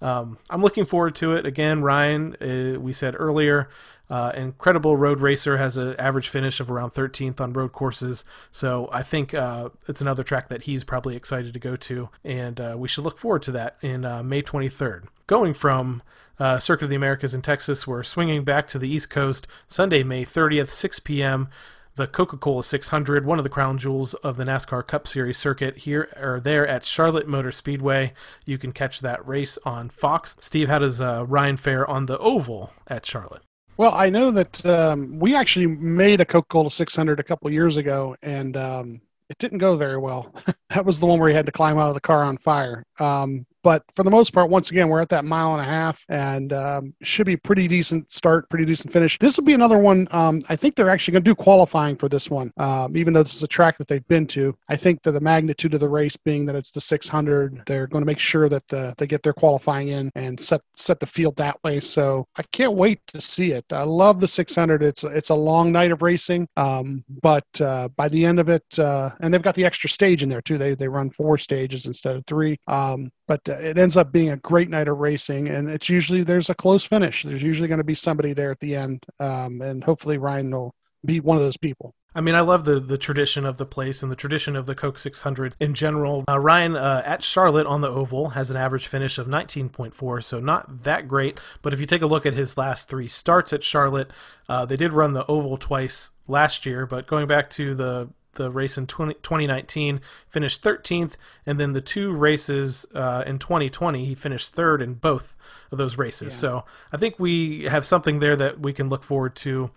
um, 0.04 0.38
I'm 0.52 0.62
looking 0.62 0.86
forward 0.86 1.16
to 1.16 1.34
it. 1.34 1.48
Again, 1.48 1.82
Ryan, 1.82 2.36
uh, 2.36 2.80
we 2.80 2.94
said 2.94 3.16
earlier, 3.18 3.70
uh, 4.10 4.32
incredible 4.36 4.96
road 4.98 5.20
racer 5.20 5.58
has 5.58 5.78
an 5.78 5.96
average 5.98 6.30
finish 6.30 6.60
of 6.60 6.70
around 6.70 6.94
13th 6.94 7.40
on 7.40 7.54
road 7.54 7.72
courses. 7.72 8.24
So 8.52 8.90
I 8.92 9.04
think 9.04 9.34
uh, 9.34 9.70
it's 9.88 10.02
another 10.02 10.24
track 10.24 10.50
that 10.50 10.64
he's 10.64 10.84
probably 10.84 11.16
excited 11.16 11.54
to 11.54 11.60
go 11.60 11.76
to, 11.76 12.10
and 12.24 12.60
uh, 12.60 12.76
we 12.78 12.88
should 12.88 13.04
look 13.04 13.18
forward 13.18 13.44
to 13.44 13.52
that 13.54 13.78
in 13.82 14.06
uh, 14.06 14.24
May 14.24 14.42
23rd. 14.42 15.06
Going 15.28 15.54
from 15.54 16.04
uh, 16.40 16.60
Circuit 16.60 16.86
of 16.86 16.90
the 16.90 16.96
Americas 16.96 17.34
in 17.34 17.42
Texas, 17.42 17.88
we're 17.88 18.04
swinging 18.04 18.44
back 18.44 18.68
to 18.68 18.80
the 18.80 18.90
East 18.90 19.10
Coast 19.10 19.48
Sunday, 19.68 20.04
May 20.04 20.26
30th, 20.26 20.72
6 20.72 21.00
p.m 21.00 21.50
the 21.96 22.08
Coca 22.08 22.38
Cola 22.38 22.64
600, 22.64 23.26
one 23.26 23.38
of 23.38 23.44
the 23.44 23.50
crown 23.50 23.78
jewels 23.78 24.14
of 24.16 24.38
the 24.38 24.44
NASCAR 24.44 24.86
Cup 24.86 25.08
Series 25.08 25.38
circuit, 25.38 25.80
here 25.80 26.10
or 26.22 26.42
there 26.42 26.68
at 26.68 26.84
Charlotte 26.84 27.28
Motor 27.28 27.52
Speedway. 27.52 28.14
You 28.46 28.58
can 28.58 28.74
catch 28.74 29.00
that 29.00 29.26
race 29.26 29.58
on 29.66 29.90
Fox. 29.90 30.36
Steve, 30.42 30.68
how 30.68 30.80
does 30.80 31.00
uh, 31.00 31.26
Ryan 31.26 31.58
fare 31.58 31.90
on 31.90 32.06
the 32.06 32.18
oval 32.18 32.74
at 32.88 33.06
Charlotte? 33.06 33.44
Well, 33.78 33.94
I 33.94 34.10
know 34.10 34.32
that 34.32 34.66
um, 34.66 35.20
we 35.20 35.36
actually 35.36 35.68
made 35.68 36.22
a 36.22 36.26
Coca 36.26 36.48
Cola 36.48 36.72
600 36.72 37.20
a 37.20 37.24
couple 37.24 37.52
years 37.52 37.76
ago, 37.76 38.16
and 38.22 38.56
um, 38.56 39.02
it 39.30 39.38
didn't 39.38 39.58
go 39.58 39.76
very 39.76 39.98
well. 39.98 40.34
that 40.70 40.86
was 40.86 41.00
the 41.00 41.06
one 41.06 41.20
where 41.20 41.28
he 41.28 41.36
had 41.36 41.46
to 41.46 41.52
climb 41.52 41.78
out 41.78 41.90
of 41.90 41.94
the 41.94 42.02
car 42.02 42.24
on 42.24 42.38
fire. 42.38 42.86
Um, 43.00 43.46
but 43.66 43.84
for 43.96 44.04
the 44.04 44.12
most 44.12 44.32
part, 44.32 44.52
once 44.52 44.70
again, 44.70 44.90
we're 44.90 45.02
at 45.02 45.10
that 45.10 45.26
mile 45.26 45.54
and 45.54 45.60
a 45.60 45.66
half 45.66 46.06
and 46.10 46.54
um, 46.54 46.94
should 47.02 47.26
be 47.26 47.36
pretty 47.36 47.68
decent 47.68 48.14
start, 48.14 48.48
pretty 48.48 48.64
decent 48.64 48.94
finish. 48.94 49.18
This 49.18 49.38
will 49.38 49.44
be 49.44 49.54
another 49.54 49.80
one. 49.80 50.08
Um, 50.12 50.44
I 50.50 50.56
think 50.56 50.76
they're 50.76 50.92
actually 50.92 51.14
going 51.14 51.24
to 51.24 51.32
do 51.32 51.34
qualifying 51.34 51.96
for 51.96 52.08
this 52.08 52.30
one, 52.30 52.54
um, 52.58 52.96
even 52.96 53.12
though 53.12 53.24
this 53.24 53.34
is 53.34 53.42
a 53.42 53.48
track 53.48 53.80
that 53.80 53.88
they've 53.88 54.08
been 54.08 54.28
to. 54.28 54.56
I 54.70 54.76
think 54.76 55.02
that 55.02 55.14
the 55.14 55.20
magnitude 55.20 55.74
of 55.74 55.80
the 55.80 55.90
race 55.90 56.16
being 56.16 56.46
that 56.46 56.56
it's 56.56 56.70
the 56.70 56.80
600, 56.80 57.64
they're 57.66 57.88
going 57.88 58.04
to 58.04 58.06
make 58.06 58.20
sure 58.20 58.50
that 58.50 58.68
the, 58.68 58.94
they 59.00 59.08
get 59.08 59.24
their 59.24 59.34
qualifying 59.34 59.88
in 59.88 60.12
and 60.14 60.40
set 60.40 60.62
set 60.76 61.00
the 61.00 61.08
field 61.08 61.36
that 61.38 61.58
way. 61.64 61.80
So 61.80 62.28
I 62.36 62.44
can't 62.52 62.74
wait 62.74 63.00
to 63.16 63.20
see 63.20 63.54
it. 63.54 63.66
I 63.72 63.82
love 63.82 64.20
the 64.20 64.28
600. 64.28 64.84
It's 64.84 65.04
it's 65.04 65.30
a 65.30 65.36
long 65.36 65.72
night 65.72 65.92
of 65.92 66.04
racing, 66.04 66.48
um, 66.56 67.04
but 67.24 67.48
uh, 67.60 67.88
by 67.96 68.10
the 68.10 68.24
end 68.24 68.40
of 68.40 68.48
it, 68.48 68.78
uh, 68.78 69.10
and 69.22 69.34
they've 69.34 69.42
got 69.42 69.56
the 69.56 69.66
extra 69.66 69.90
stage 69.90 70.22
in 70.22 70.30
there 70.30 70.44
too. 70.44 70.60
They 70.60 70.76
they 70.76 70.88
run 70.88 71.10
four 71.10 71.40
stages 71.40 71.88
instead 71.88 72.16
of 72.16 72.24
three. 72.28 72.60
Um, 72.68 73.10
but 73.28 73.42
uh, 73.50 73.55
it 73.60 73.78
ends 73.78 73.98
up 73.98 74.12
being 74.12 74.30
a 74.30 74.38
great 74.38 74.70
night 74.70 74.88
of 74.88 74.98
racing 74.98 75.50
and 75.50 75.70
it's 75.70 75.90
usually 75.90 76.24
there's 76.24 76.50
a 76.50 76.56
close 76.56 76.84
finish 76.84 77.24
there's 77.24 77.42
usually 77.42 77.68
going 77.68 77.78
to 77.78 77.84
be 77.84 77.96
somebody 77.96 78.34
there 78.34 78.52
at 78.52 78.60
the 78.60 78.76
end 78.76 79.04
um, 79.20 79.62
and 79.62 79.84
hopefully 79.84 80.18
ryan 80.18 80.50
will 80.52 80.74
be 81.06 81.20
one 81.20 81.38
of 81.38 81.44
those 81.44 81.58
people 81.58 81.94
I 82.18 82.22
mean, 82.22 82.34
I 82.34 82.40
love 82.40 82.64
the 82.64 82.80
the 82.80 82.98
tradition 82.98 83.46
of 83.46 83.58
the 83.58 83.66
place 83.66 84.02
and 84.02 84.10
the 84.10 84.16
tradition 84.16 84.56
of 84.56 84.66
the 84.66 84.74
Coke 84.74 84.98
600 84.98 85.54
in 85.60 85.74
general. 85.74 86.24
Uh, 86.30 86.40
Ryan 86.40 86.78
uh, 86.78 87.02
at 87.06 87.22
Charlotte 87.22 87.68
on 87.68 87.82
the 87.82 87.90
oval 87.90 88.30
has 88.30 88.50
an 88.50 88.56
average 88.56 88.88
finish 88.88 89.18
of 89.18 89.28
19.4, 89.28 90.24
so 90.24 90.40
not 90.40 90.84
that 90.84 91.10
great. 91.10 91.42
But 91.62 91.74
if 91.74 91.82
you 91.82 91.86
take 91.86 92.02
a 92.02 92.08
look 92.08 92.26
at 92.26 92.34
his 92.34 92.58
last 92.58 92.88
three 92.88 93.10
starts 93.10 93.52
at 93.52 93.66
Charlotte, 93.66 94.12
uh, 94.48 94.66
they 94.66 94.78
did 94.78 94.94
run 94.94 95.12
the 95.12 95.26
oval 95.26 95.58
twice 95.58 96.12
last 96.26 96.66
year. 96.66 96.86
But 96.86 97.06
going 97.06 97.28
back 97.28 97.50
to 97.52 97.76
the 97.76 98.10
the 98.36 98.52
race 98.52 98.78
in 98.78 98.88
20, 98.88 99.16
2019, 99.16 100.02
finished 100.30 100.64
13th, 100.64 101.14
and 101.46 101.60
then 101.60 101.74
the 101.74 101.82
two 101.82 102.14
races 102.14 102.86
uh, 102.94 103.24
in 103.26 103.40
2020, 103.40 104.06
he 104.06 104.16
finished 104.16 104.54
third 104.54 104.82
in 104.82 104.96
both 104.96 105.36
of 105.72 105.78
those 105.78 105.98
races. 105.98 106.34
Yeah. 106.34 106.40
So 106.40 106.66
I 106.92 106.98
think 106.98 107.16
we 107.20 107.64
have 107.64 107.86
something 107.86 108.20
there 108.20 108.36
that 108.36 108.60
we 108.60 108.74
can 108.74 108.90
look 108.90 109.04
forward 109.04 109.36
to 109.38 109.72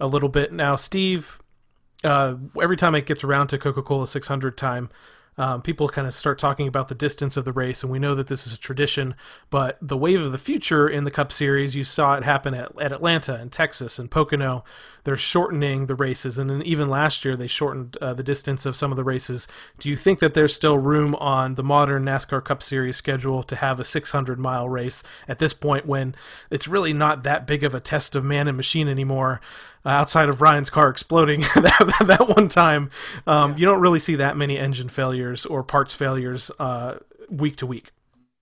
a 0.00 0.06
little 0.06 0.28
bit. 0.28 0.52
Now, 0.52 0.76
Steve, 0.76 1.40
uh, 2.04 2.36
every 2.60 2.76
time 2.76 2.94
it 2.94 3.06
gets 3.06 3.24
around 3.24 3.48
to 3.48 3.58
Coca 3.58 3.82
Cola 3.82 4.06
600 4.06 4.56
time, 4.56 4.90
um, 5.38 5.62
people 5.62 5.88
kind 5.88 6.06
of 6.06 6.14
start 6.14 6.38
talking 6.38 6.66
about 6.66 6.88
the 6.88 6.94
distance 6.94 7.36
of 7.36 7.44
the 7.44 7.52
race, 7.52 7.82
and 7.82 7.92
we 7.92 8.00
know 8.00 8.16
that 8.16 8.26
this 8.26 8.46
is 8.46 8.52
a 8.52 8.58
tradition. 8.58 9.14
But 9.50 9.78
the 9.80 9.96
wave 9.96 10.20
of 10.20 10.32
the 10.32 10.38
future 10.38 10.88
in 10.88 11.04
the 11.04 11.10
Cup 11.12 11.32
Series, 11.32 11.76
you 11.76 11.84
saw 11.84 12.16
it 12.16 12.24
happen 12.24 12.54
at, 12.54 12.72
at 12.80 12.92
Atlanta 12.92 13.34
and 13.36 13.52
Texas 13.52 13.98
and 13.98 14.10
Pocono. 14.10 14.64
They're 15.04 15.16
shortening 15.16 15.86
the 15.86 15.94
races, 15.94 16.36
and 16.38 16.50
then 16.50 16.60
even 16.62 16.90
last 16.90 17.24
year 17.24 17.36
they 17.36 17.46
shortened 17.46 17.96
uh, 18.00 18.14
the 18.14 18.24
distance 18.24 18.66
of 18.66 18.76
some 18.76 18.90
of 18.90 18.96
the 18.96 19.04
races. 19.04 19.46
Do 19.78 19.88
you 19.88 19.96
think 19.96 20.18
that 20.18 20.34
there's 20.34 20.54
still 20.54 20.76
room 20.76 21.14
on 21.14 21.54
the 21.54 21.62
modern 21.62 22.04
NASCAR 22.04 22.44
Cup 22.44 22.62
Series 22.62 22.96
schedule 22.96 23.44
to 23.44 23.56
have 23.56 23.78
a 23.78 23.84
600 23.84 24.38
mile 24.38 24.68
race 24.68 25.02
at 25.28 25.38
this 25.38 25.54
point 25.54 25.86
when 25.86 26.14
it's 26.50 26.68
really 26.68 26.92
not 26.92 27.22
that 27.22 27.46
big 27.46 27.62
of 27.62 27.74
a 27.74 27.80
test 27.80 28.16
of 28.16 28.24
man 28.24 28.48
and 28.48 28.56
machine 28.56 28.88
anymore? 28.88 29.40
Outside 29.88 30.28
of 30.28 30.40
Ryan's 30.40 30.70
car 30.70 30.88
exploding 30.88 31.40
that, 31.54 32.04
that 32.06 32.28
one 32.36 32.48
time, 32.48 32.90
um, 33.26 33.52
yeah. 33.52 33.56
you 33.58 33.66
don't 33.66 33.80
really 33.80 33.98
see 33.98 34.14
that 34.16 34.36
many 34.36 34.58
engine 34.58 34.88
failures 34.88 35.46
or 35.46 35.62
parts 35.62 35.94
failures 35.94 36.50
uh, 36.58 36.96
week 37.30 37.56
to 37.56 37.66
week. 37.66 37.90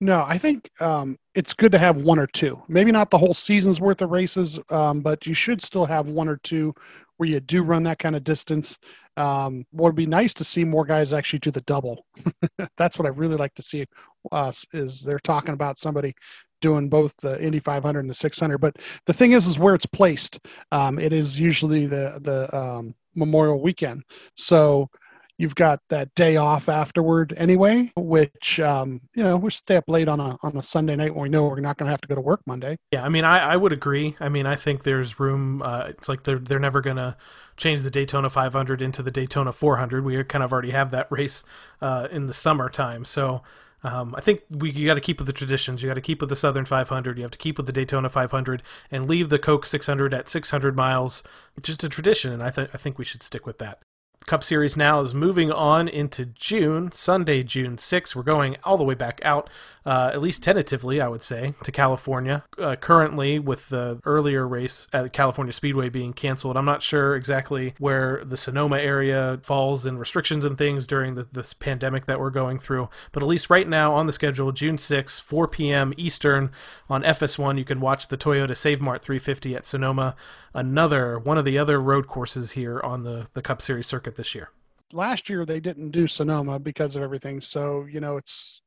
No, 0.00 0.24
I 0.26 0.36
think 0.36 0.70
um, 0.80 1.18
it's 1.34 1.54
good 1.54 1.72
to 1.72 1.78
have 1.78 1.96
one 1.96 2.18
or 2.18 2.26
two. 2.26 2.62
Maybe 2.68 2.92
not 2.92 3.10
the 3.10 3.16
whole 3.16 3.32
season's 3.32 3.80
worth 3.80 4.02
of 4.02 4.10
races, 4.10 4.58
um, 4.68 5.00
but 5.00 5.26
you 5.26 5.32
should 5.32 5.62
still 5.62 5.86
have 5.86 6.06
one 6.06 6.28
or 6.28 6.36
two 6.38 6.74
where 7.16 7.28
you 7.28 7.40
do 7.40 7.62
run 7.62 7.82
that 7.84 7.98
kind 7.98 8.14
of 8.14 8.22
distance. 8.22 8.78
Um, 9.16 9.64
what 9.70 9.86
would 9.86 9.96
be 9.96 10.06
nice 10.06 10.34
to 10.34 10.44
see 10.44 10.64
more 10.64 10.84
guys 10.84 11.14
actually 11.14 11.38
do 11.38 11.50
the 11.50 11.62
double. 11.62 12.04
That's 12.76 12.98
what 12.98 13.06
I 13.06 13.10
really 13.10 13.36
like 13.36 13.54
to 13.54 13.62
see. 13.62 13.86
Uh, 14.30 14.52
is 14.74 15.00
they're 15.00 15.18
talking 15.20 15.54
about 15.54 15.78
somebody 15.78 16.14
doing 16.60 16.88
both 16.88 17.16
the 17.18 17.42
Indy 17.42 17.60
500 17.60 18.00
and 18.00 18.10
the 18.10 18.14
600. 18.14 18.58
But 18.58 18.76
the 19.06 19.12
thing 19.12 19.32
is, 19.32 19.46
is 19.46 19.58
where 19.58 19.74
it's 19.74 19.86
placed. 19.86 20.40
Um, 20.72 20.98
it 20.98 21.12
is 21.12 21.38
usually 21.38 21.86
the 21.86 22.18
the 22.22 22.54
um, 22.56 22.94
Memorial 23.14 23.60
Weekend, 23.60 24.04
so 24.36 24.90
you've 25.38 25.54
got 25.54 25.80
that 25.88 26.14
day 26.14 26.36
off 26.36 26.68
afterward 26.68 27.34
anyway. 27.36 27.90
Which 27.96 28.60
um, 28.60 29.00
you 29.14 29.22
know 29.22 29.36
we 29.36 29.50
stay 29.50 29.76
up 29.76 29.84
late 29.88 30.08
on 30.08 30.20
a 30.20 30.38
on 30.42 30.56
a 30.56 30.62
Sunday 30.62 30.96
night 30.96 31.14
when 31.14 31.22
we 31.24 31.28
know 31.28 31.44
we're 31.44 31.60
not 31.60 31.76
going 31.76 31.86
to 31.86 31.90
have 31.90 32.00
to 32.02 32.08
go 32.08 32.14
to 32.14 32.20
work 32.20 32.40
Monday. 32.46 32.78
Yeah, 32.92 33.04
I 33.04 33.08
mean, 33.08 33.24
I, 33.24 33.38
I 33.38 33.56
would 33.56 33.72
agree. 33.72 34.16
I 34.20 34.28
mean, 34.28 34.46
I 34.46 34.56
think 34.56 34.82
there's 34.84 35.20
room. 35.20 35.62
Uh, 35.62 35.84
it's 35.88 36.08
like 36.08 36.24
they're 36.24 36.38
they're 36.38 36.58
never 36.58 36.80
going 36.80 36.96
to 36.96 37.16
change 37.56 37.82
the 37.82 37.90
Daytona 37.90 38.28
500 38.28 38.82
into 38.82 39.02
the 39.02 39.10
Daytona 39.10 39.52
400. 39.52 40.04
We 40.04 40.22
kind 40.24 40.44
of 40.44 40.52
already 40.52 40.70
have 40.70 40.90
that 40.90 41.10
race 41.10 41.44
uh, 41.80 42.08
in 42.10 42.26
the 42.26 42.34
summertime, 42.34 43.04
so. 43.04 43.42
Um, 43.86 44.16
I 44.16 44.20
think 44.20 44.42
we 44.50 44.72
you 44.72 44.84
got 44.84 44.94
to 44.94 45.00
keep 45.00 45.18
with 45.18 45.28
the 45.28 45.32
traditions. 45.32 45.80
You 45.80 45.88
got 45.88 45.94
to 45.94 46.00
keep 46.00 46.20
with 46.20 46.28
the 46.28 46.36
Southern 46.36 46.64
500. 46.64 47.16
You 47.16 47.22
have 47.22 47.30
to 47.30 47.38
keep 47.38 47.56
with 47.56 47.66
the 47.66 47.72
Daytona 47.72 48.08
500 48.08 48.62
and 48.90 49.08
leave 49.08 49.28
the 49.28 49.38
Coke 49.38 49.64
600 49.64 50.12
at 50.12 50.28
600 50.28 50.74
miles. 50.74 51.22
It's 51.56 51.68
just 51.68 51.84
a 51.84 51.88
tradition, 51.88 52.32
and 52.32 52.42
I 52.42 52.48
I 52.48 52.78
think 52.78 52.98
we 52.98 53.04
should 53.04 53.22
stick 53.22 53.46
with 53.46 53.58
that. 53.58 53.80
Cup 54.26 54.42
Series 54.42 54.76
now 54.76 54.98
is 54.98 55.14
moving 55.14 55.52
on 55.52 55.86
into 55.86 56.26
June, 56.26 56.90
Sunday, 56.90 57.44
June 57.44 57.76
6th. 57.76 58.16
We're 58.16 58.24
going 58.24 58.56
all 58.64 58.76
the 58.76 58.82
way 58.82 58.94
back 58.94 59.20
out, 59.22 59.48
uh, 59.86 60.10
at 60.12 60.20
least 60.20 60.42
tentatively, 60.42 61.00
I 61.00 61.08
would 61.08 61.22
say, 61.22 61.54
to 61.64 61.72
California. 61.72 62.44
Uh, 62.58 62.76
currently, 62.76 63.38
with 63.38 63.68
the 63.68 64.00
earlier 64.04 64.46
race 64.46 64.88
at 64.92 65.12
California 65.12 65.52
Speedway 65.52 65.88
being 65.88 66.12
canceled, 66.12 66.56
I'm 66.56 66.64
not 66.64 66.82
sure 66.82 67.16
exactly 67.16 67.74
where 67.78 68.22
the 68.24 68.36
Sonoma 68.36 68.78
area 68.78 69.40
falls 69.42 69.86
in 69.86 69.96
restrictions 69.96 70.44
and 70.44 70.58
things 70.58 70.86
during 70.86 71.14
the, 71.14 71.26
this 71.32 71.54
pandemic 71.54 72.06
that 72.06 72.20
we're 72.20 72.30
going 72.30 72.58
through. 72.58 72.88
But 73.12 73.22
at 73.22 73.28
least 73.28 73.48
right 73.48 73.68
now 73.68 73.94
on 73.94 74.06
the 74.06 74.12
schedule, 74.12 74.52
June 74.52 74.76
6th, 74.76 75.20
4 75.20 75.48
p.m. 75.48 75.94
Eastern 75.96 76.50
on 76.90 77.02
FS1, 77.02 77.56
you 77.56 77.64
can 77.64 77.80
watch 77.80 78.08
the 78.08 78.18
Toyota 78.18 78.56
Save 78.56 78.80
Mart 78.80 79.02
350 79.02 79.54
at 79.54 79.64
Sonoma 79.64 80.16
another 80.56 81.18
one 81.18 81.38
of 81.38 81.44
the 81.44 81.58
other 81.58 81.80
road 81.80 82.08
courses 82.08 82.52
here 82.52 82.80
on 82.80 83.04
the 83.04 83.28
the 83.34 83.42
Cup 83.42 83.62
Series 83.62 83.86
circuit 83.86 84.16
this 84.16 84.34
year. 84.34 84.50
Last 84.92 85.28
year 85.28 85.44
they 85.44 85.60
didn't 85.60 85.90
do 85.90 86.06
Sonoma 86.06 86.58
because 86.58 86.96
of 86.96 87.02
everything, 87.02 87.40
so 87.40 87.84
you 87.84 88.00
know 88.00 88.16
it's. 88.16 88.62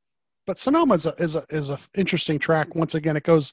But 0.46 0.58
Sonoma 0.58 0.94
is 0.94 1.06
a 1.06 1.14
is 1.18 1.36
a 1.36 1.44
is 1.50 1.70
a 1.70 1.78
interesting 1.94 2.38
track. 2.38 2.74
Once 2.74 2.94
again, 2.94 3.16
it 3.16 3.22
goes, 3.22 3.52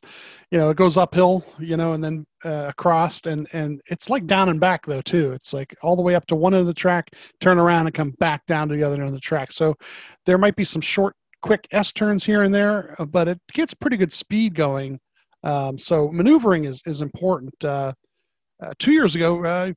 you 0.51 0.57
know, 0.57 0.69
it 0.69 0.77
goes 0.77 0.97
uphill, 0.97 1.45
you 1.59 1.77
know, 1.77 1.93
and 1.93 2.03
then 2.03 2.25
uh, 2.45 2.65
across, 2.69 3.21
and 3.25 3.47
and 3.53 3.81
it's 3.87 4.09
like 4.09 4.25
down 4.25 4.49
and 4.49 4.59
back 4.59 4.85
though 4.85 5.01
too. 5.01 5.31
It's 5.33 5.53
like 5.53 5.75
all 5.81 5.95
the 5.95 6.01
way 6.01 6.15
up 6.15 6.25
to 6.27 6.35
one 6.35 6.53
end 6.53 6.61
of 6.61 6.67
the 6.67 6.73
track, 6.73 7.11
turn 7.39 7.59
around 7.59 7.87
and 7.87 7.95
come 7.95 8.11
back 8.19 8.45
down 8.47 8.67
to 8.69 8.75
the 8.75 8.83
other 8.83 8.95
end 8.95 9.05
of 9.05 9.13
the 9.13 9.19
track. 9.19 9.51
So 9.51 9.75
there 10.25 10.37
might 10.37 10.55
be 10.55 10.65
some 10.65 10.81
short, 10.81 11.13
quick 11.41 11.67
S 11.71 11.91
turns 11.91 12.23
here 12.23 12.43
and 12.43 12.55
there, 12.55 12.95
uh, 12.99 13.05
but 13.05 13.27
it 13.27 13.39
gets 13.53 13.73
pretty 13.73 13.97
good 13.97 14.13
speed 14.13 14.55
going. 14.55 14.99
Um, 15.43 15.77
so 15.77 16.09
maneuvering 16.11 16.65
is 16.65 16.81
is 16.85 17.01
important. 17.01 17.53
Uh, 17.63 17.93
uh, 18.63 18.73
two 18.79 18.91
years 18.91 19.15
ago, 19.15 19.43
uh, 19.45 19.71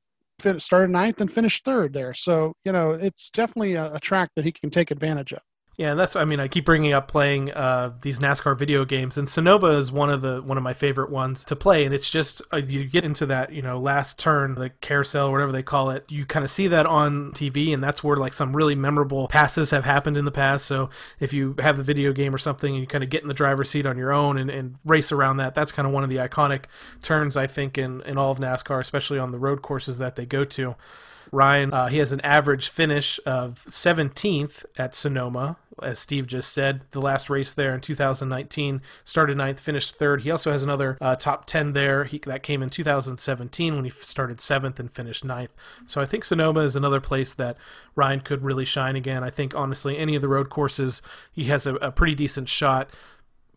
started 0.59 0.89
ninth 0.89 1.21
and 1.21 1.31
finished 1.31 1.63
third 1.65 1.93
there. 1.93 2.13
So 2.13 2.53
you 2.63 2.71
know, 2.71 2.91
it's 2.91 3.29
definitely 3.29 3.75
a, 3.75 3.93
a 3.93 3.99
track 3.99 4.29
that 4.35 4.45
he 4.45 4.51
can 4.51 4.69
take 4.69 4.91
advantage 4.91 5.33
of. 5.33 5.41
Yeah, 5.81 5.95
that's. 5.95 6.15
I 6.15 6.25
mean, 6.25 6.39
I 6.39 6.47
keep 6.47 6.65
bringing 6.65 6.93
up 6.93 7.07
playing 7.07 7.51
uh, 7.53 7.93
these 8.03 8.19
NASCAR 8.19 8.55
video 8.55 8.85
games, 8.85 9.17
and 9.17 9.27
Sonoma 9.27 9.69
is 9.79 9.91
one 9.91 10.11
of 10.11 10.21
the 10.21 10.39
one 10.39 10.55
of 10.55 10.63
my 10.63 10.73
favorite 10.73 11.09
ones 11.09 11.43
to 11.45 11.55
play. 11.55 11.85
And 11.85 11.91
it's 11.91 12.07
just 12.07 12.39
uh, 12.53 12.57
you 12.57 12.85
get 12.85 13.03
into 13.03 13.25
that, 13.25 13.51
you 13.51 13.63
know, 13.63 13.79
last 13.79 14.19
turn, 14.19 14.53
the 14.53 14.69
carousel, 14.69 15.31
whatever 15.31 15.51
they 15.51 15.63
call 15.63 15.89
it. 15.89 16.05
You 16.07 16.27
kind 16.27 16.45
of 16.45 16.51
see 16.51 16.67
that 16.67 16.85
on 16.85 17.31
TV, 17.31 17.73
and 17.73 17.83
that's 17.83 18.03
where 18.03 18.15
like 18.15 18.35
some 18.35 18.55
really 18.55 18.75
memorable 18.75 19.27
passes 19.27 19.71
have 19.71 19.83
happened 19.83 20.17
in 20.17 20.25
the 20.25 20.31
past. 20.31 20.67
So 20.67 20.91
if 21.19 21.33
you 21.33 21.55
have 21.57 21.77
the 21.77 21.83
video 21.83 22.13
game 22.13 22.35
or 22.35 22.37
something, 22.37 22.75
and 22.75 22.79
you 22.79 22.85
kind 22.85 23.03
of 23.03 23.09
get 23.09 23.23
in 23.23 23.27
the 23.27 23.33
driver's 23.33 23.71
seat 23.71 23.87
on 23.87 23.97
your 23.97 24.13
own 24.13 24.37
and, 24.37 24.51
and 24.51 24.75
race 24.85 25.11
around 25.11 25.37
that, 25.37 25.55
that's 25.55 25.71
kind 25.71 25.87
of 25.87 25.93
one 25.95 26.03
of 26.03 26.11
the 26.11 26.17
iconic 26.17 26.65
turns 27.01 27.35
I 27.35 27.47
think 27.47 27.79
in 27.79 28.01
in 28.01 28.19
all 28.19 28.29
of 28.29 28.37
NASCAR, 28.37 28.79
especially 28.79 29.17
on 29.17 29.31
the 29.31 29.39
road 29.39 29.63
courses 29.63 29.97
that 29.97 30.15
they 30.15 30.27
go 30.27 30.45
to. 30.45 30.75
Ryan, 31.31 31.73
uh, 31.73 31.87
he 31.87 31.97
has 31.97 32.11
an 32.11 32.21
average 32.21 32.69
finish 32.69 33.19
of 33.25 33.63
17th 33.67 34.65
at 34.77 34.93
Sonoma, 34.93 35.57
as 35.81 35.99
Steve 35.99 36.27
just 36.27 36.51
said. 36.51 36.81
The 36.91 37.01
last 37.01 37.29
race 37.29 37.53
there 37.53 37.73
in 37.73 37.81
2019 37.81 38.81
started 39.03 39.37
ninth, 39.37 39.59
finished 39.59 39.95
third. 39.95 40.21
He 40.21 40.31
also 40.31 40.51
has 40.51 40.63
another 40.63 40.97
uh, 41.01 41.15
top 41.15 41.45
10 41.45 41.73
there. 41.73 42.05
He, 42.05 42.19
that 42.19 42.43
came 42.43 42.61
in 42.61 42.69
2017 42.69 43.75
when 43.75 43.85
he 43.85 43.91
started 44.01 44.41
seventh 44.41 44.79
and 44.79 44.91
finished 44.91 45.23
ninth. 45.23 45.51
So 45.87 46.01
I 46.01 46.05
think 46.05 46.23
Sonoma 46.23 46.61
is 46.61 46.75
another 46.75 47.01
place 47.01 47.33
that 47.33 47.57
Ryan 47.95 48.21
could 48.21 48.43
really 48.43 48.65
shine 48.65 48.95
again. 48.95 49.23
I 49.23 49.29
think, 49.29 49.55
honestly, 49.55 49.97
any 49.97 50.15
of 50.15 50.21
the 50.21 50.27
road 50.27 50.49
courses, 50.49 51.01
he 51.31 51.45
has 51.45 51.65
a, 51.65 51.75
a 51.75 51.91
pretty 51.91 52.15
decent 52.15 52.49
shot 52.49 52.89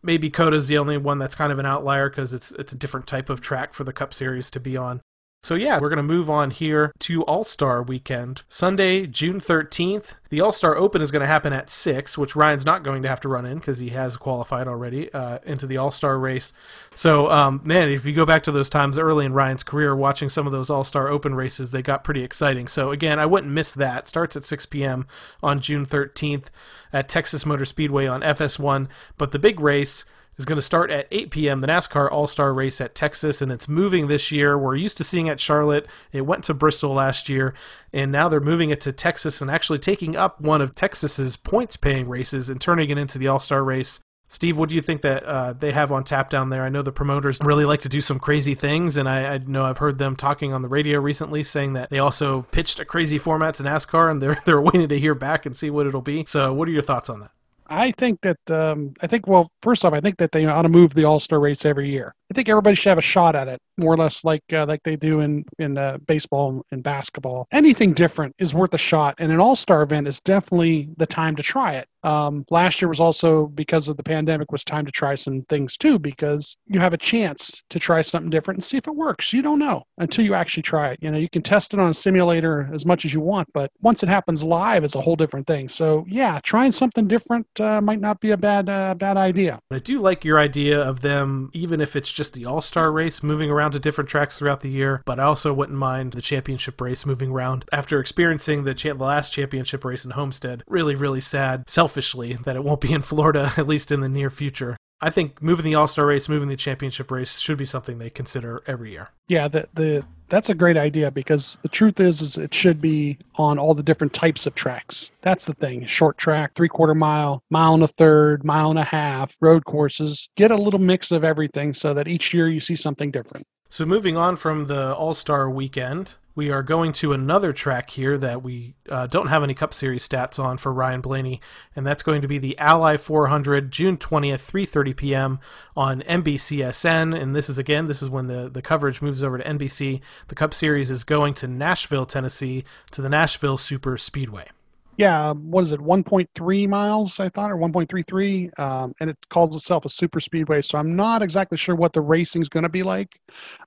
maybe 0.05 0.29
COTA's 0.29 0.67
the 0.67 0.77
only 0.77 0.97
one 0.97 1.17
that's 1.17 1.33
kind 1.33 1.51
of 1.51 1.57
an 1.57 1.65
outlier 1.65 2.09
because 2.09 2.31
it's 2.31 2.51
it's 2.51 2.71
a 2.71 2.77
different 2.77 3.07
type 3.07 3.29
of 3.29 3.41
track 3.41 3.73
for 3.73 3.83
the 3.83 3.91
Cup 3.91 4.13
Series 4.13 4.51
to 4.51 4.59
be 4.59 4.77
on. 4.77 5.01
So, 5.45 5.53
yeah, 5.53 5.79
we're 5.79 5.89
going 5.89 5.97
to 5.97 6.03
move 6.03 6.27
on 6.27 6.49
here 6.49 6.91
to 7.01 7.21
All 7.25 7.43
Star 7.43 7.83
weekend. 7.83 8.41
Sunday, 8.49 9.05
June 9.05 9.39
13th. 9.39 10.15
The 10.29 10.41
All 10.41 10.51
Star 10.51 10.75
Open 10.75 11.03
is 11.03 11.11
going 11.11 11.19
to 11.19 11.27
happen 11.27 11.53
at 11.53 11.69
6, 11.69 12.17
which 12.17 12.35
Ryan's 12.35 12.65
not 12.65 12.81
going 12.81 13.03
to 13.03 13.07
have 13.07 13.21
to 13.21 13.29
run 13.29 13.45
in 13.45 13.59
because 13.59 13.77
he 13.77 13.89
has 13.89 14.17
qualified 14.17 14.67
already 14.67 15.13
uh, 15.13 15.37
into 15.45 15.67
the 15.67 15.77
All 15.77 15.91
Star 15.91 16.17
race. 16.17 16.51
So, 16.95 17.29
um, 17.29 17.61
man, 17.63 17.89
if 17.89 18.07
you 18.07 18.13
go 18.13 18.25
back 18.25 18.41
to 18.45 18.51
those 18.51 18.71
times 18.71 18.97
early 18.97 19.23
in 19.23 19.33
Ryan's 19.33 19.61
career, 19.61 19.95
watching 19.95 20.29
some 20.29 20.47
of 20.47 20.51
those 20.51 20.71
All 20.71 20.83
Star 20.83 21.09
Open 21.09 21.35
races, 21.35 21.69
they 21.69 21.83
got 21.83 22.03
pretty 22.03 22.23
exciting. 22.23 22.67
So, 22.67 22.89
again, 22.89 23.19
I 23.19 23.27
wouldn't 23.27 23.53
miss 23.53 23.71
that. 23.73 24.07
Starts 24.07 24.35
at 24.35 24.45
6 24.45 24.65
p.m. 24.65 25.05
on 25.43 25.59
June 25.59 25.85
13th 25.85 26.45
at 26.91 27.07
Texas 27.07 27.45
Motor 27.45 27.65
Speedway 27.65 28.07
on 28.07 28.21
FS1. 28.21 28.87
But 29.19 29.31
the 29.31 29.37
big 29.37 29.59
race 29.59 30.05
is 30.37 30.45
going 30.45 30.57
to 30.57 30.61
start 30.61 30.91
at 30.91 31.07
8 31.11 31.31
p.m. 31.31 31.59
The 31.61 31.67
NASCAR 31.67 32.11
All 32.11 32.27
Star 32.27 32.53
Race 32.53 32.81
at 32.81 32.95
Texas, 32.95 33.41
and 33.41 33.51
it's 33.51 33.67
moving 33.67 34.07
this 34.07 34.31
year. 34.31 34.57
We're 34.57 34.75
used 34.75 34.97
to 34.97 35.03
seeing 35.03 35.29
at 35.29 35.39
Charlotte. 35.39 35.87
It 36.11 36.21
went 36.21 36.43
to 36.45 36.53
Bristol 36.53 36.93
last 36.93 37.29
year, 37.29 37.53
and 37.93 38.11
now 38.11 38.29
they're 38.29 38.39
moving 38.39 38.69
it 38.69 38.81
to 38.81 38.91
Texas 38.91 39.41
and 39.41 39.49
actually 39.49 39.79
taking 39.79 40.15
up 40.15 40.41
one 40.41 40.61
of 40.61 40.75
Texas's 40.75 41.37
points-paying 41.37 42.07
races 42.07 42.49
and 42.49 42.59
turning 42.59 42.89
it 42.89 42.97
into 42.97 43.17
the 43.17 43.27
All 43.27 43.39
Star 43.39 43.63
Race. 43.63 43.99
Steve, 44.27 44.57
what 44.57 44.69
do 44.69 44.75
you 44.75 44.81
think 44.81 45.01
that 45.03 45.23
uh, 45.23 45.53
they 45.53 45.71
have 45.71 45.91
on 45.91 46.03
tap 46.03 46.29
down 46.29 46.49
there? 46.49 46.63
I 46.63 46.69
know 46.69 46.81
the 46.81 46.91
promoters 46.91 47.37
really 47.41 47.63
like 47.63 47.81
to 47.81 47.89
do 47.89 48.01
some 48.01 48.19
crazy 48.19 48.55
things, 48.55 48.97
and 48.97 49.07
I, 49.07 49.35
I, 49.35 49.37
know 49.37 49.63
I've 49.63 49.77
heard 49.77 49.99
them 49.99 50.15
talking 50.15 50.51
on 50.51 50.63
the 50.63 50.67
radio 50.67 50.99
recently 50.99 51.43
saying 51.43 51.73
that 51.73 51.91
they 51.91 51.99
also 51.99 52.41
pitched 52.51 52.79
a 52.79 52.85
crazy 52.85 53.19
format 53.19 53.55
to 53.55 53.63
NASCAR, 53.63 54.09
and 54.09 54.21
they're 54.21 54.41
they're 54.45 54.61
waiting 54.61 54.89
to 54.89 54.99
hear 54.99 55.13
back 55.13 55.45
and 55.45 55.55
see 55.55 55.69
what 55.69 55.85
it'll 55.85 56.01
be. 56.01 56.25
So, 56.25 56.53
what 56.53 56.67
are 56.67 56.71
your 56.71 56.81
thoughts 56.81 57.09
on 57.09 57.19
that? 57.19 57.31
I 57.67 57.91
think 57.91 58.21
that 58.21 58.37
um, 58.49 58.93
I 59.01 59.07
think 59.07 59.27
well, 59.27 59.51
first 59.61 59.83
off, 59.85 59.93
I 59.93 60.01
think 60.01 60.17
that 60.17 60.31
they 60.31 60.45
ought 60.45 60.61
to 60.61 60.69
move 60.69 60.93
the 60.93 61.05
All 61.05 61.19
Star 61.19 61.39
race 61.39 61.65
every 61.65 61.89
year. 61.89 62.13
I 62.31 62.33
think 62.33 62.49
everybody 62.49 62.75
should 62.75 62.89
have 62.89 62.97
a 62.97 63.03
shot 63.03 63.35
at 63.35 63.47
it, 63.47 63.59
more 63.77 63.93
or 63.93 63.97
less 63.97 64.23
like 64.23 64.43
uh, 64.51 64.65
like 64.65 64.81
they 64.83 64.95
do 64.95 65.19
in 65.19 65.45
in 65.59 65.77
uh, 65.77 65.97
baseball 66.07 66.63
and 66.71 66.81
basketball. 66.81 67.47
Anything 67.51 67.93
different 67.93 68.35
is 68.39 68.53
worth 68.53 68.73
a 68.73 68.79
shot, 68.79 69.15
and 69.19 69.31
an 69.31 69.39
All 69.39 69.55
Star 69.55 69.83
event 69.83 70.07
is 70.07 70.19
definitely 70.21 70.89
the 70.97 71.05
time 71.05 71.35
to 71.35 71.43
try 71.43 71.75
it. 71.75 71.87
Um, 72.05 72.45
last 72.51 72.81
year 72.81 72.89
was 72.89 72.99
also 72.99 73.47
because 73.47 73.87
of 73.87 73.97
the 73.97 74.03
pandemic 74.03 74.51
was 74.51 74.63
time 74.63 74.85
to 74.85 74.91
try 74.91 75.15
some 75.15 75.41
things 75.49 75.75
too 75.75 75.97
because 75.97 76.55
you 76.67 76.79
have 76.79 76.93
a 76.93 76.97
chance 76.97 77.63
to 77.71 77.79
try 77.79 78.03
something 78.03 78.29
different 78.29 78.59
and 78.59 78.63
see 78.63 78.77
if 78.77 78.87
it 78.87 78.95
works. 78.95 79.33
You 79.33 79.41
don't 79.41 79.57
know 79.57 79.83
until 79.97 80.23
you 80.23 80.35
actually 80.35 80.61
try 80.61 80.91
it. 80.91 80.99
You 81.01 81.09
know, 81.09 81.17
you 81.17 81.27
can 81.27 81.41
test 81.41 81.73
it 81.73 81.79
on 81.79 81.89
a 81.89 81.93
simulator 81.95 82.69
as 82.71 82.85
much 82.85 83.05
as 83.05 83.13
you 83.13 83.21
want, 83.21 83.49
but 83.53 83.71
once 83.81 84.03
it 84.03 84.09
happens 84.09 84.43
live, 84.43 84.83
it's 84.83 84.93
a 84.93 85.01
whole 85.01 85.15
different 85.15 85.47
thing. 85.47 85.67
So 85.67 86.05
yeah, 86.07 86.39
trying 86.43 86.71
something 86.71 87.07
different 87.07 87.47
uh, 87.59 87.81
might 87.81 88.01
not 88.01 88.19
be 88.19 88.31
a 88.31 88.37
bad 88.37 88.69
uh, 88.69 88.93
bad 88.93 89.17
idea. 89.17 89.59
I 89.71 89.79
do 89.79 89.99
like 89.99 90.23
your 90.23 90.37
idea 90.37 90.79
of 90.79 91.01
them, 91.01 91.49
even 91.53 91.81
if 91.81 91.95
it's 91.95 92.14
just 92.15 92.33
the 92.33 92.45
All 92.45 92.61
Star 92.61 92.91
race, 92.91 93.21
moving 93.21 93.51
around 93.51 93.73
to 93.73 93.79
different 93.79 94.09
tracks 94.09 94.39
throughout 94.39 94.61
the 94.61 94.69
year. 94.69 95.03
But 95.05 95.19
I 95.19 95.23
also 95.23 95.53
wouldn't 95.53 95.77
mind 95.77 96.13
the 96.13 96.21
championship 96.21 96.79
race 96.81 97.05
moving 97.05 97.31
around 97.31 97.65
after 97.71 97.99
experiencing 97.99 98.63
the, 98.63 98.73
cha- 98.73 98.93
the 98.93 99.03
last 99.03 99.31
championship 99.31 99.85
race 99.85 100.05
in 100.05 100.11
Homestead. 100.11 100.63
Really, 100.67 100.95
really 100.95 101.21
sad. 101.21 101.69
Selfishly 101.69 102.33
that 102.33 102.55
it 102.55 102.63
won't 102.63 102.81
be 102.81 102.93
in 102.93 103.01
Florida, 103.01 103.53
at 103.57 103.67
least 103.67 103.91
in 103.91 103.99
the 103.99 104.09
near 104.09 104.29
future. 104.29 104.77
I 105.01 105.09
think 105.09 105.41
moving 105.41 105.65
the 105.65 105.75
All 105.75 105.87
Star 105.87 106.05
race, 106.07 106.29
moving 106.29 106.47
the 106.47 106.55
championship 106.55 107.11
race 107.11 107.39
should 107.39 107.57
be 107.57 107.65
something 107.65 107.97
they 107.97 108.09
consider 108.09 108.63
every 108.65 108.91
year. 108.91 109.09
Yeah, 109.27 109.47
the 109.47 109.67
the 109.73 110.05
that's 110.29 110.49
a 110.49 110.55
great 110.55 110.77
idea 110.77 111.11
because 111.11 111.57
the 111.61 111.69
truth 111.69 111.99
is 111.99 112.21
is 112.21 112.37
it 112.37 112.53
should 112.53 112.81
be 112.81 113.17
on 113.35 113.59
all 113.59 113.73
the 113.73 113.83
different 113.83 114.13
types 114.13 114.45
of 114.45 114.55
tracks. 114.55 115.11
That's 115.21 115.45
the 115.45 115.53
thing. 115.53 115.85
Short 115.85 116.17
track, 116.17 116.53
three 116.55 116.67
quarter 116.67 116.95
mile, 116.95 117.43
mile 117.49 117.73
and 117.73 117.83
a 117.83 117.87
third, 117.87 118.43
mile 118.43 118.69
and 118.69 118.79
a 118.79 118.83
half, 118.83 119.35
road 119.41 119.65
courses. 119.65 120.29
Get 120.35 120.51
a 120.51 120.55
little 120.55 120.79
mix 120.79 121.11
of 121.11 121.23
everything 121.23 121.73
so 121.73 121.93
that 121.93 122.07
each 122.07 122.33
year 122.33 122.49
you 122.49 122.59
see 122.59 122.75
something 122.75 123.11
different. 123.11 123.45
So 123.69 123.85
moving 123.85 124.15
on 124.15 124.35
from 124.35 124.65
the 124.65 124.93
All 124.95 125.13
Star 125.13 125.49
weekend, 125.49 126.15
we 126.35 126.51
are 126.51 126.61
going 126.61 126.91
to 126.93 127.13
another 127.13 127.53
track 127.53 127.89
here 127.89 128.17
that 128.17 128.43
we 128.43 128.75
uh, 128.89 129.07
don't 129.07 129.27
have 129.27 129.41
any 129.41 129.53
Cup 129.53 129.73
Series 129.73 130.07
stats 130.07 130.37
on 130.37 130.57
for 130.57 130.71
Ryan 130.73 131.01
Blaney, 131.01 131.41
and 131.75 131.87
that's 131.87 132.03
going 132.03 132.21
to 132.21 132.27
be 132.27 132.37
the 132.37 132.57
Ally 132.59 132.97
400, 132.97 133.71
June 133.71 133.97
20th, 133.97 134.45
3:30 134.45 134.95
p.m. 134.95 135.39
on 135.75 136.01
NBCSN. 136.01 137.19
And 137.19 137.35
this 137.35 137.49
is 137.49 137.57
again, 137.57 137.87
this 137.87 138.01
is 138.01 138.09
when 138.09 138.27
the 138.27 138.49
the 138.49 138.61
coverage 138.61 139.01
moves 139.01 139.23
over 139.23 139.37
to 139.37 139.43
NBC. 139.43 140.01
The 140.27 140.35
Cup 140.35 140.53
Series 140.53 140.91
is 140.91 141.03
going 141.03 141.33
to 141.35 141.47
Nashville, 141.47 142.05
Tennessee, 142.05 142.65
to 142.91 143.01
the 143.01 143.09
Nashville 143.09 143.57
Super 143.57 143.97
Speedway 143.97 144.49
yeah, 144.97 145.33
what 145.33 145.61
is 145.61 145.73
it, 145.73 145.79
1.3 145.79 146.69
miles, 146.69 147.19
I 147.19 147.27
thought, 147.29 147.51
or 147.51 147.57
1.33, 147.57 148.57
um, 148.59 148.93
and 148.99 149.09
it 149.09 149.17
calls 149.29 149.55
itself 149.55 149.85
a 149.85 149.89
super 149.89 150.19
speedway. 150.19 150.61
So 150.61 150.77
I'm 150.77 150.95
not 150.95 151.21
exactly 151.21 151.57
sure 151.57 151.75
what 151.75 151.91
the 151.91 152.01
racing 152.01 152.41
is 152.41 152.49
going 152.49 152.63
to 152.63 152.69
be 152.69 152.83
like, 152.83 153.19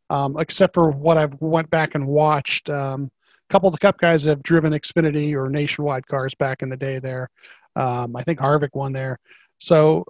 um, 0.09 0.37
except 0.39 0.74
for 0.74 0.91
what 0.91 1.18
I've 1.18 1.39
went 1.41 1.68
back 1.70 1.95
and 1.95 2.07
watched. 2.07 2.70
Um, 2.70 3.11
a 3.49 3.53
couple 3.53 3.68
of 3.68 3.74
the 3.74 3.79
Cup 3.79 3.99
guys 3.99 4.24
have 4.24 4.43
driven 4.43 4.72
Xfinity 4.72 5.35
or 5.35 5.51
Nationwide 5.51 6.07
cars 6.07 6.35
back 6.35 6.62
in 6.62 6.70
the 6.70 6.76
day 6.76 6.99
there. 6.99 7.29
Um, 7.76 8.16
I 8.16 8.22
think 8.22 8.39
Harvick 8.39 8.74
won 8.74 8.93
there. 8.93 9.18
So, 9.59 10.07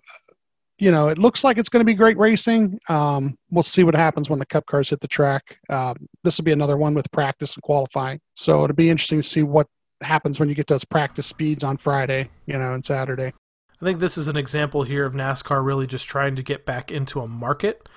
you 0.79 0.93
know, 0.93 1.09
it 1.09 1.19
looks 1.19 1.43
like 1.43 1.59
it's 1.59 1.69
going 1.69 1.81
to 1.81 1.85
be 1.85 1.95
great 1.95 2.17
racing. 2.17 2.79
Um, 2.89 3.37
we'll 3.51 3.65
see 3.65 3.83
what 3.83 3.97
happens 3.97 4.31
when 4.31 4.39
the 4.39 4.47
Cup 4.47 4.67
cars 4.67 4.91
hit 4.91 5.01
the 5.01 5.09
track. 5.09 5.59
Um, 5.69 5.97
this 6.23 6.39
will 6.39 6.45
be 6.45 6.53
another 6.53 6.77
one 6.77 6.95
with 6.95 7.11
practice 7.11 7.57
and 7.57 7.63
qualifying. 7.65 8.21
So 8.35 8.63
it'll 8.63 8.77
be 8.77 8.91
interesting 8.91 9.21
to 9.21 9.29
see 9.29 9.43
what 9.43 9.67
happens 10.03 10.39
when 10.39 10.49
you 10.49 10.55
get 10.55 10.67
those 10.67 10.85
practice 10.85 11.27
speeds 11.27 11.65
on 11.65 11.77
Friday, 11.77 12.31
you 12.47 12.59
know, 12.59 12.75
and 12.75 12.85
Saturday. 12.85 13.33
I 13.81 13.85
think 13.85 14.01
this 14.01 14.19
is 14.19 14.29
an 14.29 14.37
example 14.37 14.83
here 14.83 15.07
of 15.07 15.15
NASCAR 15.15 15.65
really 15.65 15.87
just 15.87 16.07
trying 16.07 16.37
to 16.37 16.43
get 16.43 16.67
back 16.67 16.91
into 16.91 17.21
a 17.21 17.29
market. 17.29 17.89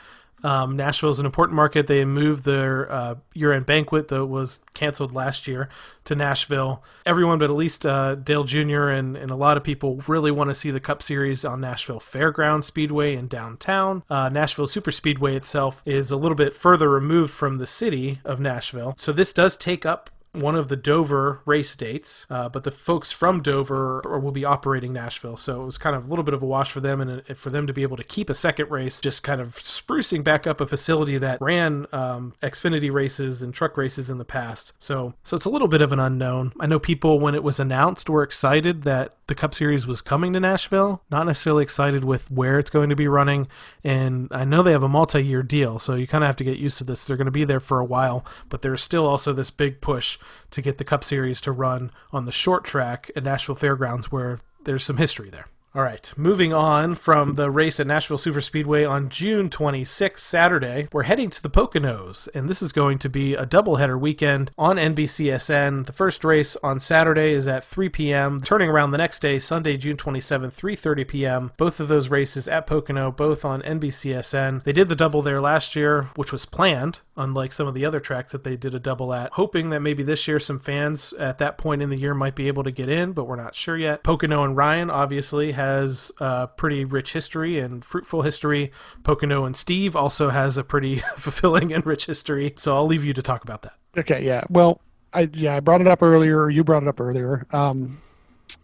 Um, 0.43 0.75
Nashville 0.75 1.11
is 1.11 1.19
an 1.19 1.25
important 1.25 1.55
market. 1.55 1.87
They 1.87 2.03
moved 2.03 2.45
their 2.45 2.91
uh, 2.91 3.15
year-end 3.33 3.65
banquet 3.65 4.07
that 4.07 4.25
was 4.25 4.59
canceled 4.73 5.13
last 5.13 5.47
year 5.47 5.69
to 6.05 6.15
Nashville. 6.15 6.83
Everyone, 7.05 7.37
but 7.37 7.49
at 7.49 7.55
least 7.55 7.85
uh, 7.85 8.15
Dale 8.15 8.43
Jr. 8.43 8.89
And, 8.89 9.15
and 9.15 9.29
a 9.29 9.35
lot 9.35 9.57
of 9.57 9.63
people 9.63 10.01
really 10.07 10.31
want 10.31 10.49
to 10.49 10.55
see 10.55 10.71
the 10.71 10.79
Cup 10.79 11.03
Series 11.03 11.45
on 11.45 11.61
Nashville 11.61 11.99
Fairground 11.99 12.63
Speedway 12.63 13.15
in 13.15 13.27
downtown. 13.27 14.03
Uh, 14.09 14.29
Nashville 14.29 14.67
Super 14.67 14.91
Speedway 14.91 15.35
itself 15.35 15.81
is 15.85 16.11
a 16.11 16.17
little 16.17 16.35
bit 16.35 16.55
further 16.55 16.89
removed 16.89 17.33
from 17.33 17.57
the 17.57 17.67
city 17.67 18.19
of 18.25 18.39
Nashville, 18.39 18.95
so 18.97 19.11
this 19.11 19.33
does 19.33 19.55
take 19.55 19.85
up 19.85 20.09
one 20.33 20.55
of 20.55 20.69
the 20.69 20.77
Dover 20.77 21.41
race 21.45 21.75
dates, 21.75 22.25
uh, 22.29 22.47
but 22.47 22.63
the 22.63 22.71
folks 22.71 23.11
from 23.11 23.41
Dover 23.41 24.01
will 24.21 24.31
be 24.31 24.45
operating 24.45 24.93
Nashville. 24.93 25.37
So 25.37 25.61
it 25.61 25.65
was 25.65 25.77
kind 25.77 25.95
of 25.95 26.05
a 26.05 26.07
little 26.07 26.23
bit 26.23 26.33
of 26.33 26.41
a 26.41 26.45
wash 26.45 26.71
for 26.71 26.79
them, 26.79 27.01
and 27.01 27.37
for 27.37 27.49
them 27.49 27.67
to 27.67 27.73
be 27.73 27.83
able 27.83 27.97
to 27.97 28.03
keep 28.03 28.29
a 28.29 28.35
second 28.35 28.71
race, 28.71 29.01
just 29.01 29.23
kind 29.23 29.41
of 29.41 29.55
sprucing 29.57 30.23
back 30.23 30.47
up 30.47 30.61
a 30.61 30.67
facility 30.67 31.17
that 31.17 31.41
ran 31.41 31.85
um, 31.91 32.33
Xfinity 32.41 32.91
races 32.91 33.41
and 33.41 33.53
truck 33.53 33.75
races 33.75 34.09
in 34.09 34.17
the 34.19 34.25
past. 34.25 34.73
So, 34.79 35.13
so 35.23 35.35
it's 35.35 35.45
a 35.45 35.49
little 35.49 35.67
bit 35.67 35.81
of 35.81 35.91
an 35.91 35.99
unknown. 35.99 36.53
I 36.59 36.67
know 36.67 36.79
people 36.79 37.19
when 37.19 37.35
it 37.35 37.43
was 37.43 37.59
announced 37.59 38.09
were 38.09 38.23
excited 38.23 38.83
that 38.83 39.15
the 39.27 39.35
Cup 39.35 39.53
Series 39.53 39.87
was 39.87 40.01
coming 40.01 40.33
to 40.33 40.39
Nashville, 40.39 41.01
not 41.09 41.25
necessarily 41.25 41.63
excited 41.63 42.03
with 42.03 42.29
where 42.31 42.59
it's 42.59 42.69
going 42.69 42.89
to 42.89 42.95
be 42.95 43.07
running. 43.07 43.47
And 43.83 44.27
I 44.31 44.45
know 44.45 44.63
they 44.63 44.71
have 44.71 44.83
a 44.83 44.89
multi-year 44.89 45.43
deal, 45.43 45.79
so 45.79 45.95
you 45.95 46.07
kind 46.07 46.23
of 46.23 46.27
have 46.27 46.35
to 46.37 46.43
get 46.43 46.57
used 46.57 46.77
to 46.79 46.83
this. 46.83 47.05
They're 47.05 47.17
going 47.17 47.25
to 47.25 47.31
be 47.31 47.45
there 47.45 47.59
for 47.59 47.79
a 47.79 47.85
while, 47.85 48.25
but 48.49 48.61
there's 48.61 48.81
still 48.81 49.05
also 49.05 49.33
this 49.33 49.51
big 49.51 49.81
push 49.81 50.17
to 50.51 50.61
get 50.61 50.77
the 50.77 50.83
Cup 50.83 51.03
Series 51.03 51.41
to 51.41 51.51
run 51.51 51.91
on 52.11 52.25
the 52.25 52.31
short 52.31 52.63
track 52.63 53.11
at 53.15 53.23
Nashville 53.23 53.55
Fairgrounds, 53.55 54.11
where 54.11 54.39
there's 54.63 54.83
some 54.83 54.97
history 54.97 55.29
there. 55.29 55.47
All 55.73 55.83
right, 55.83 56.11
moving 56.17 56.51
on 56.51 56.95
from 56.95 57.35
the 57.35 57.49
race 57.49 57.79
at 57.79 57.87
Nashville 57.87 58.17
Superspeedway 58.17 58.89
on 58.89 59.07
June 59.07 59.49
26th, 59.49 60.19
Saturday, 60.19 60.89
we're 60.91 61.03
heading 61.03 61.29
to 61.29 61.41
the 61.41 61.49
Poconos, 61.49 62.27
and 62.35 62.49
this 62.49 62.61
is 62.61 62.73
going 62.73 62.99
to 62.99 63.07
be 63.07 63.35
a 63.35 63.45
doubleheader 63.45 63.97
weekend 63.97 64.51
on 64.57 64.75
NBCSN. 64.75 65.85
The 65.85 65.93
first 65.93 66.25
race 66.25 66.57
on 66.61 66.81
Saturday 66.81 67.31
is 67.31 67.47
at 67.47 67.63
3 67.63 67.87
p.m., 67.87 68.41
turning 68.41 68.67
around 68.67 68.91
the 68.91 68.97
next 68.97 69.21
day, 69.21 69.39
Sunday, 69.39 69.77
June 69.77 69.95
27th, 69.95 70.53
3:30 70.55 71.07
p.m. 71.07 71.51
Both 71.55 71.79
of 71.79 71.87
those 71.87 72.09
races 72.09 72.49
at 72.49 72.67
Pocono, 72.67 73.09
both 73.09 73.45
on 73.45 73.61
NBCSN. 73.61 74.65
They 74.65 74.73
did 74.73 74.89
the 74.89 74.95
double 74.97 75.21
there 75.21 75.39
last 75.39 75.73
year, 75.73 76.09
which 76.17 76.33
was 76.33 76.45
planned, 76.45 76.99
unlike 77.15 77.53
some 77.53 77.67
of 77.69 77.75
the 77.75 77.85
other 77.85 78.01
tracks 78.01 78.33
that 78.33 78.43
they 78.43 78.57
did 78.57 78.75
a 78.75 78.79
double 78.79 79.13
at, 79.13 79.31
hoping 79.33 79.69
that 79.69 79.79
maybe 79.79 80.03
this 80.03 80.27
year 80.27 80.37
some 80.41 80.59
fans 80.59 81.13
at 81.17 81.37
that 81.37 81.57
point 81.57 81.81
in 81.81 81.89
the 81.89 81.99
year 81.99 82.13
might 82.13 82.35
be 82.35 82.49
able 82.49 82.65
to 82.65 82.71
get 82.71 82.89
in, 82.89 83.13
but 83.13 83.23
we're 83.23 83.37
not 83.37 83.55
sure 83.55 83.77
yet. 83.77 84.03
Pocono 84.03 84.43
and 84.43 84.57
Ryan 84.57 84.89
obviously 84.89 85.53
has 85.61 86.11
a 86.19 86.47
pretty 86.47 86.83
rich 86.85 87.13
history 87.13 87.59
and 87.59 87.85
fruitful 87.85 88.23
history. 88.23 88.71
Pocono 89.03 89.45
and 89.45 89.55
Steve 89.55 89.95
also 89.95 90.29
has 90.29 90.57
a 90.57 90.63
pretty 90.63 90.97
fulfilling 91.17 91.71
and 91.71 91.85
rich 91.85 92.07
history. 92.07 92.53
So 92.57 92.75
I'll 92.75 92.87
leave 92.87 93.05
you 93.05 93.13
to 93.13 93.21
talk 93.21 93.43
about 93.43 93.61
that. 93.61 93.73
Okay, 93.97 94.25
yeah. 94.25 94.43
Well, 94.49 94.81
I 95.13 95.29
yeah, 95.33 95.55
I 95.55 95.59
brought 95.59 95.81
it 95.81 95.87
up 95.87 96.01
earlier. 96.01 96.49
You 96.49 96.63
brought 96.63 96.83
it 96.83 96.89
up 96.89 96.99
earlier. 96.99 97.45
Um, 97.51 98.01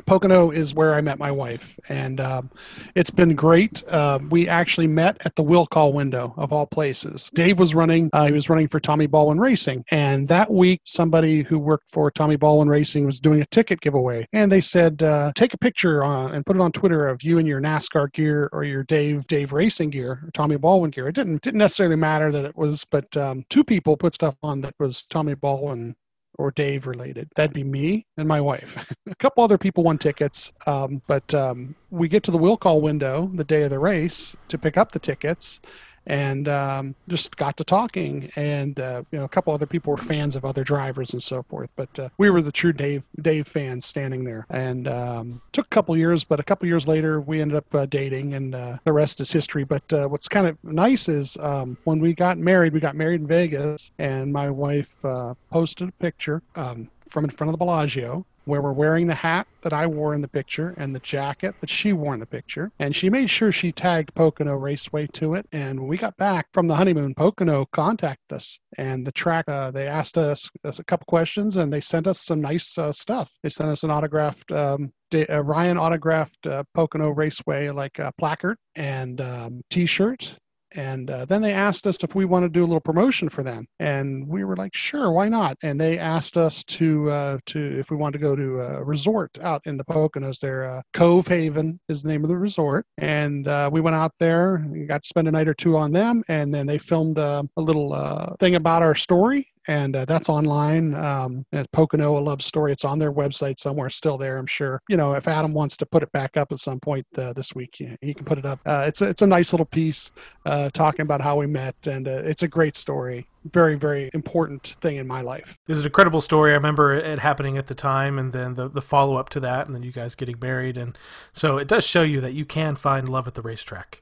Pocono 0.06 0.52
is 0.52 0.74
where 0.74 0.94
I 0.94 1.02
met 1.02 1.20
my 1.20 1.32
wife, 1.32 1.78
and 1.90 2.20
um, 2.20 2.50
it's 2.96 3.10
been 3.10 3.36
great. 3.36 3.84
Uh, 3.88 4.20
we 4.30 4.48
actually 4.48 4.88
met 4.88 5.18
at 5.26 5.36
the 5.36 5.44
will 5.44 5.66
call 5.66 5.94
window 5.94 6.34
of 6.38 6.52
all 6.54 6.66
places. 6.66 7.30
Dave 7.34 7.60
was 7.60 7.76
running; 7.76 8.10
uh, 8.14 8.26
he 8.26 8.32
was 8.32 8.50
running 8.50 8.68
for 8.68 8.80
Tommy 8.80 9.08
Baldwin 9.08 9.40
Racing, 9.40 9.84
and 9.92 10.28
that 10.28 10.52
week, 10.52 10.82
somebody 10.84 11.44
who 11.44 11.60
worked 11.60 11.92
for 11.92 12.12
Tommy 12.12 12.36
Baldwin 12.36 12.68
Racing 12.68 13.06
was 13.06 13.20
doing 13.20 13.42
a 13.42 13.46
ticket 13.48 13.82
giveaway, 13.82 14.28
and 14.34 14.52
they 14.52 14.62
said, 14.62 15.02
uh, 15.04 15.32
"Take 15.36 15.54
a 15.54 15.58
picture 15.58 16.04
on, 16.04 16.34
and 16.34 16.46
put 16.46 16.56
it 16.56 16.62
on 16.62 16.72
Twitter 16.72 17.08
of 17.08 17.24
you 17.24 17.38
and 17.38 17.48
your 17.48 17.62
NASCAR 17.62 18.12
gear 18.14 18.50
or 18.54 18.64
your 18.64 18.84
Dave 18.84 19.26
Dave 19.28 19.54
Racing 19.54 19.92
gear 19.92 20.12
or 20.12 20.30
Tommy 20.34 20.58
Baldwin 20.58 20.92
gear." 20.92 21.08
It 21.08 21.16
didn't 21.16 21.42
didn't 21.42 21.60
necessarily 21.60 21.96
matter 21.96 22.32
that 22.32 22.46
it 22.46 22.56
was, 22.56 22.86
but 22.86 23.16
um, 23.18 23.44
two 23.50 23.64
people 23.64 23.98
put 23.98 24.16
stuff 24.16 24.36
on 24.44 24.62
that 24.62 24.74
was 24.80 25.04
Tommy 25.04 25.36
Baldwin 25.36 25.96
or 26.38 26.52
Dave 26.52 26.88
related. 26.88 27.30
That'd 27.36 27.54
be 27.54 27.64
me 27.64 28.06
and 28.18 28.28
my 28.28 28.40
wife. 28.40 28.78
a 29.10 29.16
couple 29.16 29.44
other 29.44 29.58
people 29.58 29.84
won 29.84 29.98
tickets, 29.98 30.52
um, 30.66 31.02
but 31.08 31.34
um, 31.34 31.76
we 31.90 32.08
get 32.08 32.24
to 32.24 32.32
the 32.32 32.38
will 32.38 32.58
call 32.58 32.82
window 32.82 33.30
the 33.34 33.44
day 33.44 33.64
of 33.64 33.70
the 33.70 33.80
race 33.80 34.36
to 34.50 34.58
pick 34.58 34.78
up 34.78 34.92
the 34.92 35.00
tickets, 35.00 35.60
and 36.08 36.48
um, 36.48 36.96
just 37.08 37.36
got 37.36 37.56
to 37.58 37.64
talking. 37.64 38.32
And 38.36 38.80
uh, 38.80 39.04
you 39.12 39.20
know, 39.20 39.26
a 39.26 39.30
couple 39.30 39.54
other 39.54 39.66
people 39.66 39.92
were 39.92 39.98
fans 39.98 40.36
of 40.36 40.46
other 40.46 40.64
drivers 40.64 41.14
and 41.14 41.22
so 41.22 41.44
forth. 41.44 41.70
But 41.76 42.00
uh, 42.00 42.10
we 42.18 42.30
were 42.30 42.42
the 42.42 42.52
true 42.52 42.74
Dave 42.74 43.04
Dave 43.22 43.48
fans 43.48 43.86
standing 43.86 44.24
there. 44.24 44.46
And 44.50 44.88
um, 44.88 45.42
took 45.52 45.66
a 45.66 45.70
couple 45.70 45.96
years, 45.96 46.24
but 46.24 46.40
a 46.40 46.44
couple 46.44 46.68
years 46.68 46.88
later, 46.88 47.22
we 47.22 47.42
ended 47.42 47.58
up 47.58 47.76
uh, 47.76 47.86
dating, 47.86 48.34
and 48.34 48.56
uh, 48.56 48.78
the 48.84 48.94
rest 48.94 49.22
is 49.22 49.32
history. 49.32 49.64
But 49.64 49.94
uh, 49.94 50.08
what's 50.08 50.28
kind 50.28 50.48
of 50.48 50.58
nice 50.64 51.10
is 51.10 51.38
um, 51.38 51.78
when 51.84 52.00
we 52.00 52.14
got 52.14 52.38
married, 52.38 52.74
we 52.74 52.80
got 52.80 52.96
married 52.96 53.22
in 53.22 53.28
Vegas, 53.28 53.92
and 54.00 54.32
my 54.32 54.50
wife 54.50 54.90
uh, 55.04 55.34
posted 55.52 55.90
a 55.90 55.92
picture 55.94 56.42
um, 56.56 56.90
from 57.08 57.26
in 57.26 57.30
front 57.32 57.50
of 57.50 57.54
the 57.54 57.58
Bellagio 57.58 58.26
where 58.48 58.62
we're 58.62 58.72
wearing 58.72 59.08
the 59.08 59.14
hat 59.16 59.46
that 59.62 59.74
I 59.74 59.86
wore 59.86 60.16
in 60.16 60.22
the 60.22 60.28
picture 60.28 60.74
and 60.78 60.96
the 60.96 61.00
jacket 61.02 61.54
that 61.60 61.70
she 61.70 61.92
wore 61.92 62.14
in 62.14 62.22
the 62.22 62.26
picture. 62.26 62.72
And 62.80 62.96
she 62.96 63.10
made 63.10 63.30
sure 63.30 63.52
she 63.52 63.74
tagged 63.74 64.14
Pocono 64.16 64.56
Raceway 64.56 65.08
to 65.14 65.34
it. 65.34 65.46
And 65.52 65.80
when 65.80 65.90
we 65.90 65.98
got 65.98 66.16
back 66.16 66.48
from 66.54 66.68
the 66.68 66.76
honeymoon, 66.76 67.14
Pocono 67.14 67.66
contacted 67.74 68.38
us 68.38 68.58
and 68.78 69.06
the 69.06 69.12
track, 69.12 69.46
uh, 69.50 69.72
they 69.72 69.88
asked 69.88 70.18
us 70.18 70.50
a 70.64 70.84
couple 70.86 71.06
questions 71.08 71.58
and 71.58 71.72
they 71.72 71.82
sent 71.82 72.08
us 72.08 72.22
some 72.22 72.40
nice 72.40 72.78
uh, 72.78 72.94
stuff. 72.94 73.30
They 73.44 73.50
sent 73.50 73.70
us 73.70 73.84
an 73.84 73.92
autographed 73.92 74.52
um, 74.52 74.94
uh, 75.14 75.44
Ryan 75.44 75.78
autographed 75.78 76.48
uh, 76.48 76.64
Pocono 76.74 77.10
Raceway 77.10 77.70
like 77.70 78.00
uh, 78.00 78.12
placard 78.18 78.58
and 78.76 79.22
um, 79.22 79.62
T-shirt 79.70 80.38
And 80.78 81.10
uh, 81.10 81.26
then 81.26 81.42
they 81.42 81.54
asked 81.54 81.88
us 81.88 81.98
if 82.04 82.14
we 82.14 82.26
want 82.26 82.44
to 82.44 82.50
do 82.50 82.64
a 82.64 82.68
little 82.68 82.80
promotion 82.80 83.30
for 83.30 83.44
them, 83.44 83.66
and 83.80 84.28
we 84.28 84.44
were 84.44 84.56
like, 84.56 84.76
sure, 84.76 85.12
why 85.12 85.28
not? 85.28 85.58
And 85.64 85.82
they 85.82 85.98
asked 85.98 86.38
us 86.38 86.64
to 86.66 87.10
uh, 87.10 87.38
to 87.48 87.80
if 87.80 87.90
we 87.90 87.98
wanted 87.98 88.20
to 88.20 88.22
go 88.22 88.36
to 88.36 88.60
a 88.62 88.84
resort 88.84 89.40
out 89.42 89.64
in 89.66 89.76
the 89.76 89.84
Poconos. 89.84 90.40
There, 90.40 90.66
uh, 90.66 90.82
Cove 90.94 91.28
Haven 91.28 91.80
is 91.90 92.04
the 92.04 92.10
name 92.10 92.24
of 92.24 92.30
the 92.30 92.38
resort, 92.38 92.86
and 93.00 93.48
uh, 93.48 93.72
we 93.74 93.82
went 93.82 93.96
out 93.96 94.14
there. 94.20 94.64
We 94.70 94.86
got 94.86 95.02
to 95.02 95.08
spend 95.08 95.28
a 95.28 95.32
night 95.32 95.48
or 95.48 95.56
two 95.56 95.76
on 95.76 95.92
them, 95.92 96.24
and 96.28 96.54
then 96.54 96.68
they 96.68 96.78
filmed 96.78 97.18
uh, 97.18 97.42
a 97.58 97.62
little 97.62 97.94
uh, 97.94 98.36
thing 98.40 98.54
about 98.54 98.84
our 98.84 98.94
story 98.94 99.52
and 99.68 99.96
uh, 99.96 100.06
that's 100.06 100.30
online. 100.30 100.94
Um, 100.94 101.46
Pocono, 101.74 102.18
a 102.18 102.20
love 102.20 102.42
story. 102.42 102.72
It's 102.72 102.86
on 102.86 103.00
their 103.00 103.12
website 103.12 103.60
somewhere, 103.60 103.90
still 103.90 104.18
there, 104.18 104.38
I'm 104.38 104.48
sure. 104.48 104.82
You 104.90 104.98
know, 104.98 105.14
if 105.14 105.28
Adam 105.28 105.54
wants 105.54 105.78
to 105.78 105.86
put 105.86 106.04
it 106.04 106.12
back 106.12 106.38
up 106.38 106.52
at 106.52 106.60
some 106.60 106.80
point 106.80 107.06
uh, 107.18 107.34
this 107.34 107.54
week, 107.54 107.76
he 108.02 108.14
can 108.14 108.26
put 108.26 108.38
it 108.38 108.46
up. 108.46 108.60
Uh, 108.66 108.86
it's 108.88 109.02
a, 109.02 109.10
it's 109.10 109.22
a 109.22 109.28
nice 109.28 109.54
little 109.54 109.66
piece 109.66 110.12
uh, 110.46 110.70
talking 110.72 111.02
about 111.02 111.22
how 111.22 111.38
we 111.38 111.48
met, 111.48 111.76
and 111.86 112.08
uh, 112.08 112.22
it's 112.24 112.44
a 112.44 112.48
great 112.48 112.76
story. 112.76 113.28
Very, 113.52 113.76
very 113.76 114.10
important 114.14 114.76
thing 114.82 114.98
in 114.98 115.08
my 115.08 115.22
life. 115.22 115.56
It 115.68 115.72
was 115.72 115.80
an 115.80 115.86
incredible 115.86 116.22
story. 116.22 116.52
I 116.52 116.56
remember 116.56 116.94
it 116.94 117.20
happening 117.20 117.58
at 117.58 117.68
the 117.68 117.76
time, 117.76 118.20
and 118.20 118.34
then 118.34 118.56
the, 118.56 118.70
the 118.70 118.82
follow 118.82 119.16
up 119.16 119.30
to 119.30 119.40
that, 119.42 119.68
and 119.68 119.76
then 119.76 119.84
you 119.84 119.92
guys 119.92 120.16
getting 120.16 120.38
married. 120.40 120.78
And 120.78 120.98
so 121.34 121.58
it 121.58 121.68
does 121.68 121.86
show 121.86 122.04
you 122.04 122.20
that 122.22 122.34
you 122.34 122.46
can 122.46 122.76
find 122.76 123.08
love 123.08 123.28
at 123.28 123.36
the 123.36 123.42
racetrack 123.42 124.02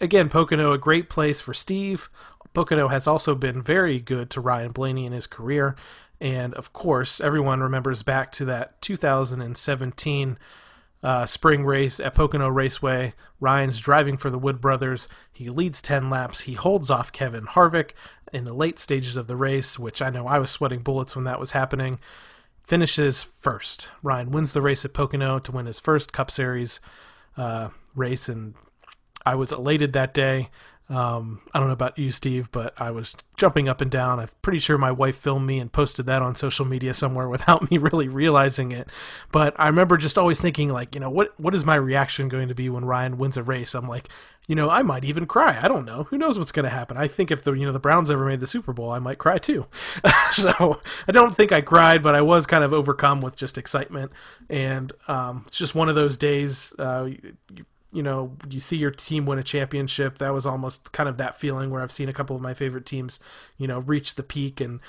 again, 0.00 0.28
Pocono, 0.28 0.72
a 0.72 0.78
great 0.78 1.08
place 1.08 1.40
for 1.40 1.54
Steve, 1.54 2.08
Pocono 2.56 2.88
has 2.88 3.06
also 3.06 3.34
been 3.34 3.60
very 3.60 4.00
good 4.00 4.30
to 4.30 4.40
Ryan 4.40 4.72
Blaney 4.72 5.04
in 5.04 5.12
his 5.12 5.26
career. 5.26 5.76
And 6.22 6.54
of 6.54 6.72
course, 6.72 7.20
everyone 7.20 7.60
remembers 7.60 8.02
back 8.02 8.32
to 8.32 8.46
that 8.46 8.80
2017 8.80 10.38
uh, 11.02 11.26
spring 11.26 11.66
race 11.66 12.00
at 12.00 12.14
Pocono 12.14 12.48
Raceway. 12.48 13.12
Ryan's 13.40 13.78
driving 13.78 14.16
for 14.16 14.30
the 14.30 14.38
Wood 14.38 14.62
Brothers. 14.62 15.06
He 15.30 15.50
leads 15.50 15.82
10 15.82 16.08
laps. 16.08 16.40
He 16.40 16.54
holds 16.54 16.90
off 16.90 17.12
Kevin 17.12 17.44
Harvick 17.44 17.90
in 18.32 18.44
the 18.44 18.54
late 18.54 18.78
stages 18.78 19.16
of 19.16 19.26
the 19.26 19.36
race, 19.36 19.78
which 19.78 20.00
I 20.00 20.08
know 20.08 20.26
I 20.26 20.38
was 20.38 20.50
sweating 20.50 20.80
bullets 20.80 21.14
when 21.14 21.26
that 21.26 21.38
was 21.38 21.50
happening. 21.50 21.98
Finishes 22.62 23.22
first. 23.22 23.90
Ryan 24.02 24.30
wins 24.30 24.54
the 24.54 24.62
race 24.62 24.82
at 24.82 24.94
Pocono 24.94 25.38
to 25.40 25.52
win 25.52 25.66
his 25.66 25.78
first 25.78 26.10
Cup 26.10 26.30
Series 26.30 26.80
uh, 27.36 27.68
race, 27.94 28.30
and 28.30 28.54
I 29.26 29.34
was 29.34 29.52
elated 29.52 29.92
that 29.92 30.14
day. 30.14 30.48
Um, 30.88 31.40
I 31.52 31.58
don't 31.58 31.66
know 31.66 31.72
about 31.72 31.98
you, 31.98 32.12
Steve, 32.12 32.50
but 32.52 32.72
I 32.80 32.92
was 32.92 33.16
jumping 33.36 33.68
up 33.68 33.80
and 33.80 33.90
down. 33.90 34.20
I'm 34.20 34.28
pretty 34.42 34.60
sure 34.60 34.78
my 34.78 34.92
wife 34.92 35.16
filmed 35.16 35.46
me 35.46 35.58
and 35.58 35.72
posted 35.72 36.06
that 36.06 36.22
on 36.22 36.36
social 36.36 36.64
media 36.64 36.94
somewhere 36.94 37.28
without 37.36 37.70
me 37.70 37.78
really 37.78 38.08
realizing 38.08 38.70
it. 38.72 38.88
But 39.32 39.54
I 39.58 39.66
remember 39.66 39.96
just 39.96 40.16
always 40.16 40.40
thinking, 40.40 40.70
like, 40.70 40.94
you 40.94 41.00
know, 41.00 41.10
what 41.10 41.38
what 41.40 41.54
is 41.54 41.64
my 41.64 41.74
reaction 41.74 42.28
going 42.28 42.48
to 42.48 42.54
be 42.54 42.68
when 42.68 42.84
Ryan 42.84 43.18
wins 43.18 43.36
a 43.36 43.42
race? 43.42 43.74
I'm 43.74 43.88
like, 43.88 44.08
you 44.46 44.54
know, 44.54 44.70
I 44.70 44.82
might 44.82 45.04
even 45.04 45.26
cry. 45.26 45.58
I 45.60 45.66
don't 45.66 45.84
know. 45.84 46.04
Who 46.04 46.18
knows 46.18 46.38
what's 46.38 46.52
going 46.52 46.64
to 46.64 46.70
happen? 46.70 46.96
I 46.96 47.08
think 47.08 47.32
if 47.32 47.42
the 47.42 47.52
you 47.52 47.66
know 47.66 47.72
the 47.72 47.80
Browns 47.80 48.10
ever 48.10 48.24
made 48.24 48.38
the 48.40 48.46
Super 48.46 48.72
Bowl, 48.72 48.92
I 48.92 49.00
might 49.00 49.18
cry 49.18 49.38
too. 49.38 49.66
so 50.30 50.80
I 51.08 51.12
don't 51.12 51.36
think 51.36 51.50
I 51.50 51.62
cried, 51.62 52.02
but 52.02 52.14
I 52.14 52.22
was 52.22 52.46
kind 52.46 52.62
of 52.62 52.72
overcome 52.72 53.20
with 53.20 53.34
just 53.34 53.58
excitement, 53.58 54.12
and 54.48 54.92
um, 55.08 55.44
it's 55.48 55.58
just 55.58 55.74
one 55.74 55.88
of 55.88 55.96
those 55.96 56.16
days. 56.16 56.72
Uh, 56.78 57.08
you, 57.52 57.66
you 57.96 58.02
know, 58.02 58.36
you 58.50 58.60
see 58.60 58.76
your 58.76 58.90
team 58.90 59.24
win 59.24 59.38
a 59.38 59.42
championship. 59.42 60.18
That 60.18 60.34
was 60.34 60.44
almost 60.44 60.92
kind 60.92 61.08
of 61.08 61.16
that 61.16 61.40
feeling 61.40 61.70
where 61.70 61.80
I've 61.80 61.90
seen 61.90 62.10
a 62.10 62.12
couple 62.12 62.36
of 62.36 62.42
my 62.42 62.52
favorite 62.52 62.84
teams, 62.84 63.18
you 63.56 63.66
know, 63.66 63.78
reach 63.78 64.16
the 64.16 64.22
peak. 64.22 64.60
And 64.60 64.80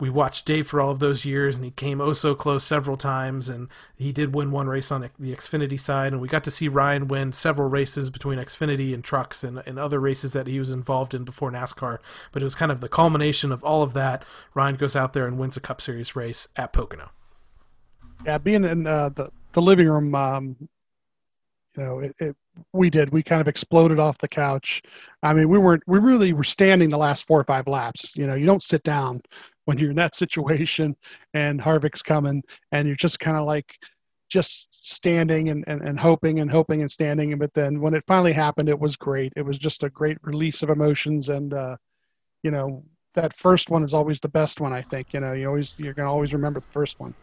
we 0.00 0.08
watched 0.08 0.46
Dave 0.46 0.66
for 0.66 0.80
all 0.80 0.90
of 0.90 0.98
those 0.98 1.26
years, 1.26 1.54
and 1.54 1.64
he 1.66 1.70
came 1.70 2.00
oh 2.00 2.14
so 2.14 2.34
close 2.34 2.64
several 2.64 2.96
times. 2.96 3.50
And 3.50 3.68
he 3.94 4.10
did 4.10 4.34
win 4.34 4.50
one 4.52 4.68
race 4.68 4.90
on 4.90 5.02
the 5.18 5.34
Xfinity 5.34 5.78
side. 5.78 6.14
And 6.14 6.22
we 6.22 6.28
got 6.28 6.44
to 6.44 6.50
see 6.50 6.66
Ryan 6.66 7.08
win 7.08 7.34
several 7.34 7.68
races 7.68 8.08
between 8.08 8.38
Xfinity 8.38 8.94
and 8.94 9.04
trucks 9.04 9.44
and, 9.44 9.62
and 9.66 9.78
other 9.78 10.00
races 10.00 10.32
that 10.32 10.46
he 10.46 10.58
was 10.58 10.70
involved 10.70 11.12
in 11.12 11.24
before 11.24 11.52
NASCAR. 11.52 11.98
But 12.32 12.40
it 12.40 12.46
was 12.46 12.54
kind 12.54 12.72
of 12.72 12.80
the 12.80 12.88
culmination 12.88 13.52
of 13.52 13.62
all 13.62 13.82
of 13.82 13.92
that. 13.92 14.24
Ryan 14.54 14.76
goes 14.76 14.96
out 14.96 15.12
there 15.12 15.26
and 15.26 15.38
wins 15.38 15.58
a 15.58 15.60
Cup 15.60 15.82
Series 15.82 16.16
race 16.16 16.48
at 16.56 16.72
Pocono. 16.72 17.10
Yeah, 18.24 18.38
being 18.38 18.64
in 18.64 18.86
uh, 18.86 19.10
the, 19.10 19.30
the 19.52 19.60
living 19.60 19.88
room, 19.88 20.14
um, 20.14 20.56
you 21.76 21.84
know, 21.84 21.98
it, 21.98 22.16
it 22.18 22.34
we 22.72 22.90
did. 22.90 23.10
We 23.10 23.22
kind 23.22 23.40
of 23.40 23.48
exploded 23.48 23.98
off 23.98 24.18
the 24.18 24.28
couch. 24.28 24.82
I 25.22 25.32
mean, 25.32 25.48
we 25.48 25.58
weren't. 25.58 25.82
We 25.86 25.98
really 25.98 26.32
were 26.32 26.44
standing 26.44 26.90
the 26.90 26.98
last 26.98 27.26
four 27.26 27.40
or 27.40 27.44
five 27.44 27.66
laps. 27.66 28.16
You 28.16 28.26
know, 28.26 28.34
you 28.34 28.46
don't 28.46 28.62
sit 28.62 28.82
down 28.82 29.20
when 29.64 29.78
you're 29.78 29.90
in 29.90 29.96
that 29.96 30.14
situation, 30.14 30.96
and 31.34 31.60
Harvick's 31.60 32.02
coming, 32.02 32.42
and 32.72 32.86
you're 32.86 32.96
just 32.96 33.20
kind 33.20 33.36
of 33.36 33.44
like 33.44 33.74
just 34.28 34.84
standing 34.84 35.50
and, 35.50 35.64
and, 35.68 35.82
and 35.82 35.98
hoping 35.98 36.40
and 36.40 36.50
hoping 36.50 36.82
and 36.82 36.90
standing. 36.90 37.36
But 37.38 37.54
then 37.54 37.80
when 37.80 37.94
it 37.94 38.04
finally 38.06 38.32
happened, 38.32 38.68
it 38.68 38.78
was 38.78 38.96
great. 38.96 39.32
It 39.36 39.42
was 39.42 39.58
just 39.58 39.84
a 39.84 39.90
great 39.90 40.18
release 40.22 40.62
of 40.62 40.70
emotions, 40.70 41.28
and 41.28 41.52
uh, 41.52 41.76
you 42.42 42.50
know, 42.50 42.84
that 43.14 43.36
first 43.36 43.70
one 43.70 43.82
is 43.82 43.94
always 43.94 44.20
the 44.20 44.28
best 44.28 44.60
one. 44.60 44.72
I 44.72 44.82
think. 44.82 45.12
You 45.12 45.20
know, 45.20 45.32
you 45.32 45.48
always 45.48 45.78
you're 45.78 45.94
gonna 45.94 46.12
always 46.12 46.32
remember 46.32 46.60
the 46.60 46.72
first 46.72 47.00
one 47.00 47.14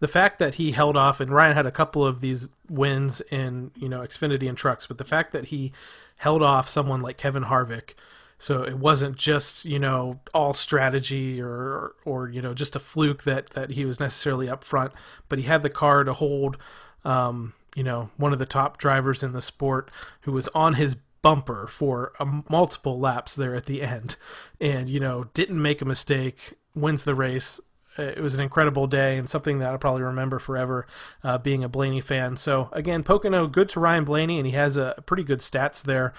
the 0.00 0.08
fact 0.08 0.38
that 0.38 0.56
he 0.56 0.72
held 0.72 0.96
off 0.96 1.20
and 1.20 1.30
Ryan 1.30 1.54
had 1.54 1.66
a 1.66 1.70
couple 1.70 2.04
of 2.04 2.20
these 2.20 2.48
wins 2.68 3.20
in 3.30 3.70
you 3.76 3.88
know 3.88 4.00
Xfinity 4.00 4.48
and 4.48 4.58
trucks, 4.58 4.86
but 4.86 4.98
the 4.98 5.04
fact 5.04 5.32
that 5.32 5.46
he 5.46 5.72
held 6.16 6.42
off 6.42 6.68
someone 6.68 7.02
like 7.02 7.16
Kevin 7.16 7.44
Harvick, 7.44 7.90
so 8.38 8.62
it 8.62 8.78
wasn't 8.78 9.16
just 9.16 9.64
you 9.64 9.78
know 9.78 10.20
all 10.32 10.54
strategy 10.54 11.40
or, 11.40 11.94
or 12.04 12.28
you 12.28 12.42
know 12.42 12.54
just 12.54 12.76
a 12.76 12.80
fluke 12.80 13.24
that 13.24 13.50
that 13.50 13.70
he 13.70 13.84
was 13.84 14.00
necessarily 14.00 14.48
up 14.48 14.64
front, 14.64 14.92
but 15.28 15.38
he 15.38 15.44
had 15.44 15.62
the 15.62 15.70
car 15.70 16.04
to 16.04 16.12
hold. 16.12 16.56
Um, 17.04 17.52
you 17.74 17.82
know, 17.82 18.10
one 18.16 18.32
of 18.32 18.38
the 18.38 18.46
top 18.46 18.78
drivers 18.78 19.22
in 19.22 19.32
the 19.32 19.42
sport 19.42 19.90
who 20.22 20.32
was 20.32 20.48
on 20.48 20.74
his 20.74 20.96
bumper 21.22 21.66
for 21.66 22.12
a, 22.20 22.42
multiple 22.50 23.00
laps 23.00 23.34
there 23.34 23.54
at 23.54 23.64
the 23.64 23.80
end 23.80 24.16
and 24.60 24.90
you 24.90 25.00
know 25.00 25.24
didn't 25.32 25.60
make 25.60 25.80
a 25.80 25.84
mistake 25.86 26.52
wins 26.74 27.04
the 27.04 27.14
race 27.14 27.60
it 27.96 28.20
was 28.20 28.34
an 28.34 28.40
incredible 28.40 28.86
day 28.86 29.16
and 29.16 29.28
something 29.28 29.58
that 29.58 29.70
I'll 29.70 29.78
probably 29.78 30.02
remember 30.02 30.38
forever 30.38 30.86
uh, 31.22 31.38
being 31.38 31.62
a 31.62 31.68
Blaney 31.68 32.00
fan. 32.00 32.36
So, 32.36 32.68
again, 32.72 33.02
Pocono, 33.02 33.46
good 33.46 33.68
to 33.70 33.80
Ryan 33.80 34.04
Blaney, 34.04 34.38
and 34.38 34.46
he 34.46 34.52
has 34.52 34.76
a 34.76 35.02
pretty 35.06 35.22
good 35.22 35.40
stats 35.40 35.82
there. 35.82 36.12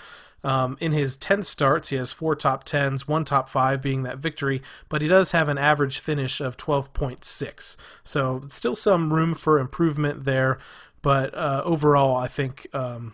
Um, 0.43 0.77
in 0.79 0.91
his 0.91 1.17
10 1.17 1.41
starts, 1.43 1.89
he 1.89 1.95
has 1.95 2.11
four 2.11 2.35
top 2.35 2.65
10s, 2.65 3.01
one 3.01 3.25
top 3.25 3.49
5 3.49 3.81
being 3.81 4.03
that 4.03 4.19
victory, 4.19 4.61
but 4.89 5.01
he 5.01 5.07
does 5.07 5.31
have 5.31 5.49
an 5.49 5.57
average 5.57 5.99
finish 5.99 6.39
of 6.39 6.55
12.6. 6.55 7.75
So, 8.03 8.43
still 8.49 8.75
some 8.75 9.11
room 9.11 9.33
for 9.33 9.59
improvement 9.59 10.23
there, 10.23 10.59
but 11.01 11.33
uh, 11.35 11.61
overall, 11.65 12.15
I 12.15 12.27
think. 12.27 12.67
Um, 12.73 13.13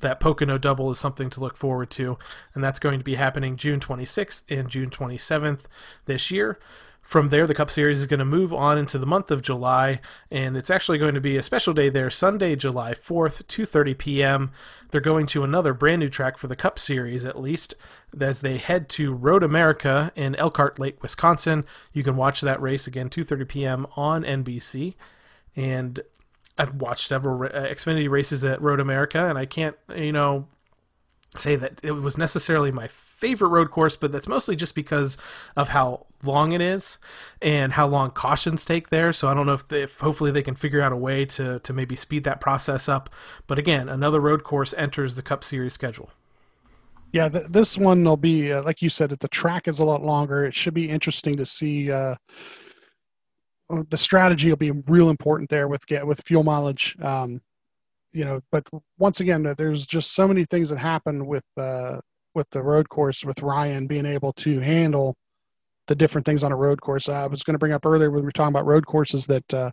that 0.00 0.20
Pocono 0.20 0.58
double 0.58 0.90
is 0.90 0.98
something 0.98 1.30
to 1.30 1.40
look 1.40 1.56
forward 1.56 1.90
to, 1.92 2.18
and 2.54 2.62
that's 2.62 2.78
going 2.78 2.98
to 2.98 3.04
be 3.04 3.14
happening 3.14 3.56
June 3.56 3.80
26th 3.80 4.42
and 4.50 4.68
June 4.68 4.90
27th 4.90 5.60
this 6.04 6.30
year. 6.30 6.58
From 7.04 7.28
there, 7.28 7.46
the 7.46 7.54
Cup 7.54 7.70
Series 7.70 8.00
is 8.00 8.06
going 8.06 8.18
to 8.18 8.24
move 8.24 8.52
on 8.52 8.78
into 8.78 8.98
the 8.98 9.06
month 9.06 9.30
of 9.30 9.42
July, 9.42 10.00
and 10.30 10.56
it's 10.56 10.70
actually 10.70 10.96
going 10.96 11.14
to 11.14 11.20
be 11.20 11.36
a 11.36 11.42
special 11.42 11.74
day 11.74 11.90
there, 11.90 12.10
Sunday, 12.10 12.56
July 12.56 12.94
4th, 12.94 13.44
2:30 13.44 13.96
p.m. 13.98 14.52
They're 14.90 15.02
going 15.02 15.26
to 15.28 15.44
another 15.44 15.74
brand 15.74 16.00
new 16.00 16.08
track 16.08 16.38
for 16.38 16.48
the 16.48 16.56
Cup 16.56 16.78
Series, 16.78 17.24
at 17.24 17.38
least, 17.38 17.74
as 18.18 18.40
they 18.40 18.56
head 18.56 18.88
to 18.90 19.12
Road 19.12 19.42
America 19.42 20.12
in 20.16 20.34
Elkhart 20.36 20.78
Lake, 20.78 21.02
Wisconsin. 21.02 21.66
You 21.92 22.02
can 22.02 22.16
watch 22.16 22.40
that 22.40 22.60
race 22.60 22.86
again, 22.86 23.10
2:30 23.10 23.48
p.m. 23.48 23.86
on 23.96 24.24
NBC, 24.24 24.94
and 25.54 26.00
I've 26.56 26.76
watched 26.76 27.06
several 27.06 27.42
uh, 27.42 27.48
Xfinity 27.48 28.08
races 28.08 28.44
at 28.44 28.62
Road 28.62 28.80
America, 28.80 29.26
and 29.26 29.36
I 29.36 29.44
can't, 29.44 29.76
you 29.94 30.12
know, 30.12 30.48
say 31.36 31.54
that 31.56 31.80
it 31.84 31.92
was 31.92 32.16
necessarily 32.16 32.72
my 32.72 32.88
favorite 33.24 33.48
road 33.48 33.70
course, 33.70 33.96
but 33.96 34.12
that's 34.12 34.28
mostly 34.28 34.54
just 34.54 34.74
because 34.74 35.16
of 35.56 35.68
how 35.68 36.06
long 36.22 36.52
it 36.52 36.60
is 36.60 36.98
and 37.40 37.72
how 37.72 37.86
long 37.86 38.10
cautions 38.10 38.66
take 38.66 38.90
there. 38.90 39.14
So 39.14 39.28
I 39.28 39.34
don't 39.34 39.46
know 39.46 39.54
if, 39.54 39.66
they, 39.66 39.82
if 39.84 39.98
hopefully 40.00 40.30
they 40.30 40.42
can 40.42 40.54
figure 40.54 40.82
out 40.82 40.92
a 40.92 40.96
way 40.96 41.24
to 41.36 41.58
to 41.60 41.72
maybe 41.72 41.96
speed 41.96 42.24
that 42.24 42.38
process 42.42 42.86
up. 42.86 43.08
But 43.46 43.58
again, 43.58 43.88
another 43.88 44.20
road 44.20 44.44
course 44.44 44.74
enters 44.76 45.16
the 45.16 45.22
Cup 45.22 45.42
Series 45.42 45.72
schedule. 45.72 46.10
Yeah, 47.12 47.30
th- 47.30 47.46
this 47.48 47.78
one 47.78 48.04
will 48.04 48.18
be 48.18 48.52
uh, 48.52 48.62
like 48.62 48.82
you 48.82 48.90
said. 48.90 49.10
If 49.10 49.20
the 49.20 49.28
track 49.28 49.68
is 49.68 49.78
a 49.78 49.84
lot 49.84 50.02
longer. 50.02 50.44
It 50.44 50.54
should 50.54 50.74
be 50.74 50.90
interesting 50.90 51.34
to 51.38 51.46
see. 51.46 51.90
Uh, 51.90 52.16
the 53.88 53.96
strategy 53.96 54.50
will 54.50 54.58
be 54.68 54.72
real 54.86 55.08
important 55.08 55.48
there 55.48 55.68
with 55.68 55.86
get 55.86 56.06
with 56.06 56.20
fuel 56.26 56.42
mileage. 56.42 56.94
Um, 57.00 57.40
you 58.12 58.24
know, 58.26 58.38
but 58.52 58.68
once 58.98 59.20
again, 59.20 59.42
there's 59.56 59.86
just 59.86 60.14
so 60.14 60.28
many 60.28 60.44
things 60.44 60.68
that 60.68 60.78
happen 60.78 61.26
with 61.26 61.44
uh, 61.56 61.96
with 62.34 62.48
the 62.50 62.62
road 62.62 62.88
course 62.88 63.24
with 63.24 63.42
Ryan 63.42 63.86
being 63.86 64.06
able 64.06 64.32
to 64.34 64.60
handle 64.60 65.16
the 65.86 65.94
different 65.94 66.24
things 66.24 66.42
on 66.42 66.52
a 66.52 66.56
road 66.56 66.80
course. 66.80 67.08
I 67.08 67.26
was 67.26 67.42
going 67.42 67.54
to 67.54 67.58
bring 67.58 67.72
up 67.72 67.84
earlier 67.86 68.10
when 68.10 68.20
we 68.20 68.26
were 68.26 68.32
talking 68.32 68.54
about 68.54 68.66
road 68.66 68.86
courses 68.86 69.26
that 69.26 69.54
uh, 69.54 69.70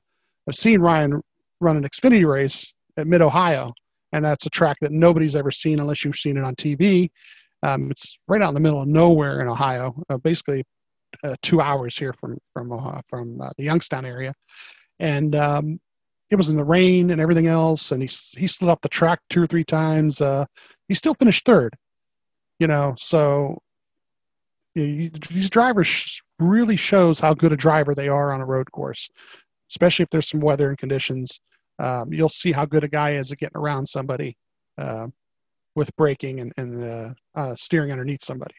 I've 0.48 0.56
seen 0.56 0.82
Ryan 0.82 1.22
run 1.60 1.78
an 1.78 1.84
Xfinity 1.84 2.28
race 2.28 2.74
at 2.98 3.08
Mid 3.08 3.22
Ohio, 3.22 3.74
and 4.12 4.26
that's 4.26 4.46
a 4.46 4.50
track 4.50 4.78
that 4.82 4.92
nobody's 4.92 5.36
ever 5.36 5.52
seen 5.52 5.80
unless 5.80 6.04
you've 6.04 6.18
seen 6.18 6.38
it 6.38 6.44
on 6.44 6.56
TV. 6.56 7.10
Um, 7.64 7.92
it's 7.92 8.18
right 8.28 8.42
out 8.42 8.50
in 8.50 8.54
the 8.56 8.60
middle 8.60 8.82
of 8.82 8.88
nowhere 8.88 9.42
in 9.42 9.48
Ohio, 9.48 9.96
uh, 10.10 10.18
basically 10.18 10.64
uh, 11.24 11.36
two 11.42 11.62
hours 11.62 11.96
here 11.98 12.14
from 12.14 12.38
from 12.54 12.72
uh, 12.72 13.02
from 13.08 13.40
uh, 13.40 13.52
the 13.58 13.64
Youngstown 13.64 14.06
area, 14.06 14.34
and 15.00 15.36
um, 15.36 15.80
it 16.32 16.36
was 16.36 16.50
in 16.50 16.58
the 16.58 16.64
rain 16.64 17.12
and 17.12 17.22
everything 17.22 17.48
else, 17.48 17.92
and 17.92 18.02
he 18.02 18.10
he 18.38 18.48
slid 18.48 18.70
off 18.70 18.82
the 18.82 18.90
track 18.90 19.20
two 19.30 19.44
or 19.44 19.48
three 19.48 19.64
times. 19.64 20.22
Uh, 20.22 20.46
he 20.88 20.96
still 20.96 21.14
finished 21.14 21.46
third, 21.46 21.76
You 22.62 22.68
know, 22.68 22.94
so 22.96 23.58
you 24.76 25.10
these 25.32 25.50
drivers 25.50 26.22
really 26.38 26.76
shows 26.76 27.20
how 27.20 27.34
good 27.34 27.52
a 27.52 27.58
driver 27.58 27.96
they 27.96 28.08
are 28.08 28.32
on 28.32 28.40
a 28.40 28.46
road 28.46 28.72
course, 28.72 29.10
especially 29.72 30.04
if 30.04 30.12
there's 30.12 30.30
some 30.30 30.42
weather 30.42 30.70
and 30.70 30.78
conditions. 30.78 31.40
Um, 31.80 32.14
you'll 32.14 32.30
see 32.30 32.52
how 32.52 32.66
good 32.66 32.84
a 32.84 32.88
guy 32.88 33.16
is 33.16 33.32
at 33.32 33.40
getting 33.40 33.58
around 33.58 33.88
somebody 33.88 34.38
uh, 34.78 35.08
with 35.74 35.90
braking 35.96 36.40
and, 36.40 36.54
and 36.58 36.84
uh, 36.84 37.10
uh, 37.34 37.56
steering 37.56 37.92
underneath 37.92 38.24
somebody. 38.24 38.54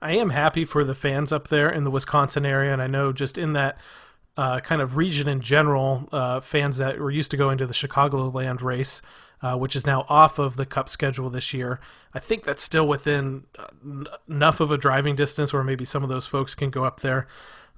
I 0.00 0.12
am 0.12 0.30
happy 0.30 0.64
for 0.64 0.84
the 0.84 0.94
fans 0.94 1.32
up 1.32 1.48
there 1.48 1.68
in 1.68 1.82
the 1.82 1.90
Wisconsin 1.90 2.46
area, 2.46 2.72
and 2.72 2.80
I 2.80 2.86
know 2.86 3.12
just 3.12 3.36
in 3.36 3.52
that 3.54 3.78
uh, 4.36 4.60
kind 4.60 4.80
of 4.80 4.96
region 4.96 5.26
in 5.26 5.40
general, 5.40 6.08
uh, 6.12 6.38
fans 6.38 6.76
that 6.76 7.00
were 7.00 7.10
used 7.10 7.32
to 7.32 7.36
going 7.36 7.58
to 7.58 7.66
the 7.66 7.74
Chicagoland 7.74 8.62
race, 8.62 9.02
uh, 9.42 9.56
which 9.56 9.76
is 9.76 9.86
now 9.86 10.04
off 10.08 10.38
of 10.38 10.56
the 10.56 10.66
Cup 10.66 10.88
schedule 10.88 11.30
this 11.30 11.54
year. 11.54 11.80
I 12.14 12.18
think 12.18 12.44
that's 12.44 12.62
still 12.62 12.88
within 12.88 13.44
uh, 13.58 14.04
enough 14.28 14.60
of 14.60 14.72
a 14.72 14.78
driving 14.78 15.16
distance, 15.16 15.52
where 15.52 15.64
maybe 15.64 15.84
some 15.84 16.02
of 16.02 16.08
those 16.08 16.26
folks 16.26 16.54
can 16.54 16.70
go 16.70 16.84
up 16.84 17.00
there. 17.00 17.26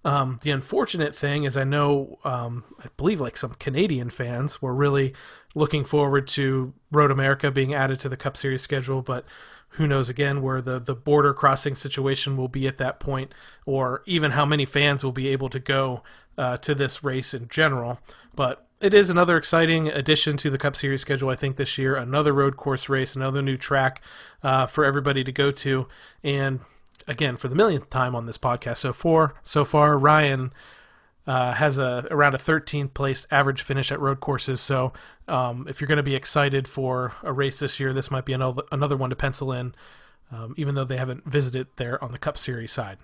Um, 0.04 0.40
the 0.42 0.50
unfortunate 0.50 1.14
thing 1.14 1.44
is, 1.44 1.56
I 1.56 1.64
know, 1.64 2.18
um, 2.24 2.64
I 2.82 2.86
believe 2.96 3.20
like 3.20 3.36
some 3.36 3.54
Canadian 3.54 4.08
fans 4.08 4.62
were 4.62 4.74
really 4.74 5.12
looking 5.54 5.84
forward 5.84 6.26
to 6.28 6.72
Road 6.90 7.10
America 7.10 7.50
being 7.50 7.74
added 7.74 8.00
to 8.00 8.08
the 8.08 8.16
Cup 8.16 8.36
Series 8.36 8.62
schedule, 8.62 9.02
but 9.02 9.26
who 9.74 9.86
knows 9.86 10.08
again 10.08 10.42
where 10.42 10.62
the, 10.62 10.80
the 10.80 10.94
border 10.94 11.34
crossing 11.34 11.74
situation 11.74 12.36
will 12.36 12.48
be 12.48 12.66
at 12.66 12.78
that 12.78 12.98
point, 12.98 13.32
or 13.66 14.02
even 14.06 14.32
how 14.32 14.46
many 14.46 14.64
fans 14.64 15.04
will 15.04 15.12
be 15.12 15.28
able 15.28 15.48
to 15.50 15.60
go 15.60 16.02
uh, 16.38 16.56
to 16.56 16.74
this 16.74 17.04
race 17.04 17.34
in 17.34 17.48
general. 17.48 18.00
But 18.34 18.66
it 18.81 18.94
is 18.94 19.11
another 19.11 19.36
exciting 19.36 19.89
addition 19.89 20.36
to 20.39 20.48
the 20.48 20.57
Cup 20.59 20.74
Series 20.74 21.02
schedule, 21.02 21.28
I 21.28 21.36
think, 21.36 21.57
this 21.57 21.77
year. 21.77 21.97
Another 21.97 22.32
road 22.32 22.57
course 22.57 22.89
race, 22.89 23.15
another 23.15 23.43
new 23.43 23.59
track 23.59 24.02
uh, 24.43 24.66
for 24.66 24.85
everybody 24.85 25.23
to 25.23 25.32
go 25.32 25.51
to. 25.52 25.86
And 26.24 26.61
again, 27.07 27.36
for 27.36 27.48
the 27.48 27.55
millionth 27.55 27.90
time 27.90 28.15
on 28.15 28.24
this 28.24 28.39
podcast 28.39 28.78
so 28.78 28.94
far, 28.94 29.35
so 29.43 29.66
far 29.66 29.98
Ryan 29.98 30.52
uh, 31.27 31.52
has 31.52 31.77
a 31.77 32.07
around 32.11 32.35
a 32.35 32.39
13th 32.39 32.94
place 32.94 33.27
average 33.31 33.61
finish 33.61 33.93
at 33.93 34.01
road 34.01 34.20
courses. 34.20 34.62
So 34.62 34.94
um, 35.28 35.66
if 35.69 35.81
you're 35.81 35.89
going 35.89 35.98
to 35.98 36.02
be 36.02 36.15
excited 36.15 36.66
for 36.66 37.12
a 37.23 37.32
race 37.32 37.59
this 37.59 37.78
year, 37.78 37.93
this 37.93 38.11
might 38.11 38.24
be 38.24 38.32
another 38.32 38.62
another 38.73 38.97
one 38.97 39.11
to 39.11 39.16
pencil 39.16 39.52
in, 39.52 39.74
um, 40.32 40.55
even 40.57 40.74
though 40.74 40.85
they 40.85 40.97
haven't 40.97 41.27
visited 41.27 41.66
there 41.77 42.02
on 42.02 42.12
the 42.12 42.19
Cup 42.19 42.39
Series 42.39 42.73
side. 42.73 42.97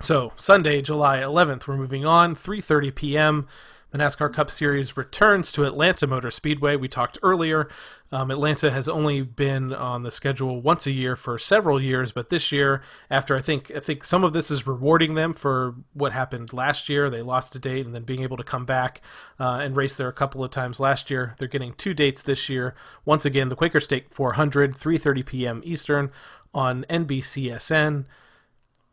So 0.00 0.32
Sunday, 0.36 0.80
July 0.80 1.18
11th, 1.18 1.66
we're 1.66 1.76
moving 1.76 2.06
on, 2.06 2.34
3:30 2.34 2.94
p.m. 2.94 3.48
The 3.90 3.96
NASCAR 3.96 4.34
Cup 4.34 4.50
Series 4.50 4.98
returns 4.98 5.50
to 5.52 5.64
Atlanta 5.64 6.06
Motor 6.06 6.30
Speedway. 6.30 6.76
We 6.76 6.88
talked 6.88 7.18
earlier. 7.22 7.70
Um, 8.12 8.30
Atlanta 8.30 8.70
has 8.70 8.86
only 8.86 9.22
been 9.22 9.72
on 9.72 10.02
the 10.02 10.10
schedule 10.10 10.60
once 10.60 10.86
a 10.86 10.90
year 10.90 11.16
for 11.16 11.38
several 11.38 11.80
years, 11.80 12.12
but 12.12 12.28
this 12.28 12.52
year, 12.52 12.82
after 13.10 13.34
I 13.34 13.40
think 13.40 13.72
I 13.74 13.80
think 13.80 14.04
some 14.04 14.24
of 14.24 14.34
this 14.34 14.50
is 14.50 14.66
rewarding 14.66 15.14
them 15.14 15.32
for 15.32 15.74
what 15.94 16.12
happened 16.12 16.52
last 16.52 16.90
year. 16.90 17.08
They 17.08 17.22
lost 17.22 17.56
a 17.56 17.58
date 17.58 17.86
and 17.86 17.94
then 17.94 18.02
being 18.02 18.22
able 18.22 18.36
to 18.36 18.44
come 18.44 18.66
back 18.66 19.00
uh, 19.40 19.60
and 19.62 19.74
race 19.74 19.96
there 19.96 20.08
a 20.08 20.12
couple 20.12 20.44
of 20.44 20.50
times 20.50 20.78
last 20.78 21.10
year. 21.10 21.34
They're 21.38 21.48
getting 21.48 21.72
two 21.72 21.94
dates 21.94 22.22
this 22.22 22.50
year. 22.50 22.74
Once 23.06 23.24
again, 23.24 23.48
the 23.48 23.56
Quaker 23.56 23.80
State 23.80 24.12
400, 24.12 24.76
3:30 24.76 25.24
p.m. 25.24 25.62
Eastern 25.64 26.10
on 26.52 26.84
NBCSN 26.90 28.04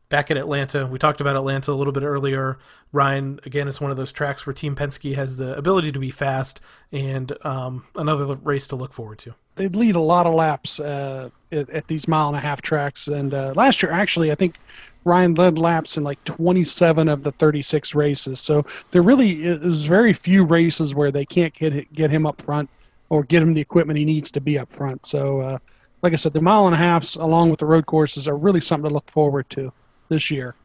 back 0.09 0.29
at 0.31 0.37
Atlanta. 0.37 0.85
We 0.85 0.99
talked 0.99 1.21
about 1.21 1.35
Atlanta 1.35 1.71
a 1.71 1.73
little 1.73 1.93
bit 1.93 2.03
earlier. 2.03 2.57
Ryan, 2.91 3.39
again, 3.45 3.67
it's 3.67 3.81
one 3.81 3.91
of 3.91 3.97
those 3.97 4.11
tracks 4.11 4.45
where 4.45 4.53
Team 4.53 4.75
Penske 4.75 5.15
has 5.15 5.37
the 5.37 5.57
ability 5.57 5.91
to 5.91 5.99
be 5.99 6.11
fast 6.11 6.61
and 6.91 7.33
um, 7.45 7.85
another 7.95 8.35
race 8.35 8.67
to 8.67 8.75
look 8.75 8.93
forward 8.93 9.19
to. 9.19 9.33
They 9.55 9.67
lead 9.67 9.95
a 9.95 10.01
lot 10.01 10.27
of 10.27 10.33
laps 10.33 10.79
uh, 10.79 11.29
at, 11.51 11.69
at, 11.69 11.87
these 11.87 12.07
mile 12.07 12.27
and 12.27 12.37
a 12.37 12.39
half 12.39 12.61
tracks. 12.61 13.07
And 13.07 13.33
uh, 13.33 13.53
last 13.55 13.81
year, 13.81 13.91
actually, 13.91 14.31
I 14.31 14.35
think 14.35 14.57
Ryan 15.05 15.33
led 15.35 15.57
laps 15.57 15.97
in 15.97 16.03
like 16.03 16.23
27 16.25 17.07
of 17.07 17.23
the 17.23 17.31
36 17.31 17.95
races. 17.95 18.39
So 18.39 18.65
there 18.91 19.01
really 19.01 19.43
is 19.43 19.85
very 19.85 20.13
few 20.13 20.43
races 20.43 20.93
where 20.93 21.11
they 21.11 21.25
can't 21.25 21.53
get 21.53 21.91
get 21.93 22.11
him 22.11 22.25
up 22.25 22.41
front 22.41 22.69
or 23.09 23.23
get 23.23 23.41
him 23.41 23.53
the 23.53 23.61
equipment 23.61 23.99
he 23.99 24.05
needs 24.05 24.31
to 24.31 24.41
be 24.41 24.57
up 24.57 24.71
front. 24.73 25.05
So, 25.05 25.39
uh, 25.39 25.57
like 26.01 26.13
I 26.13 26.17
said, 26.17 26.33
the 26.33 26.41
mile 26.41 26.65
and 26.65 26.73
a 26.73 26.77
halfs 26.77 27.15
along 27.15 27.49
with 27.49 27.59
the 27.59 27.65
road 27.65 27.85
courses 27.85 28.27
are 28.27 28.35
really 28.35 28.61
something 28.61 28.89
to 28.89 28.93
look 28.93 29.09
forward 29.09 29.49
to 29.51 29.71
this 30.09 30.31
year. 30.31 30.55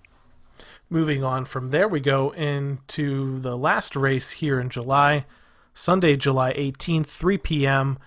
Moving 0.89 1.23
on 1.23 1.45
from 1.45 1.71
there, 1.71 1.89
we 1.89 2.01
go 2.01 2.31
into 2.31 3.39
the 3.41 3.57
last 3.57 3.95
race 3.95 4.33
here 4.33 4.61
in 4.61 4.71
July, 4.71 5.25
Sunday, 5.73 6.17
July 6.17 6.53
18th, 6.55 7.07
3 7.07 7.39
p.m. 7.39 7.99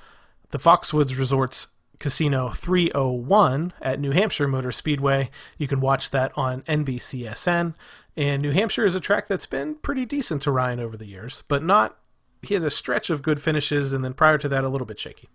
The 0.49 0.60
Foxwoods 0.60 1.18
Resorts 1.18 1.68
Casino 1.99 2.49
301 2.49 3.72
at 3.81 4.01
New 4.01 4.11
Hampshire 4.11 4.49
Motor 4.49 4.73
Speedway. 4.73 5.30
You 5.57 5.69
can 5.69 5.80
watch 5.80 6.11
that 6.11 6.34
on 6.35 6.64
NBCSN. 6.64 7.73
And 8.18 8.41
New 8.41 8.51
Hampshire 8.51 8.85
is 8.85 8.95
a 8.95 8.99
track 8.99 9.30
that's 9.30 9.45
been 9.45 9.76
pretty 9.76 10.05
decent 10.05 10.41
to 10.41 10.51
Ryan 10.51 10.81
over 10.81 10.97
the 10.97 11.07
years, 11.07 11.43
but 11.47 11.64
not. 11.64 11.97
He 12.41 12.53
has 12.55 12.64
a 12.65 12.69
stretch 12.69 13.10
of 13.10 13.22
good 13.22 13.41
finishes, 13.41 13.93
and 13.93 14.03
then 14.03 14.14
prior 14.14 14.38
to 14.38 14.49
that, 14.49 14.65
a 14.65 14.69
little 14.69 14.85
bit 14.85 14.99
shaky. 14.99 15.30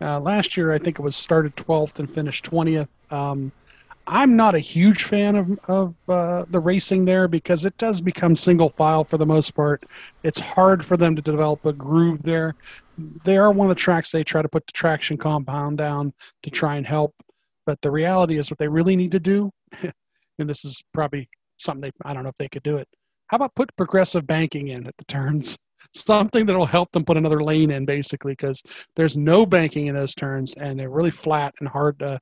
Uh, 0.00 0.18
last 0.18 0.56
year, 0.56 0.72
I 0.72 0.78
think 0.78 0.98
it 0.98 1.02
was 1.02 1.14
started 1.14 1.54
12th 1.56 1.98
and 1.98 2.10
finished 2.10 2.50
20th. 2.50 2.88
Um, 3.10 3.52
I'm 4.12 4.34
not 4.34 4.56
a 4.56 4.58
huge 4.58 5.04
fan 5.04 5.36
of 5.36 5.56
of 5.68 5.94
uh, 6.08 6.44
the 6.50 6.58
racing 6.58 7.04
there 7.04 7.28
because 7.28 7.64
it 7.64 7.78
does 7.78 8.00
become 8.00 8.34
single 8.34 8.70
file 8.70 9.04
for 9.04 9.18
the 9.18 9.24
most 9.24 9.54
part. 9.54 9.86
It's 10.24 10.40
hard 10.40 10.84
for 10.84 10.96
them 10.96 11.14
to 11.14 11.22
develop 11.22 11.64
a 11.64 11.72
groove 11.72 12.20
there. 12.24 12.56
They 13.24 13.38
are 13.38 13.52
one 13.52 13.66
of 13.66 13.68
the 13.68 13.80
tracks 13.80 14.10
they 14.10 14.24
try 14.24 14.42
to 14.42 14.48
put 14.48 14.66
the 14.66 14.72
traction 14.72 15.16
compound 15.16 15.78
down 15.78 16.12
to 16.42 16.50
try 16.50 16.76
and 16.76 16.84
help, 16.84 17.14
but 17.66 17.80
the 17.82 17.90
reality 17.90 18.36
is 18.36 18.50
what 18.50 18.58
they 18.58 18.66
really 18.66 18.96
need 18.96 19.12
to 19.12 19.20
do, 19.20 19.48
and 19.82 20.50
this 20.50 20.64
is 20.64 20.82
probably 20.92 21.28
something 21.58 21.82
they 21.82 21.92
I 22.10 22.12
don't 22.12 22.24
know 22.24 22.30
if 22.30 22.36
they 22.36 22.48
could 22.48 22.64
do 22.64 22.78
it. 22.78 22.88
How 23.28 23.36
about 23.36 23.54
put 23.54 23.74
progressive 23.76 24.26
banking 24.26 24.68
in 24.68 24.88
at 24.88 24.96
the 24.98 25.04
turns? 25.04 25.56
Something 25.94 26.44
that'll 26.44 26.66
help 26.66 26.92
them 26.92 27.04
put 27.04 27.16
another 27.16 27.42
lane 27.42 27.70
in, 27.70 27.86
basically, 27.86 28.32
because 28.32 28.62
there's 28.96 29.16
no 29.16 29.46
banking 29.46 29.86
in 29.86 29.94
those 29.94 30.14
turns, 30.14 30.52
and 30.54 30.78
they're 30.78 30.90
really 30.90 31.10
flat 31.10 31.54
and 31.60 31.68
hard 31.68 31.98
to 32.00 32.20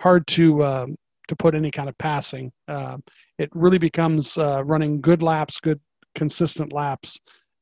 hard 0.00 0.26
to 0.26 0.62
um, 0.62 0.94
to 1.28 1.36
put 1.36 1.54
any 1.54 1.70
kind 1.70 1.88
of 1.88 1.96
passing. 1.98 2.52
Uh, 2.66 2.98
it 3.38 3.50
really 3.54 3.78
becomes 3.78 4.36
uh, 4.36 4.62
running 4.64 5.00
good 5.00 5.22
laps, 5.22 5.60
good 5.60 5.80
consistent 6.14 6.72
laps, 6.72 7.18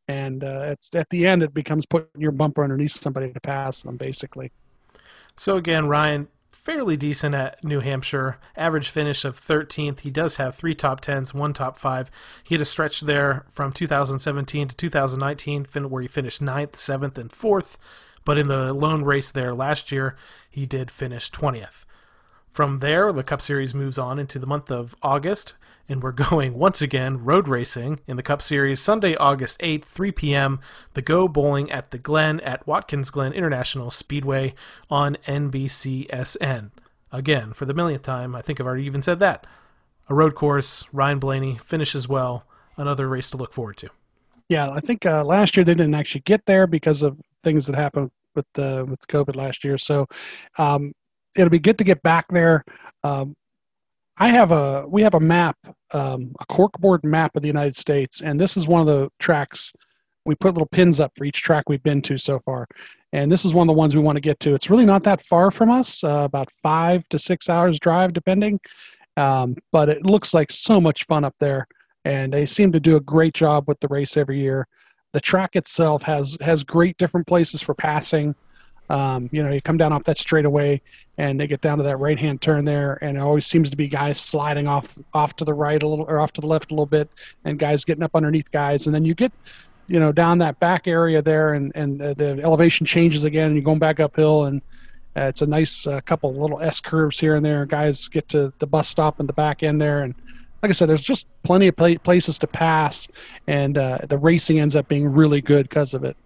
and 0.09 0.45
uh, 0.45 0.67
it's 0.69 0.95
at 0.95 1.09
the 1.11 1.27
end 1.27 1.43
it 1.43 1.53
becomes 1.53 1.85
putting 1.87 2.09
your 2.21 2.33
bumper 2.33 2.63
underneath 2.63 2.93
somebody 2.93 3.33
to 3.33 3.41
pass 3.41 3.83
them, 3.83 3.97
basically. 3.97 4.51
So 5.37 5.57
again, 5.57 5.87
Ryan, 5.87 6.29
fairly 6.53 6.97
decent 6.97 7.35
at 7.35 7.63
New 7.63 7.79
Hampshire. 7.79 8.39
Average 8.57 8.89
finish 8.89 9.25
of 9.25 9.41
13th. 9.41 10.01
He 10.01 10.11
does 10.11 10.37
have 10.37 10.57
three 10.57 10.75
top 10.75 11.01
tens, 11.01 11.33
one 11.33 11.53
top 11.53 11.79
five. 11.79 12.11
He 12.43 12.55
had 12.55 12.63
a 12.63 12.65
stretch 12.65 13.03
there 13.03 13.47
from 13.53 13.73
2017 13.73 14.69
to 14.69 14.77
2019 14.77 15.65
where 15.89 16.03
he 16.03 16.09
finished 16.09 16.43
ninth, 16.43 16.75
seventh, 16.75 17.19
and 17.19 17.31
fourth. 17.31 17.79
But 18.25 18.39
in 18.39 18.49
the 18.49 18.73
lone 18.73 19.05
race 19.05 19.31
there 19.31 19.55
last 19.55 19.93
year, 19.93 20.17
he 20.51 20.67
did 20.67 20.91
finish 20.91 21.31
20th. 21.31 21.86
From 22.57 22.79
there, 22.79 23.13
the 23.13 23.23
Cup 23.23 23.43
Series 23.43 23.75
moves 23.75 23.99
on 23.99 24.19
into 24.19 24.39
the 24.39 24.47
month 24.47 24.71
of 24.71 24.97
August, 25.03 25.53
and 25.91 26.03
we're 26.03 26.11
going 26.31 26.55
once 26.55 26.81
again 26.81 27.23
road 27.23 27.49
racing 27.49 28.01
in 28.07 28.17
the 28.17 28.23
Cup 28.23 28.41
Series 28.41 28.81
Sunday, 28.81 29.15
August 29.17 29.59
8th, 29.59 29.85
3 29.85 30.11
p.m. 30.13 30.61
The 30.95 31.03
Go 31.03 31.29
Bowling 31.29 31.71
at 31.71 31.91
the 31.91 31.99
Glen 31.99 32.41
at 32.41 32.67
Watkins 32.67 33.11
Glen 33.11 33.35
International 33.35 33.91
Speedway 33.91 34.55
on 34.89 35.19
NBCSN. 35.27 36.71
Again, 37.13 37.53
for 37.53 37.67
the 37.67 37.75
millionth 37.75 38.05
time, 38.05 38.35
I 38.35 38.41
think 38.41 38.59
I've 38.59 38.67
already 38.67 38.85
even 38.85 39.03
said 39.03 39.21
that. 39.21 39.47
A 40.09 40.15
road 40.15 40.35
course, 40.35 40.87
Ryan 40.95 41.19
Blaney 41.19 41.59
finishes 41.63 42.09
well, 42.09 42.47
another 42.79 43.07
race 43.07 43.29
to 43.29 43.37
look 43.37 43.53
forward 43.53 43.77
to. 43.77 43.91
Yeah, 44.49 44.71
I 44.71 44.81
think 44.81 45.05
uh, 45.05 45.23
last 45.23 45.59
year 45.59 45.65
they 45.65 45.75
didn't 45.75 45.95
actually 45.95 46.23
get 46.23 46.47
there 46.47 46.67
because 46.67 47.03
of 47.03 47.21
things 47.45 47.67
that 47.67 47.75
happened 47.75 48.11
with 48.35 48.47
the 48.55 48.87
with 48.89 49.07
COVID 49.09 49.37
last 49.37 49.63
year. 49.63 49.77
So 49.77 50.07
um, 50.57 50.95
it'll 51.37 51.51
be 51.51 51.59
good 51.59 51.79
to 51.79 51.85
get 51.85 52.03
back 52.03 52.27
there. 52.31 52.65
Um, 53.05 53.37
I 54.19 54.31
have 54.31 54.51
a 54.51 54.85
we 54.89 55.03
have 55.03 55.15
a 55.15 55.21
map, 55.21 55.57
um, 55.93 56.35
a 56.41 56.47
corkboard 56.47 57.05
map 57.05 57.37
of 57.37 57.43
the 57.43 57.49
United 57.49 57.77
States, 57.77 58.23
and 58.23 58.41
this 58.41 58.57
is 58.57 58.67
one 58.67 58.81
of 58.81 58.87
the 58.87 59.09
tracks. 59.19 59.73
We 60.25 60.35
put 60.35 60.55
little 60.55 60.69
pins 60.69 60.99
up 60.99 61.13
for 61.17 61.25
each 61.25 61.43
track 61.43 61.65
we've 61.69 61.83
been 61.83 62.03
to 62.03 62.19
so 62.19 62.41
far, 62.41 62.67
and 63.13 63.31
this 63.31 63.45
is 63.45 63.53
one 63.53 63.69
of 63.69 63.69
the 63.69 63.79
ones 63.79 63.95
we 63.95 64.03
want 64.03 64.17
to 64.17 64.21
get 64.21 64.41
to. 64.41 64.55
It's 64.55 64.71
really 64.71 64.87
not 64.87 65.05
that 65.05 65.23
far 65.23 65.51
from 65.51 65.71
us, 65.71 66.03
uh, 66.03 66.23
about 66.25 66.51
five 66.51 67.07
to 67.11 67.19
six 67.19 67.49
hours 67.49 67.79
drive, 67.79 68.13
depending. 68.13 68.59
Um, 69.19 69.57
but 69.73 69.89
it 69.89 70.05
looks 70.05 70.35
like 70.35 70.51
so 70.51 70.81
much 70.81 71.05
fun 71.05 71.25
up 71.25 71.35
there, 71.39 71.67
and 72.05 72.33
they 72.33 72.47
seem 72.47 72.73
to 72.73 72.81
do 72.81 72.97
a 72.97 73.01
great 73.01 73.35
job 73.35 73.65
with 73.69 73.79
the 73.81 73.89
race 73.89 74.17
every 74.17 74.41
year. 74.41 74.67
The 75.13 75.21
track 75.21 75.57
itself 75.57 76.03
has 76.03 76.37
has 76.41 76.65
great 76.65 76.97
different 76.97 77.27
places 77.27 77.63
for 77.63 77.75
passing. 77.75 78.35
Um, 78.89 79.29
you 79.33 79.43
know, 79.43 79.51
you 79.51 79.61
come 79.61 79.77
down 79.77 79.93
off 79.93 80.05
that 80.05 80.19
straightaway 80.19 80.81
and 81.19 81.41
they 81.41 81.47
get 81.47 81.61
down 81.61 81.79
to 81.79 81.85
that 81.85 81.99
right 81.99 82.19
hand 82.19 82.41
turn 82.41 82.65
there, 82.65 82.99
and 83.03 83.17
it 83.17 83.21
always 83.21 83.47
seems 83.47 83.71
to 83.71 83.77
be 83.77 83.89
guys 83.89 84.21
sliding 84.21 84.69
off 84.69 84.97
off 85.15 85.35
to 85.37 85.45
the 85.45 85.55
right 85.55 85.83
a 85.83 85.89
little 85.89 86.05
or 86.09 86.21
off 86.21 86.33
to 86.33 86.41
the 86.41 86.47
left 86.47 86.71
a 86.71 86.75
little 86.75 86.87
bit, 86.87 87.09
and 87.45 87.59
guys 87.59 87.85
getting 87.85 88.03
up 88.03 88.15
underneath 88.15 88.51
guys, 88.51 88.87
and 88.87 88.95
then 88.95 89.05
you 89.05 89.15
get 89.15 89.33
you 89.89 89.99
know 89.99 90.13
down 90.13 90.39
that 90.39 90.59
back 90.61 90.87
area 90.87 91.23
there, 91.23 91.55
and 91.55 91.73
and 91.75 92.03
uh, 92.03 92.15
the 92.15 92.41
elevation 92.43 92.87
changes 92.87 93.25
again, 93.25 93.47
and 93.47 93.55
you're 93.55 93.65
going 93.65 93.79
back 93.79 94.01
uphill, 94.01 94.45
and 94.45 94.63
Uh, 95.17 95.29
it's 95.31 95.41
a 95.41 95.47
nice 95.47 95.87
uh, 95.87 95.99
couple 96.03 96.35
little 96.35 96.61
S 96.61 96.79
curves 96.79 97.19
here 97.19 97.37
and 97.37 97.45
there. 97.45 97.65
Guys 97.65 98.07
get 98.09 98.29
to 98.29 98.53
the 98.59 98.67
bus 98.67 98.87
stop 98.87 99.19
in 99.19 99.27
the 99.27 99.33
back 99.33 99.63
end 99.63 99.81
there, 99.81 100.03
and 100.03 100.15
like 100.63 100.69
I 100.69 100.75
said, 100.75 100.91
there's 100.91 101.01
just 101.01 101.27
plenty 101.43 101.69
of 101.69 101.77
places 101.77 102.39
to 102.39 102.47
pass, 102.47 103.09
and 103.47 103.79
uh, 103.79 103.99
the 104.11 104.19
racing 104.19 104.61
ends 104.61 104.77
up 104.77 104.89
being 104.89 105.09
really 105.09 105.41
good 105.41 105.71
because 105.71 105.95
of 105.95 106.05
it. 106.05 106.17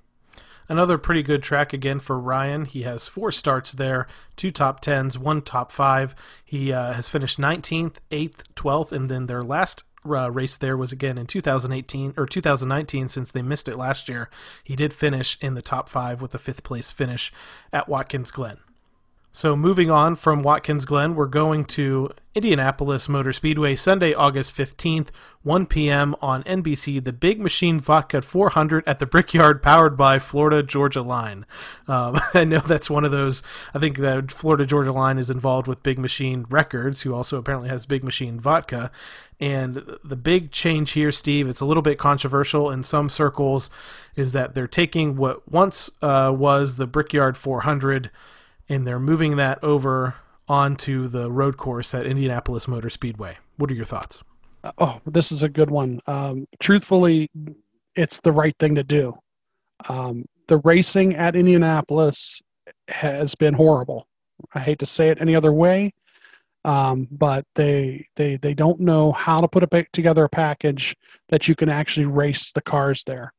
Another 0.70 0.98
pretty 0.98 1.24
good 1.24 1.42
track 1.42 1.72
again 1.72 1.98
for 1.98 2.16
Ryan. 2.16 2.64
He 2.64 2.82
has 2.82 3.08
four 3.08 3.32
starts 3.32 3.72
there, 3.72 4.06
two 4.36 4.52
top 4.52 4.78
tens, 4.78 5.18
one 5.18 5.42
top 5.42 5.72
five. 5.72 6.14
He 6.44 6.72
uh, 6.72 6.92
has 6.92 7.08
finished 7.08 7.40
19th, 7.40 7.96
8th, 8.12 8.44
12th, 8.54 8.92
and 8.92 9.10
then 9.10 9.26
their 9.26 9.42
last 9.42 9.82
uh, 10.08 10.30
race 10.30 10.56
there 10.56 10.76
was 10.76 10.92
again 10.92 11.18
in 11.18 11.26
2018 11.26 12.14
or 12.16 12.24
2019 12.24 13.08
since 13.08 13.32
they 13.32 13.42
missed 13.42 13.68
it 13.68 13.76
last 13.76 14.08
year. 14.08 14.30
He 14.62 14.76
did 14.76 14.94
finish 14.94 15.36
in 15.40 15.54
the 15.54 15.60
top 15.60 15.88
five 15.88 16.22
with 16.22 16.36
a 16.36 16.38
fifth 16.38 16.62
place 16.62 16.92
finish 16.92 17.32
at 17.72 17.88
Watkins 17.88 18.30
Glen. 18.30 18.58
So, 19.32 19.54
moving 19.54 19.92
on 19.92 20.16
from 20.16 20.42
Watkins 20.42 20.84
Glen, 20.84 21.14
we're 21.14 21.28
going 21.28 21.64
to 21.66 22.10
Indianapolis 22.34 23.08
Motor 23.08 23.32
Speedway 23.32 23.76
Sunday, 23.76 24.12
August 24.12 24.56
15th, 24.56 25.10
1 25.44 25.66
p.m. 25.66 26.16
on 26.20 26.42
NBC, 26.42 27.02
the 27.02 27.12
Big 27.12 27.38
Machine 27.38 27.78
Vodka 27.78 28.22
400 28.22 28.82
at 28.88 28.98
the 28.98 29.06
Brickyard, 29.06 29.62
powered 29.62 29.96
by 29.96 30.18
Florida 30.18 30.64
Georgia 30.64 31.02
Line. 31.02 31.46
Um, 31.86 32.20
I 32.34 32.42
know 32.42 32.58
that's 32.58 32.90
one 32.90 33.04
of 33.04 33.12
those, 33.12 33.40
I 33.72 33.78
think 33.78 33.98
that 33.98 34.32
Florida 34.32 34.66
Georgia 34.66 34.92
Line 34.92 35.16
is 35.16 35.30
involved 35.30 35.68
with 35.68 35.84
Big 35.84 36.00
Machine 36.00 36.44
Records, 36.50 37.02
who 37.02 37.14
also 37.14 37.38
apparently 37.38 37.68
has 37.68 37.86
Big 37.86 38.02
Machine 38.02 38.40
Vodka. 38.40 38.90
And 39.38 39.96
the 40.02 40.16
big 40.16 40.50
change 40.50 40.90
here, 40.90 41.12
Steve, 41.12 41.48
it's 41.48 41.60
a 41.60 41.64
little 41.64 41.84
bit 41.84 41.98
controversial 41.98 42.68
in 42.68 42.82
some 42.82 43.08
circles, 43.08 43.70
is 44.16 44.32
that 44.32 44.56
they're 44.56 44.66
taking 44.66 45.14
what 45.14 45.48
once 45.48 45.88
uh, 46.02 46.34
was 46.36 46.78
the 46.78 46.88
Brickyard 46.88 47.36
400 47.36 48.10
and 48.70 48.86
they're 48.86 49.00
moving 49.00 49.36
that 49.36 49.62
over 49.62 50.14
onto 50.48 51.08
the 51.08 51.30
road 51.30 51.56
course 51.56 51.92
at 51.92 52.06
Indianapolis 52.06 52.66
Motor 52.66 52.88
Speedway. 52.88 53.36
What 53.56 53.70
are 53.70 53.74
your 53.74 53.84
thoughts? 53.84 54.22
Oh, 54.78 55.00
this 55.06 55.32
is 55.32 55.42
a 55.42 55.48
good 55.48 55.70
one. 55.70 56.00
Um, 56.06 56.46
truthfully, 56.60 57.28
it's 57.96 58.20
the 58.20 58.32
right 58.32 58.54
thing 58.58 58.74
to 58.76 58.84
do. 58.84 59.14
Um, 59.88 60.24
the 60.46 60.58
racing 60.58 61.16
at 61.16 61.34
Indianapolis 61.34 62.40
has 62.88 63.34
been 63.34 63.54
horrible. 63.54 64.06
I 64.54 64.60
hate 64.60 64.78
to 64.78 64.86
say 64.86 65.08
it 65.08 65.20
any 65.20 65.34
other 65.34 65.52
way, 65.52 65.92
um, 66.64 67.08
but 67.10 67.44
they 67.54 68.06
they 68.16 68.36
they 68.36 68.54
don't 68.54 68.80
know 68.80 69.12
how 69.12 69.40
to 69.40 69.48
put 69.48 69.62
a, 69.62 69.86
together 69.92 70.24
a 70.24 70.28
package 70.28 70.96
that 71.28 71.48
you 71.48 71.54
can 71.54 71.68
actually 71.68 72.06
race 72.06 72.52
the 72.52 72.62
cars 72.62 73.02
there. 73.06 73.32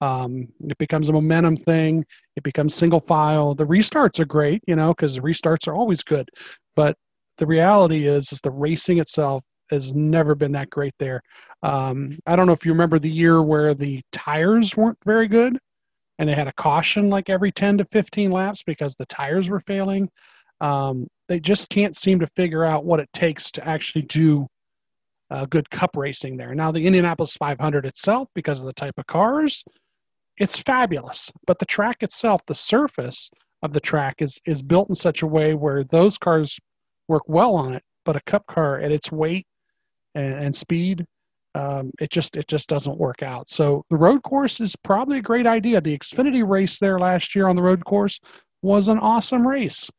Um, 0.00 0.48
it 0.60 0.78
becomes 0.78 1.08
a 1.08 1.12
momentum 1.12 1.56
thing. 1.56 2.04
It 2.36 2.42
becomes 2.42 2.74
single 2.74 3.00
file. 3.00 3.54
The 3.54 3.66
restarts 3.66 4.18
are 4.18 4.24
great, 4.24 4.62
you 4.66 4.76
know, 4.76 4.88
because 4.88 5.14
the 5.14 5.20
restarts 5.20 5.68
are 5.68 5.74
always 5.74 6.02
good. 6.02 6.28
But 6.74 6.96
the 7.38 7.46
reality 7.46 8.06
is, 8.06 8.32
is 8.32 8.40
the 8.40 8.50
racing 8.50 8.98
itself 8.98 9.42
has 9.70 9.94
never 9.94 10.34
been 10.34 10.52
that 10.52 10.70
great 10.70 10.94
there. 10.98 11.20
Um, 11.62 12.18
I 12.26 12.36
don't 12.36 12.46
know 12.46 12.52
if 12.52 12.64
you 12.64 12.72
remember 12.72 12.98
the 12.98 13.10
year 13.10 13.42
where 13.42 13.74
the 13.74 14.00
tires 14.12 14.76
weren't 14.76 14.98
very 15.04 15.28
good, 15.28 15.58
and 16.18 16.28
they 16.28 16.34
had 16.34 16.48
a 16.48 16.52
caution 16.54 17.08
like 17.08 17.30
every 17.30 17.52
10 17.52 17.78
to 17.78 17.84
15 17.86 18.30
laps 18.30 18.62
because 18.62 18.94
the 18.94 19.06
tires 19.06 19.48
were 19.48 19.60
failing. 19.60 20.08
Um, 20.60 21.06
they 21.28 21.40
just 21.40 21.68
can't 21.68 21.96
seem 21.96 22.18
to 22.20 22.26
figure 22.36 22.64
out 22.64 22.84
what 22.84 23.00
it 23.00 23.08
takes 23.12 23.50
to 23.52 23.66
actually 23.66 24.02
do 24.02 24.46
uh, 25.30 25.46
good 25.46 25.70
cup 25.70 25.96
racing 25.96 26.36
there. 26.36 26.54
Now, 26.54 26.72
the 26.72 26.84
Indianapolis 26.84 27.36
500 27.36 27.86
itself, 27.86 28.28
because 28.34 28.60
of 28.60 28.66
the 28.66 28.72
type 28.72 28.94
of 28.98 29.06
cars, 29.06 29.64
it's 30.40 30.58
fabulous. 30.58 31.30
But 31.46 31.60
the 31.60 31.66
track 31.66 32.02
itself, 32.02 32.40
the 32.46 32.54
surface 32.54 33.30
of 33.62 33.72
the 33.72 33.80
track 33.80 34.16
is 34.22 34.40
is 34.46 34.62
built 34.62 34.88
in 34.88 34.96
such 34.96 35.22
a 35.22 35.26
way 35.26 35.54
where 35.54 35.84
those 35.84 36.18
cars 36.18 36.58
work 37.06 37.22
well 37.28 37.54
on 37.54 37.74
it, 37.74 37.84
but 38.04 38.16
a 38.16 38.22
cup 38.22 38.46
car 38.46 38.80
at 38.80 38.90
its 38.90 39.12
weight 39.12 39.46
and, 40.14 40.32
and 40.32 40.54
speed, 40.54 41.04
um, 41.54 41.90
it 42.00 42.10
just 42.10 42.36
it 42.36 42.48
just 42.48 42.68
doesn't 42.68 42.98
work 42.98 43.22
out. 43.22 43.50
So 43.50 43.84
the 43.90 43.96
road 43.96 44.22
course 44.22 44.60
is 44.60 44.74
probably 44.76 45.18
a 45.18 45.22
great 45.22 45.46
idea. 45.46 45.80
The 45.80 45.96
Xfinity 45.96 46.48
race 46.48 46.78
there 46.78 46.98
last 46.98 47.36
year 47.36 47.46
on 47.46 47.54
the 47.54 47.62
road 47.62 47.84
course 47.84 48.18
was 48.62 48.88
an 48.88 48.98
awesome 48.98 49.46
race, 49.46 49.90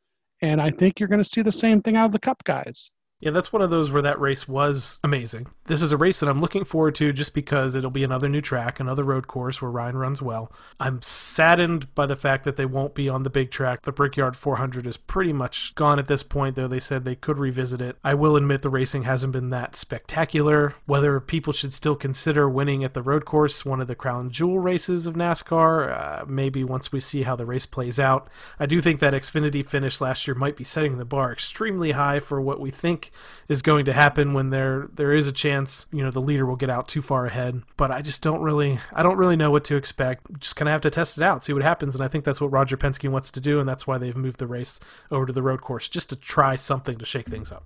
and 0.42 0.60
I 0.60 0.72
think 0.72 1.00
you're 1.00 1.10
going 1.10 1.24
to 1.24 1.30
see 1.30 1.42
the 1.44 1.52
same 1.52 1.82
thing 1.82 1.96
out 1.96 2.08
of 2.08 2.14
the 2.14 2.20
Cup 2.20 2.44
guys. 2.44 2.92
Yeah, 3.22 3.30
that's 3.30 3.54
one 3.54 3.62
of 3.62 3.70
those 3.70 3.92
where 3.92 4.02
that 4.02 4.20
race 4.20 4.48
was 4.48 5.00
amazing. 5.04 5.46
This 5.66 5.84
is 5.84 5.92
a 5.92 5.98
race 5.98 6.20
that 6.20 6.28
I'm 6.28 6.40
looking 6.40 6.66
forward 6.66 6.96
to 6.96 7.14
just 7.14 7.36
because 7.36 7.76
it'll 7.76 7.92
be 7.92 8.04
another 8.04 8.28
new 8.28 8.42
track, 8.42 8.80
another 8.80 9.04
road 9.04 9.28
course 9.28 9.62
where 9.62 9.70
Ryan 9.70 9.96
runs 9.96 10.24
well. 10.24 10.52
I'm 10.80 11.04
saddened 11.04 11.94
by 11.94 12.08
the 12.08 12.16
fact 12.16 12.46
that 12.46 12.58
they 12.58 12.66
won't 12.66 12.96
be 12.96 13.08
on 13.08 13.22
the 13.22 13.30
big 13.30 13.52
track. 13.52 13.84
The 13.84 13.92
Brickyard 13.92 14.36
400 14.36 14.88
is 14.88 14.98
pretty 14.98 15.34
much 15.34 15.76
gone 15.76 16.00
at 16.00 16.08
this 16.08 16.24
point, 16.24 16.56
though 16.56 16.68
they 16.68 16.80
said 16.80 17.06
they 17.06 17.16
could 17.16 17.38
revisit 17.38 17.80
it. 17.80 17.96
I 18.04 18.16
will 18.16 18.36
admit 18.36 18.64
the 18.64 18.70
racing 18.70 19.04
hasn't 19.04 19.34
been 19.34 19.52
that 19.52 19.76
spectacular. 19.76 20.74
Whether 20.88 21.20
people 21.20 21.54
should 21.54 21.74
still 21.74 21.96
consider 21.96 22.50
winning 22.50 22.84
at 22.84 22.96
the 22.96 23.04
road 23.04 23.26
course, 23.26 23.64
one 23.64 23.82
of 23.82 23.88
the 23.88 23.94
crown 23.94 24.32
jewel 24.32 24.58
races 24.58 25.06
of 25.06 25.14
NASCAR, 25.14 25.92
uh, 25.92 26.26
maybe 26.26 26.64
once 26.64 26.92
we 26.92 27.00
see 27.00 27.22
how 27.22 27.36
the 27.36 27.46
race 27.46 27.68
plays 27.68 28.00
out. 28.00 28.28
I 28.60 28.66
do 28.66 28.82
think 28.82 29.00
that 29.00 29.14
Xfinity 29.14 29.64
finish 29.64 30.02
last 30.02 30.26
year 30.26 30.34
might 30.34 30.58
be 30.58 30.64
setting 30.64 30.98
the 30.98 31.06
bar 31.06 31.32
extremely 31.32 31.92
high 31.92 32.20
for 32.20 32.42
what 32.42 32.60
we 32.60 32.72
think 32.72 33.11
is 33.48 33.62
going 33.62 33.86
to 33.86 33.94
happen 33.94 34.34
when 34.34 34.50
there 34.50 34.90
there 34.94 35.14
is 35.14 35.28
a 35.28 35.32
chance 35.32 35.86
you 35.92 36.04
know 36.04 36.12
the 36.12 36.22
leader 36.22 36.46
will 36.46 36.56
get 36.56 36.70
out 36.70 36.88
too 36.88 37.02
far 37.02 37.26
ahead. 37.26 37.62
But 37.78 37.92
I 37.92 38.02
just 38.02 38.22
don't 38.22 38.42
really 38.42 38.80
I 38.94 39.04
don't 39.04 39.18
really 39.18 39.36
know 39.36 39.52
what 39.52 39.66
to 39.66 39.76
expect. 39.76 40.40
Just 40.40 40.56
kind 40.56 40.70
of 40.70 40.74
have 40.74 40.82
to 40.82 40.90
test 40.90 41.18
it 41.18 41.24
out, 41.24 41.44
see 41.44 41.54
what 41.54 41.64
happens, 41.64 41.96
and 41.96 42.04
I 42.04 42.08
think 42.08 42.26
that's 42.26 42.42
what 42.42 42.52
Roger 42.52 42.78
Penske 42.78 43.10
wants 43.10 43.32
to 43.32 43.40
do, 43.40 43.60
and 43.60 43.68
that's 43.68 43.88
why 43.88 43.98
they've 43.98 44.16
moved 44.16 44.40
the 44.40 44.48
race 44.48 44.80
over 45.10 45.26
to 45.26 45.34
the 45.34 45.44
road 45.44 45.62
course 45.62 45.90
just 45.90 46.10
to 46.10 46.16
try 46.16 46.56
something 46.56 46.98
to 46.98 47.06
shake 47.06 47.28
things 47.28 47.52
up. 47.52 47.66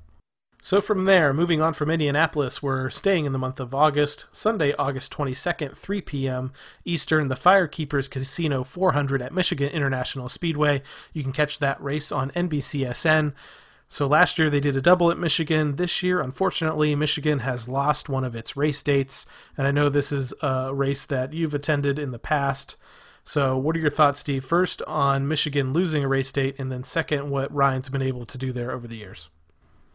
So 0.66 0.82
from 0.82 1.06
there, 1.06 1.32
moving 1.32 1.62
on 1.62 1.76
from 1.76 1.92
Indianapolis, 1.92 2.64
we're 2.64 2.90
staying 2.90 3.26
in 3.26 3.34
the 3.34 3.38
month 3.38 3.60
of 3.60 3.76
August. 3.76 4.26
Sunday, 4.32 4.74
August 4.80 5.14
22nd, 5.14 5.78
3 5.78 6.02
p.m. 6.02 6.54
Eastern, 6.84 7.28
the 7.28 7.36
Firekeepers 7.36 8.10
Casino 8.10 8.64
400 8.64 9.22
at 9.22 9.32
Michigan 9.32 9.70
International 9.70 10.28
Speedway. 10.28 10.82
You 11.14 11.22
can 11.22 11.34
catch 11.34 11.60
that 11.60 11.80
race 11.80 12.12
on 12.12 12.32
NBCSN. 12.32 13.34
So 13.88 14.08
last 14.08 14.40
year 14.40 14.50
they 14.50 14.60
did 14.60 14.76
a 14.76 14.82
double 14.82 15.12
at 15.12 15.18
Michigan. 15.18 15.76
This 15.76 16.02
year, 16.02 16.22
unfortunately, 16.22 16.96
Michigan 16.96 17.40
has 17.40 17.68
lost 17.68 18.10
one 18.10 18.24
of 18.24 18.36
its 18.36 18.58
race 18.58 18.82
dates. 18.82 19.26
And 19.58 19.68
I 19.68 19.72
know 19.72 19.90
this 19.90 20.12
is 20.12 20.34
a 20.42 20.74
race 20.74 21.06
that 21.06 21.34
you've 21.34 21.54
attended 21.54 22.00
in 22.00 22.12
the 22.12 22.20
past. 22.20 22.76
So, 23.28 23.58
what 23.58 23.76
are 23.76 23.80
your 23.80 23.90
thoughts, 23.90 24.20
Steve? 24.20 24.46
First, 24.46 24.84
on 24.84 25.28
Michigan 25.28 25.74
losing 25.74 26.04
a 26.04 26.08
race 26.08 26.32
date, 26.32 26.56
and 26.60 26.72
then 26.72 26.84
second, 26.84 27.32
what 27.32 27.52
Ryan's 27.52 27.90
been 27.90 28.04
able 28.04 28.26
to 28.26 28.38
do 28.38 28.54
there 28.54 28.72
over 28.72 28.88
the 28.88 28.98
years. 28.98 29.30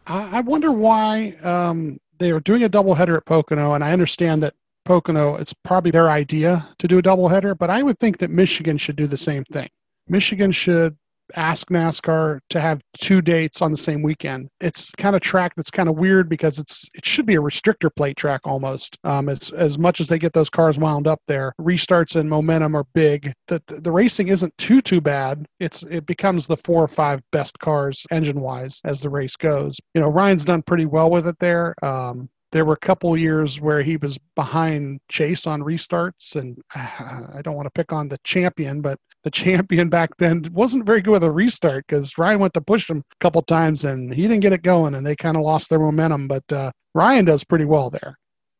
I 0.05 0.41
wonder 0.41 0.71
why 0.71 1.37
um, 1.41 1.99
they 2.17 2.31
are 2.31 2.41
doing 2.41 2.63
a 2.63 2.69
doubleheader 2.69 3.15
at 3.15 3.25
Pocono, 3.25 3.73
and 3.73 3.83
I 3.83 3.93
understand 3.93 4.43
that 4.43 4.55
Pocono, 4.83 5.35
it's 5.35 5.53
probably 5.53 5.91
their 5.91 6.09
idea 6.09 6.67
to 6.79 6.87
do 6.87 6.97
a 6.97 7.03
doubleheader, 7.03 7.57
but 7.57 7.69
I 7.69 7.83
would 7.83 7.99
think 7.99 8.17
that 8.17 8.29
Michigan 8.29 8.77
should 8.77 8.95
do 8.95 9.07
the 9.07 9.15
same 9.15 9.45
thing. 9.45 9.69
Michigan 10.09 10.51
should 10.51 10.97
ask 11.35 11.67
NASCAR 11.69 12.39
to 12.49 12.59
have 12.59 12.81
two 12.99 13.21
dates 13.21 13.61
on 13.61 13.71
the 13.71 13.77
same 13.77 14.01
weekend. 14.01 14.49
It's 14.59 14.91
kind 14.97 15.15
of 15.15 15.21
track 15.21 15.53
that's 15.55 15.71
kind 15.71 15.89
of 15.89 15.97
weird 15.97 16.29
because 16.29 16.59
it's 16.59 16.89
it 16.93 17.05
should 17.05 17.25
be 17.25 17.35
a 17.35 17.41
restrictor 17.41 17.93
plate 17.95 18.17
track 18.17 18.41
almost. 18.45 18.97
Um, 19.03 19.29
as 19.29 19.51
as 19.51 19.77
much 19.77 20.01
as 20.01 20.07
they 20.07 20.19
get 20.19 20.33
those 20.33 20.49
cars 20.49 20.77
wound 20.77 21.07
up 21.07 21.21
there, 21.27 21.53
restarts 21.59 22.15
and 22.15 22.29
momentum 22.29 22.75
are 22.75 22.85
big. 22.93 23.33
The 23.47 23.61
the, 23.67 23.91
racing 23.91 24.29
isn't 24.29 24.57
too 24.57 24.81
too 24.81 25.01
bad. 25.01 25.45
It's 25.59 25.83
it 25.83 26.05
becomes 26.05 26.47
the 26.47 26.57
four 26.57 26.83
or 26.83 26.87
five 26.87 27.21
best 27.31 27.59
cars 27.59 28.05
engine 28.11 28.39
wise 28.39 28.79
as 28.85 29.01
the 29.01 29.09
race 29.09 29.35
goes. 29.35 29.77
You 29.93 30.01
know 30.01 30.09
Ryan's 30.09 30.45
done 30.45 30.61
pretty 30.61 30.85
well 30.85 31.09
with 31.09 31.27
it 31.27 31.37
there. 31.39 31.75
Um, 31.83 32.29
there 32.51 32.65
were 32.65 32.73
a 32.73 32.85
couple 32.85 33.15
years 33.17 33.61
where 33.61 33.81
he 33.81 33.97
was 33.97 34.17
behind 34.35 34.99
Chase 35.09 35.47
on 35.47 35.61
restarts, 35.61 36.35
and 36.35 36.57
uh, 36.75 37.27
I 37.33 37.41
don't 37.41 37.55
want 37.55 37.65
to 37.65 37.71
pick 37.71 37.93
on 37.93 38.09
the 38.09 38.17
champion, 38.23 38.81
but 38.81 38.99
the 39.23 39.31
champion 39.31 39.89
back 39.89 40.09
then 40.17 40.49
wasn't 40.51 40.85
very 40.85 41.01
good 41.01 41.11
with 41.11 41.23
a 41.23 41.31
restart 41.31 41.85
because 41.87 42.17
Ryan 42.17 42.39
went 42.39 42.53
to 42.55 42.61
push 42.61 42.89
him 42.89 42.99
a 42.99 43.15
couple 43.19 43.41
times 43.41 43.85
and 43.85 44.13
he 44.13 44.23
didn't 44.23 44.41
get 44.41 44.53
it 44.53 44.63
going, 44.63 44.95
and 44.95 45.05
they 45.05 45.15
kind 45.15 45.37
of 45.37 45.43
lost 45.43 45.69
their 45.69 45.79
momentum. 45.79 46.27
But 46.27 46.43
uh, 46.51 46.71
Ryan 46.93 47.25
does 47.25 47.43
pretty 47.43 47.65
well 47.65 47.89
there. 47.89 48.17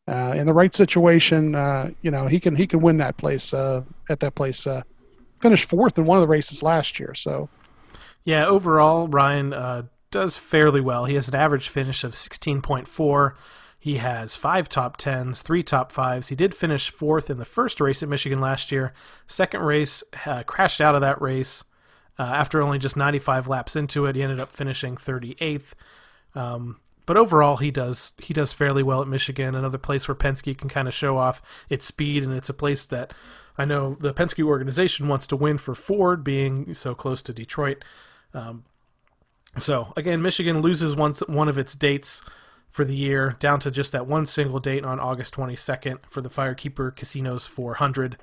Uh, 0.07 0.33
in 0.35 0.45
the 0.45 0.53
right 0.53 0.73
situation, 0.73 1.55
uh, 1.55 1.89
you 2.01 2.11
know, 2.11 2.27
he 2.27 2.39
can 2.39 2.55
he 2.55 2.65
can 2.65 2.81
win 2.81 2.97
that 2.97 3.17
place 3.17 3.53
uh, 3.53 3.81
at 4.09 4.19
that 4.21 4.35
place. 4.35 4.65
Uh, 4.65 4.81
finished 5.41 5.65
fourth 5.65 5.97
in 5.97 6.05
one 6.05 6.17
of 6.17 6.21
the 6.21 6.27
races 6.27 6.63
last 6.63 6.99
year, 6.99 7.13
so. 7.13 7.49
Yeah, 8.23 8.45
overall, 8.45 9.07
Ryan 9.07 9.89
does 10.11 10.37
fairly 10.37 10.81
well. 10.81 11.05
He 11.05 11.15
has 11.15 11.27
an 11.27 11.33
average 11.33 11.69
finish 11.69 12.03
of 12.03 12.11
16.4 12.11 13.33
he 13.83 13.97
has 13.97 14.35
five 14.35 14.69
top 14.69 14.97
tens, 14.97 15.41
three 15.41 15.63
top 15.63 15.91
fives. 15.91 16.27
He 16.27 16.35
did 16.35 16.53
finish 16.53 16.91
fourth 16.91 17.31
in 17.31 17.39
the 17.39 17.45
first 17.45 17.81
race 17.81 18.03
at 18.03 18.09
Michigan 18.09 18.39
last 18.39 18.71
year. 18.71 18.93
Second 19.25 19.61
race, 19.61 20.03
uh, 20.27 20.43
crashed 20.43 20.79
out 20.79 20.93
of 20.93 21.01
that 21.01 21.19
race 21.19 21.63
uh, 22.19 22.21
after 22.21 22.61
only 22.61 22.77
just 22.77 22.95
95 22.95 23.47
laps 23.47 23.75
into 23.75 24.05
it. 24.05 24.15
He 24.15 24.21
ended 24.21 24.39
up 24.39 24.51
finishing 24.51 24.97
38th. 24.97 25.73
Um, 26.35 26.79
but 27.07 27.17
overall, 27.17 27.57
he 27.57 27.71
does 27.71 28.11
he 28.19 28.35
does 28.35 28.53
fairly 28.53 28.83
well 28.83 29.01
at 29.01 29.07
Michigan. 29.07 29.55
Another 29.55 29.79
place 29.79 30.07
where 30.07 30.13
Penske 30.13 30.55
can 30.55 30.69
kind 30.69 30.87
of 30.87 30.93
show 30.93 31.17
off 31.17 31.41
its 31.67 31.87
speed, 31.87 32.23
and 32.23 32.31
it's 32.33 32.49
a 32.49 32.53
place 32.53 32.85
that 32.85 33.15
I 33.57 33.65
know 33.65 33.97
the 33.99 34.13
Penske 34.13 34.43
organization 34.43 35.07
wants 35.07 35.25
to 35.25 35.35
win 35.35 35.57
for 35.57 35.73
Ford, 35.73 36.23
being 36.23 36.75
so 36.75 36.93
close 36.93 37.23
to 37.23 37.33
Detroit. 37.33 37.83
Um, 38.35 38.63
So 39.57 39.91
again, 39.97 40.21
Michigan 40.21 40.61
loses 40.61 40.95
one 40.95 41.15
one 41.25 41.49
of 41.49 41.57
its 41.57 41.73
dates 41.73 42.21
for 42.71 42.85
the 42.85 42.95
year, 42.95 43.35
down 43.39 43.59
to 43.59 43.69
just 43.69 43.91
that 43.91 44.07
one 44.07 44.25
single 44.25 44.59
date 44.59 44.85
on 44.85 44.99
August 44.99 45.35
22nd 45.35 45.99
for 46.09 46.21
the 46.21 46.29
Firekeeper 46.29 46.95
Casinos 46.95 47.45
400. 47.45 48.17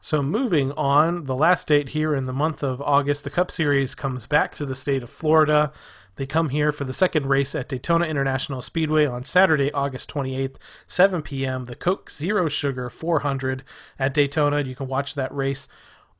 So 0.00 0.22
moving 0.22 0.72
on, 0.72 1.24
the 1.24 1.34
last 1.34 1.68
date 1.68 1.90
here 1.90 2.14
in 2.14 2.26
the 2.26 2.32
month 2.32 2.62
of 2.62 2.80
August, 2.80 3.24
the 3.24 3.30
Cup 3.30 3.50
Series 3.50 3.94
comes 3.94 4.26
back 4.26 4.54
to 4.54 4.64
the 4.64 4.74
state 4.74 5.02
of 5.02 5.10
Florida. 5.10 5.72
They 6.16 6.26
come 6.26 6.50
here 6.50 6.72
for 6.72 6.84
the 6.84 6.92
second 6.92 7.26
race 7.26 7.54
at 7.54 7.68
Daytona 7.68 8.06
International 8.06 8.62
Speedway 8.62 9.06
on 9.06 9.24
Saturday, 9.24 9.72
August 9.72 10.10
28th, 10.10 10.56
7 10.86 11.22
p.m. 11.22 11.64
The 11.64 11.74
Coke 11.74 12.10
Zero 12.10 12.48
Sugar 12.48 12.90
400 12.90 13.64
at 13.98 14.14
Daytona. 14.14 14.62
You 14.62 14.76
can 14.76 14.88
watch 14.88 15.14
that 15.14 15.34
race 15.34 15.68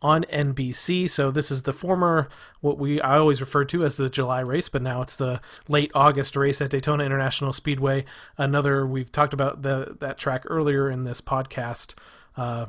on 0.02 0.24
NBC. 0.24 1.08
So 1.08 1.30
this 1.30 1.50
is 1.50 1.62
the 1.62 1.72
former 1.72 2.28
what 2.60 2.76
we 2.76 3.00
I 3.00 3.18
always 3.18 3.40
refer 3.40 3.64
to 3.66 3.84
as 3.84 3.96
the 3.96 4.10
July 4.10 4.40
race, 4.40 4.68
but 4.68 4.82
now 4.82 5.00
it's 5.00 5.16
the 5.16 5.40
late 5.68 5.90
August 5.94 6.36
race 6.36 6.60
at 6.60 6.70
Daytona 6.70 7.04
International 7.04 7.52
Speedway. 7.52 8.04
Another 8.36 8.86
we've 8.86 9.12
talked 9.12 9.32
about 9.32 9.62
the 9.62 9.96
that 10.00 10.18
track 10.18 10.44
earlier 10.46 10.90
in 10.90 11.04
this 11.04 11.20
podcast. 11.20 11.94
A 12.36 12.40
uh, 12.40 12.66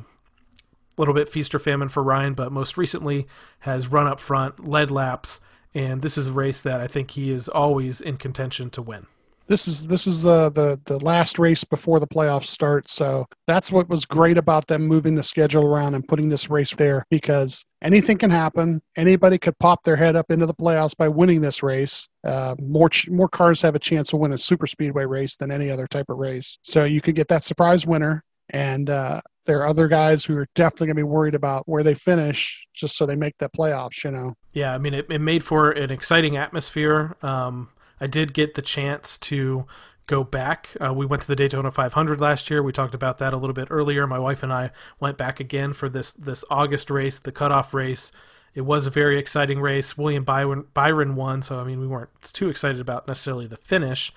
little 0.98 1.14
bit 1.14 1.30
feast 1.30 1.56
or 1.56 1.60
famine 1.60 1.90
for 1.90 2.04
Ryan, 2.04 2.34
but 2.34 2.52
most 2.52 2.78
recently 2.78 3.28
has 3.60 3.88
run 3.88 4.08
up 4.08 4.20
front, 4.20 4.68
led 4.68 4.92
laps, 4.92 5.40
and 5.74 6.02
this 6.02 6.18
is 6.18 6.28
a 6.28 6.34
race 6.34 6.62
that 6.62 6.80
I 6.80 6.88
think 6.88 7.12
he 7.12 7.32
is 7.32 7.48
always 7.48 8.00
in 8.00 8.18
contention 8.18 8.70
to 8.72 8.82
win 8.82 9.08
this 9.48 9.68
is 9.68 9.86
this 9.88 10.08
is 10.08 10.24
the, 10.24 10.50
the 10.52 10.80
the 10.86 10.98
last 11.00 11.38
race 11.40 11.64
before 11.64 12.00
the 12.00 12.08
playoffs 12.08 12.48
start. 12.48 12.90
So 12.90 13.26
that's 13.48 13.72
what 13.72 13.90
was 13.90 14.06
great 14.06 14.38
about 14.38 14.68
them 14.68 14.84
moving 14.88 15.16
the 15.16 15.24
schedule 15.24 15.66
around 15.66 15.96
and 15.96 16.08
putting 16.08 16.30
this 16.30 16.50
race 16.50 16.74
there 16.76 17.06
because 17.10 17.66
anything 17.82 18.18
can 18.18 18.30
happen. 18.30 18.82
Anybody 18.96 19.38
could 19.38 19.58
pop 19.60 19.84
their 19.84 19.96
head 19.96 20.16
up 20.16 20.32
into 20.32 20.46
the 20.46 20.54
playoffs 20.54 20.96
by 20.96 21.08
winning 21.08 21.42
this 21.42 21.62
race. 21.62 22.08
Uh, 22.24 22.56
more 22.60 22.90
more 23.10 23.30
cars 23.30 23.62
have 23.62 23.76
a 23.76 23.80
chance 23.80 24.10
to 24.10 24.18
win 24.18 24.34
a 24.34 24.38
super 24.38 24.68
speedway 24.68 25.06
race 25.06 25.36
than 25.36 25.52
any 25.52 25.70
other 25.70 25.88
type 25.88 26.10
of 26.10 26.18
race. 26.18 26.58
So 26.62 26.86
you 26.86 27.02
could 27.02 27.16
get 27.16 27.28
that 27.28 27.44
surprise 27.44 27.86
winner 27.86 28.24
and 28.50 28.90
uh, 28.90 29.22
there 29.46 29.60
are 29.62 29.68
other 29.68 29.88
guys 29.88 30.24
who 30.24 30.38
are 30.38 30.48
definitely 30.56 30.88
going 30.88 30.96
to 30.96 31.00
be 31.00 31.04
worried 31.04 31.36
about 31.36 31.68
where 31.68 31.84
they 31.84 31.96
finish 31.96 32.66
just 32.74 32.98
so 32.98 33.06
they 33.06 33.16
make 33.16 33.38
that 33.40 33.52
playoffs 33.54 34.04
you 34.04 34.12
know? 34.12 34.34
Yeah 34.54 34.74
i 34.74 34.78
mean 34.78 34.94
it, 34.94 35.08
it 35.10 35.20
made 35.20 35.44
for 35.44 35.72
an 35.72 35.92
exciting 35.92 36.38
atmosphere. 36.38 37.16
Um, 37.22 37.70
I 38.00 38.08
did 38.08 38.34
get 38.34 38.56
the 38.56 38.62
chance 38.62 39.18
to 39.20 39.66
go 40.08 40.24
back. 40.24 40.70
Uh, 40.84 40.94
we 40.94 41.06
went 41.06 41.22
to 41.22 41.28
the 41.28 41.36
Daytona 41.36 41.72
500 41.72 42.20
last 42.20 42.50
year. 42.50 42.62
We 42.62 42.72
talked 42.72 42.94
about 42.94 43.20
that 43.20 43.34
a 43.34 43.38
little 43.38 43.54
bit 43.54 43.68
earlier. 43.72 44.06
My 44.06 44.20
wife 44.20 44.44
and 44.44 44.52
I 44.52 44.72
went 45.00 45.18
back 45.18 45.40
again 45.40 45.74
for 45.74 45.90
this 45.90 46.12
this 46.14 46.44
August 46.50 46.90
race, 46.90 47.20
the 47.20 47.32
cutoff 47.32 47.74
race. 47.74 48.12
It 48.54 48.62
was 48.62 48.86
a 48.86 48.92
very 48.92 49.18
exciting 49.18 49.60
race. 49.60 49.98
William 49.98 50.24
Byron, 50.24 50.66
Byron 50.74 51.16
won, 51.16 51.42
so 51.42 51.60
I 51.60 51.64
mean 51.64 51.80
we 51.80 51.88
weren't 51.88 52.10
too 52.22 52.50
excited 52.50 52.80
about 52.80 53.08
necessarily 53.08 53.48
the 53.48 53.58
finish, 53.58 54.14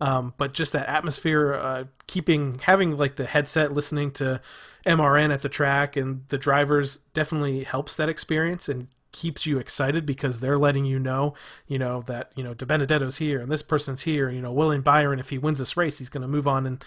um, 0.00 0.34
but 0.36 0.52
just 0.52 0.72
that 0.72 0.88
atmosphere, 0.88 1.54
uh, 1.54 1.84
keeping 2.06 2.58
having 2.64 2.96
like 2.96 3.16
the 3.16 3.26
headset, 3.26 3.72
listening 3.72 4.10
to 4.12 4.40
MRN 4.84 5.32
at 5.32 5.42
the 5.42 5.48
track, 5.48 5.96
and 5.96 6.22
the 6.28 6.38
drivers 6.38 6.98
definitely 7.14 7.64
helps 7.64 7.96
that 7.96 8.08
experience 8.08 8.68
and 8.68 8.88
keeps 9.12 9.46
you 9.46 9.58
excited 9.58 10.04
because 10.04 10.40
they're 10.40 10.58
letting 10.58 10.84
you 10.84 10.98
know, 10.98 11.34
you 11.66 11.78
know, 11.78 12.02
that, 12.06 12.32
you 12.36 12.44
know, 12.44 12.54
DiBenedetto's 12.54 13.18
here 13.18 13.40
and 13.40 13.50
this 13.50 13.62
person's 13.62 14.02
here, 14.02 14.30
you 14.30 14.40
know, 14.40 14.52
William 14.52 14.82
Byron, 14.82 15.18
if 15.18 15.30
he 15.30 15.38
wins 15.38 15.58
this 15.58 15.76
race, 15.76 15.98
he's 15.98 16.08
going 16.08 16.22
to 16.22 16.28
move 16.28 16.46
on 16.46 16.66
and 16.66 16.84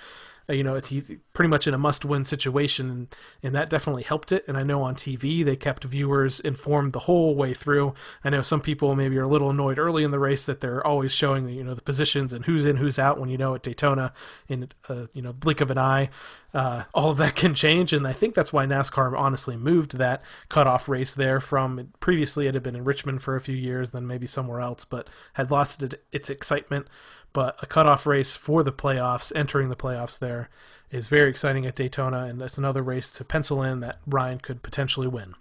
you 0.52 0.64
know, 0.64 0.76
it's 0.76 0.92
pretty 1.34 1.50
much 1.50 1.68
in 1.68 1.74
a 1.74 1.78
must-win 1.78 2.26
situation, 2.26 2.90
and, 2.90 3.16
and 3.44 3.56
that 3.56 3.70
definitely 3.70 4.04
helped 4.04 4.32
it. 4.32 4.44
And 4.48 4.58
I 4.58 4.64
know 4.64 4.84
on 4.84 4.96
TV 4.96 5.44
they 5.44 5.56
kept 5.56 5.84
viewers 5.84 6.40
informed 6.40 6.94
the 6.94 7.00
whole 7.00 7.36
way 7.36 7.54
through. 7.54 7.94
I 8.24 8.30
know 8.30 8.42
some 8.42 8.62
people 8.62 8.96
maybe 8.96 9.18
are 9.18 9.24
a 9.24 9.28
little 9.28 9.50
annoyed 9.50 9.80
early 9.80 10.04
in 10.04 10.12
the 10.12 10.20
race 10.20 10.46
that 10.46 10.62
they're 10.62 10.86
always 10.86 11.12
showing 11.12 11.50
you 11.50 11.64
know 11.64 11.74
the 11.74 11.82
positions 11.82 12.34
and 12.34 12.46
who's 12.46 12.66
in, 12.66 12.78
who's 12.78 13.00
out. 13.00 13.20
When 13.20 13.30
you 13.30 13.38
know 13.38 13.56
at 13.56 13.64
Daytona, 13.64 14.14
in 14.48 14.70
a, 14.90 15.08
you 15.14 15.22
know 15.22 15.34
blink 15.34 15.62
of 15.62 15.72
an 15.72 15.78
eye, 15.78 16.10
uh, 16.54 16.84
all 16.94 17.10
of 17.10 17.18
that 17.18 17.36
can 17.42 17.56
change. 17.56 17.94
And 17.94 18.08
I 18.08 18.14
think 18.14 18.36
that's 18.36 18.54
why 18.54 18.66
NASCAR 18.66 19.18
honestly 19.18 19.58
moved 19.58 19.98
that 19.98 20.22
cutoff 20.50 20.88
race 20.90 21.14
there 21.14 21.40
from 21.40 21.92
previously 22.00 22.48
it 22.48 22.54
had 22.54 22.64
been 22.64 22.76
in 22.76 22.84
Richmond 22.84 23.22
for 23.24 23.36
a 23.36 23.42
few 23.42 23.56
years, 23.56 23.92
then 23.92 24.08
maybe 24.08 24.28
somewhere 24.28 24.60
else, 24.60 24.86
but 24.86 25.08
had 25.34 25.52
lost 25.52 25.84
its 26.12 26.30
excitement 26.30 26.88
but 27.34 27.56
a 27.62 27.66
cutoff 27.66 28.06
race 28.06 28.36
for 28.36 28.64
the 28.64 28.72
playoffs, 28.72 29.32
entering 29.36 29.70
the 29.70 29.76
playoffs 29.76 30.20
there, 30.20 30.50
is 30.92 31.08
very 31.08 31.30
exciting 31.30 31.66
at 31.66 31.76
Daytona, 31.76 32.26
and 32.26 32.40
that's 32.40 32.58
another 32.58 32.84
race 32.84 33.12
to 33.12 33.24
pencil 33.24 33.64
in 33.64 33.80
that 33.80 34.00
Ryan 34.06 34.40
could 34.40 34.62
potentially 34.62 35.08
win. 35.08 35.36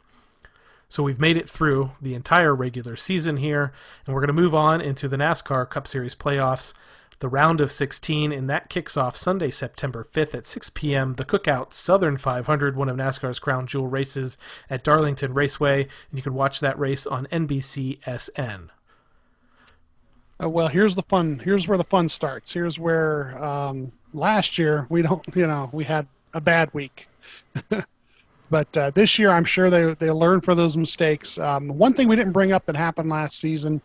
So 0.88 1.02
we've 1.02 1.20
made 1.20 1.36
it 1.36 1.48
through 1.48 1.92
the 2.00 2.14
entire 2.14 2.54
regular 2.54 2.96
season 2.96 3.36
here, 3.36 3.72
and 4.06 4.14
we're 4.14 4.20
going 4.20 4.34
to 4.34 4.42
move 4.42 4.54
on 4.54 4.80
into 4.80 5.08
the 5.08 5.16
NASCAR 5.16 5.68
Cup 5.68 5.86
Series 5.86 6.14
playoffs, 6.14 6.72
the 7.20 7.28
round 7.28 7.60
of 7.60 7.70
16, 7.70 8.32
and 8.32 8.48
that 8.48 8.68
kicks 8.68 8.96
off 8.96 9.16
Sunday, 9.16 9.50
September 9.50 10.06
5th 10.12 10.34
at 10.34 10.46
6 10.46 10.70
p.m. 10.70 11.14
The 11.14 11.24
Cookout 11.24 11.72
Southern 11.72 12.16
500, 12.16 12.76
one 12.76 12.88
of 12.88 12.96
NASCAR's 12.96 13.38
crown 13.38 13.66
jewel 13.66 13.86
races 13.86 14.36
at 14.68 14.82
Darlington 14.82 15.34
Raceway, 15.34 15.82
and 15.82 16.18
you 16.18 16.22
can 16.22 16.34
watch 16.34 16.60
that 16.60 16.78
race 16.78 17.06
on 17.06 17.26
NBCSN. 17.26 18.70
Uh, 20.42 20.48
well, 20.48 20.68
here's 20.68 20.94
the 20.94 21.02
fun. 21.02 21.38
Here's 21.38 21.68
where 21.68 21.78
the 21.78 21.84
fun 21.84 22.08
starts. 22.08 22.52
Here's 22.52 22.78
where 22.78 23.42
um, 23.42 23.92
last 24.14 24.58
year 24.58 24.86
we 24.88 25.02
don't, 25.02 25.24
you 25.34 25.46
know, 25.46 25.68
we 25.72 25.84
had 25.84 26.06
a 26.34 26.40
bad 26.40 26.72
week. 26.72 27.08
but 28.50 28.76
uh, 28.76 28.90
this 28.94 29.18
year, 29.18 29.30
I'm 29.30 29.44
sure 29.44 29.68
they 29.70 29.94
they 29.94 30.10
learned 30.10 30.44
from 30.44 30.56
those 30.56 30.76
mistakes. 30.76 31.38
Um, 31.38 31.68
one 31.68 31.92
thing 31.92 32.08
we 32.08 32.16
didn't 32.16 32.32
bring 32.32 32.52
up 32.52 32.64
that 32.66 32.76
happened 32.76 33.10
last 33.10 33.38
season, 33.38 33.82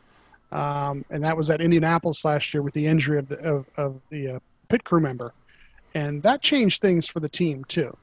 um, 0.51 1.03
and 1.09 1.23
that 1.23 1.35
was 1.35 1.49
at 1.49 1.59
Indianapolis 1.59 2.23
last 2.23 2.53
year 2.53 2.61
with 2.61 2.73
the 2.73 2.85
injury 2.85 3.17
of 3.19 3.27
the 3.27 3.39
of, 3.39 3.65
of 3.75 3.99
the 4.09 4.29
uh, 4.29 4.39
pit 4.69 4.83
crew 4.83 5.01
member, 5.01 5.33
and 5.93 6.21
that 6.23 6.41
changed 6.41 6.81
things 6.81 7.07
for 7.07 7.19
the 7.19 7.29
team 7.29 7.65
too. 7.65 7.95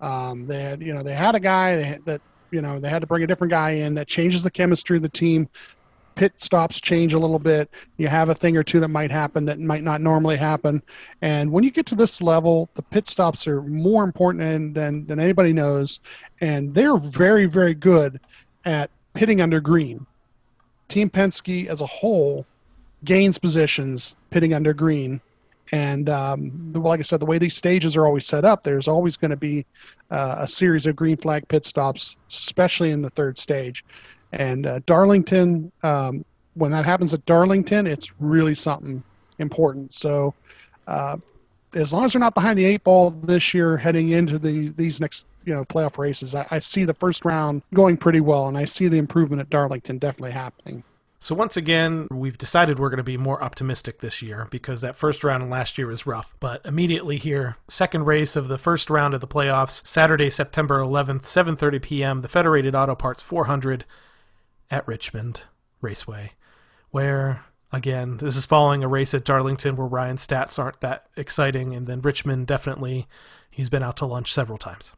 Um, 0.00 0.46
they 0.46 0.60
had, 0.60 0.82
you 0.82 0.92
know, 0.92 1.02
they 1.02 1.14
had 1.14 1.34
a 1.34 1.40
guy 1.40 1.98
that 2.06 2.20
you 2.50 2.60
know 2.60 2.80
they 2.80 2.88
had 2.88 3.02
to 3.02 3.06
bring 3.06 3.22
a 3.22 3.26
different 3.26 3.52
guy 3.52 3.70
in 3.72 3.94
that 3.94 4.08
changes 4.08 4.42
the 4.42 4.50
chemistry 4.50 4.96
of 4.96 5.02
the 5.02 5.08
team 5.08 5.48
pit 6.14 6.32
stops 6.36 6.80
change 6.80 7.14
a 7.14 7.18
little 7.18 7.38
bit. 7.38 7.70
You 7.96 8.08
have 8.08 8.28
a 8.28 8.34
thing 8.34 8.56
or 8.56 8.62
two 8.62 8.80
that 8.80 8.88
might 8.88 9.10
happen 9.10 9.44
that 9.46 9.58
might 9.58 9.82
not 9.82 10.00
normally 10.00 10.36
happen. 10.36 10.82
And 11.22 11.50
when 11.50 11.64
you 11.64 11.70
get 11.70 11.86
to 11.86 11.94
this 11.94 12.22
level, 12.22 12.68
the 12.74 12.82
pit 12.82 13.06
stops 13.06 13.46
are 13.46 13.62
more 13.62 14.04
important 14.04 14.74
than, 14.74 15.04
than 15.06 15.20
anybody 15.20 15.52
knows. 15.52 16.00
And 16.40 16.74
they're 16.74 16.96
very, 16.96 17.46
very 17.46 17.74
good 17.74 18.20
at 18.64 18.90
pitting 19.14 19.40
under 19.40 19.60
green. 19.60 20.06
Team 20.88 21.10
Penske 21.10 21.66
as 21.66 21.80
a 21.80 21.86
whole 21.86 22.46
gains 23.04 23.38
positions 23.38 24.14
pitting 24.30 24.54
under 24.54 24.72
green. 24.72 25.20
And 25.72 26.08
um, 26.08 26.72
like 26.74 27.00
I 27.00 27.02
said, 27.02 27.20
the 27.20 27.26
way 27.26 27.38
these 27.38 27.56
stages 27.56 27.96
are 27.96 28.06
always 28.06 28.26
set 28.26 28.44
up, 28.44 28.62
there's 28.62 28.86
always 28.86 29.16
going 29.16 29.30
to 29.30 29.36
be 29.36 29.64
uh, 30.10 30.36
a 30.40 30.48
series 30.48 30.86
of 30.86 30.94
green 30.94 31.16
flag 31.16 31.48
pit 31.48 31.64
stops, 31.64 32.16
especially 32.28 32.90
in 32.90 33.02
the 33.02 33.10
third 33.10 33.38
stage. 33.38 33.84
And 34.34 34.66
uh, 34.66 34.80
Darlington, 34.86 35.70
um, 35.82 36.24
when 36.54 36.70
that 36.72 36.84
happens 36.84 37.14
at 37.14 37.24
Darlington, 37.26 37.86
it's 37.86 38.12
really 38.20 38.54
something 38.54 39.02
important. 39.38 39.94
So, 39.94 40.34
uh, 40.86 41.16
as 41.74 41.92
long 41.92 42.04
as 42.04 42.12
they're 42.12 42.20
not 42.20 42.34
behind 42.34 42.58
the 42.58 42.64
eight 42.64 42.84
ball 42.84 43.10
this 43.10 43.52
year, 43.52 43.76
heading 43.76 44.10
into 44.10 44.38
the 44.38 44.68
these 44.76 45.00
next 45.00 45.26
you 45.44 45.54
know 45.54 45.64
playoff 45.64 45.98
races, 45.98 46.34
I, 46.34 46.46
I 46.50 46.58
see 46.58 46.84
the 46.84 46.94
first 46.94 47.24
round 47.24 47.62
going 47.72 47.96
pretty 47.96 48.20
well, 48.20 48.48
and 48.48 48.56
I 48.56 48.64
see 48.64 48.88
the 48.88 48.98
improvement 48.98 49.40
at 49.40 49.50
Darlington 49.50 49.98
definitely 49.98 50.32
happening. 50.32 50.84
So 51.24 51.34
once 51.34 51.56
again, 51.56 52.06
we've 52.10 52.36
decided 52.36 52.78
we're 52.78 52.90
going 52.90 52.98
to 52.98 53.02
be 53.02 53.16
more 53.16 53.42
optimistic 53.42 54.00
this 54.00 54.20
year 54.20 54.46
because 54.50 54.82
that 54.82 54.94
first 54.94 55.24
round 55.24 55.48
last 55.48 55.78
year 55.78 55.86
was 55.86 56.06
rough. 56.06 56.34
But 56.38 56.60
immediately 56.66 57.16
here, 57.16 57.56
second 57.66 58.04
race 58.04 58.36
of 58.36 58.48
the 58.48 58.58
first 58.58 58.90
round 58.90 59.14
of 59.14 59.22
the 59.22 59.26
playoffs, 59.26 59.86
Saturday, 59.86 60.28
September 60.28 60.80
11th, 60.80 61.22
7:30 61.22 61.80
p.m., 61.80 62.20
the 62.20 62.28
Federated 62.28 62.74
Auto 62.74 62.94
Parts 62.94 63.22
400 63.22 63.86
at 64.70 64.86
Richmond 64.86 65.42
Raceway, 65.80 66.32
where 66.90 67.44
again 67.72 68.18
this 68.18 68.36
is 68.36 68.46
following 68.46 68.84
a 68.84 68.88
race 68.88 69.14
at 69.14 69.24
Darlington 69.24 69.76
where 69.76 69.86
Ryan's 69.86 70.26
stats 70.26 70.58
aren't 70.58 70.80
that 70.80 71.08
exciting, 71.16 71.74
and 71.74 71.86
then 71.86 72.00
Richmond 72.00 72.46
definitely 72.46 73.06
he's 73.50 73.70
been 73.70 73.82
out 73.82 73.96
to 73.98 74.06
lunch 74.06 74.32
several 74.32 74.58
times. 74.58 74.92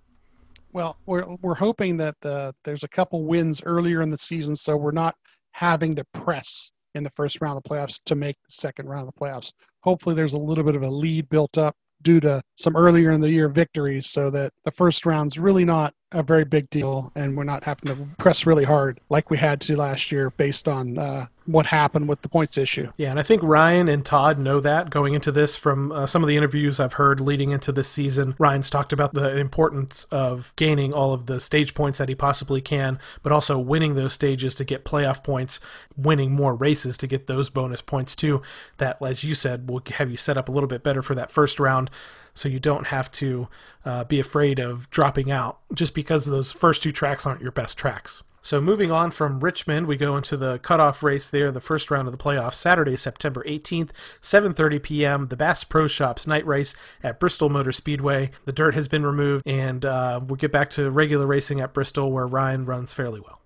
Well, 0.72 0.98
we're 1.06 1.24
we're 1.40 1.54
hoping 1.54 1.96
that 1.96 2.16
there's 2.64 2.84
a 2.84 2.88
couple 2.88 3.24
wins 3.24 3.62
earlier 3.64 4.02
in 4.02 4.10
the 4.10 4.18
season, 4.18 4.56
so 4.56 4.76
we're 4.76 4.90
not 4.90 5.14
having 5.52 5.96
to 5.96 6.04
press 6.12 6.70
in 6.94 7.02
the 7.02 7.10
first 7.16 7.40
round 7.40 7.56
of 7.56 7.62
the 7.62 7.68
playoffs 7.68 8.00
to 8.04 8.14
make 8.14 8.36
the 8.46 8.52
second 8.52 8.88
round 8.88 9.08
of 9.08 9.14
the 9.14 9.20
playoffs. 9.20 9.52
Hopefully, 9.80 10.14
there's 10.14 10.34
a 10.34 10.38
little 10.38 10.64
bit 10.64 10.76
of 10.76 10.82
a 10.82 10.88
lead 10.88 11.28
built 11.28 11.56
up 11.56 11.74
due 12.02 12.20
to 12.20 12.42
some 12.56 12.74
earlier 12.74 13.12
in 13.12 13.20
the 13.20 13.30
year 13.30 13.48
victories 13.48 14.08
so 14.08 14.30
that 14.30 14.52
the 14.64 14.70
first 14.70 15.06
round's 15.06 15.38
really 15.38 15.64
not 15.64 15.94
a 16.12 16.22
very 16.22 16.44
big 16.44 16.70
deal 16.70 17.12
and 17.16 17.36
we're 17.36 17.44
not 17.44 17.62
having 17.62 17.94
to 17.94 18.08
press 18.16 18.46
really 18.46 18.64
hard 18.64 19.00
like 19.10 19.28
we 19.28 19.36
had 19.36 19.60
to 19.60 19.76
last 19.76 20.10
year 20.10 20.30
based 20.30 20.68
on 20.68 20.96
uh, 20.96 21.26
what 21.46 21.66
happened 21.66 22.08
with 22.08 22.22
the 22.22 22.28
points 22.28 22.56
issue. 22.56 22.90
Yeah, 22.96 23.10
and 23.10 23.18
I 23.18 23.22
think 23.22 23.42
Ryan 23.42 23.88
and 23.88 24.04
Todd 24.04 24.38
know 24.38 24.60
that 24.60 24.88
going 24.88 25.14
into 25.14 25.30
this 25.30 25.56
from 25.56 25.92
uh, 25.92 26.06
some 26.06 26.22
of 26.22 26.28
the 26.28 26.36
interviews 26.36 26.80
I've 26.80 26.94
heard 26.94 27.20
leading 27.20 27.50
into 27.50 27.72
this 27.72 27.88
season. 27.88 28.34
Ryan's 28.38 28.70
talked 28.70 28.92
about 28.92 29.14
the 29.14 29.36
importance 29.36 30.04
of 30.10 30.52
gaining 30.56 30.94
all 30.94 31.12
of 31.12 31.26
the 31.26 31.40
stage 31.40 31.74
points 31.74 31.98
that 31.98 32.08
he 32.08 32.14
possibly 32.14 32.60
can, 32.60 32.98
but 33.22 33.32
also 33.32 33.58
winning 33.58 33.96
those 33.96 34.12
stages 34.12 34.54
to 34.54 34.64
get 34.64 34.84
playoff 34.84 35.22
points, 35.22 35.60
winning 35.96 36.32
more 36.32 36.54
races 36.54 36.96
to 36.98 37.06
get 37.06 37.26
those 37.26 37.50
bonus 37.50 37.82
points 37.82 38.16
too. 38.16 38.42
That, 38.78 38.96
as 39.02 39.24
you 39.24 39.34
said, 39.34 39.68
will 39.68 39.82
have 39.96 40.10
you 40.10 40.16
set 40.16 40.38
up 40.38 40.48
a 40.48 40.52
little 40.52 40.68
bit 40.68 40.82
better 40.82 41.02
for 41.02 41.14
that 41.16 41.32
first 41.32 41.60
round 41.60 41.90
so 42.36 42.48
you 42.48 42.60
don't 42.60 42.88
have 42.88 43.10
to 43.12 43.48
uh, 43.84 44.04
be 44.04 44.20
afraid 44.20 44.58
of 44.58 44.88
dropping 44.90 45.30
out 45.30 45.58
just 45.72 45.94
because 45.94 46.26
those 46.26 46.52
first 46.52 46.82
two 46.82 46.92
tracks 46.92 47.26
aren't 47.26 47.40
your 47.40 47.52
best 47.52 47.76
tracks. 47.76 48.22
So 48.46 48.60
moving 48.60 48.92
on 48.92 49.10
from 49.10 49.40
Richmond, 49.40 49.88
we 49.88 49.96
go 49.96 50.16
into 50.16 50.36
the 50.36 50.60
cutoff 50.60 51.02
race 51.02 51.28
there, 51.28 51.50
the 51.50 51.60
first 51.60 51.90
round 51.90 52.06
of 52.06 52.12
the 52.12 52.22
playoffs, 52.22 52.54
Saturday, 52.54 52.96
September 52.96 53.42
18th, 53.42 53.90
7:30 54.22 54.80
p.m. 54.80 55.26
The 55.26 55.36
Bass 55.36 55.64
Pro 55.64 55.88
Shops 55.88 56.28
night 56.28 56.46
race 56.46 56.72
at 57.02 57.18
Bristol 57.18 57.48
Motor 57.48 57.72
Speedway. 57.72 58.30
The 58.44 58.52
dirt 58.52 58.76
has 58.76 58.86
been 58.86 59.04
removed, 59.04 59.42
and 59.48 59.84
uh, 59.84 60.20
we'll 60.24 60.36
get 60.36 60.52
back 60.52 60.70
to 60.70 60.92
regular 60.92 61.26
racing 61.26 61.60
at 61.60 61.74
Bristol, 61.74 62.12
where 62.12 62.28
Ryan 62.28 62.66
runs 62.66 62.92
fairly 62.92 63.18
well. 63.18 63.40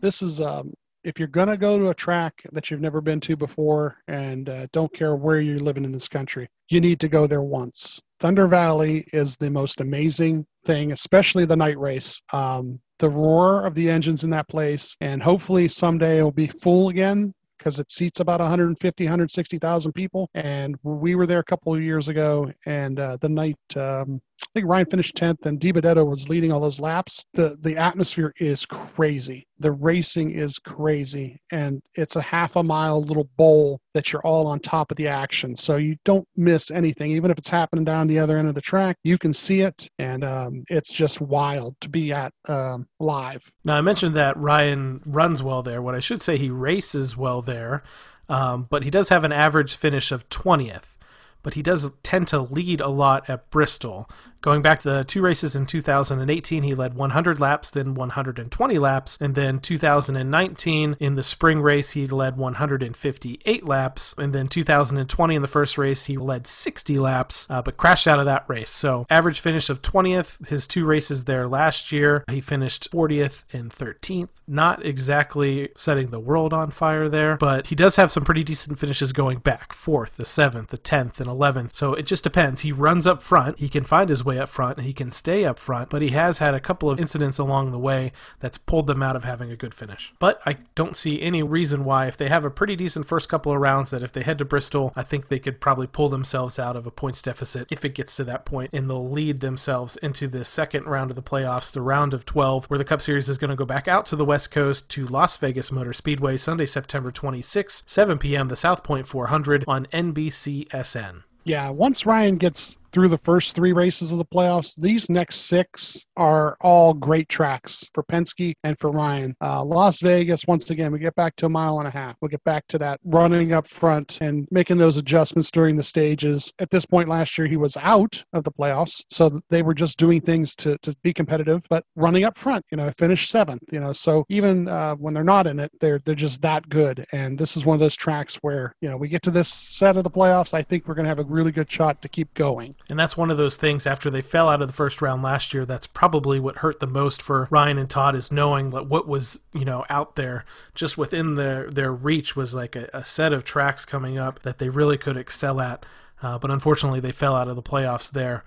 This 0.00 0.20
is 0.20 0.40
um, 0.40 0.74
if 1.04 1.20
you're 1.20 1.28
gonna 1.28 1.56
go 1.56 1.78
to 1.78 1.90
a 1.90 1.94
track 1.94 2.42
that 2.50 2.72
you've 2.72 2.80
never 2.80 3.00
been 3.00 3.20
to 3.20 3.36
before, 3.36 3.98
and 4.08 4.48
uh, 4.48 4.66
don't 4.72 4.92
care 4.92 5.14
where 5.14 5.40
you're 5.40 5.60
living 5.60 5.84
in 5.84 5.92
this 5.92 6.08
country, 6.08 6.48
you 6.70 6.80
need 6.80 6.98
to 6.98 7.08
go 7.08 7.28
there 7.28 7.42
once. 7.42 8.00
Thunder 8.20 8.46
Valley 8.46 9.06
is 9.14 9.36
the 9.36 9.48
most 9.48 9.80
amazing 9.80 10.46
thing, 10.66 10.92
especially 10.92 11.46
the 11.46 11.56
night 11.56 11.78
race. 11.78 12.20
Um, 12.34 12.78
the 12.98 13.08
roar 13.08 13.64
of 13.64 13.74
the 13.74 13.88
engines 13.88 14.24
in 14.24 14.30
that 14.30 14.46
place, 14.46 14.94
and 15.00 15.22
hopefully 15.22 15.68
someday 15.68 16.18
it'll 16.18 16.30
be 16.30 16.46
full 16.46 16.90
again 16.90 17.32
because 17.56 17.78
it 17.78 17.90
seats 17.90 18.20
about 18.20 18.40
150, 18.40 19.04
160,000 19.04 19.92
people. 19.92 20.28
And 20.34 20.76
we 20.82 21.14
were 21.14 21.26
there 21.26 21.38
a 21.38 21.44
couple 21.44 21.74
of 21.74 21.82
years 21.82 22.08
ago, 22.08 22.52
and 22.66 23.00
uh, 23.00 23.16
the 23.22 23.28
night 23.30 23.56
um, 23.76 24.20
I 24.42 24.46
think 24.54 24.66
Ryan 24.66 24.86
finished 24.86 25.16
10th 25.16 25.46
and 25.46 25.60
DiBenedetto 25.60 26.06
was 26.06 26.28
leading 26.28 26.52
all 26.52 26.60
those 26.60 26.80
laps. 26.80 27.24
The 27.34 27.56
the 27.60 27.76
atmosphere 27.76 28.32
is 28.38 28.66
crazy. 28.66 29.46
The 29.58 29.72
racing 29.72 30.32
is 30.32 30.58
crazy 30.58 31.40
and 31.52 31.80
it's 31.94 32.16
a 32.16 32.22
half 32.22 32.56
a 32.56 32.62
mile 32.62 33.02
little 33.02 33.28
bowl 33.36 33.80
that 33.94 34.12
you're 34.12 34.22
all 34.22 34.46
on 34.46 34.60
top 34.60 34.90
of 34.90 34.96
the 34.96 35.08
action. 35.08 35.54
So 35.54 35.76
you 35.76 35.96
don't 36.04 36.26
miss 36.36 36.70
anything. 36.70 37.10
Even 37.12 37.30
if 37.30 37.38
it's 37.38 37.48
happening 37.48 37.84
down 37.84 38.06
the 38.06 38.18
other 38.18 38.38
end 38.38 38.48
of 38.48 38.54
the 38.54 38.60
track, 38.60 38.96
you 39.04 39.18
can 39.18 39.32
see 39.32 39.60
it 39.60 39.88
and 39.98 40.24
um, 40.24 40.64
it's 40.68 40.90
just 40.90 41.20
wild 41.20 41.76
to 41.82 41.88
be 41.88 42.12
at 42.12 42.32
um, 42.48 42.86
live. 42.98 43.42
Now 43.64 43.76
I 43.76 43.80
mentioned 43.80 44.16
that 44.16 44.36
Ryan 44.36 45.02
runs 45.04 45.42
well 45.42 45.62
there. 45.62 45.82
What 45.82 45.94
I 45.94 46.00
should 46.00 46.22
say 46.22 46.38
he 46.38 46.50
races 46.50 47.16
well 47.16 47.42
there. 47.42 47.82
Um, 48.28 48.68
but 48.70 48.84
he 48.84 48.90
does 48.90 49.08
have 49.08 49.24
an 49.24 49.32
average 49.32 49.74
finish 49.74 50.12
of 50.12 50.28
20th 50.28 50.96
but 51.42 51.54
he 51.54 51.62
does 51.62 51.90
tend 52.02 52.28
to 52.28 52.40
lead 52.40 52.80
a 52.80 52.88
lot 52.88 53.28
at 53.28 53.50
Bristol. 53.50 54.08
Going 54.42 54.62
back 54.62 54.80
to 54.80 54.90
the 54.90 55.04
two 55.04 55.20
races 55.20 55.54
in 55.54 55.66
2018, 55.66 56.62
he 56.62 56.74
led 56.74 56.94
100 56.94 57.40
laps, 57.40 57.70
then 57.70 57.92
120 57.92 58.78
laps, 58.78 59.18
and 59.20 59.34
then 59.34 59.58
2019 59.58 60.96
in 60.98 61.14
the 61.14 61.22
spring 61.22 61.60
race, 61.60 61.90
he 61.90 62.06
led 62.06 62.38
158 62.38 63.66
laps, 63.66 64.14
and 64.16 64.34
then 64.34 64.48
2020 64.48 65.34
in 65.34 65.42
the 65.42 65.48
first 65.48 65.76
race, 65.76 66.06
he 66.06 66.16
led 66.16 66.46
60 66.46 66.98
laps, 66.98 67.46
uh, 67.50 67.60
but 67.60 67.76
crashed 67.76 68.08
out 68.08 68.18
of 68.18 68.24
that 68.24 68.46
race. 68.48 68.70
So, 68.70 69.06
average 69.10 69.40
finish 69.40 69.68
of 69.68 69.82
20th. 69.82 70.48
His 70.48 70.66
two 70.66 70.86
races 70.86 71.26
there 71.26 71.46
last 71.46 71.92
year, 71.92 72.24
he 72.30 72.40
finished 72.40 72.90
40th 72.90 73.44
and 73.52 73.70
13th. 73.70 74.30
Not 74.48 74.84
exactly 74.84 75.68
setting 75.76 76.10
the 76.10 76.18
world 76.18 76.54
on 76.54 76.70
fire 76.70 77.10
there, 77.10 77.36
but 77.36 77.66
he 77.66 77.74
does 77.74 77.96
have 77.96 78.10
some 78.10 78.24
pretty 78.24 78.42
decent 78.42 78.78
finishes 78.78 79.12
going 79.12 79.40
back 79.40 79.74
fourth, 79.74 80.16
the 80.16 80.24
seventh, 80.24 80.70
the 80.70 80.78
10th, 80.78 81.20
and 81.20 81.28
11th. 81.28 81.74
So, 81.74 81.92
it 81.92 82.06
just 82.06 82.24
depends. 82.24 82.62
He 82.62 82.72
runs 82.72 83.06
up 83.06 83.22
front, 83.22 83.58
he 83.58 83.68
can 83.68 83.84
find 83.84 84.08
his 84.08 84.24
way 84.24 84.29
up 84.38 84.48
front 84.48 84.78
and 84.78 84.86
he 84.86 84.92
can 84.92 85.10
stay 85.10 85.44
up 85.44 85.58
front, 85.58 85.90
but 85.90 86.02
he 86.02 86.10
has 86.10 86.38
had 86.38 86.54
a 86.54 86.60
couple 86.60 86.90
of 86.90 87.00
incidents 87.00 87.38
along 87.38 87.70
the 87.70 87.78
way 87.78 88.12
that's 88.38 88.58
pulled 88.58 88.86
them 88.86 89.02
out 89.02 89.16
of 89.16 89.24
having 89.24 89.50
a 89.50 89.56
good 89.56 89.74
finish. 89.74 90.12
But 90.18 90.40
I 90.46 90.58
don't 90.74 90.96
see 90.96 91.20
any 91.20 91.42
reason 91.42 91.84
why, 91.84 92.06
if 92.06 92.16
they 92.16 92.28
have 92.28 92.44
a 92.44 92.50
pretty 92.50 92.76
decent 92.76 93.06
first 93.06 93.28
couple 93.28 93.52
of 93.52 93.60
rounds, 93.60 93.90
that 93.90 94.02
if 94.02 94.12
they 94.12 94.22
head 94.22 94.38
to 94.38 94.44
Bristol, 94.44 94.92
I 94.96 95.02
think 95.02 95.28
they 95.28 95.38
could 95.38 95.60
probably 95.60 95.86
pull 95.86 96.08
themselves 96.08 96.58
out 96.58 96.76
of 96.76 96.86
a 96.86 96.90
points 96.90 97.22
deficit 97.22 97.68
if 97.70 97.84
it 97.84 97.94
gets 97.94 98.16
to 98.16 98.24
that 98.24 98.44
point, 98.44 98.70
and 98.72 98.88
they'll 98.88 99.08
lead 99.08 99.40
themselves 99.40 99.96
into 99.98 100.28
the 100.28 100.44
second 100.44 100.84
round 100.84 101.10
of 101.10 101.16
the 101.16 101.22
playoffs, 101.22 101.72
the 101.72 101.82
round 101.82 102.14
of 102.14 102.24
12, 102.26 102.66
where 102.66 102.78
the 102.78 102.84
Cup 102.84 103.00
Series 103.00 103.28
is 103.28 103.38
going 103.38 103.50
to 103.50 103.56
go 103.56 103.64
back 103.64 103.88
out 103.88 104.06
to 104.06 104.16
the 104.16 104.24
West 104.24 104.50
Coast 104.50 104.88
to 104.90 105.06
Las 105.06 105.36
Vegas 105.36 105.72
Motor 105.72 105.92
Speedway 105.92 106.36
Sunday, 106.36 106.66
September 106.66 107.10
26, 107.10 107.82
7 107.86 108.18
p.m., 108.18 108.48
the 108.48 108.56
South 108.56 108.84
Point 108.84 109.06
400 109.06 109.64
on 109.66 109.86
NBCSN. 109.86 111.22
Yeah, 111.44 111.70
once 111.70 112.04
Ryan 112.04 112.36
gets 112.36 112.76
through 112.92 113.08
the 113.08 113.18
first 113.18 113.54
three 113.54 113.72
races 113.72 114.12
of 114.12 114.18
the 114.18 114.24
playoffs. 114.24 114.74
These 114.80 115.10
next 115.10 115.42
six 115.42 116.06
are 116.16 116.56
all 116.60 116.94
great 116.94 117.28
tracks 117.28 117.88
for 117.94 118.02
Penske 118.04 118.54
and 118.64 118.78
for 118.78 118.90
Ryan. 118.90 119.34
Uh, 119.40 119.64
Las 119.64 120.00
Vegas, 120.00 120.46
once 120.46 120.70
again, 120.70 120.92
we 120.92 120.98
get 120.98 121.14
back 121.14 121.36
to 121.36 121.46
a 121.46 121.48
mile 121.48 121.78
and 121.78 121.88
a 121.88 121.90
half. 121.90 122.16
We'll 122.20 122.28
get 122.28 122.44
back 122.44 122.66
to 122.68 122.78
that 122.78 123.00
running 123.04 123.52
up 123.52 123.66
front 123.68 124.18
and 124.20 124.46
making 124.50 124.78
those 124.78 124.96
adjustments 124.96 125.50
during 125.50 125.76
the 125.76 125.82
stages. 125.82 126.52
At 126.58 126.70
this 126.70 126.86
point 126.86 127.08
last 127.08 127.36
year, 127.38 127.46
he 127.46 127.56
was 127.56 127.76
out 127.78 128.22
of 128.32 128.44
the 128.44 128.52
playoffs, 128.52 129.02
so 129.10 129.40
they 129.50 129.62
were 129.62 129.74
just 129.74 129.98
doing 129.98 130.20
things 130.20 130.54
to, 130.56 130.76
to 130.82 130.94
be 131.02 131.12
competitive, 131.12 131.62
but 131.68 131.84
running 131.96 132.24
up 132.24 132.38
front, 132.38 132.64
you 132.70 132.76
know, 132.76 132.92
finished 132.98 133.30
seventh, 133.30 133.62
you 133.70 133.80
know, 133.80 133.92
so 133.92 134.24
even 134.28 134.68
uh, 134.68 134.94
when 134.96 135.14
they're 135.14 135.24
not 135.24 135.46
in 135.46 135.58
it, 135.58 135.70
they're, 135.80 136.00
they're 136.04 136.14
just 136.14 136.40
that 136.42 136.68
good. 136.68 137.04
And 137.12 137.38
this 137.38 137.56
is 137.56 137.64
one 137.64 137.74
of 137.74 137.80
those 137.80 137.96
tracks 137.96 138.36
where, 138.42 138.74
you 138.80 138.88
know, 138.88 138.96
we 138.96 139.08
get 139.08 139.22
to 139.22 139.30
this 139.30 139.48
set 139.48 139.96
of 139.96 140.04
the 140.04 140.10
playoffs, 140.10 140.54
I 140.54 140.62
think 140.62 140.86
we're 140.86 140.94
going 140.94 141.04
to 141.04 141.10
have 141.10 141.18
a 141.18 141.24
really 141.24 141.52
good 141.52 141.70
shot 141.70 142.00
to 142.02 142.08
keep 142.08 142.32
going. 142.34 142.74
And 142.90 142.98
that's 142.98 143.16
one 143.16 143.30
of 143.30 143.36
those 143.36 143.56
things 143.56 143.86
after 143.86 144.10
they 144.10 144.20
fell 144.20 144.48
out 144.48 144.60
of 144.60 144.68
the 144.68 144.74
first 144.74 145.00
round 145.00 145.22
last 145.22 145.54
year, 145.54 145.64
that's 145.64 145.86
probably 145.86 146.40
what 146.40 146.58
hurt 146.58 146.80
the 146.80 146.86
most 146.86 147.22
for 147.22 147.46
Ryan 147.50 147.78
and 147.78 147.88
Todd 147.88 148.16
is 148.16 148.32
knowing 148.32 148.70
that 148.70 148.86
what 148.86 149.06
was, 149.06 149.40
you 149.52 149.64
know, 149.64 149.84
out 149.88 150.16
there 150.16 150.44
just 150.74 150.98
within 150.98 151.36
their, 151.36 151.70
their 151.70 151.92
reach 151.92 152.34
was 152.34 152.52
like 152.52 152.74
a, 152.74 152.90
a 152.92 153.04
set 153.04 153.32
of 153.32 153.44
tracks 153.44 153.84
coming 153.84 154.18
up 154.18 154.42
that 154.42 154.58
they 154.58 154.68
really 154.68 154.98
could 154.98 155.16
excel 155.16 155.60
at. 155.60 155.86
Uh, 156.22 156.38
but 156.38 156.50
unfortunately, 156.50 157.00
they 157.00 157.12
fell 157.12 157.34
out 157.34 157.48
of 157.48 157.56
the 157.56 157.62
playoffs 157.62 158.10
there. 158.10 158.44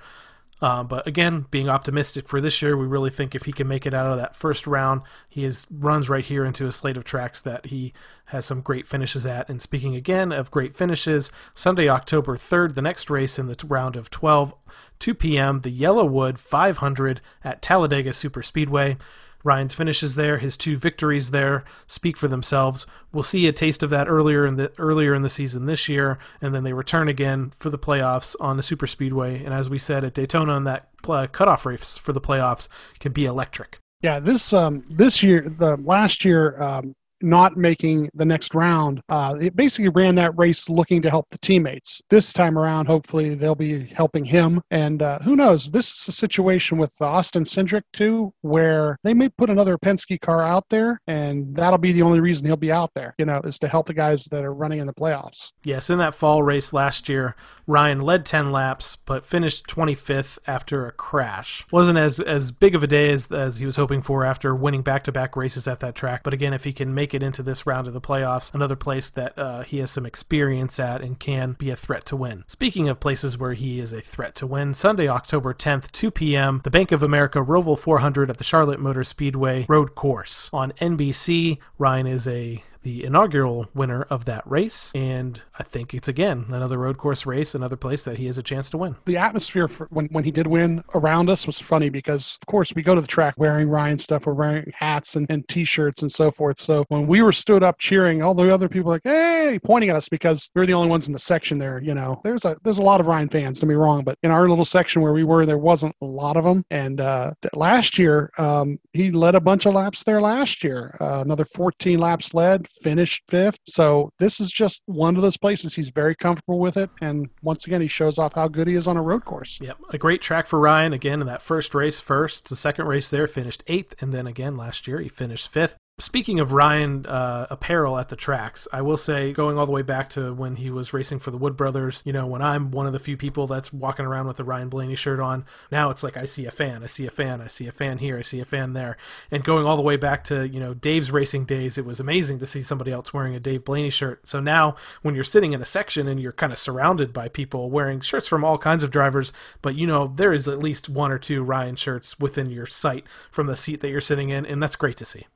Uh, 0.61 0.83
but 0.83 1.05
again, 1.05 1.45
being 1.51 1.69
optimistic 1.69 2.29
for 2.29 2.39
this 2.39 2.61
year, 2.61 2.77
we 2.77 2.85
really 2.85 3.09
think 3.09 3.35
if 3.35 3.43
he 3.43 3.51
can 3.51 3.67
make 3.67 3.85
it 3.85 3.93
out 3.93 4.09
of 4.09 4.17
that 4.17 4.35
first 4.35 4.65
round, 4.65 5.01
he 5.27 5.43
is, 5.43 5.65
runs 5.69 6.09
right 6.09 6.23
here 6.23 6.45
into 6.45 6.67
a 6.67 6.71
slate 6.71 6.95
of 6.95 7.03
tracks 7.03 7.41
that 7.41 7.65
he 7.65 7.93
has 8.25 8.45
some 8.45 8.61
great 8.61 8.87
finishes 8.87 9.25
at. 9.25 9.49
And 9.49 9.61
speaking 9.61 9.95
again 9.95 10.31
of 10.31 10.51
great 10.51 10.77
finishes, 10.77 11.31
Sunday, 11.53 11.89
October 11.89 12.37
3rd, 12.37 12.75
the 12.75 12.81
next 12.81 13.09
race 13.09 13.37
in 13.37 13.47
the 13.47 13.57
round 13.67 13.95
of 13.95 14.09
12, 14.09 14.53
2 14.99 15.13
p.m., 15.13 15.61
the 15.61 15.81
YellaWood 15.81 16.37
500 16.37 17.21
at 17.43 17.61
Talladega 17.61 18.11
Superspeedway. 18.11 18.97
Ryan's 19.43 19.73
finishes 19.73 20.15
there, 20.15 20.37
his 20.37 20.55
two 20.55 20.77
victories 20.77 21.31
there 21.31 21.63
speak 21.85 22.17
for 22.17 22.27
themselves. 22.27 22.85
We'll 23.11 23.23
see 23.23 23.47
a 23.47 23.51
taste 23.51 23.83
of 23.83 23.89
that 23.89 24.07
earlier 24.07 24.45
in 24.45 24.55
the 24.55 24.71
earlier 24.77 25.13
in 25.13 25.21
the 25.21 25.29
season 25.29 25.65
this 25.65 25.89
year, 25.89 26.17
and 26.41 26.55
then 26.55 26.63
they 26.63 26.73
return 26.73 27.09
again 27.09 27.53
for 27.59 27.69
the 27.69 27.77
playoffs 27.77 28.35
on 28.39 28.57
the 28.57 28.63
super 28.63 28.87
speedway. 28.87 29.43
And 29.43 29.53
as 29.53 29.69
we 29.69 29.79
said 29.79 30.03
at 30.03 30.13
Daytona, 30.13 30.53
on 30.53 30.63
that 30.63 30.89
cutoff 31.03 31.65
race 31.65 31.97
for 31.97 32.13
the 32.13 32.21
playoffs 32.21 32.67
can 32.99 33.11
be 33.11 33.25
electric. 33.25 33.79
Yeah, 34.01 34.19
this 34.19 34.53
um, 34.53 34.85
this 34.89 35.23
year, 35.23 35.41
the 35.41 35.77
last 35.77 36.25
year, 36.25 36.61
um, 36.61 36.93
not 37.23 37.57
making 37.57 38.09
the 38.13 38.25
next 38.25 38.53
round, 38.53 39.01
uh, 39.09 39.37
it 39.41 39.55
basically 39.55 39.89
ran 39.89 40.15
that 40.15 40.37
race 40.37 40.69
looking 40.69 41.01
to 41.01 41.09
help 41.09 41.27
the 41.31 41.37
teammates. 41.39 42.01
This 42.09 42.33
time 42.33 42.57
around, 42.57 42.85
hopefully, 42.85 43.33
they'll 43.35 43.55
be 43.55 43.85
helping 43.85 44.25
him. 44.25 44.61
And 44.71 45.01
uh, 45.01 45.19
who 45.19 45.35
knows? 45.35 45.71
This 45.71 45.91
is 45.91 46.07
a 46.09 46.11
situation 46.11 46.77
with 46.77 46.93
Austin 47.01 47.43
Cindric, 47.43 47.83
too, 47.93 48.33
where 48.41 48.97
they 49.03 49.13
may 49.13 49.29
put 49.29 49.49
another 49.49 49.77
Penske 49.77 50.19
car 50.21 50.43
out 50.43 50.65
there, 50.69 50.99
and 51.07 51.55
that'll 51.55 51.77
be 51.77 51.93
the 51.93 52.01
only 52.01 52.19
reason 52.19 52.45
he'll 52.45 52.57
be 52.57 52.71
out 52.71 52.91
there, 52.93 53.15
you 53.17 53.25
know, 53.25 53.39
is 53.43 53.57
to 53.59 53.67
help 53.67 53.87
the 53.87 53.93
guys 53.93 54.25
that 54.25 54.43
are 54.43 54.53
running 54.53 54.79
in 54.79 54.87
the 54.87 54.93
playoffs. 54.93 55.51
Yes, 55.63 55.89
in 55.89 55.97
that 55.99 56.15
fall 56.15 56.43
race 56.43 56.73
last 56.73 57.07
year, 57.07 57.35
Ryan 57.65 58.01
led 58.01 58.25
10 58.25 58.51
laps, 58.51 58.97
but 59.05 59.25
finished 59.25 59.67
25th 59.67 60.37
after 60.45 60.85
a 60.85 60.91
crash. 60.91 61.65
Wasn't 61.71 61.97
as, 61.97 62.19
as 62.19 62.51
big 62.51 62.75
of 62.75 62.83
a 62.83 62.87
day 62.87 63.11
as, 63.11 63.31
as 63.31 63.57
he 63.57 63.65
was 63.65 63.77
hoping 63.77 64.01
for 64.01 64.25
after 64.25 64.53
winning 64.53 64.81
back 64.81 65.03
to 65.05 65.11
back 65.11 65.35
races 65.35 65.67
at 65.67 65.79
that 65.79 65.95
track. 65.95 66.21
But 66.23 66.33
again, 66.33 66.53
if 66.53 66.63
he 66.63 66.73
can 66.73 66.93
make 66.93 67.12
it 67.13 67.23
into 67.23 67.43
this 67.43 67.65
round 67.65 67.87
of 67.87 67.93
the 67.93 68.01
playoffs, 68.01 68.53
another 68.53 68.75
place 68.75 69.09
that 69.09 69.37
uh, 69.37 69.63
he 69.63 69.79
has 69.79 69.91
some 69.91 70.05
experience 70.05 70.79
at 70.79 71.01
and 71.01 71.19
can 71.19 71.53
be 71.53 71.69
a 71.69 71.75
threat 71.75 72.05
to 72.07 72.15
win. 72.15 72.43
Speaking 72.47 72.89
of 72.89 72.99
places 72.99 73.37
where 73.37 73.53
he 73.53 73.79
is 73.79 73.93
a 73.93 74.01
threat 74.01 74.35
to 74.35 74.47
win, 74.47 74.73
Sunday, 74.73 75.07
October 75.07 75.53
10th, 75.53 75.91
2 75.91 76.11
p.m., 76.11 76.61
the 76.63 76.71
Bank 76.71 76.91
of 76.91 77.03
America 77.03 77.39
Roval 77.39 77.77
400 77.77 78.29
at 78.29 78.37
the 78.37 78.43
Charlotte 78.43 78.79
Motor 78.79 79.03
Speedway 79.03 79.65
Road 79.67 79.95
Course. 79.95 80.49
On 80.53 80.71
NBC, 80.73 81.57
Ryan 81.77 82.07
is 82.07 82.27
a 82.27 82.63
the 82.83 83.03
inaugural 83.03 83.67
winner 83.73 84.03
of 84.03 84.25
that 84.25 84.49
race. 84.49 84.91
And 84.93 85.41
I 85.57 85.63
think 85.63 85.93
it's 85.93 86.07
again 86.07 86.45
another 86.49 86.77
road 86.77 86.97
course 86.97 87.25
race, 87.25 87.55
another 87.55 87.75
place 87.75 88.03
that 88.03 88.17
he 88.17 88.27
has 88.27 88.37
a 88.37 88.43
chance 88.43 88.69
to 88.71 88.77
win. 88.77 88.95
The 89.05 89.17
atmosphere 89.17 89.67
for 89.67 89.87
when, 89.89 90.05
when 90.07 90.23
he 90.23 90.31
did 90.31 90.47
win 90.47 90.83
around 90.93 91.29
us 91.29 91.47
was 91.47 91.59
funny 91.59 91.89
because, 91.89 92.37
of 92.41 92.47
course, 92.47 92.73
we 92.75 92.83
go 92.83 92.95
to 92.95 93.01
the 93.01 93.07
track 93.07 93.35
wearing 93.37 93.69
Ryan 93.69 93.97
stuff, 93.97 94.25
we're 94.25 94.33
wearing 94.33 94.71
hats 94.77 95.15
and, 95.15 95.25
and 95.29 95.47
t 95.47 95.63
shirts 95.63 96.01
and 96.01 96.11
so 96.11 96.31
forth. 96.31 96.59
So 96.59 96.85
when 96.89 97.07
we 97.07 97.21
were 97.21 97.31
stood 97.31 97.63
up 97.63 97.79
cheering, 97.79 98.21
all 98.21 98.33
the 98.33 98.53
other 98.53 98.69
people 98.69 98.91
like, 98.91 99.01
hey, 99.03 99.59
pointing 99.63 99.89
at 99.89 99.95
us 99.95 100.09
because 100.09 100.49
we 100.53 100.61
are 100.61 100.65
the 100.65 100.73
only 100.73 100.89
ones 100.89 101.07
in 101.07 101.13
the 101.13 101.19
section 101.19 101.57
there. 101.57 101.81
You 101.81 101.93
know, 101.93 102.21
there's 102.23 102.45
a 102.45 102.57
there's 102.63 102.77
a 102.77 102.81
lot 102.81 102.99
of 102.99 103.07
Ryan 103.07 103.29
fans, 103.29 103.59
don't 103.59 103.69
be 103.69 103.75
wrong, 103.75 104.03
but 104.03 104.17
in 104.23 104.31
our 104.31 104.47
little 104.47 104.65
section 104.65 105.01
where 105.01 105.13
we 105.13 105.23
were, 105.23 105.45
there 105.45 105.57
wasn't 105.57 105.95
a 106.01 106.05
lot 106.05 106.37
of 106.37 106.43
them. 106.43 106.65
And 106.71 107.01
uh, 107.01 107.33
last 107.53 107.97
year, 107.97 108.31
um, 108.37 108.79
he 108.93 109.11
led 109.11 109.35
a 109.35 109.39
bunch 109.39 109.65
of 109.65 109.73
laps 109.73 110.03
there 110.03 110.21
last 110.21 110.63
year. 110.63 110.95
Uh, 110.99 111.21
another 111.23 111.45
14 111.45 111.99
laps 111.99 112.33
led, 112.33 112.67
finished 112.81 113.23
fifth. 113.27 113.59
So 113.67 114.09
this 114.19 114.39
is 114.39 114.51
just 114.51 114.83
one 114.85 115.15
of 115.15 115.21
those 115.21 115.37
places 115.37 115.73
he's 115.73 115.89
very 115.89 116.15
comfortable 116.15 116.59
with 116.59 116.77
it. 116.77 116.89
And 117.01 117.29
once 117.41 117.65
again, 117.65 117.81
he 117.81 117.87
shows 117.87 118.17
off 118.17 118.33
how 118.33 118.47
good 118.47 118.67
he 118.67 118.75
is 118.75 118.87
on 118.87 118.97
a 118.97 119.01
road 119.01 119.25
course. 119.25 119.59
Yep, 119.61 119.77
a 119.91 119.97
great 119.97 120.21
track 120.21 120.47
for 120.47 120.59
Ryan. 120.59 120.93
Again, 120.93 121.21
in 121.21 121.27
that 121.27 121.41
first 121.41 121.73
race, 121.75 121.99
first, 121.99 122.49
the 122.49 122.55
second 122.55 122.85
race 122.85 123.09
there, 123.09 123.27
finished 123.27 123.63
eighth, 123.67 123.95
and 124.01 124.13
then 124.13 124.27
again 124.27 124.57
last 124.57 124.87
year 124.87 124.99
he 124.99 125.09
finished 125.09 125.51
fifth. 125.51 125.77
Speaking 126.03 126.41
of 126.41 126.51
Ryan 126.51 127.05
uh, 127.05 127.47
apparel 127.49 127.97
at 127.97 128.09
the 128.09 128.17
tracks, 128.17 128.67
I 128.73 128.81
will 128.81 128.97
say, 128.97 129.31
going 129.31 129.57
all 129.57 129.65
the 129.65 129.71
way 129.71 129.83
back 129.83 130.09
to 130.09 130.33
when 130.33 130.57
he 130.57 130.69
was 130.69 130.91
racing 130.91 131.19
for 131.19 131.31
the 131.31 131.37
Wood 131.37 131.55
Brothers, 131.55 132.03
you 132.03 132.11
know, 132.11 132.27
when 132.27 132.41
I'm 132.41 132.71
one 132.71 132.85
of 132.85 132.91
the 132.91 132.99
few 132.99 133.15
people 133.15 133.47
that's 133.47 133.71
walking 133.71 134.05
around 134.05 134.27
with 134.27 134.37
a 134.37 134.43
Ryan 134.43 134.67
Blaney 134.67 134.97
shirt 134.97 135.21
on, 135.21 135.45
now 135.71 135.91
it's 135.91 136.03
like 136.03 136.17
I 136.17 136.25
see 136.25 136.45
a 136.45 136.51
fan, 136.51 136.83
I 136.83 136.87
see 136.87 137.05
a 137.05 137.09
fan, 137.09 137.39
I 137.39 137.47
see 137.47 137.67
a 137.67 137.71
fan 137.71 137.99
here, 137.99 138.17
I 138.17 138.21
see 138.21 138.41
a 138.41 138.45
fan 138.45 138.73
there. 138.73 138.97
And 139.31 139.45
going 139.45 139.65
all 139.65 139.77
the 139.77 139.81
way 139.81 139.95
back 139.95 140.25
to, 140.25 140.45
you 140.45 140.59
know, 140.59 140.73
Dave's 140.73 141.09
racing 141.09 141.45
days, 141.45 141.77
it 141.77 141.85
was 141.85 142.01
amazing 142.01 142.37
to 142.39 142.47
see 142.47 142.63
somebody 142.63 142.91
else 142.91 143.13
wearing 143.13 143.33
a 143.33 143.39
Dave 143.39 143.63
Blaney 143.63 143.89
shirt. 143.89 144.27
So 144.27 144.41
now 144.41 144.75
when 145.03 145.15
you're 145.15 145.23
sitting 145.23 145.53
in 145.53 145.61
a 145.61 145.65
section 145.65 146.09
and 146.09 146.19
you're 146.19 146.33
kind 146.33 146.51
of 146.51 146.59
surrounded 146.59 147.13
by 147.13 147.29
people 147.29 147.69
wearing 147.69 148.01
shirts 148.01 148.27
from 148.27 148.43
all 148.43 148.57
kinds 148.57 148.83
of 148.83 148.91
drivers, 148.91 149.31
but 149.61 149.75
you 149.75 149.87
know, 149.87 150.11
there 150.13 150.33
is 150.33 150.49
at 150.49 150.59
least 150.59 150.89
one 150.89 151.13
or 151.13 151.17
two 151.17 151.43
Ryan 151.43 151.77
shirts 151.77 152.19
within 152.19 152.49
your 152.49 152.65
sight 152.65 153.05
from 153.31 153.47
the 153.47 153.55
seat 153.55 153.79
that 153.79 153.89
you're 153.89 154.01
sitting 154.01 154.31
in, 154.31 154.45
and 154.45 154.61
that's 154.61 154.75
great 154.75 154.97
to 154.97 155.05
see. 155.05 155.27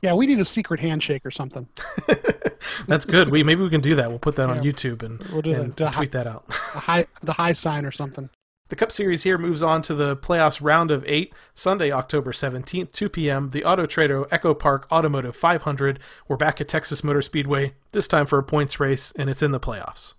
Yeah, 0.00 0.14
we 0.14 0.26
need 0.26 0.38
a 0.38 0.44
secret 0.44 0.80
handshake 0.80 1.26
or 1.26 1.30
something. 1.30 1.68
That's 2.86 3.04
good. 3.04 3.30
We 3.30 3.42
maybe 3.42 3.62
we 3.62 3.70
can 3.70 3.80
do 3.80 3.94
that. 3.96 4.08
We'll 4.10 4.18
put 4.18 4.36
that 4.36 4.48
yeah, 4.48 4.56
on 4.56 4.62
YouTube 4.62 5.02
and, 5.02 5.18
we'll 5.32 5.54
and 5.54 5.76
tweet 5.76 5.94
high, 5.94 6.04
that 6.06 6.26
out. 6.26 6.46
The 6.48 6.54
high, 6.54 7.06
the 7.22 7.32
high 7.32 7.52
sign 7.52 7.84
or 7.84 7.92
something. 7.92 8.30
The 8.68 8.76
Cup 8.76 8.92
Series 8.92 9.22
here 9.22 9.38
moves 9.38 9.62
on 9.62 9.80
to 9.82 9.94
the 9.94 10.14
playoffs 10.14 10.58
round 10.60 10.90
of 10.90 11.02
eight, 11.06 11.32
Sunday, 11.54 11.90
October 11.90 12.32
17th, 12.32 12.92
2 12.92 13.08
p.m. 13.08 13.50
The 13.50 13.64
Auto 13.64 13.86
Trader 13.86 14.26
Echo 14.30 14.52
Park 14.52 14.86
Automotive 14.92 15.34
500. 15.34 15.98
We're 16.28 16.36
back 16.36 16.60
at 16.60 16.68
Texas 16.68 17.02
Motor 17.02 17.22
Speedway, 17.22 17.72
this 17.92 18.06
time 18.06 18.26
for 18.26 18.38
a 18.38 18.42
points 18.42 18.78
race, 18.78 19.10
and 19.16 19.30
it's 19.30 19.42
in 19.42 19.52
the 19.52 19.60
playoffs. 19.60 20.12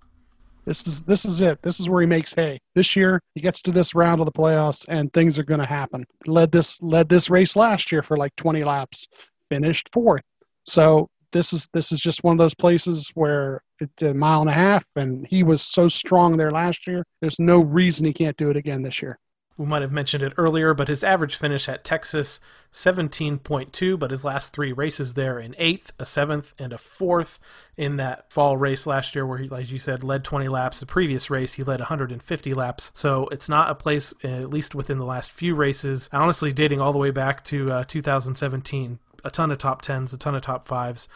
This 0.66 0.86
is 0.86 1.02
this 1.04 1.26
is 1.26 1.42
it. 1.42 1.62
This 1.62 1.80
is 1.80 1.90
where 1.90 2.02
he 2.02 2.08
makes 2.08 2.34
hay. 2.34 2.60
This 2.76 2.96
year 2.96 3.22
he 3.34 3.42
gets 3.42 3.62
to 3.64 3.72
this 3.72 3.96
round 3.96 4.20
of 4.20 4.26
the 4.26 4.32
playoffs, 4.32 4.86
and 4.90 5.12
things 5.14 5.40
are 5.40 5.44
going 5.44 5.60
to 5.60 5.66
happen. 5.66 6.06
Led 6.26 6.52
this 6.52 6.82
led 6.82 7.08
this 7.08 7.30
race 7.30 7.56
last 7.56 7.92
year 7.92 8.04
for 8.04 8.18
like 8.18 8.36
20 8.36 8.64
laps 8.64 9.08
finished 9.50 9.90
fourth. 9.94 10.24
So 10.66 11.10
this 11.32 11.54
is 11.54 11.68
this 11.74 11.92
is 11.92 12.00
just 12.00 12.24
one 12.24 12.34
of 12.34 12.40
those 12.40 12.56
places 12.56 13.12
where 13.14 13.62
it's 13.80 14.02
a 14.02 14.14
mile 14.14 14.42
and 14.42 14.50
a 14.50 14.54
half, 14.54 14.84
and 14.96 15.26
he 15.28 15.44
was 15.44 15.62
so 15.62 15.88
strong 15.88 16.38
there 16.38 16.52
last 16.52 16.88
year. 16.88 17.04
There's 17.22 17.40
no 17.40 17.62
reason 17.62 18.06
he 18.06 18.14
can't 18.14 18.38
do 18.38 18.50
it 18.50 18.58
again 18.58 18.82
this 18.82 19.02
year. 19.02 19.20
We 19.60 19.66
might 19.66 19.82
have 19.82 19.92
mentioned 19.92 20.24
it 20.24 20.32
earlier, 20.38 20.74
but 20.74 20.88
his 20.88 21.04
average 21.04 21.36
finish 21.36 21.68
at 21.68 21.84
Texas 21.84 22.40
17.2, 22.72 24.00
but 24.00 24.10
his 24.10 24.24
last 24.24 24.54
three 24.54 24.72
races 24.72 25.16
there 25.16 25.38
in 25.38 25.54
eighth, 25.58 25.92
a 26.00 26.06
seventh, 26.06 26.54
and 26.58 26.72
a 26.72 26.78
fourth 26.78 27.40
in 27.76 27.98
that 27.98 28.32
fall 28.32 28.56
race 28.56 28.88
last 28.88 29.14
year, 29.14 29.26
where 29.26 29.38
he, 29.38 29.50
as 29.54 29.70
you 29.70 29.78
said, 29.78 30.02
led 30.02 30.24
20 30.24 30.48
laps. 30.48 30.80
The 30.80 30.86
previous 30.86 31.30
race, 31.30 31.56
he 31.56 31.64
led 31.64 31.82
150 31.82 32.54
laps. 32.54 32.92
So 32.96 33.28
it's 33.34 33.50
not 33.50 33.70
a 33.70 33.76
place, 33.76 34.14
at 34.24 34.50
least 34.50 34.76
within 34.76 34.98
the 34.98 35.04
last 35.04 35.30
few 35.30 35.56
races, 35.56 36.10
honestly, 36.14 36.54
dating 36.54 36.80
all 36.80 36.94
the 36.94 36.98
way 36.98 37.12
back 37.12 37.44
to 37.46 37.70
uh, 37.70 37.84
2017 37.86 39.00
a 39.24 39.32
ton 39.32 39.52
of 39.52 39.58
top 39.58 39.82
tens, 39.82 40.14
a 40.14 40.18
ton 40.18 40.36
of 40.36 40.42
top 40.42 40.68
fives, 40.68 41.08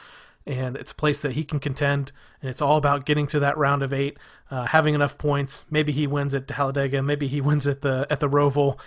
and 0.45 0.75
it's 0.75 0.91
a 0.91 0.95
place 0.95 1.21
that 1.21 1.33
he 1.33 1.43
can 1.43 1.59
contend. 1.59 2.11
And 2.41 2.49
it's 2.49 2.61
all 2.61 2.77
about 2.77 3.05
getting 3.05 3.27
to 3.27 3.39
that 3.39 3.57
round 3.57 3.83
of 3.83 3.93
eight, 3.93 4.17
uh, 4.51 4.65
having 4.65 4.93
enough 4.93 5.17
points. 5.17 5.65
Maybe 5.69 5.91
he 5.91 6.07
wins 6.07 6.35
at 6.35 6.47
Talladega. 6.47 7.01
Maybe 7.01 7.27
he 7.27 7.41
wins 7.41 7.67
at 7.67 7.81
the 7.81 8.07
at 8.09 8.19
the 8.19 8.29
Roval. 8.29 8.77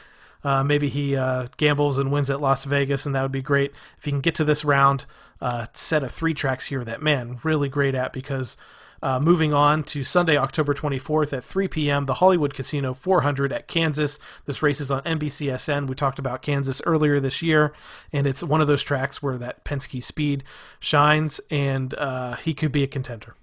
Uh, 0.45 0.63
maybe 0.63 0.89
he 0.89 1.17
uh, 1.17 1.49
gambles 1.57 1.99
and 1.99 2.13
wins 2.13 2.31
at 2.31 2.41
Las 2.41 2.65
Vegas, 2.65 3.05
and 3.07 3.15
that 3.15 3.23
would 3.23 3.33
be 3.33 3.43
great 3.43 3.73
if 3.99 4.05
he 4.05 4.11
can 4.11 4.21
get 4.21 4.35
to 4.37 4.45
this 4.45 4.65
round. 4.65 5.07
Uh, 5.41 5.67
set 5.75 6.03
of 6.03 6.13
three 6.13 6.33
tracks 6.33 6.67
here 6.67 6.83
that 6.85 7.03
man 7.03 7.39
really 7.43 7.69
great 7.69 7.95
at 7.95 8.13
because 8.13 8.57
uh, 9.03 9.21
moving 9.21 9.53
on 9.53 9.85
to 9.85 10.05
Sunday, 10.05 10.37
October 10.37 10.75
24th 10.75 11.33
at 11.33 11.45
3 11.45 11.69
p.m., 11.69 12.07
the 12.07 12.15
Hollywood 12.15 12.55
Casino 12.55 12.95
400 12.95 13.53
at 13.53 13.69
Kansas. 13.69 14.19
This 14.47 14.63
race 14.63 14.81
is 14.81 14.91
on 14.91 15.03
NBCSN. 15.03 15.87
We 15.87 15.95
talked 15.95 16.19
about 16.19 16.43
Kansas 16.43 16.83
earlier 16.87 17.21
this 17.21 17.43
year, 17.43 17.73
and 18.13 18.27
it's 18.27 18.43
one 18.43 18.61
of 18.61 18.67
those 18.67 18.83
tracks 18.83 19.23
where 19.23 19.39
that 19.39 19.65
Penske 19.65 20.03
speed 20.03 20.45
shines, 20.81 21.41
and 21.51 21.95
uh, 21.95 22.37
he 22.37 22.55
could 22.55 22.73
be 22.73 22.83
a 22.83 22.89
contender. 22.89 23.35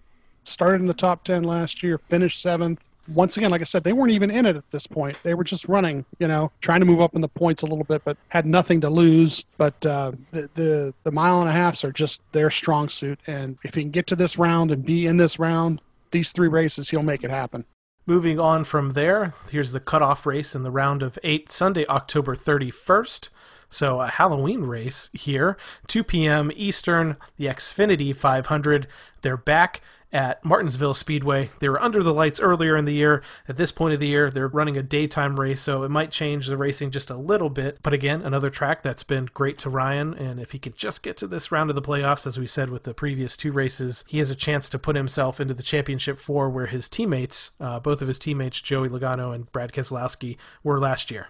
Started 0.44 0.82
in 0.82 0.88
the 0.88 0.94
top 0.94 1.24
10 1.24 1.44
last 1.44 1.84
year, 1.84 1.98
finished 1.98 2.42
seventh, 2.42 2.84
once 3.08 3.38
again, 3.38 3.52
like 3.52 3.62
I 3.62 3.66
said, 3.66 3.84
they 3.84 3.94
weren't 3.94 4.12
even 4.12 4.32
in 4.32 4.46
it 4.46 4.56
at 4.56 4.70
this 4.72 4.88
point. 4.88 5.18
They 5.24 5.34
were 5.34 5.44
just 5.44 5.68
running, 5.68 6.06
you 6.20 6.28
know, 6.28 6.52
trying 6.62 6.80
to 6.80 6.86
move 6.86 7.02
up 7.02 7.16
in 7.16 7.22
the 7.22 7.28
points 7.28 7.62
a 7.62 7.66
little 7.66 7.84
bit, 7.84 8.02
but 8.06 8.18
had 8.30 8.46
nothing 8.46 8.80
to 8.82 8.90
lose. 8.90 9.44
But 9.58 9.86
uh, 9.86 10.14
the, 10.32 10.50
the 10.56 10.94
the 11.04 11.12
mile 11.12 11.42
and 11.42 11.50
a 11.50 11.54
halfs 11.54 11.84
are 11.84 11.92
just 11.92 12.22
their 12.32 12.50
strong 12.50 12.90
suit, 12.90 13.20
and 13.28 13.58
if 13.64 13.76
he 13.76 13.82
can 13.82 13.92
get 13.92 14.08
to 14.08 14.16
this 14.16 14.38
round 14.38 14.72
and 14.72 14.86
be 14.86 15.08
in 15.08 15.18
this 15.18 15.40
round, 15.40 15.82
these 16.12 16.32
three 16.32 16.48
races, 16.48 16.90
he'll 16.90 17.04
make 17.04 17.24
it 17.24 17.30
happen. 17.30 17.66
Moving 18.06 18.40
on 18.40 18.66
from 18.66 18.94
there, 18.94 19.34
here's 19.50 19.72
the 19.72 19.80
cutoff 19.80 20.26
race 20.26 20.56
in 20.56 20.64
the 20.64 20.72
round 20.72 21.02
of 21.02 21.18
eight, 21.24 21.52
Sunday, 21.52 21.86
October 21.88 22.36
31st. 22.36 23.30
So 23.70 24.02
a 24.02 24.08
Halloween 24.08 24.64
race 24.64 25.10
here, 25.14 25.58
2 25.88 26.04
p.m. 26.04 26.52
Eastern, 26.54 27.16
the 27.38 27.46
Xfinity 27.46 28.16
500. 28.16 28.88
They're 29.22 29.38
back 29.38 29.82
at 30.14 30.46
Martinsville 30.46 30.94
Speedway. 30.94 31.50
They 31.60 31.68
were 31.68 31.82
under 31.82 32.04
the 32.04 32.14
lights 32.14 32.40
earlier 32.40 32.78
in 32.78 32.86
the 32.86 32.94
year. 32.94 33.24
At 33.48 33.58
this 33.58 33.72
point 33.72 33.96
of 33.96 34.00
the 34.00 34.08
year, 34.08 34.30
they're 34.30 34.48
running 34.48 34.78
a 34.78 34.84
daytime 34.84 35.40
race, 35.40 35.60
so 35.60 35.84
it 35.84 35.90
might 35.90 36.12
change 36.12 36.46
the 36.46 36.56
racing 36.56 36.92
just 36.92 37.10
a 37.10 37.18
little 37.18 37.50
bit. 37.50 37.80
But 37.82 37.94
again, 37.94 38.22
another 38.22 38.52
track 38.52 38.84
that's 38.84 39.04
been 39.04 39.30
great 39.34 39.58
to 39.60 39.70
Ryan, 39.70 40.14
and 40.14 40.40
if 40.40 40.52
he 40.52 40.60
could 40.60 40.78
just 40.78 41.02
get 41.02 41.18
to 41.18 41.28
this 41.28 41.52
round 41.52 41.72
of 41.72 41.76
the 41.76 41.82
playoffs, 41.82 42.28
as 42.28 42.38
we 42.38 42.48
said 42.48 42.70
with 42.70 42.84
the 42.84 42.94
previous 42.94 43.36
two 43.36 43.52
races, 43.52 44.04
he 44.08 44.20
has 44.20 44.30
a 44.30 44.36
chance 44.36 44.70
to 44.70 44.80
put 44.80 44.96
himself 44.96 45.40
into 45.42 45.56
the 45.56 45.64
championship 45.64 46.20
four 46.20 46.50
where 46.50 46.68
his 46.68 46.88
teammates, 46.88 47.50
uh, 47.60 47.80
both 47.80 48.02
of 48.02 48.08
his 48.08 48.20
teammates, 48.20 48.62
Joey 48.62 48.90
Logano 48.90 49.34
and 49.34 49.52
Brad 49.52 49.74
Keselowski, 49.74 50.38
were 50.64 50.80
last 50.80 51.10
year. 51.10 51.28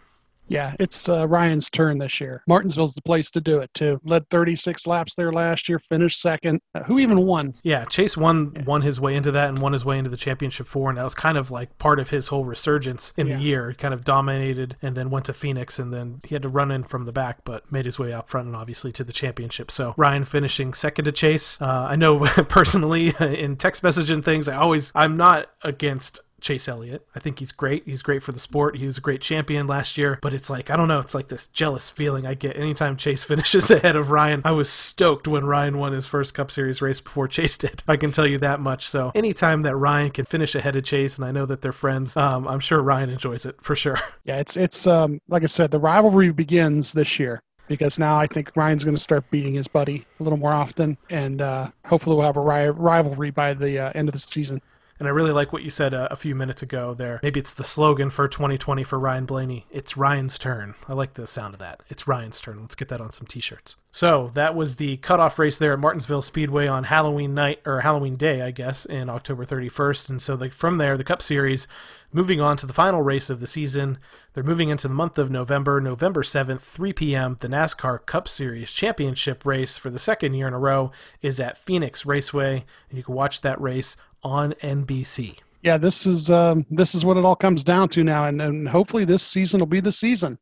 Yeah, 0.54 0.76
it's 0.80 1.10
uh, 1.10 1.28
Ryan's 1.28 1.72
turn 1.72 1.98
this 1.98 2.22
year. 2.22 2.44
Martinsville's 2.48 2.94
the 2.94 3.02
place 3.02 3.32
to 3.32 3.42
do 3.42 3.58
it 3.60 3.74
too. 3.74 4.00
Led 4.04 4.30
36 4.30 4.86
laps 4.86 5.16
there 5.16 5.34
last 5.34 5.68
year, 5.68 5.80
finished 5.80 6.22
second. 6.22 6.62
Uh, 6.76 6.84
who 6.84 7.00
even 7.00 7.26
won? 7.26 7.56
Yeah, 7.64 7.86
Chase 7.86 8.16
won 8.16 8.54
yeah. 8.56 8.62
won 8.64 8.84
his 8.84 9.00
way 9.00 9.16
into 9.16 9.32
that 9.32 9.50
and 9.50 9.58
won 9.58 9.74
his 9.74 9.84
way 9.84 9.98
into 9.98 10.12
the 10.12 10.18
championship 10.18 10.68
four, 10.68 10.90
and 10.90 11.00
that 11.00 11.04
was 11.04 11.16
kind 11.16 11.40
of 11.40 11.50
like 11.50 11.76
part 11.80 12.00
of 12.00 12.10
his 12.10 12.28
whole 12.28 12.46
resurgence 12.46 13.14
in 13.18 13.26
yeah. 13.26 13.38
the 13.38 13.42
year. 13.42 13.70
He 13.72 13.76
kind 13.76 13.96
of 13.96 14.04
dominated 14.04 14.78
and 14.80 14.96
then 14.96 15.10
went 15.10 15.26
to 15.26 15.34
Phoenix, 15.34 15.80
and 15.80 15.92
then 15.92 16.22
he 16.24 16.36
had 16.36 16.44
to 16.44 16.50
run 16.50 16.70
in 16.70 16.84
from 16.84 17.06
the 17.06 17.12
back, 17.12 17.40
but 17.44 17.72
made 17.72 17.86
his 17.86 17.98
way 17.98 18.14
up 18.14 18.30
front 18.30 18.46
and 18.46 18.56
obviously 18.56 18.92
to 18.92 19.04
the 19.04 19.14
championship. 19.14 19.72
So 19.72 19.96
Ryan 19.98 20.24
finishing 20.24 20.76
second 20.76 21.06
to 21.06 21.12
Chase. 21.12 21.58
Uh, 21.60 21.88
I 21.90 21.96
know 21.96 22.20
personally 22.48 23.16
in 23.20 23.56
text 23.56 23.82
messaging 23.82 24.24
things, 24.24 24.48
I 24.48 24.58
always 24.58 24.92
I'm 24.94 25.18
not 25.18 25.50
against 25.64 26.22
Chase 26.44 26.68
Elliott. 26.68 27.08
I 27.16 27.20
think 27.20 27.40
he's 27.40 27.52
great. 27.52 27.84
He's 27.86 28.04
great 28.04 28.22
for 28.22 28.34
the 28.34 28.40
sport. 28.40 28.78
He 28.78 28.86
was 28.86 28.98
a 28.98 29.02
great 29.02 29.22
champion 29.22 29.66
last 29.66 29.98
year, 29.98 30.20
but 30.22 30.34
it's 30.34 30.50
like, 30.50 30.70
I 30.70 30.76
don't 30.76 30.90
know, 30.90 31.00
it's 31.00 31.16
like 31.16 31.30
this 31.30 31.48
jealous 31.48 31.90
feeling 31.90 32.28
I 32.28 32.34
get 32.34 32.58
anytime 32.58 32.98
Chase 32.98 33.24
finishes 33.34 33.72
ahead 33.72 33.96
of 33.96 34.12
Ryan. 34.12 34.42
I 34.46 34.52
was 34.52 34.70
stoked 34.70 35.28
when 35.28 35.46
Ryan 35.46 35.78
won 35.78 35.94
his 35.94 36.06
first 36.06 36.34
Cup 36.34 36.52
Series 36.52 36.82
race 36.82 37.02
before 37.02 37.28
Chase 37.28 37.58
did. 37.58 37.82
I 37.88 37.96
can 37.98 38.12
tell 38.12 38.28
you 38.28 38.38
that 38.40 38.60
much. 38.60 38.88
So 38.88 39.12
anytime 39.16 39.64
that 39.64 39.76
Ryan 39.76 40.12
can 40.12 40.26
finish 40.26 40.54
ahead 40.54 40.76
of 40.76 40.84
Chase, 40.84 41.16
and 41.16 41.26
I 41.26 41.32
know 41.32 41.46
that 41.46 41.62
they're 41.62 41.72
friends, 41.72 42.16
um, 42.18 42.48
I'm 42.48 42.60
sure 42.60 42.82
Ryan 42.82 43.10
enjoys 43.10 43.46
it 43.46 43.56
for 43.62 43.76
sure. 43.76 43.98
Yeah, 44.26 44.38
it's, 44.40 44.56
it's 44.56 44.88
um, 44.88 45.20
like 45.28 45.44
I 45.44 45.48
said, 45.48 45.70
the 45.70 45.80
rivalry 45.80 46.32
begins 46.32 46.94
this 46.94 47.20
year 47.20 47.42
because 47.68 48.00
now 48.00 48.16
I 48.16 48.26
think 48.26 48.52
Ryan's 48.56 48.86
going 48.86 48.96
to 48.96 49.02
start 49.02 49.30
beating 49.32 49.54
his 49.54 49.68
buddy 49.68 50.06
a 50.20 50.24
little 50.24 50.38
more 50.38 50.54
often, 50.54 50.98
and 51.10 51.42
uh, 51.42 51.70
hopefully 51.86 52.16
we'll 52.16 52.26
have 52.26 52.38
a 52.38 52.42
ri- 52.42 52.70
rivalry 52.70 53.32
by 53.32 53.54
the 53.54 53.80
uh, 53.80 53.92
end 53.96 54.08
of 54.08 54.14
the 54.14 54.20
season. 54.20 54.62
And 55.00 55.08
I 55.08 55.12
really 55.12 55.32
like 55.32 55.52
what 55.52 55.64
you 55.64 55.70
said 55.70 55.94
a, 55.94 56.12
a, 56.14 56.16
few 56.16 56.36
minutes 56.36 56.62
ago 56.62 56.94
there. 56.94 57.20
Maybe 57.24 57.40
it's 57.40 57.54
the 57.54 57.64
slogan 57.64 58.10
for 58.10 58.28
2020 58.28 58.84
for 58.84 59.00
Ryan 59.00 59.26
Blaney. 59.26 59.66
It's 59.72 59.98
Ryan's 59.98 60.38
turn. 60.38 60.76
I 60.88 60.94
like 60.94 61.16
the 61.16 61.28
sound 61.28 61.54
of 61.54 61.60
that. 61.60 61.82
It's 61.90 62.08
Ryan's 62.08 62.40
turn. 62.40 62.60
Let's 62.62 62.76
get 62.76 62.90
that 62.90 63.02
on 63.02 63.12
some 63.12 63.28
t 63.28 63.40
shirts. 63.40 63.76
So 63.92 64.32
that 64.34 64.56
was 64.56 64.78
the 64.78 64.98
cutoff 64.98 65.38
race 65.38 65.58
there 65.58 65.74
at 65.74 65.80
Martinsville 65.80 66.22
Speedway 66.22 66.68
on 66.68 66.86
Halloween 66.86 67.34
night, 67.34 67.60
or 67.66 67.82
Halloween 67.82 68.16
day, 68.16 68.42
I 68.42 68.52
guess, 68.52 68.86
in 68.86 69.10
October 69.10 69.46
31st. 69.46 70.10
And 70.10 70.22
so 70.22 70.36
the, 70.36 70.50
from 70.50 70.78
there, 70.78 70.98
the 70.98 71.04
Cup 71.04 71.22
Series 71.22 71.68
moving 72.14 72.40
on 72.40 72.56
to 72.58 72.66
the 72.66 72.74
final 72.74 73.02
race 73.02 73.30
of 73.30 73.40
the 73.40 73.48
season. 73.48 73.98
They're 74.34 74.44
moving 74.44 74.70
into 74.70 74.88
the 74.88 74.94
month 74.94 75.18
of 75.18 75.32
November, 75.32 75.82
November 75.82 76.24
7th, 76.24 76.62
3 76.62 76.94
p.m. 76.94 77.38
The 77.40 77.48
NASCAR 77.48 78.06
Cup 78.06 78.28
Series 78.28 78.72
Championship 78.72 79.46
race 79.46 79.78
for 79.78 79.90
the 79.90 80.00
second 80.00 80.36
year 80.36 80.48
in 80.48 80.54
a 80.54 80.60
row 80.60 80.92
is 81.22 81.40
at 81.40 81.58
Phoenix 81.58 82.06
Raceway, 82.06 82.66
and 82.90 82.98
you 82.98 83.04
can 83.04 83.16
watch 83.16 83.42
that 83.42 83.60
race 83.60 83.98
on 84.24 84.54
NBC. 84.62 85.38
Yeah, 85.62 85.78
this 85.78 86.06
is 86.06 86.30
um, 86.30 86.66
this 86.70 86.94
is 86.94 87.06
what 87.06 87.18
it 87.18 87.24
all 87.24 87.36
comes 87.36 87.64
down 87.64 87.90
to 87.90 88.04
now, 88.04 88.26
and, 88.26 88.42
and 88.42 88.68
hopefully 88.68 89.06
this 89.06 89.24
season 89.24 89.60
will 89.60 89.68
be 89.68 89.80
the 89.80 89.94
season. 89.94 90.38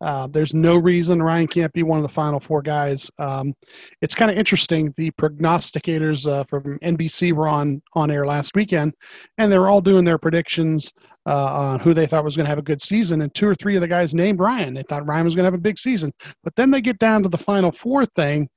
Uh, 0.00 0.26
there's 0.26 0.52
no 0.52 0.76
reason 0.76 1.22
Ryan 1.22 1.46
can't 1.46 1.72
be 1.72 1.82
one 1.82 1.98
of 1.98 2.02
the 2.02 2.12
final 2.12 2.38
four 2.38 2.60
guys. 2.60 3.10
Um, 3.18 3.54
it's 4.02 4.14
kind 4.14 4.30
of 4.30 4.36
interesting. 4.36 4.92
The 4.96 5.10
prognosticators 5.12 6.30
uh, 6.30 6.44
from 6.44 6.78
NBC 6.80 7.32
were 7.32 7.48
on 7.48 7.80
on 7.94 8.10
air 8.10 8.26
last 8.26 8.54
weekend, 8.54 8.94
and 9.38 9.50
they 9.50 9.58
were 9.58 9.68
all 9.68 9.80
doing 9.80 10.04
their 10.04 10.18
predictions 10.18 10.92
uh, 11.26 11.54
on 11.54 11.80
who 11.80 11.94
they 11.94 12.06
thought 12.06 12.24
was 12.24 12.36
going 12.36 12.44
to 12.44 12.50
have 12.50 12.58
a 12.58 12.62
good 12.62 12.82
season. 12.82 13.22
And 13.22 13.34
two 13.34 13.48
or 13.48 13.54
three 13.54 13.74
of 13.76 13.80
the 13.80 13.88
guys 13.88 14.14
named 14.14 14.38
Ryan. 14.38 14.74
They 14.74 14.82
thought 14.82 15.06
Ryan 15.06 15.24
was 15.24 15.34
going 15.34 15.44
to 15.44 15.52
have 15.52 15.54
a 15.54 15.58
big 15.58 15.78
season, 15.78 16.12
but 16.44 16.54
then 16.56 16.70
they 16.70 16.80
get 16.80 16.98
down 16.98 17.22
to 17.22 17.28
the 17.28 17.38
final 17.38 17.72
four 17.72 18.04
thing, 18.04 18.48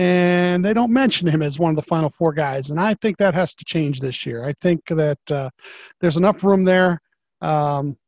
and 0.00 0.64
they 0.64 0.72
don't 0.72 0.90
mention 0.90 1.28
him 1.28 1.42
as 1.42 1.58
one 1.58 1.68
of 1.68 1.76
the 1.76 1.82
final 1.82 2.08
four 2.08 2.32
guys. 2.32 2.70
And 2.70 2.80
I 2.80 2.94
think 2.94 3.18
that 3.18 3.34
has 3.34 3.54
to 3.54 3.66
change 3.66 4.00
this 4.00 4.24
year. 4.24 4.42
I 4.46 4.54
think 4.62 4.80
that 4.86 5.18
uh, 5.30 5.50
there's 6.00 6.16
enough 6.16 6.42
room 6.42 6.64
there. 6.64 7.02
Um, 7.42 7.98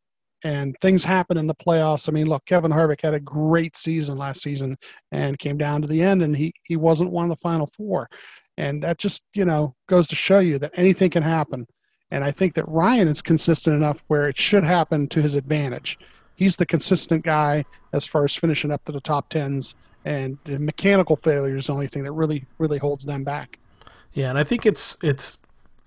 and 0.42 0.74
things 0.80 1.04
happen 1.04 1.36
in 1.36 1.46
the 1.46 1.54
playoffs. 1.54 2.08
I 2.08 2.12
mean, 2.12 2.28
look, 2.28 2.46
Kevin 2.46 2.70
Harvick 2.70 3.02
had 3.02 3.12
a 3.12 3.20
great 3.20 3.76
season 3.76 4.16
last 4.16 4.40
season 4.40 4.74
and 5.12 5.38
came 5.38 5.58
down 5.58 5.82
to 5.82 5.86
the 5.86 6.00
end, 6.00 6.22
and 6.22 6.34
he 6.34 6.52
he 6.64 6.76
wasn't 6.76 7.12
one 7.12 7.26
of 7.26 7.28
the 7.28 7.36
final 7.36 7.68
four, 7.76 8.08
and 8.56 8.82
that 8.82 8.98
just 8.98 9.22
you 9.34 9.44
know 9.44 9.74
goes 9.86 10.08
to 10.08 10.16
show 10.16 10.40
you 10.40 10.58
that 10.58 10.72
anything 10.76 11.10
can 11.10 11.22
happen. 11.22 11.64
And 12.10 12.24
I 12.24 12.32
think 12.32 12.54
that 12.54 12.68
Ryan 12.68 13.06
is 13.06 13.22
consistent 13.22 13.76
enough 13.76 14.02
where 14.08 14.28
it 14.28 14.36
should 14.36 14.64
happen 14.64 15.08
to 15.08 15.22
his 15.22 15.34
advantage. 15.36 15.98
He's 16.34 16.56
the 16.56 16.66
consistent 16.66 17.22
guy 17.22 17.64
as 17.92 18.04
far 18.04 18.24
as 18.24 18.34
finishing 18.34 18.72
up 18.72 18.84
to 18.86 18.92
the 18.92 19.00
top 19.00 19.28
tens, 19.28 19.76
and 20.04 20.38
mechanical 20.46 21.16
failure 21.16 21.56
is 21.56 21.66
the 21.66 21.72
only 21.72 21.86
thing 21.86 22.04
that 22.04 22.12
really 22.12 22.44
really 22.58 22.78
holds 22.78 23.04
them 23.04 23.24
back. 23.24 23.58
Yeah, 24.12 24.28
and 24.28 24.38
I 24.38 24.44
think 24.44 24.66
it's 24.66 24.96
it's 25.02 25.38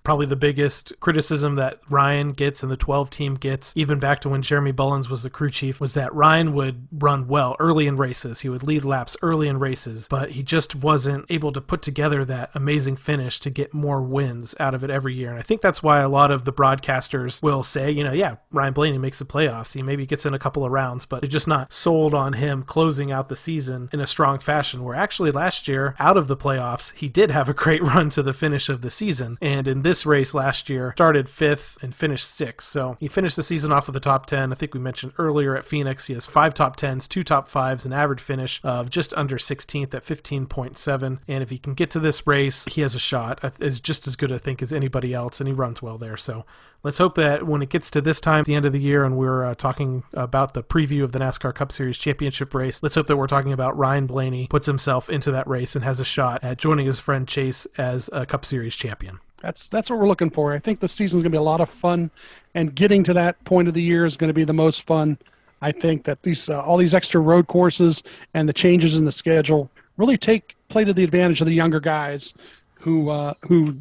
probably 0.05 0.25
the 0.27 0.35
biggest 0.35 0.93
criticism 0.99 1.55
that 1.55 1.81
Ryan 1.89 2.31
gets 2.31 2.63
and 2.63 2.71
the 2.71 2.77
12 2.77 3.09
team 3.09 3.35
gets, 3.35 3.73
even 3.75 3.99
back 3.99 4.21
to 4.21 4.29
when 4.29 4.41
Jeremy 4.41 4.71
Bullins 4.71 5.09
was 5.09 5.23
the 5.23 5.29
crew 5.29 5.49
chief, 5.49 5.81
was 5.81 5.95
that 5.95 6.13
Ryan 6.13 6.53
would 6.53 6.87
run 6.91 7.27
well 7.27 7.55
early 7.59 7.87
in 7.87 7.97
races. 7.97 8.41
He 8.41 8.49
would 8.49 8.63
lead 8.63 8.85
laps 8.85 9.17
early 9.21 9.47
in 9.47 9.59
races, 9.59 10.07
but 10.09 10.31
he 10.31 10.43
just 10.43 10.75
wasn't 10.75 11.25
able 11.29 11.51
to 11.51 11.59
put 11.59 11.81
together 11.81 12.23
that 12.25 12.51
amazing 12.53 12.95
finish 12.95 13.39
to 13.41 13.49
get 13.49 13.73
more 13.73 14.01
wins 14.01 14.55
out 14.59 14.73
of 14.73 14.83
it 14.83 14.89
every 14.89 15.15
year. 15.15 15.31
And 15.31 15.39
I 15.39 15.41
think 15.41 15.61
that's 15.61 15.81
why 15.81 15.99
a 16.01 16.09
lot 16.09 16.31
of 16.31 16.45
the 16.45 16.53
broadcasters 16.53 17.41
will 17.41 17.63
say, 17.63 17.89
you 17.89 18.03
know, 18.03 18.13
yeah, 18.13 18.35
Ryan 18.51 18.73
Blaney 18.73 18.97
makes 18.99 19.19
the 19.19 19.25
playoffs. 19.25 19.73
He 19.73 19.81
maybe 19.81 20.05
gets 20.05 20.25
in 20.25 20.33
a 20.33 20.39
couple 20.39 20.63
of 20.63 20.71
rounds, 20.71 21.05
but 21.05 21.21
they're 21.21 21.29
just 21.29 21.47
not 21.47 21.73
sold 21.73 22.13
on 22.13 22.33
him 22.33 22.61
closing 22.61 23.11
out 23.11 23.29
the 23.29 23.35
season 23.35 23.89
in 23.91 23.99
a 23.99 24.07
strong 24.07 24.37
fashion. 24.37 24.83
Where 24.83 24.95
actually 24.95 25.31
last 25.31 25.67
year, 25.67 25.95
out 25.97 26.15
of 26.15 26.27
the 26.27 26.37
playoffs, 26.37 26.93
he 26.95 27.09
did 27.09 27.31
have 27.31 27.49
a 27.49 27.53
great 27.53 27.81
run 27.95 28.11
to 28.11 28.21
the 28.21 28.33
finish 28.33 28.69
of 28.69 28.81
the 28.81 28.91
season. 28.91 29.37
And 29.41 29.67
in 29.67 29.81
this 29.81 29.94
this 29.95 30.05
race 30.05 30.33
last 30.33 30.69
year, 30.69 30.91
started 30.91 31.29
fifth 31.29 31.81
and 31.81 31.95
finished 31.95 32.29
sixth. 32.29 32.67
So 32.67 32.97
he 32.99 33.07
finished 33.07 33.37
the 33.37 33.43
season 33.43 33.71
off 33.71 33.87
with 33.87 33.93
the 33.93 34.01
top 34.01 34.25
10. 34.25 34.51
I 34.51 34.55
think 34.55 34.73
we 34.73 34.79
mentioned 34.81 35.13
earlier 35.17 35.55
at 35.55 35.63
Phoenix, 35.63 36.07
he 36.07 36.13
has 36.15 36.25
five 36.25 36.53
top 36.53 36.75
10s, 36.75 37.07
two 37.07 37.23
top 37.23 37.47
fives, 37.47 37.85
an 37.85 37.93
average 37.93 38.19
finish 38.19 38.59
of 38.61 38.89
just 38.89 39.13
under 39.13 39.37
16th 39.37 39.93
at 39.93 40.05
15.7. 40.05 41.19
And 41.29 41.43
if 41.43 41.49
he 41.49 41.57
can 41.57 41.75
get 41.75 41.91
to 41.91 42.01
this 42.01 42.27
race, 42.27 42.65
he 42.65 42.81
has 42.81 42.93
a 42.93 42.99
shot. 42.99 43.39
Is 43.61 43.79
just 43.79 44.05
as 44.05 44.17
good, 44.17 44.33
I 44.33 44.37
think, 44.37 44.61
as 44.61 44.73
anybody 44.73 45.13
else, 45.13 45.39
and 45.39 45.47
he 45.47 45.53
runs 45.53 45.81
well 45.81 45.97
there. 45.97 46.17
So 46.17 46.43
let's 46.83 46.97
hope 46.97 47.15
that 47.15 47.47
when 47.47 47.61
it 47.61 47.69
gets 47.69 47.89
to 47.91 48.01
this 48.01 48.19
time, 48.19 48.41
at 48.41 48.45
the 48.45 48.55
end 48.55 48.65
of 48.65 48.73
the 48.73 48.81
year, 48.81 49.05
and 49.05 49.15
we're 49.15 49.45
uh, 49.45 49.55
talking 49.55 50.03
about 50.13 50.53
the 50.55 50.63
preview 50.63 51.05
of 51.05 51.13
the 51.13 51.19
NASCAR 51.19 51.55
Cup 51.55 51.71
Series 51.71 51.97
championship 51.97 52.53
race, 52.53 52.83
let's 52.83 52.95
hope 52.95 53.07
that 53.07 53.15
we're 53.15 53.27
talking 53.27 53.53
about 53.53 53.77
Ryan 53.77 54.07
Blaney 54.07 54.47
puts 54.47 54.67
himself 54.67 55.09
into 55.09 55.31
that 55.31 55.47
race 55.47 55.73
and 55.73 55.85
has 55.85 56.01
a 56.01 56.05
shot 56.05 56.43
at 56.43 56.57
joining 56.57 56.85
his 56.85 56.99
friend 56.99 57.25
Chase 57.27 57.65
as 57.77 58.09
a 58.11 58.25
Cup 58.25 58.43
Series 58.43 58.75
champion. 58.75 59.19
That's 59.45 59.69
that's 59.69 59.91
what 59.91 59.99
we're 59.99 60.07
looking 60.07 60.31
for. 60.31 60.53
I 60.53 60.59
think 60.59 60.79
the 60.79 60.89
season's 60.89 61.21
going 61.21 61.31
to 61.31 61.37
be 61.37 61.37
a 61.37 61.41
lot 61.41 61.61
of 61.61 61.69
fun, 61.69 62.09
and 62.55 62.73
getting 62.73 63.03
to 63.03 63.13
that 63.13 63.41
point 63.43 63.67
of 63.67 63.75
the 63.75 63.81
year 63.81 64.03
is 64.03 64.17
going 64.17 64.29
to 64.29 64.33
be 64.33 64.43
the 64.43 64.53
most 64.53 64.87
fun. 64.87 65.19
I 65.61 65.71
think 65.71 66.03
that 66.05 66.23
these 66.23 66.49
uh, 66.49 66.63
all 66.63 66.77
these 66.77 66.95
extra 66.95 67.21
road 67.21 67.45
courses 67.45 68.01
and 68.33 68.49
the 68.49 68.53
changes 68.53 68.97
in 68.97 69.05
the 69.05 69.11
schedule 69.11 69.69
really 69.97 70.17
take 70.17 70.55
play 70.69 70.83
to 70.83 70.93
the 70.93 71.03
advantage 71.03 71.41
of 71.41 71.47
the 71.47 71.53
younger 71.53 71.79
guys 71.79 72.33
who 72.73 73.09
uh, 73.09 73.35
who 73.41 73.77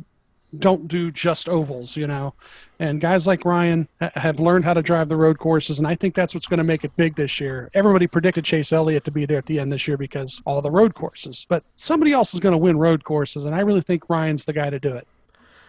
don't 0.59 0.87
do 0.87 1.11
just 1.11 1.49
ovals, 1.49 1.97
you 1.97 2.07
know. 2.07 2.35
And 2.79 3.01
guys 3.01 3.27
like 3.27 3.47
Ryan 3.47 3.89
have 4.01 4.39
learned 4.39 4.67
how 4.67 4.75
to 4.75 4.83
drive 4.83 5.09
the 5.09 5.17
road 5.17 5.39
courses, 5.39 5.79
and 5.79 5.89
I 5.89 5.95
think 5.95 6.15
that's 6.15 6.35
what's 6.35 6.47
going 6.47 6.59
to 6.59 6.65
make 6.65 6.85
it 6.85 6.95
big 6.97 7.17
this 7.17 7.41
year. 7.41 7.71
Everybody 7.73 8.07
predicted 8.07 8.45
Chase 8.45 8.71
Elliott 8.71 9.05
to 9.05 9.11
be 9.11 9.25
there 9.25 9.39
at 9.39 9.47
the 9.47 9.61
end 9.61 9.73
this 9.73 9.89
year 9.89 9.97
because 9.97 10.43
all 10.45 10.61
the 10.61 10.71
road 10.71 10.95
courses, 10.95 11.47
but 11.49 11.65
somebody 11.77 12.13
else 12.13 12.35
is 12.35 12.41
going 12.41 12.53
to 12.53 12.59
win 12.59 12.77
road 12.77 13.03
courses, 13.03 13.47
and 13.47 13.55
I 13.55 13.61
really 13.61 13.81
think 13.81 14.11
Ryan's 14.11 14.45
the 14.45 14.53
guy 14.53 14.69
to 14.69 14.79
do 14.79 14.95
it. 14.95 15.09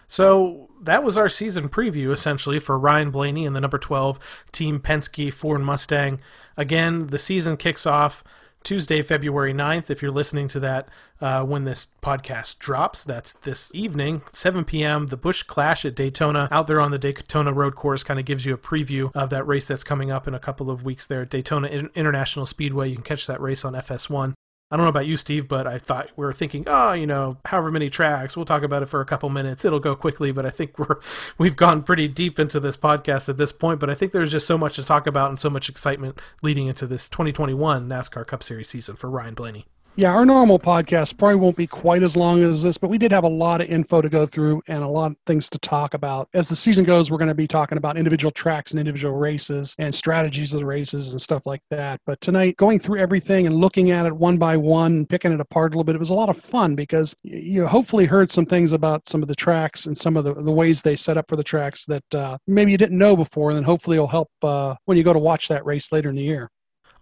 So 0.07 0.69
that 0.81 1.03
was 1.03 1.17
our 1.17 1.29
season 1.29 1.69
preview 1.69 2.11
essentially 2.11 2.59
for 2.59 2.77
Ryan 2.77 3.11
Blaney 3.11 3.45
and 3.45 3.55
the 3.55 3.61
number 3.61 3.77
12 3.77 4.19
Team 4.51 4.79
Penske 4.79 5.33
Ford 5.33 5.61
Mustang. 5.61 6.19
Again, 6.57 7.07
the 7.07 7.19
season 7.19 7.57
kicks 7.57 7.85
off 7.85 8.23
Tuesday, 8.65 9.01
February 9.01 9.53
9th. 9.53 9.89
If 9.89 10.01
you're 10.01 10.11
listening 10.11 10.47
to 10.49 10.59
that 10.59 10.89
uh, 11.21 11.43
when 11.43 11.63
this 11.63 11.87
podcast 12.01 12.57
drops, 12.59 13.03
that's 13.03 13.33
this 13.33 13.73
evening, 13.73 14.23
7 14.33 14.65
p.m. 14.65 15.07
The 15.07 15.17
Busch 15.17 15.43
Clash 15.43 15.85
at 15.85 15.95
Daytona, 15.95 16.49
out 16.51 16.67
there 16.67 16.81
on 16.81 16.91
the 16.91 16.97
Daytona 16.97 17.53
Road 17.53 17.75
Course, 17.75 18.03
kind 18.03 18.19
of 18.19 18.25
gives 18.25 18.45
you 18.45 18.53
a 18.53 18.57
preview 18.57 19.11
of 19.13 19.29
that 19.29 19.47
race 19.47 19.67
that's 19.67 19.83
coming 19.83 20.11
up 20.11 20.27
in 20.27 20.33
a 20.33 20.39
couple 20.39 20.69
of 20.69 20.83
weeks 20.83 21.05
there 21.05 21.21
at 21.21 21.29
Daytona 21.29 21.67
International 21.67 22.45
Speedway. 22.45 22.89
You 22.89 22.95
can 22.95 23.03
catch 23.03 23.27
that 23.27 23.39
race 23.39 23.63
on 23.63 23.73
FS1. 23.73 24.33
I 24.71 24.77
don't 24.77 24.85
know 24.85 24.89
about 24.89 25.05
you, 25.05 25.15
Steve, 25.15 25.47
but 25.47 25.67
I 25.67 25.77
thought 25.77 26.09
we 26.15 26.25
were 26.25 26.33
thinking, 26.33 26.63
oh, 26.65 26.93
you 26.93 27.05
know, 27.05 27.37
however 27.45 27.69
many 27.69 27.89
tracks, 27.89 28.35
we'll 28.35 28.45
talk 28.45 28.63
about 28.63 28.81
it 28.81 28.87
for 28.87 28.99
a 28.99 29.05
couple 29.05 29.29
minutes. 29.29 29.63
It'll 29.63 29.79
go 29.79 29.95
quickly, 29.95 30.31
but 30.31 30.45
I 30.45 30.49
think 30.49 30.79
we're 30.79 30.99
we've 31.37 31.55
gone 31.55 31.83
pretty 31.83 32.07
deep 32.07 32.39
into 32.39 32.59
this 32.59 32.75
podcast 32.75 33.29
at 33.29 33.37
this 33.37 33.51
point. 33.51 33.79
But 33.79 33.91
I 33.91 33.95
think 33.95 34.11
there's 34.11 34.31
just 34.31 34.47
so 34.47 34.57
much 34.57 34.75
to 34.75 34.83
talk 34.83 35.05
about 35.05 35.29
and 35.29 35.39
so 35.39 35.49
much 35.51 35.69
excitement 35.69 36.19
leading 36.41 36.65
into 36.67 36.87
this 36.87 37.07
2021 37.09 37.87
NASCAR 37.87 38.25
Cup 38.25 38.41
Series 38.41 38.69
season 38.69 38.95
for 38.95 39.09
Ryan 39.09 39.35
Blaney. 39.35 39.67
Yeah, 39.97 40.13
our 40.13 40.25
normal 40.25 40.59
podcast 40.59 41.17
probably 41.17 41.37
won't 41.37 41.55
be 41.55 41.67
quite 41.67 42.03
as 42.03 42.17
long 42.17 42.43
as 42.43 42.61
this, 42.61 42.77
but 42.77 42.89
we 42.89 42.97
did 42.97 43.13
have 43.13 43.23
a 43.23 43.29
lot 43.29 43.61
of 43.61 43.69
info 43.69 44.01
to 44.01 44.09
go 44.09 44.25
through 44.25 44.61
and 44.67 44.83
a 44.83 44.87
lot 44.87 45.11
of 45.11 45.17
things 45.25 45.49
to 45.51 45.57
talk 45.59 45.93
about. 45.93 46.27
As 46.33 46.49
the 46.49 46.55
season 46.55 46.83
goes, 46.83 47.09
we're 47.09 47.17
going 47.17 47.29
to 47.29 47.33
be 47.33 47.47
talking 47.47 47.77
about 47.77 47.95
individual 47.95 48.29
tracks 48.29 48.71
and 48.71 48.79
individual 48.79 49.15
races 49.15 49.73
and 49.79 49.95
strategies 49.95 50.51
of 50.51 50.59
the 50.59 50.65
races 50.65 51.11
and 51.11 51.21
stuff 51.21 51.45
like 51.45 51.61
that. 51.69 52.01
But 52.05 52.19
tonight, 52.19 52.57
going 52.57 52.77
through 52.77 52.99
everything 52.99 53.47
and 53.47 53.55
looking 53.55 53.91
at 53.91 54.05
it 54.05 54.13
one 54.13 54.37
by 54.37 54.57
one, 54.57 55.05
picking 55.05 55.31
it 55.31 55.39
apart 55.39 55.71
a 55.71 55.75
little 55.75 55.85
bit, 55.85 55.95
it 55.95 55.99
was 55.99 56.09
a 56.09 56.13
lot 56.13 56.27
of 56.27 56.37
fun 56.37 56.75
because 56.75 57.15
you 57.23 57.65
hopefully 57.65 58.03
heard 58.03 58.29
some 58.29 58.45
things 58.45 58.73
about 58.73 59.07
some 59.07 59.21
of 59.21 59.29
the 59.29 59.35
tracks 59.35 59.85
and 59.85 59.97
some 59.97 60.17
of 60.17 60.25
the, 60.25 60.33
the 60.33 60.51
ways 60.51 60.81
they 60.81 60.97
set 60.97 61.15
up 61.15 61.29
for 61.29 61.37
the 61.37 61.43
tracks 61.43 61.85
that 61.85 62.13
uh, 62.13 62.37
maybe 62.47 62.69
you 62.69 62.77
didn't 62.77 62.97
know 62.97 63.15
before, 63.15 63.51
and 63.51 63.55
then 63.55 63.63
hopefully 63.63 63.95
it'll 63.95 64.07
help 64.07 64.29
uh, 64.43 64.75
when 64.85 64.97
you 64.97 65.05
go 65.05 65.13
to 65.13 65.19
watch 65.19 65.47
that 65.47 65.65
race 65.65 65.93
later 65.93 66.09
in 66.09 66.15
the 66.15 66.21
year. 66.21 66.51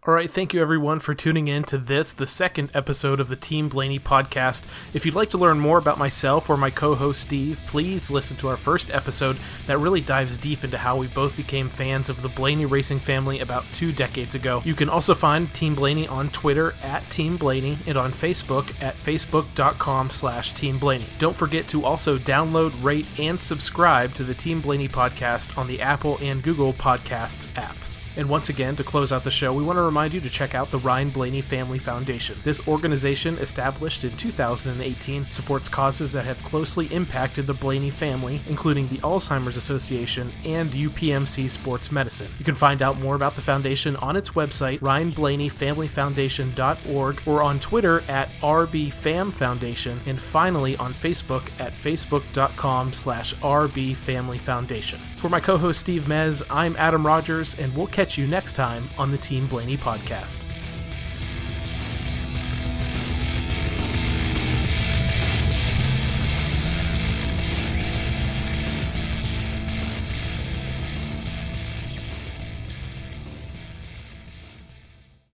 All 0.06 0.14
right, 0.14 0.30
thank 0.30 0.54
you 0.54 0.62
everyone 0.62 1.00
for 1.00 1.16
tuning 1.16 1.48
in 1.48 1.64
to 1.64 1.78
this, 1.78 2.12
the 2.12 2.28
second 2.28 2.72
episode 2.74 3.22
of 3.22 3.30
the 3.30 3.38
Team 3.38 3.70
Blaney 3.70 4.02
podcast. 4.02 4.64
If 4.94 5.06
you'd 5.06 5.16
like 5.16 5.30
to 5.30 5.38
learn 5.38 5.60
more 5.60 5.78
about 5.78 5.98
myself 5.98 6.50
or 6.50 6.58
my 6.58 6.72
co 6.72 6.94
host 6.94 7.22
Steve, 7.22 7.58
please 7.68 8.12
listen 8.12 8.36
to 8.38 8.50
our 8.50 8.58
first 8.58 8.92
episode 8.92 9.38
that 9.66 9.78
really 9.78 10.02
dives 10.02 10.38
deep 10.38 10.66
into 10.66 10.78
how 10.78 10.98
we 10.98 11.08
both 11.08 11.38
became 11.38 11.70
fans 11.70 12.10
of 12.10 12.22
the 12.22 12.28
Blaney 12.28 12.66
racing 12.66 13.00
family 13.00 13.40
about 13.40 13.64
two 13.76 13.94
decades 13.94 14.36
ago. 14.36 14.62
You 14.66 14.74
can 14.74 14.90
also 14.90 15.16
find 15.16 15.54
Team 15.54 15.74
Blaney 15.74 16.06
on 16.06 16.30
Twitter 16.32 16.74
at 16.84 17.10
Team 17.10 17.38
Blaney 17.38 17.78
and 17.88 17.96
on 17.96 18.12
Facebook 18.12 18.74
at 18.84 18.98
facebook.com 18.98 20.10
slash 20.10 20.52
Team 20.52 20.80
Blaney. 20.80 21.08
Don't 21.18 21.34
forget 21.34 21.70
to 21.70 21.86
also 21.86 22.18
download, 22.18 22.74
rate, 22.84 23.06
and 23.18 23.40
subscribe 23.40 24.14
to 24.16 24.26
the 24.26 24.36
Team 24.36 24.60
Blaney 24.60 24.90
podcast 24.90 25.58
on 25.58 25.68
the 25.68 25.82
Apple 25.82 26.18
and 26.22 26.44
Google 26.44 26.74
Podcasts 26.74 27.48
apps. 27.54 27.93
And 28.16 28.30
once 28.30 28.50
again, 28.50 28.76
to 28.76 28.84
close 28.84 29.12
out 29.12 29.24
the 29.24 29.32
show, 29.32 29.52
we 29.54 29.64
want 29.64 29.78
to 29.78 29.84
remind 29.84 30.14
you 30.14 30.22
to 30.22 30.30
check 30.30 30.54
out 30.54 30.70
the 30.70 30.78
Ryan 30.78 31.10
Blaney 31.10 31.42
Family 31.42 31.80
Foundation. 31.80 32.38
This 32.44 32.68
organization, 32.68 33.40
established 33.40 34.04
in 34.04 34.16
2018, 34.18 35.26
supports 35.26 35.68
causes 35.70 36.12
that 36.12 36.26
have 36.26 36.44
closely 36.44 36.86
impacted 36.94 37.48
the 37.48 37.54
Blaney 37.54 37.90
family, 37.90 38.42
including 38.48 38.90
the 38.90 38.98
Alzheimer's 38.98 39.58
Association 39.58 40.32
and 40.46 40.70
UPMC 40.72 41.50
Sports 41.50 41.92
Medicine. 41.92 42.32
You 42.38 42.46
can 42.46 42.54
find 42.56 42.82
out 42.82 43.00
more 43.00 43.16
about 43.16 43.36
the 43.36 43.42
foundation 43.42 43.96
on 43.98 44.16
its 44.16 44.30
website, 44.32 44.80
ryanblaneyfamilyfoundation.org, 44.80 47.22
or 47.26 47.42
on 47.42 47.60
Twitter 47.60 48.04
at 48.08 48.30
rbfamfoundation, 48.42 49.98
and 50.06 50.20
finally 50.20 50.78
on 50.78 50.94
Facebook 50.94 51.50
at 51.60 51.74
facebook.com 51.74 52.94
slash 52.94 53.34
rbfamilyfoundation. 53.36 55.00
For 55.24 55.30
my 55.30 55.40
co-host 55.40 55.80
Steve 55.80 56.04
Mez, 56.04 56.44
I'm 56.50 56.76
Adam 56.76 57.08
Rogers, 57.08 57.58
and 57.58 57.74
we'll 57.78 57.88
catch 57.88 58.18
you 58.18 58.28
next 58.28 58.56
time 58.56 58.90
on 58.98 59.10
the 59.10 59.18
Team 59.18 59.48
Blaney 59.48 59.78
podcast. 59.78 60.53